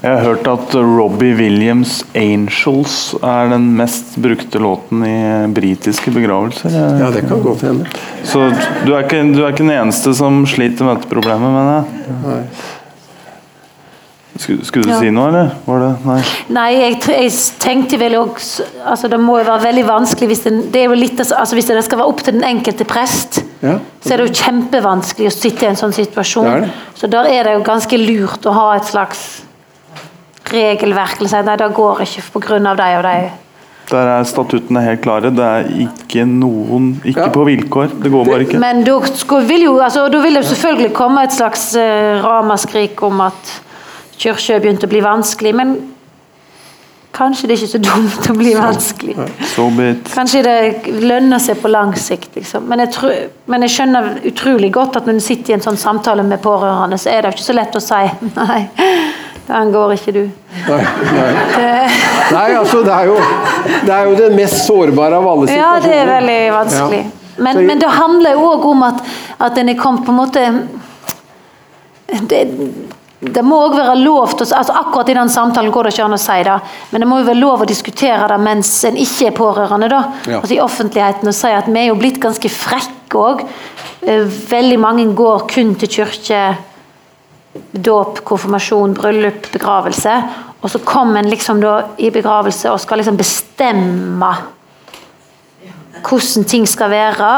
Jeg 0.02 0.16
har 0.18 0.24
hørt 0.26 0.48
at 0.50 0.74
Robbie 0.74 1.34
Williams' 1.38 2.02
'Angels' 2.10 3.14
er 3.22 3.52
den 3.52 3.68
mest 3.78 4.16
brukte 4.18 4.58
låten 4.58 5.04
i 5.06 5.46
britiske 5.54 6.10
begravelser. 6.10 6.74
ja, 6.74 7.10
det 7.14 7.22
kan 7.28 7.42
godt 7.42 7.62
hende. 7.62 7.86
Så 8.24 8.50
du 8.86 8.92
er, 8.92 9.04
ikke, 9.04 9.22
du 9.30 9.44
er 9.44 9.52
ikke 9.52 9.62
den 9.62 9.70
eneste 9.70 10.14
som 10.14 10.42
sliter 10.46 10.84
med 10.84 10.98
dette 10.98 11.12
problemet, 11.12 11.54
mener 11.54 11.84
jeg. 11.84 12.42
Skulle, 14.36 14.64
skulle 14.64 14.84
du 14.84 14.90
Ja. 14.90 14.98
si 14.98 15.10
noe, 15.10 15.28
eller? 15.28 15.50
Var 15.66 15.78
det 15.82 16.06
Nei. 16.06 16.20
Nei, 16.48 16.70
jeg, 16.72 16.94
jeg 17.08 17.32
tenkte 17.60 17.98
vel 18.00 18.14
også 18.16 18.64
altså 18.88 19.08
Det 19.12 19.20
må 19.20 19.38
jo 19.38 19.44
være 19.44 19.62
veldig 19.66 19.84
vanskelig 19.86 20.28
hvis 20.30 20.40
det, 20.46 20.52
det 20.72 20.80
er 20.80 20.88
jo 20.88 20.96
litt, 20.96 21.20
altså 21.20 21.54
hvis 21.58 21.68
det 21.68 21.84
skal 21.84 22.00
være 22.00 22.08
opp 22.08 22.22
til 22.24 22.38
den 22.38 22.44
enkelte 22.48 22.86
prest. 22.88 23.42
Ja. 23.62 23.76
Så 24.00 24.14
er 24.14 24.22
det 24.22 24.30
jo 24.30 24.40
kjempevanskelig 24.40 25.28
å 25.28 25.34
sitte 25.36 25.66
i 25.66 25.68
en 25.68 25.76
sånn 25.76 25.92
situasjon. 25.92 26.48
Det 26.48 26.60
det. 26.64 26.70
Så 26.98 27.10
der 27.12 27.28
er 27.28 27.44
det 27.44 27.56
jo 27.58 27.64
ganske 27.66 28.00
lurt 28.00 28.48
å 28.48 28.54
ha 28.56 28.66
et 28.76 28.88
slags 28.88 29.42
regelverk. 30.52 31.20
Eller 31.20 31.28
si 31.32 31.42
nei, 31.46 31.56
det 31.60 31.70
går 31.76 32.02
ikke 32.06 32.24
pga. 32.40 32.58
deg 32.74 32.98
og 32.98 33.02
deg. 33.06 33.30
Der 33.90 34.08
er 34.08 34.24
statuttene 34.24 34.80
helt 34.84 35.02
klare. 35.04 35.30
Det 35.34 35.44
er 35.44 35.68
ikke 35.84 36.24
noen 36.26 37.00
Ikke 37.04 37.26
Ja. 37.26 37.28
på 37.28 37.44
vilkår. 37.44 37.90
Det 38.02 38.10
går 38.10 38.24
bare 38.24 38.46
ikke. 38.46 38.58
Men 38.58 38.84
da 38.84 38.98
vil 39.46 39.62
jo 39.62 39.78
altså, 39.80 40.08
da 40.08 40.20
vil 40.22 40.34
det 40.34 40.44
jo 40.44 40.54
selvfølgelig 40.54 40.94
komme 40.94 41.24
et 41.24 41.32
slags 41.32 41.76
uh, 41.76 42.22
ramaskrik 42.24 43.02
om 43.02 43.20
at 43.20 43.60
kirka 44.22 44.60
begynte 44.62 44.88
å 44.88 44.92
bli 44.92 45.02
vanskelig. 45.04 45.52
Men 45.58 45.74
kanskje 47.12 47.48
det 47.48 47.54
er 47.54 47.62
ikke 47.62 47.72
så 47.72 47.80
dumt 47.82 48.28
å 48.30 48.36
bli 48.36 48.52
vanskelig. 48.56 49.16
Kanskje 50.12 50.42
det 50.46 50.92
lønner 51.02 51.42
seg 51.42 51.60
på 51.62 51.70
lang 51.72 51.92
sikt, 51.98 52.30
liksom. 52.38 52.68
Men 52.70 52.84
jeg, 52.84 52.92
tror, 52.96 53.16
men 53.52 53.66
jeg 53.66 53.74
skjønner 53.76 54.12
utrolig 54.32 54.72
godt 54.74 55.00
at 55.00 55.08
når 55.08 55.20
du 55.20 55.24
sitter 55.24 55.52
i 55.52 55.58
en 55.58 55.64
sånn 55.64 55.80
samtale 55.80 56.24
med 56.26 56.42
pårørende, 56.44 56.98
så 57.00 57.12
er 57.12 57.22
det 57.26 57.34
ikke 57.36 57.48
så 57.50 57.56
lett 57.58 57.76
å 57.76 57.82
si 57.84 58.02
nei, 58.40 58.60
det 59.42 59.56
angår 59.58 59.96
ikke 59.96 60.14
du. 60.16 60.22
Nei, 60.68 60.82
nei. 61.16 61.32
nei, 62.32 62.46
altså 62.60 62.84
det 62.86 62.94
er, 62.94 63.10
jo, 63.10 63.18
det 63.88 63.96
er 63.96 64.06
jo 64.08 64.14
den 64.20 64.38
mest 64.38 64.62
sårbare 64.68 65.18
av 65.18 65.26
alle 65.34 65.50
situasjoner. 65.50 65.66
Ja, 65.66 65.82
det 65.82 65.98
er 65.98 66.14
veldig 66.14 66.38
vanskelig. 66.56 67.02
Ja. 67.02 67.18
Men, 67.42 67.62
men 67.66 67.80
det 67.80 67.88
handler 67.88 68.36
jo 68.36 68.48
òg 68.52 68.66
om 68.68 68.82
at, 68.86 69.00
at 69.42 69.58
en 69.58 69.72
er 69.72 69.78
kommet 69.80 70.04
på 70.06 70.12
en 70.12 70.18
måte 70.20 70.42
det, 72.28 72.42
det 73.22 73.42
må 73.46 73.58
òg 73.68 73.76
være 73.78 73.94
lov 74.00 74.32
til 74.34 74.50
altså 74.50 74.74
Akkurat 74.80 75.10
i 75.12 75.14
den 75.14 75.28
samtalen 75.30 75.70
går 75.70 75.86
det 75.86 75.92
ikke 75.94 76.06
an 76.08 76.16
å 76.16 76.18
si 76.18 76.38
det, 76.42 76.56
men 76.90 77.04
det 77.04 77.06
må 77.06 77.20
jo 77.20 77.28
være 77.28 77.38
lov 77.38 77.62
å 77.62 77.68
diskutere 77.68 78.26
det 78.32 78.38
mens 78.42 78.72
en 78.88 78.98
ikke 78.98 79.28
er 79.28 79.36
pårørende. 79.36 79.88
da, 79.88 80.00
Ja. 80.26 80.40
altså 80.40 80.56
I 80.56 80.60
offentligheten 80.64 81.28
og 81.28 81.34
si 81.34 81.52
at 81.54 81.68
vi 81.68 81.78
er 81.78 81.88
jo 81.92 82.00
blitt 82.00 82.18
ganske 82.20 82.50
frekke 82.50 83.14
òg. 83.14 83.44
Veldig 84.02 84.78
mange 84.80 85.14
går 85.14 85.46
kun 85.46 85.74
til 85.78 85.88
kirke 85.88 86.56
dåp, 87.72 88.24
konfirmasjon, 88.24 88.94
bryllup, 88.94 89.52
begravelse. 89.52 90.16
Og 90.62 90.70
så 90.70 90.78
kommer 90.84 91.18
en 91.18 91.30
liksom 91.30 91.60
da 91.60 91.84
i 91.98 92.10
begravelse 92.10 92.70
og 92.70 92.80
skal 92.80 92.98
liksom 92.98 93.16
bestemme 93.16 94.32
hvordan 96.02 96.44
ting 96.48 96.66
skal 96.66 96.90
være. 96.90 97.30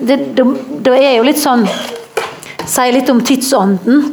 Det, 0.00 0.16
det, 0.34 0.44
det 0.82 0.98
er 0.98 1.16
jo 1.18 1.22
litt 1.22 1.38
sånn 1.38 1.66
Sier 2.70 2.92
litt 2.94 3.08
om 3.10 3.20
tidsånden. 3.26 4.04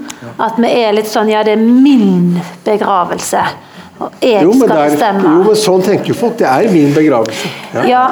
At 0.41 0.57
vi 0.57 0.69
er 0.81 0.95
litt 0.97 1.09
sånn 1.11 1.29
Ja, 1.29 1.43
det 1.45 1.53
er 1.57 1.61
min 1.61 2.39
begravelse. 2.65 3.43
Og 3.99 4.11
jeg 4.21 4.43
Jo, 4.43 4.51
men, 4.53 4.67
skal 4.69 4.77
er, 4.77 4.89
bestemme. 4.91 5.21
jo, 5.23 5.43
men 5.47 5.55
sånn 5.57 5.83
tenker 5.85 6.11
jo 6.11 6.17
folk. 6.17 6.37
Det 6.37 6.47
er 6.49 6.67
min 6.73 6.91
begravelse. 6.93 7.47
Ja, 7.73 7.85
Ja. 7.89 8.03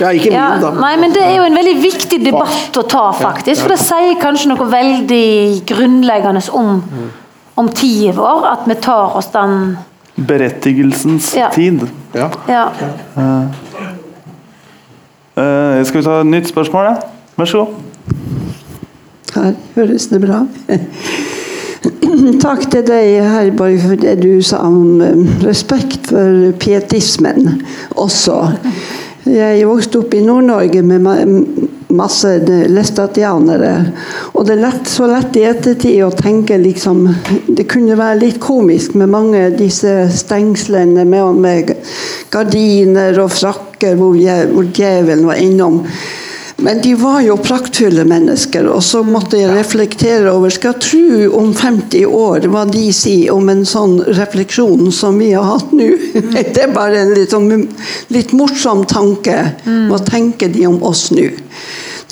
ja 0.00 0.08
ikke 0.16 0.32
Ja, 0.32 0.48
da. 0.60 0.70
nei, 0.80 0.96
men 1.00 1.12
Det 1.12 1.22
er 1.22 1.36
jo 1.36 1.42
en 1.44 1.54
veldig 1.56 1.76
viktig 1.82 2.18
debatt 2.24 2.76
å 2.76 2.82
ta, 2.88 3.10
faktisk. 3.12 3.62
For 3.62 3.68
det 3.68 3.78
sier 3.80 4.18
kanskje 4.20 4.48
noe 4.52 4.66
veldig 4.72 5.64
grunnleggende 5.68 6.42
om, 6.52 6.82
om 7.56 7.68
tida 7.68 8.12
vår. 8.16 8.46
At 8.52 8.66
vi 8.68 8.74
tar 8.74 9.16
oss 9.16 9.26
den 9.32 9.78
Berettigelsens 10.16 11.34
Ja. 11.36 11.48
tid. 11.48 11.88
Ja. 12.14 12.28
Ja. 12.48 12.66
Uh, 15.38 15.80
skal 15.84 16.00
vi 16.00 16.04
ta 16.04 16.18
et 16.20 16.26
nytt 16.28 16.48
spørsmål? 16.52 16.84
da? 16.84 16.94
Vær 17.38 17.48
så 17.48 17.62
god. 17.64 17.91
Her 19.32 19.54
høres 19.76 20.08
det 20.12 20.20
bra. 20.24 20.42
Takk 22.42 22.66
til 22.70 22.84
deg, 22.86 23.18
Herborg, 23.26 23.78
for 23.82 23.98
det 23.98 24.16
du 24.22 24.42
sa 24.44 24.62
om 24.68 25.00
eh, 25.02 25.22
respekt 25.46 26.10
for 26.12 26.52
pietismen 26.62 27.62
også. 27.98 28.38
Jeg 29.22 29.66
vokste 29.68 30.00
opp 30.02 30.14
i 30.18 30.22
Nord-Norge 30.24 30.82
med 30.82 31.06
masse 31.94 32.32
lestatianere. 32.72 33.72
Og 34.34 34.46
det 34.46 34.56
er 34.56 34.62
lett, 34.64 34.88
så 34.90 35.06
lett 35.10 35.36
i 35.38 35.44
ettertid 35.46 36.00
å 36.02 36.10
tenke 36.16 36.58
liksom 36.58 37.04
Det 37.46 37.68
kunne 37.70 37.98
være 37.98 38.18
litt 38.24 38.40
komisk 38.42 38.96
med 38.98 39.12
mange 39.12 39.44
av 39.46 39.58
disse 39.58 40.08
stengslene 40.10 41.04
med, 41.06 41.38
med 41.38 41.70
gardiner 42.32 43.20
og 43.22 43.30
frakker 43.34 43.94
hvor, 44.00 44.18
hvor 44.54 44.72
djevelen 44.74 45.28
var 45.28 45.42
innom. 45.42 45.82
Men 46.62 46.82
de 46.82 46.94
var 46.94 47.20
jo 47.20 47.36
praktfulle 47.42 48.04
mennesker, 48.06 48.68
og 48.70 48.82
så 48.86 49.00
måtte 49.02 49.40
jeg 49.40 49.50
reflektere 49.50 50.30
over 50.30 50.52
Skal 50.52 50.76
tro 50.82 51.26
om 51.38 51.50
50 51.58 52.06
år 52.06 52.46
hva 52.52 52.62
de 52.70 52.84
sier 52.94 53.34
om 53.34 53.50
en 53.50 53.64
sånn 53.66 53.96
refleksjon 54.06 54.92
som 54.94 55.18
vi 55.18 55.32
har 55.34 55.48
hatt 55.48 55.74
nå. 55.74 55.88
Det 56.54 56.62
er 56.62 56.74
bare 56.74 57.02
en 57.02 57.14
litt, 57.16 57.34
sånn, 57.34 57.66
litt 58.14 58.34
morsom 58.36 58.84
tanke. 58.86 59.38
Hva 59.90 59.98
tenker 60.06 60.52
de 60.54 60.68
om 60.70 60.78
oss 60.86 61.08
nå? 61.14 61.26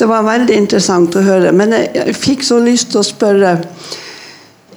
Det 0.00 0.08
var 0.08 0.26
veldig 0.26 0.56
interessant 0.56 1.14
å 1.14 1.22
høre. 1.22 1.52
Men 1.54 1.76
jeg, 1.76 1.90
jeg 1.94 2.18
fikk 2.18 2.46
så 2.46 2.58
lyst 2.64 2.90
til 2.90 3.02
å 3.02 3.06
spørre 3.06 3.58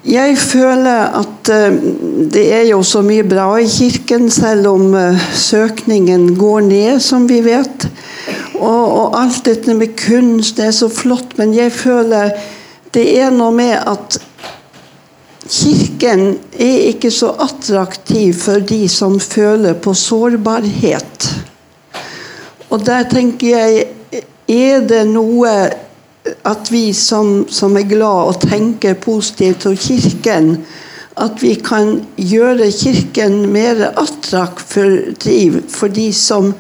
jeg 0.04 0.36
føler 0.38 1.14
at 1.20 1.50
eh, 1.54 1.78
det 2.34 2.44
er 2.52 2.66
jo 2.68 2.82
så 2.84 3.02
mye 3.06 3.24
bra 3.24 3.48
i 3.62 3.70
kirken, 3.72 4.28
selv 4.32 4.68
om 4.74 4.92
eh, 5.00 5.30
søkningen 5.32 6.34
går 6.40 6.66
ned, 6.68 7.00
som 7.00 7.30
vi 7.30 7.40
vet. 7.46 7.88
Og, 8.60 8.84
og 8.84 9.16
alt 9.22 9.46
dette 9.48 9.76
med 9.78 9.96
kunst 10.00 10.60
det 10.60 10.68
er 10.70 10.76
så 10.76 10.92
flott, 10.92 11.38
men 11.40 11.56
jeg 11.56 11.72
føler 11.76 12.36
det 12.94 13.08
er 13.18 13.34
noe 13.34 13.56
med 13.56 13.74
at 13.80 14.22
Kirken 15.44 16.38
er 16.56 16.86
ikke 16.88 17.10
så 17.12 17.34
attraktiv 17.44 18.38
for 18.46 18.64
de 18.64 18.86
som 18.88 19.18
føler 19.20 19.76
på 19.76 19.92
sårbarhet. 19.92 21.28
Og 22.72 22.86
der 22.86 23.04
tenker 23.12 23.48
jeg 23.52 23.84
Er 24.44 24.82
det 24.84 25.06
noe 25.08 25.50
at 26.44 26.72
vi 26.72 26.94
som, 26.96 27.46
som 27.50 27.76
er 27.78 27.88
glad 27.88 28.30
og 28.32 28.42
tenker 28.44 29.00
positivt 29.00 29.66
om 29.68 29.76
Kirken, 29.78 30.54
at 31.20 31.42
vi 31.44 31.54
kan 31.62 31.98
gjøre 32.18 32.72
Kirken 32.74 33.44
mer 33.54 33.90
attraktiv 33.92 35.60
for 35.70 35.94
de 35.94 36.08
som, 36.16 36.54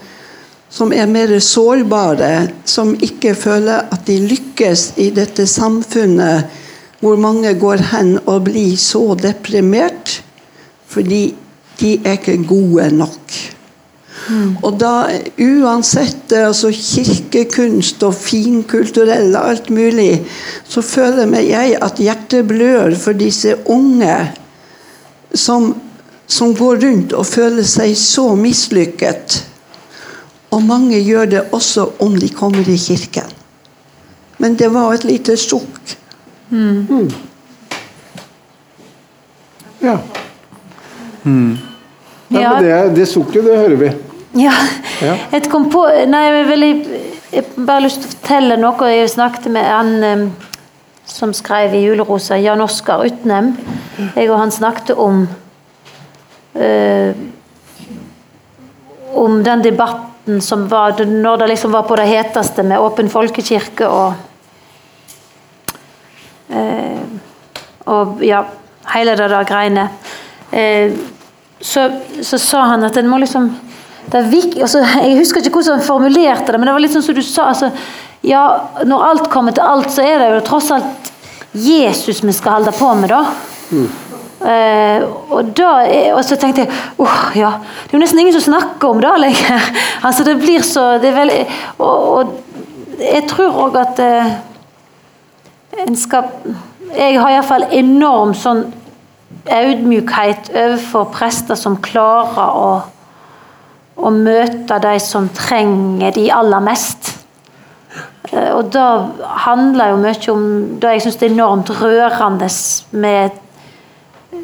som 0.69 0.93
er 0.93 1.07
mer 1.09 1.37
sårbare, 1.39 2.49
som 2.65 2.93
ikke 3.01 3.35
føler 3.35 3.87
at 3.91 4.05
de 4.07 4.19
lykkes 4.27 4.91
i 5.01 5.09
dette 5.15 5.47
samfunnet 5.49 6.59
hvor 7.03 7.19
mange 7.19 7.51
går 7.59 7.81
hen 7.91 8.13
og 8.25 8.45
blir 8.47 8.77
så 8.79 9.15
deprimert 9.19 10.21
fordi 10.93 11.33
de 11.79 11.97
er 12.05 12.19
ikke 12.19 12.37
gode 12.47 12.91
nok. 12.95 13.52
Og 14.63 14.77
da, 14.79 15.07
uansett 15.41 16.31
eh, 16.31 16.47
altså 16.47 16.69
kirkekunst 16.71 18.03
og 18.07 18.13
finkulturell 18.15 19.33
og 19.35 19.49
alt 19.49 19.69
mulig, 19.73 20.21
så 20.69 20.81
føler 20.85 21.33
jeg 21.43 21.75
at 21.83 21.99
hjertet 21.99 22.47
blør 22.47 22.95
for 22.95 23.17
disse 23.19 23.57
unge 23.65 24.15
som, 25.33 25.73
som 26.27 26.53
går 26.55 26.79
rundt 26.85 27.13
og 27.17 27.25
føler 27.27 27.67
seg 27.67 27.97
så 27.99 28.29
mislykket. 28.39 29.41
Og 30.53 30.61
mange 30.63 30.99
gjør 31.01 31.25
det 31.25 31.43
også 31.51 31.89
om 32.05 32.15
de 32.19 32.29
kommer 32.29 32.69
i 32.69 32.77
kirken. 32.77 33.27
Men 34.37 34.55
det 34.59 34.69
var 34.73 34.93
et 34.93 35.03
lite 35.07 35.35
sukk. 35.37 35.97
Ja. 39.83 39.97
Ja, 42.33 42.39
Ja. 42.41 42.53
men 42.53 42.63
det, 42.63 42.95
det 42.95 43.05
sukket, 43.07 43.43
det 43.45 43.57
hører 43.57 43.75
vi. 43.77 43.89
Ja. 44.33 44.53
Ja. 45.01 45.17
Jeg 45.31 45.49
kom 45.51 45.69
på 45.69 45.85
Nei, 46.07 46.23
jeg 46.23 46.85
Jeg 47.33 47.43
bare 47.65 47.81
lyst 47.81 48.01
til 48.01 48.09
å 48.09 48.13
fortelle 48.13 48.57
noe. 48.57 48.89
Jeg 48.89 49.09
snakket 49.09 49.51
med 49.51 49.65
han 49.65 50.33
som 51.05 51.33
skrev 51.33 51.73
i 51.73 51.83
'Julerosa', 51.85 52.35
Jan 52.35 52.61
Oskar 52.61 53.05
Utnem. 53.05 53.57
Jeg 54.15 54.31
og 54.31 54.39
han 54.39 54.51
snakket 54.51 54.97
om 54.97 55.27
øh, 56.55 57.15
Om 59.15 59.43
den 59.43 59.63
debatten 59.63 60.41
som 60.41 60.71
var 60.71 61.05
når 61.05 61.37
det 61.37 61.47
liksom 61.49 61.71
var 61.71 61.81
på 61.81 61.95
det 61.95 62.07
heteste 62.07 62.63
med 62.63 62.79
åpen 62.79 63.09
folkekirke 63.09 63.87
og 63.87 64.13
øh, 66.49 67.01
Og 67.85 68.23
ja, 68.23 68.43
hele 68.95 69.11
det 69.11 69.29
der 69.29 69.43
greiene. 69.43 69.89
Eh, 70.51 70.91
så, 71.61 71.91
så 72.21 72.37
sa 72.37 72.61
han 72.61 72.83
at 72.83 72.97
en 72.97 73.07
må 73.07 73.17
liksom 73.17 73.51
vik, 74.21 74.57
altså, 74.61 74.83
Jeg 74.83 75.17
husker 75.17 75.41
ikke 75.41 75.57
hvordan 75.57 75.79
han 75.79 75.87
formulerte 75.87 76.51
det, 76.51 76.59
men 76.59 76.69
det 76.69 76.75
var 76.75 76.83
litt 76.83 76.93
sånn 76.93 77.05
som 77.05 77.17
du 77.17 77.21
sa. 77.25 77.49
Altså, 77.49 77.71
ja, 78.23 78.43
når 78.85 79.05
alt 79.09 79.29
kommer 79.33 79.55
til 79.55 79.65
alt, 79.65 79.91
så 79.91 80.05
er 80.05 80.21
det 80.21 80.29
jo 80.35 80.45
tross 80.47 80.71
alt 80.71 81.11
Jesus 81.53 82.23
vi 82.23 82.33
skal 82.33 82.59
holde 82.59 82.73
på 82.77 82.93
med, 82.99 83.13
da. 83.13 83.23
Eh, 84.43 85.03
og, 85.31 85.53
da 85.55 85.69
og 86.17 86.23
så 86.27 86.35
tenkte 86.35 86.65
jeg 86.65 86.71
åh, 86.99 87.19
ja, 87.39 87.53
det 87.85 87.93
er 87.93 87.95
jo 87.95 88.01
nesten 88.01 88.19
ingen 88.19 88.35
som 88.35 88.43
snakker 88.49 88.89
om 88.89 89.01
det 89.03 89.13
lenger. 89.23 89.69
altså, 90.07 90.25
det 90.27 90.37
blir 90.41 90.65
så 90.67 90.97
det 91.03 91.13
veldig, 91.15 91.43
og, 91.77 92.09
og 92.17 92.99
jeg 92.99 93.25
tror 93.31 93.59
òg 93.65 93.77
at 93.81 93.99
uh, 94.03 94.33
en 95.83 95.95
skal 95.97 96.29
Jeg 96.93 97.17
har 97.17 97.31
iallfall 97.33 97.63
enorm 97.73 98.35
sånn 98.37 98.67
audmykhet 99.49 100.51
overfor 100.53 101.07
prester 101.15 101.57
som 101.57 101.79
klarer 101.81 102.51
å, 102.53 102.67
å 103.95 104.09
møte 104.13 104.79
de 104.81 104.93
som 105.01 105.29
trenger 105.35 106.15
de 106.15 106.29
aller 106.33 106.63
mest. 106.65 107.13
Eh, 108.31 108.51
Og 108.55 108.71
da 108.73 109.07
handler 109.45 109.93
jo 109.93 110.01
mye 110.01 110.31
om 110.33 110.45
det 110.79 110.95
jeg 110.95 111.05
syns 111.05 111.21
er 111.21 111.31
enormt 111.31 111.73
rørende 111.81 112.49
med 112.91 113.39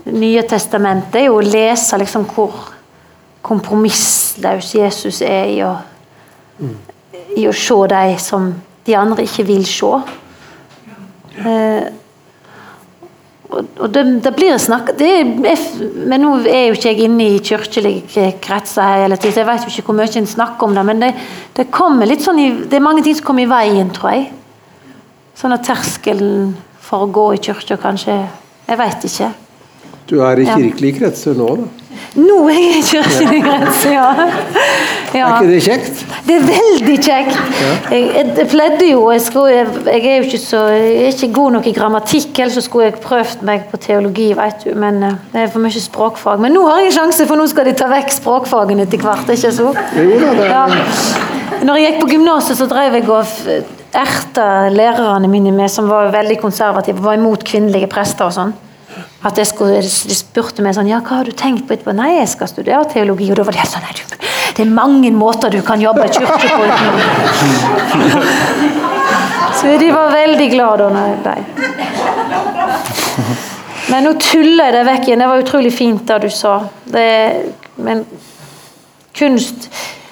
Nye 0.09 0.41
testamentet, 0.47 1.15
er 1.19 1.25
jo 1.27 1.37
å 1.37 1.43
lese 1.43 1.97
liksom 1.99 2.23
hvor 2.31 2.53
kompromissløs 3.45 4.71
Jesus 4.75 5.21
er 5.25 5.49
i 5.49 5.59
å, 5.65 5.73
i 7.37 7.45
å 7.49 7.53
se 7.53 7.77
de 7.91 8.15
som 8.21 8.47
de 8.85 8.95
andre 8.97 9.25
ikke 9.27 9.45
vil 9.49 9.65
se. 9.69 9.91
Eh, 11.45 11.83
og, 13.49 13.87
det, 13.89 14.03
det 14.23 14.31
blir 14.37 14.53
er, 14.53 15.61
Men 16.05 16.21
nå 16.21 16.33
er 16.45 16.67
jo 16.67 16.75
ikke 16.77 16.91
jeg 16.91 17.07
inne 17.07 17.25
i 17.25 17.39
kirkelige 17.41 18.27
kretser 18.43 18.85
her 18.85 19.03
hele 19.07 19.17
tiden, 19.17 19.33
så 19.33 19.41
jeg 19.41 19.49
vet 19.49 19.65
jo 19.65 19.73
ikke 19.73 19.85
hvor 19.87 19.97
mye 19.97 20.21
en 20.21 20.29
snakker 20.29 20.67
om 20.67 20.75
det. 20.77 20.85
Men 20.85 21.01
det, 21.01 21.11
det 21.57 21.71
kommer 21.73 22.09
litt 22.09 22.21
sånn 22.25 22.41
i, 22.41 22.49
det 22.69 22.77
er 22.77 22.85
mange 22.85 23.03
ting 23.05 23.17
som 23.17 23.25
kommer 23.31 23.47
i 23.47 23.49
veien, 23.49 23.89
tror 23.95 24.13
jeg. 24.13 24.29
Sånn 25.39 25.55
at 25.55 25.65
terskelen 25.65 26.53
for 26.83 27.07
å 27.07 27.11
gå 27.13 27.25
i 27.35 27.43
kirka 27.49 27.77
kanskje 27.79 28.21
Jeg 28.69 28.77
vet 28.77 29.05
ikke. 29.07 29.27
Du 30.09 30.19
er 30.21 30.41
i 30.41 30.45
kirkelige 30.45 30.99
kretser 30.99 31.37
nå, 31.37 31.49
da. 31.57 31.78
Nå 32.19 32.37
er 32.49 32.57
jeg 32.57 32.77
i 32.79 32.83
kirkelige 32.87 33.41
grense, 33.45 33.91
ja. 33.93 34.07
ja. 35.13 35.27
Er 35.27 35.43
ikke 35.43 35.51
det 35.51 35.61
kjekt? 35.63 36.03
Det 36.27 36.35
er 36.35 36.45
veldig 36.47 36.95
kjekt. 37.05 37.37
Jeg, 37.91 38.03
jeg, 38.15 38.25
jeg 38.37 38.47
pleide 38.51 38.89
jo 38.89 39.03
jeg, 39.13 39.21
skulle, 39.25 39.53
jeg, 39.53 39.99
er 39.99 40.15
jo 40.17 40.27
ikke 40.27 40.41
så 40.41 40.63
jeg 40.73 40.91
er 41.03 41.13
ikke 41.13 41.31
god 41.37 41.57
nok 41.57 41.69
i 41.69 41.73
grammatikk, 41.77 42.31
ellers 42.39 42.57
så 42.57 42.65
skulle 42.65 42.89
jeg 42.89 42.99
prøvd 43.03 43.45
meg 43.49 43.65
på 43.71 43.81
teologi, 43.81 44.29
vet 44.37 44.65
du. 44.65 44.73
Men 44.79 45.01
eh, 45.05 45.17
det 45.33 45.43
er 45.45 45.51
for 45.53 45.63
mye 45.63 45.83
språkfag. 45.83 46.41
Men 46.43 46.55
nå 46.57 46.65
har 46.67 46.85
jeg 46.85 46.95
sjanse, 46.97 47.27
for 47.29 47.39
nå 47.39 47.49
skal 47.51 47.69
de 47.69 47.75
ta 47.77 47.89
vekk 47.91 48.15
språkfagene 48.19 48.87
etter 48.87 49.03
hvert. 49.05 49.29
ikke 49.29 49.53
så? 49.55 49.73
Jo 49.97 50.23
da, 50.23 50.37
det 50.39 50.49
Ja. 50.49 50.63
Når 51.59 51.75
jeg 51.75 51.91
gikk 51.91 52.01
på 52.03 52.07
gymnaset, 52.13 52.55
så 52.55 52.69
drev 52.71 52.93
jeg 52.95 53.09
og 53.11 53.25
erta 53.99 54.69
lærerne 54.71 55.27
mine 55.27 55.51
med, 55.51 55.67
som 55.71 55.89
var 55.91 56.11
veldig 56.13 56.37
konservative, 56.39 57.03
var 57.03 57.17
imot 57.17 57.43
kvinnelige 57.43 57.89
prester 57.91 58.29
og 58.29 58.35
sånn. 58.35 58.53
At 59.27 59.35
jeg 59.37 59.47
skulle, 59.49 59.81
spurte 59.83 60.63
meg 60.63 60.75
sånn 60.77 60.87
Ja, 60.87 61.01
hva 61.03 61.19
har 61.19 61.27
du 61.27 61.33
tenkt 61.35 61.67
på 61.67 61.73
etterpå? 61.75 61.91
Nei, 61.97 62.13
jeg 62.21 62.29
skal 62.31 62.47
studere 62.51 62.85
teologi. 62.87 63.27
Og 63.33 63.37
da 63.39 63.43
var 63.47 63.55
de 63.55 63.59
helt 63.59 63.73
sånn 63.73 63.83
Nei, 63.83 63.95
du, 63.97 64.03
det 64.55 64.63
er 64.63 64.71
mange 64.71 65.11
måter 65.15 65.51
du 65.51 65.59
kan 65.65 65.81
jobbe 65.81 66.05
i 66.07 66.11
kirke 66.15 66.47
på. 66.55 66.63
Så 69.59 69.75
de 69.77 69.91
var 69.91 70.13
veldig 70.13 70.47
glade 70.53 70.87
da 70.87 70.89
når. 70.95 71.15
Men 73.89 74.05
nå 74.05 74.13
tuller 74.21 74.69
jeg 74.69 74.75
det 74.77 74.83
vekk 74.87 75.07
igjen. 75.07 75.23
Det 75.23 75.29
var 75.31 75.43
utrolig 75.43 75.73
fint 75.75 76.03
det 76.07 76.19
du 76.23 76.29
sa. 76.31 76.55
Det, 76.87 77.07
men 77.81 78.05
kunst 79.19 79.69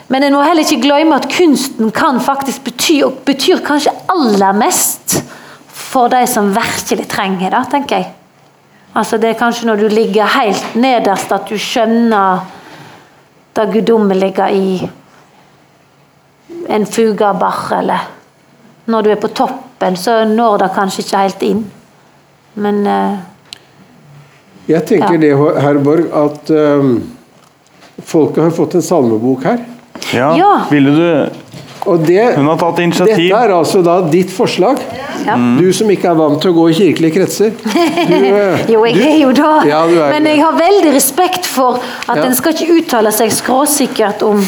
Men 0.07 0.23
en 0.23 0.35
må 0.37 0.41
heller 0.43 0.63
ikke 0.63 0.85
glemme 0.85 1.17
at 1.19 1.27
kunsten 1.27 1.91
kan 1.91 2.21
faktisk 2.23 2.63
bety, 2.63 3.01
og 3.03 3.17
betyr 3.27 3.59
kanskje 3.63 3.91
aller 4.07 4.55
mest 4.55 5.17
for 5.67 6.07
de 6.11 6.21
som 6.31 6.47
virkelig 6.55 7.09
trenger 7.11 7.51
det, 7.51 7.63
tenker 7.73 7.99
jeg. 7.99 8.07
Altså 8.97 9.17
Det 9.21 9.29
er 9.29 9.37
kanskje 9.39 9.67
når 9.69 9.81
du 9.83 9.87
ligger 9.93 10.25
helt 10.39 10.75
nederst 10.75 11.31
at 11.31 11.49
du 11.49 11.57
skjønner 11.61 12.45
det 13.57 13.65
guddommelige 13.73 14.47
i 14.53 14.89
en 16.69 16.85
fugabach, 16.85 17.71
eller 17.77 18.07
når 18.85 19.01
du 19.01 19.09
er 19.11 19.19
på 19.21 19.27
toppen, 19.27 19.95
så 19.97 20.23
når 20.29 20.57
det 20.63 20.69
kanskje 20.75 21.03
ikke 21.03 21.21
helt 21.23 21.45
inn. 21.47 21.63
Men 22.55 22.81
uh, 22.87 23.17
Jeg 24.67 24.85
tenker 24.85 25.13
Ja. 25.13 25.21
det, 25.21 25.61
Herborg, 25.61 26.09
at 26.11 26.49
um, 26.49 26.97
folket 28.03 28.43
har 28.43 28.51
fått 28.51 28.75
en 28.75 28.81
salmebok 28.81 29.43
her. 29.43 29.59
Ja, 30.13 30.35
Ja. 30.37 30.53
Ville 30.69 30.91
du 30.95 31.29
det, 31.95 32.35
Hun 32.35 32.45
har 32.47 32.57
tatt 32.57 32.79
initiativ. 32.79 33.15
dette 33.29 33.43
er 33.45 33.53
altså 33.55 33.81
da 33.83 34.01
ditt 34.01 34.29
forslag. 34.29 34.77
Ja. 35.25 35.35
Du 35.59 35.71
som 35.73 35.87
ikke 35.89 36.09
er 36.11 36.15
vant 36.19 36.41
til 36.41 36.51
å 36.51 36.53
gå 36.53 36.69
i 36.69 36.73
kirkelige 36.73 37.13
kretser. 37.15 37.51
Du, 37.63 38.13
eh, 38.13 38.65
Jo, 38.67 38.83
jeg 38.85 38.95
du- 38.95 39.01
er 39.07 39.17
jo 39.21 39.31
da. 39.31 39.63
Ja, 39.65 39.83
er 39.87 40.09
Men 40.11 40.25
jeg 40.25 40.41
har 40.41 40.51
veldig 40.59 40.93
respekt 40.93 41.45
for 41.45 41.79
at 42.09 42.17
Ja. 42.17 42.23
en 42.25 42.35
skal 42.35 42.53
ikke 42.53 42.77
uttale 42.81 43.11
seg 43.11 43.31
skråsikkert 43.31 44.21
om 44.23 44.43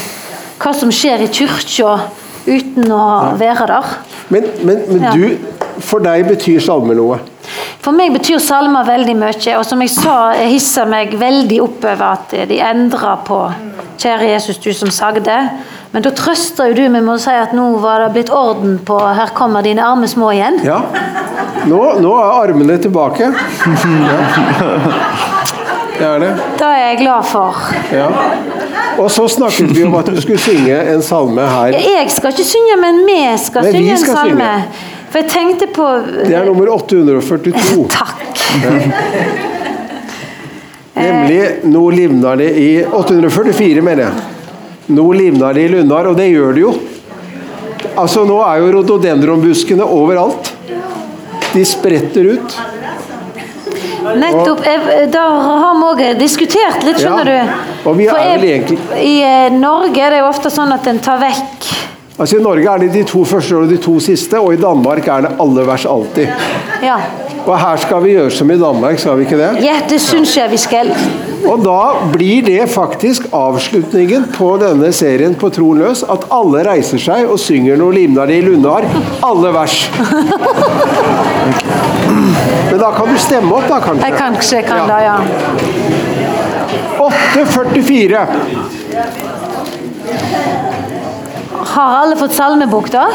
hva 0.59 0.73
som 0.75 0.89
skjer 0.91 1.21
i 1.23 1.27
kirka 1.27 1.99
uten 2.47 2.91
å 2.91 3.37
være 3.39 3.67
der. 3.67 3.85
Men, 4.29 4.43
men, 4.63 4.83
men 4.89 5.01
Ja. 5.01 5.11
du, 5.11 5.37
for 5.79 5.99
deg 5.99 6.27
betyr 6.27 6.59
salmer 6.61 6.95
noe. 6.95 7.19
For 7.81 7.91
meg 7.95 8.11
betyr 8.13 8.39
salmer 8.43 8.83
veldig 8.85 9.15
mye, 9.15 9.57
og 9.57 9.65
som 9.65 9.79
jeg 9.81 9.89
sa, 9.89 10.33
jeg 10.35 10.51
hisser 10.51 10.85
meg 10.85 11.13
veldig 11.17 11.61
opp 11.63 11.85
over 11.85 12.03
at 12.11 12.29
de 12.47 12.59
endrer 12.59 13.17
på 13.25 13.53
'Kjære 13.99 14.29
Jesus, 14.33 14.57
du 14.57 14.71
som 14.73 14.89
sagde'. 14.89 15.49
Men 15.91 16.03
da 16.05 16.11
trøster 16.13 16.69
jo 16.69 16.75
du 16.77 16.83
meg 16.93 17.01
med 17.01 17.15
å 17.15 17.21
si 17.21 17.33
at 17.33 17.53
nå 17.57 17.63
var 17.81 18.03
det 18.03 18.11
blitt 18.13 18.29
orden 18.29 18.77
på 18.85 18.97
'Her 18.99 19.31
kommer 19.33 19.63
dine 19.65 19.81
arme 19.81 20.05
små' 20.07 20.31
igjen. 20.35 20.59
Ja. 20.63 20.81
Nå, 21.65 21.79
nå 22.01 22.11
er 22.19 22.35
armene 22.43 22.77
tilbake. 22.77 23.31
Ja. 23.33 24.19
Det 25.99 26.05
er 26.07 26.19
det. 26.19 26.29
Det 26.59 26.67
er 26.67 26.77
jeg 26.89 26.97
glad 27.01 27.25
for. 27.27 27.55
Ja. 27.91 28.07
Og 28.99 29.09
så 29.11 29.25
snakket 29.27 29.73
vi 29.75 29.83
om 29.83 29.95
at 29.99 30.05
du 30.05 30.21
skulle 30.21 30.39
synge 30.39 30.77
en 30.93 31.01
salme 31.03 31.41
her. 31.41 31.75
Jeg 31.75 32.11
skal 32.11 32.31
ikke 32.31 32.45
synge, 32.47 32.77
men 32.79 33.01
vi 33.07 33.17
skal 33.37 33.63
Nei, 33.67 33.71
synge 33.73 33.91
en 33.91 33.97
skal 33.97 34.15
salme. 34.15 34.47
synge. 34.47 34.63
For 35.09 35.19
jeg 35.19 35.29
tenkte 35.33 35.67
på 35.73 35.87
Det 36.25 36.35
er 36.37 36.45
nummer 36.45 36.71
842. 36.71 37.87
Takk. 37.89 38.39
Nemlig 40.95 41.41
'Nå 41.63 41.89
livnar 41.89 42.35
det 42.37 42.51
i 42.57 42.83
844, 42.85 43.81
mener 43.81 44.03
jeg. 44.03 44.13
Nå 44.89 45.05
livnar 45.13 45.53
de 45.53 45.61
i 45.61 45.69
Lundar, 45.69 46.07
og 46.09 46.17
det 46.17 46.31
gjør 46.31 46.55
de 46.57 46.63
jo. 46.63 46.73
Altså, 47.99 48.23
Nå 48.25 48.39
er 48.41 48.63
jo 48.63 48.71
rhododendronbuskene 48.73 49.85
overalt. 49.85 50.49
De 51.53 51.61
spretter 51.65 52.33
ut. 52.33 52.57
Nettopp. 54.19 54.63
Da 55.13 55.25
har 55.29 55.75
vi 55.77 55.85
òg 55.89 56.19
diskutert 56.19 56.83
litt, 56.87 56.97
skjønner 57.03 57.29
Ja, 57.29 57.45
du. 57.45 57.89
og 57.89 57.97
vi 57.97 58.07
er 58.07 58.17
vel 58.39 58.45
egentlig- 58.47 58.79
I 58.97 59.21
eh, 59.21 59.49
Norge 59.53 60.01
er 60.01 60.09
det 60.09 60.19
jo 60.23 60.29
ofte 60.29 60.49
sånn 60.49 60.73
at 60.73 60.87
en 60.87 60.99
tar 60.99 61.19
vekk 61.19 61.67
Altså 62.19 62.37
I 62.39 62.43
Norge 62.43 62.67
er 62.67 62.79
det 62.79 62.91
de 62.91 63.03
to 63.03 63.23
første 63.23 63.55
og 63.55 63.69
de 63.69 63.77
to 63.77 63.93
siste, 63.99 64.33
og 64.39 64.53
i 64.53 64.57
Danmark 64.57 65.07
er 65.07 65.21
det 65.21 65.29
alle 65.39 65.63
vers 65.65 65.85
alltid. 65.85 66.27
Ja. 66.83 66.97
Og 67.49 67.55
her 67.57 67.79
skal 67.81 68.03
vi 68.03 68.11
gjøre 68.13 68.29
som 68.33 68.51
i 68.53 68.57
Danmark, 68.61 68.99
skal 69.01 69.15
vi 69.17 69.23
ikke 69.25 69.37
det? 69.39 69.49
Ja, 69.65 69.79
det 69.89 69.97
syns 70.03 70.35
jeg 70.37 70.51
vi 70.51 70.57
skal. 70.61 70.91
Og 71.49 71.63
da 71.65 71.95
blir 72.13 72.43
det 72.45 72.69
faktisk 72.69 73.25
avslutningen 73.33 74.27
på 74.35 74.51
denne 74.61 74.91
serien 74.93 75.33
på 75.39 75.49
Tron 75.55 75.81
løs, 75.81 76.03
at 76.05 76.27
alle 76.35 76.61
reiser 76.67 77.01
seg 77.01 77.25
og 77.25 77.39
synger 77.41 77.79
noe 77.79 77.95
limnar 77.95 78.29
i 78.29 78.41
lundar, 78.45 78.85
alle 79.25 79.53
vers. 79.55 79.89
Men 82.69 82.77
da 82.83 82.91
kan 82.93 83.09
du 83.09 83.17
stemme 83.17 83.55
opp, 83.57 83.65
da, 83.71 83.79
kanskje? 83.81 84.05
Jeg 84.05 84.13
kanskje 84.19 84.61
kan 84.69 84.85
da, 84.85 84.99
ja. 85.01 85.17
8.44. 87.01 88.25
Har 91.73 91.97
alle 92.03 92.15
fått 92.19 92.37
salmebok, 92.37 92.93
da? 92.93 93.09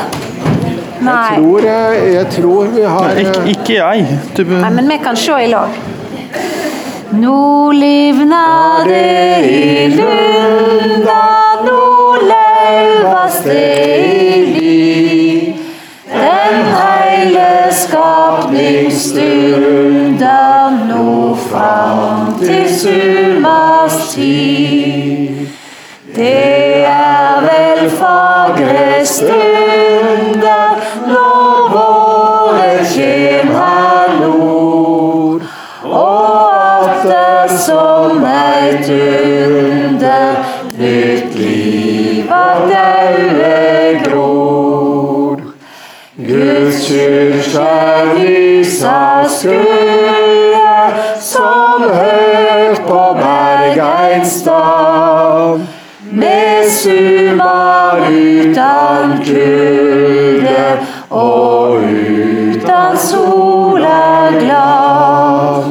Nei. 1.05 1.37
Tror, 1.37 1.61
jeg, 1.61 2.13
jeg 2.15 2.27
tror 2.37 2.71
vi 2.73 2.83
har 2.83 3.11
Nei, 3.15 3.25
ikke, 3.25 3.43
ikke 3.55 3.75
jeg. 3.75 4.21
Du, 4.37 4.43
Nei, 4.49 4.71
men 4.79 4.89
vi 4.89 4.97
kan 5.05 5.17
se 5.17 5.37
i 5.45 5.51
lag. 5.53 5.77
Nå 7.15 7.73
livnar 7.73 8.89
det 8.89 9.51
i 9.51 9.89
lunda, 9.93 11.21
nå 11.67 11.83
lauvas 12.31 13.37
det 13.45 13.67
i 14.01 14.41
li. 14.55 15.61
Den 16.09 16.57
heile 16.73 17.47
skapning 17.85 18.91
stunder 18.91 20.75
nå 20.89 21.37
fram 21.47 22.35
til 22.41 22.67
sumas 22.81 24.01
tid. 24.15 25.47
Det 26.17 26.87
er 26.89 27.47
vel 27.47 27.91
fagre 28.01 29.05
stunder 29.07 30.64
kyrkjer 47.55 48.15
lysa 48.19 49.29
skue 49.29 50.71
som 51.21 51.83
høgt 51.83 52.83
på 52.89 53.03
bergeins 53.19 54.43
dam 54.45 55.67
Med 56.11 56.67
sumar 56.71 58.03
utan 58.11 59.19
kulde 59.25 60.67
og 61.11 61.83
utan 61.83 62.99
sola 62.99 64.31
glad. 64.39 65.65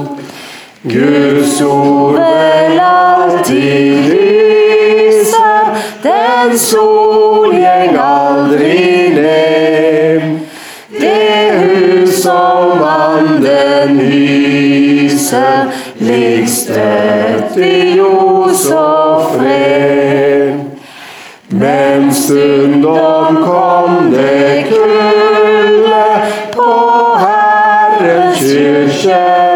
Guds 0.83 1.61
ord 1.61 2.19
vel 2.19 2.79
alltid 2.79 4.09
lyser, 4.11 5.71
den 6.03 6.59
sol 6.59 7.55
gjeng 7.55 7.97
aldri 7.99 8.92
anden 13.13 13.99
hyser, 13.99 15.71
ligg 15.99 16.49
støtt 16.49 17.57
i 17.57 17.95
ljos 17.97 18.65
og 18.71 19.35
fred. 19.35 20.53
Men 21.53 22.13
stundom 22.13 23.35
kom 23.43 24.11
det 24.11 24.65
kulde 24.69 26.05
på 26.53 26.71
Herrens 27.19 28.39
kirkemakt. 28.39 29.53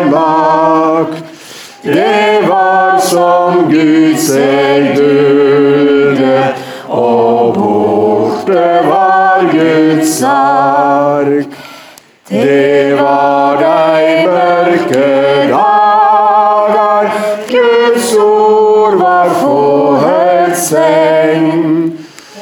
Det 1.83 2.47
var 2.47 2.99
som 2.99 3.65
Gud 3.71 4.17
seg 4.19 4.95
dulde, 4.97 6.53
og 6.87 7.53
borte 7.55 8.67
var 8.85 9.47
Guds 9.51 10.23
ark. 10.23 11.47
Det 12.29 12.95
var 12.99 13.55
dei 13.55 14.25
mørke 14.27 15.47
dagar, 15.47 17.07
Guds 17.47 18.09
ord 18.19 18.97
var 18.99 19.29
fåhøgt 19.39 20.57
seng. 20.59 21.47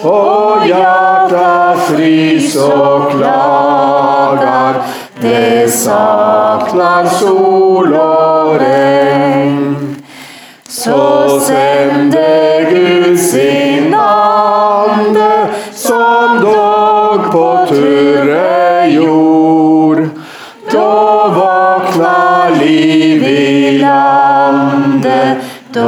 Og 0.02 0.66
hjarta 0.66 1.78
frys 1.86 2.58
og 2.58 3.12
klagar, 3.14 4.82
det 5.22 5.70
saknar 5.70 7.06
sol 7.22 7.94
og 7.94 8.15
da 25.76 25.82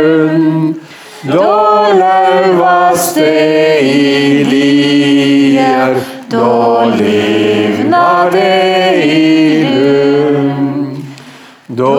Da 1.23 1.89
lauvas 1.99 3.13
det 3.15 3.79
i 3.81 4.43
lier, 4.43 5.95
da 6.31 6.83
livnar 6.95 8.29
det 8.31 9.03
i 9.03 9.63
lund. 9.75 10.97
Da 11.67 11.95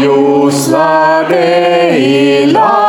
ljosnar 0.00 1.24
det 1.28 1.98
i 1.98 2.46
landet, 2.46 2.85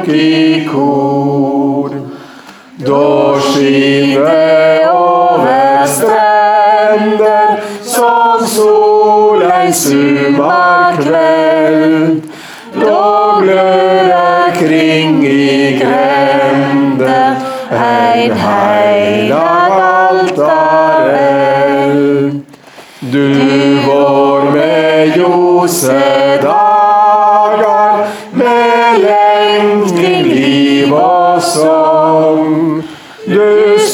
folk 0.00 0.14
i 0.14 0.68
kor. 0.72 1.90
Da 2.76 3.40
skin 3.40 4.16
over 4.92 5.86
strender 5.86 7.60
som 7.82 8.46
sol 8.46 9.42
en 9.42 9.74
sumarkveld. 9.74 11.16
Da 12.74 13.38
gløder 13.42 14.52
kring 14.58 15.24
i 15.24 15.78
grender 15.80 17.36
ein 17.70 18.32
heilag 18.32 19.72
altareld. 20.20 21.60
Du 23.00 23.28
vår 23.86 24.50
med 24.52 25.16
Jose-dagar, 25.16 26.59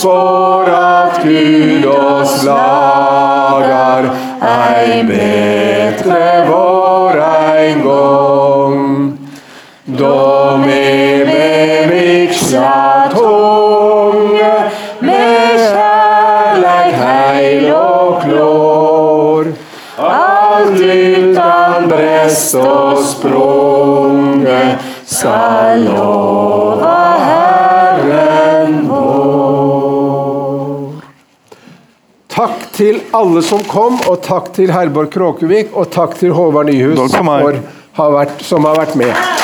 Spår 0.07 0.69
at 0.70 1.16
Gud 1.24 1.85
oss 1.91 2.45
lagar 2.47 4.05
ei 4.47 5.01
betre 5.03 6.28
vår 6.47 7.19
ein 7.27 7.81
gong. 7.83 8.85
Da 9.99 10.57
med 10.62 11.91
vigsla 11.91 13.09
tunge, 13.16 14.53
med 15.01 15.65
kjærleik 15.65 16.95
heil 17.03 17.66
og 17.74 18.23
klår. 18.23 19.51
Alt 20.12 20.78
utan 20.87 21.91
brest 21.91 22.55
og 22.55 23.03
sprunge 23.11 24.62
skal 25.03 25.83
lova 25.91 26.26
til 32.77 33.01
alle 33.16 33.43
som 33.44 33.62
kom, 33.70 33.97
og 34.11 34.20
takk 34.24 34.53
til 34.57 34.73
Herborg 34.74 35.11
Kråkevik, 35.15 35.73
og 35.73 35.89
takk 35.94 36.19
til 36.20 36.35
Håvard 36.36 36.69
Nyhus 36.69 37.01
for 37.01 37.61
har 37.97 38.12
vært, 38.12 38.44
som 38.44 38.69
har 38.69 38.77
vært 38.77 38.97
med. 39.01 39.35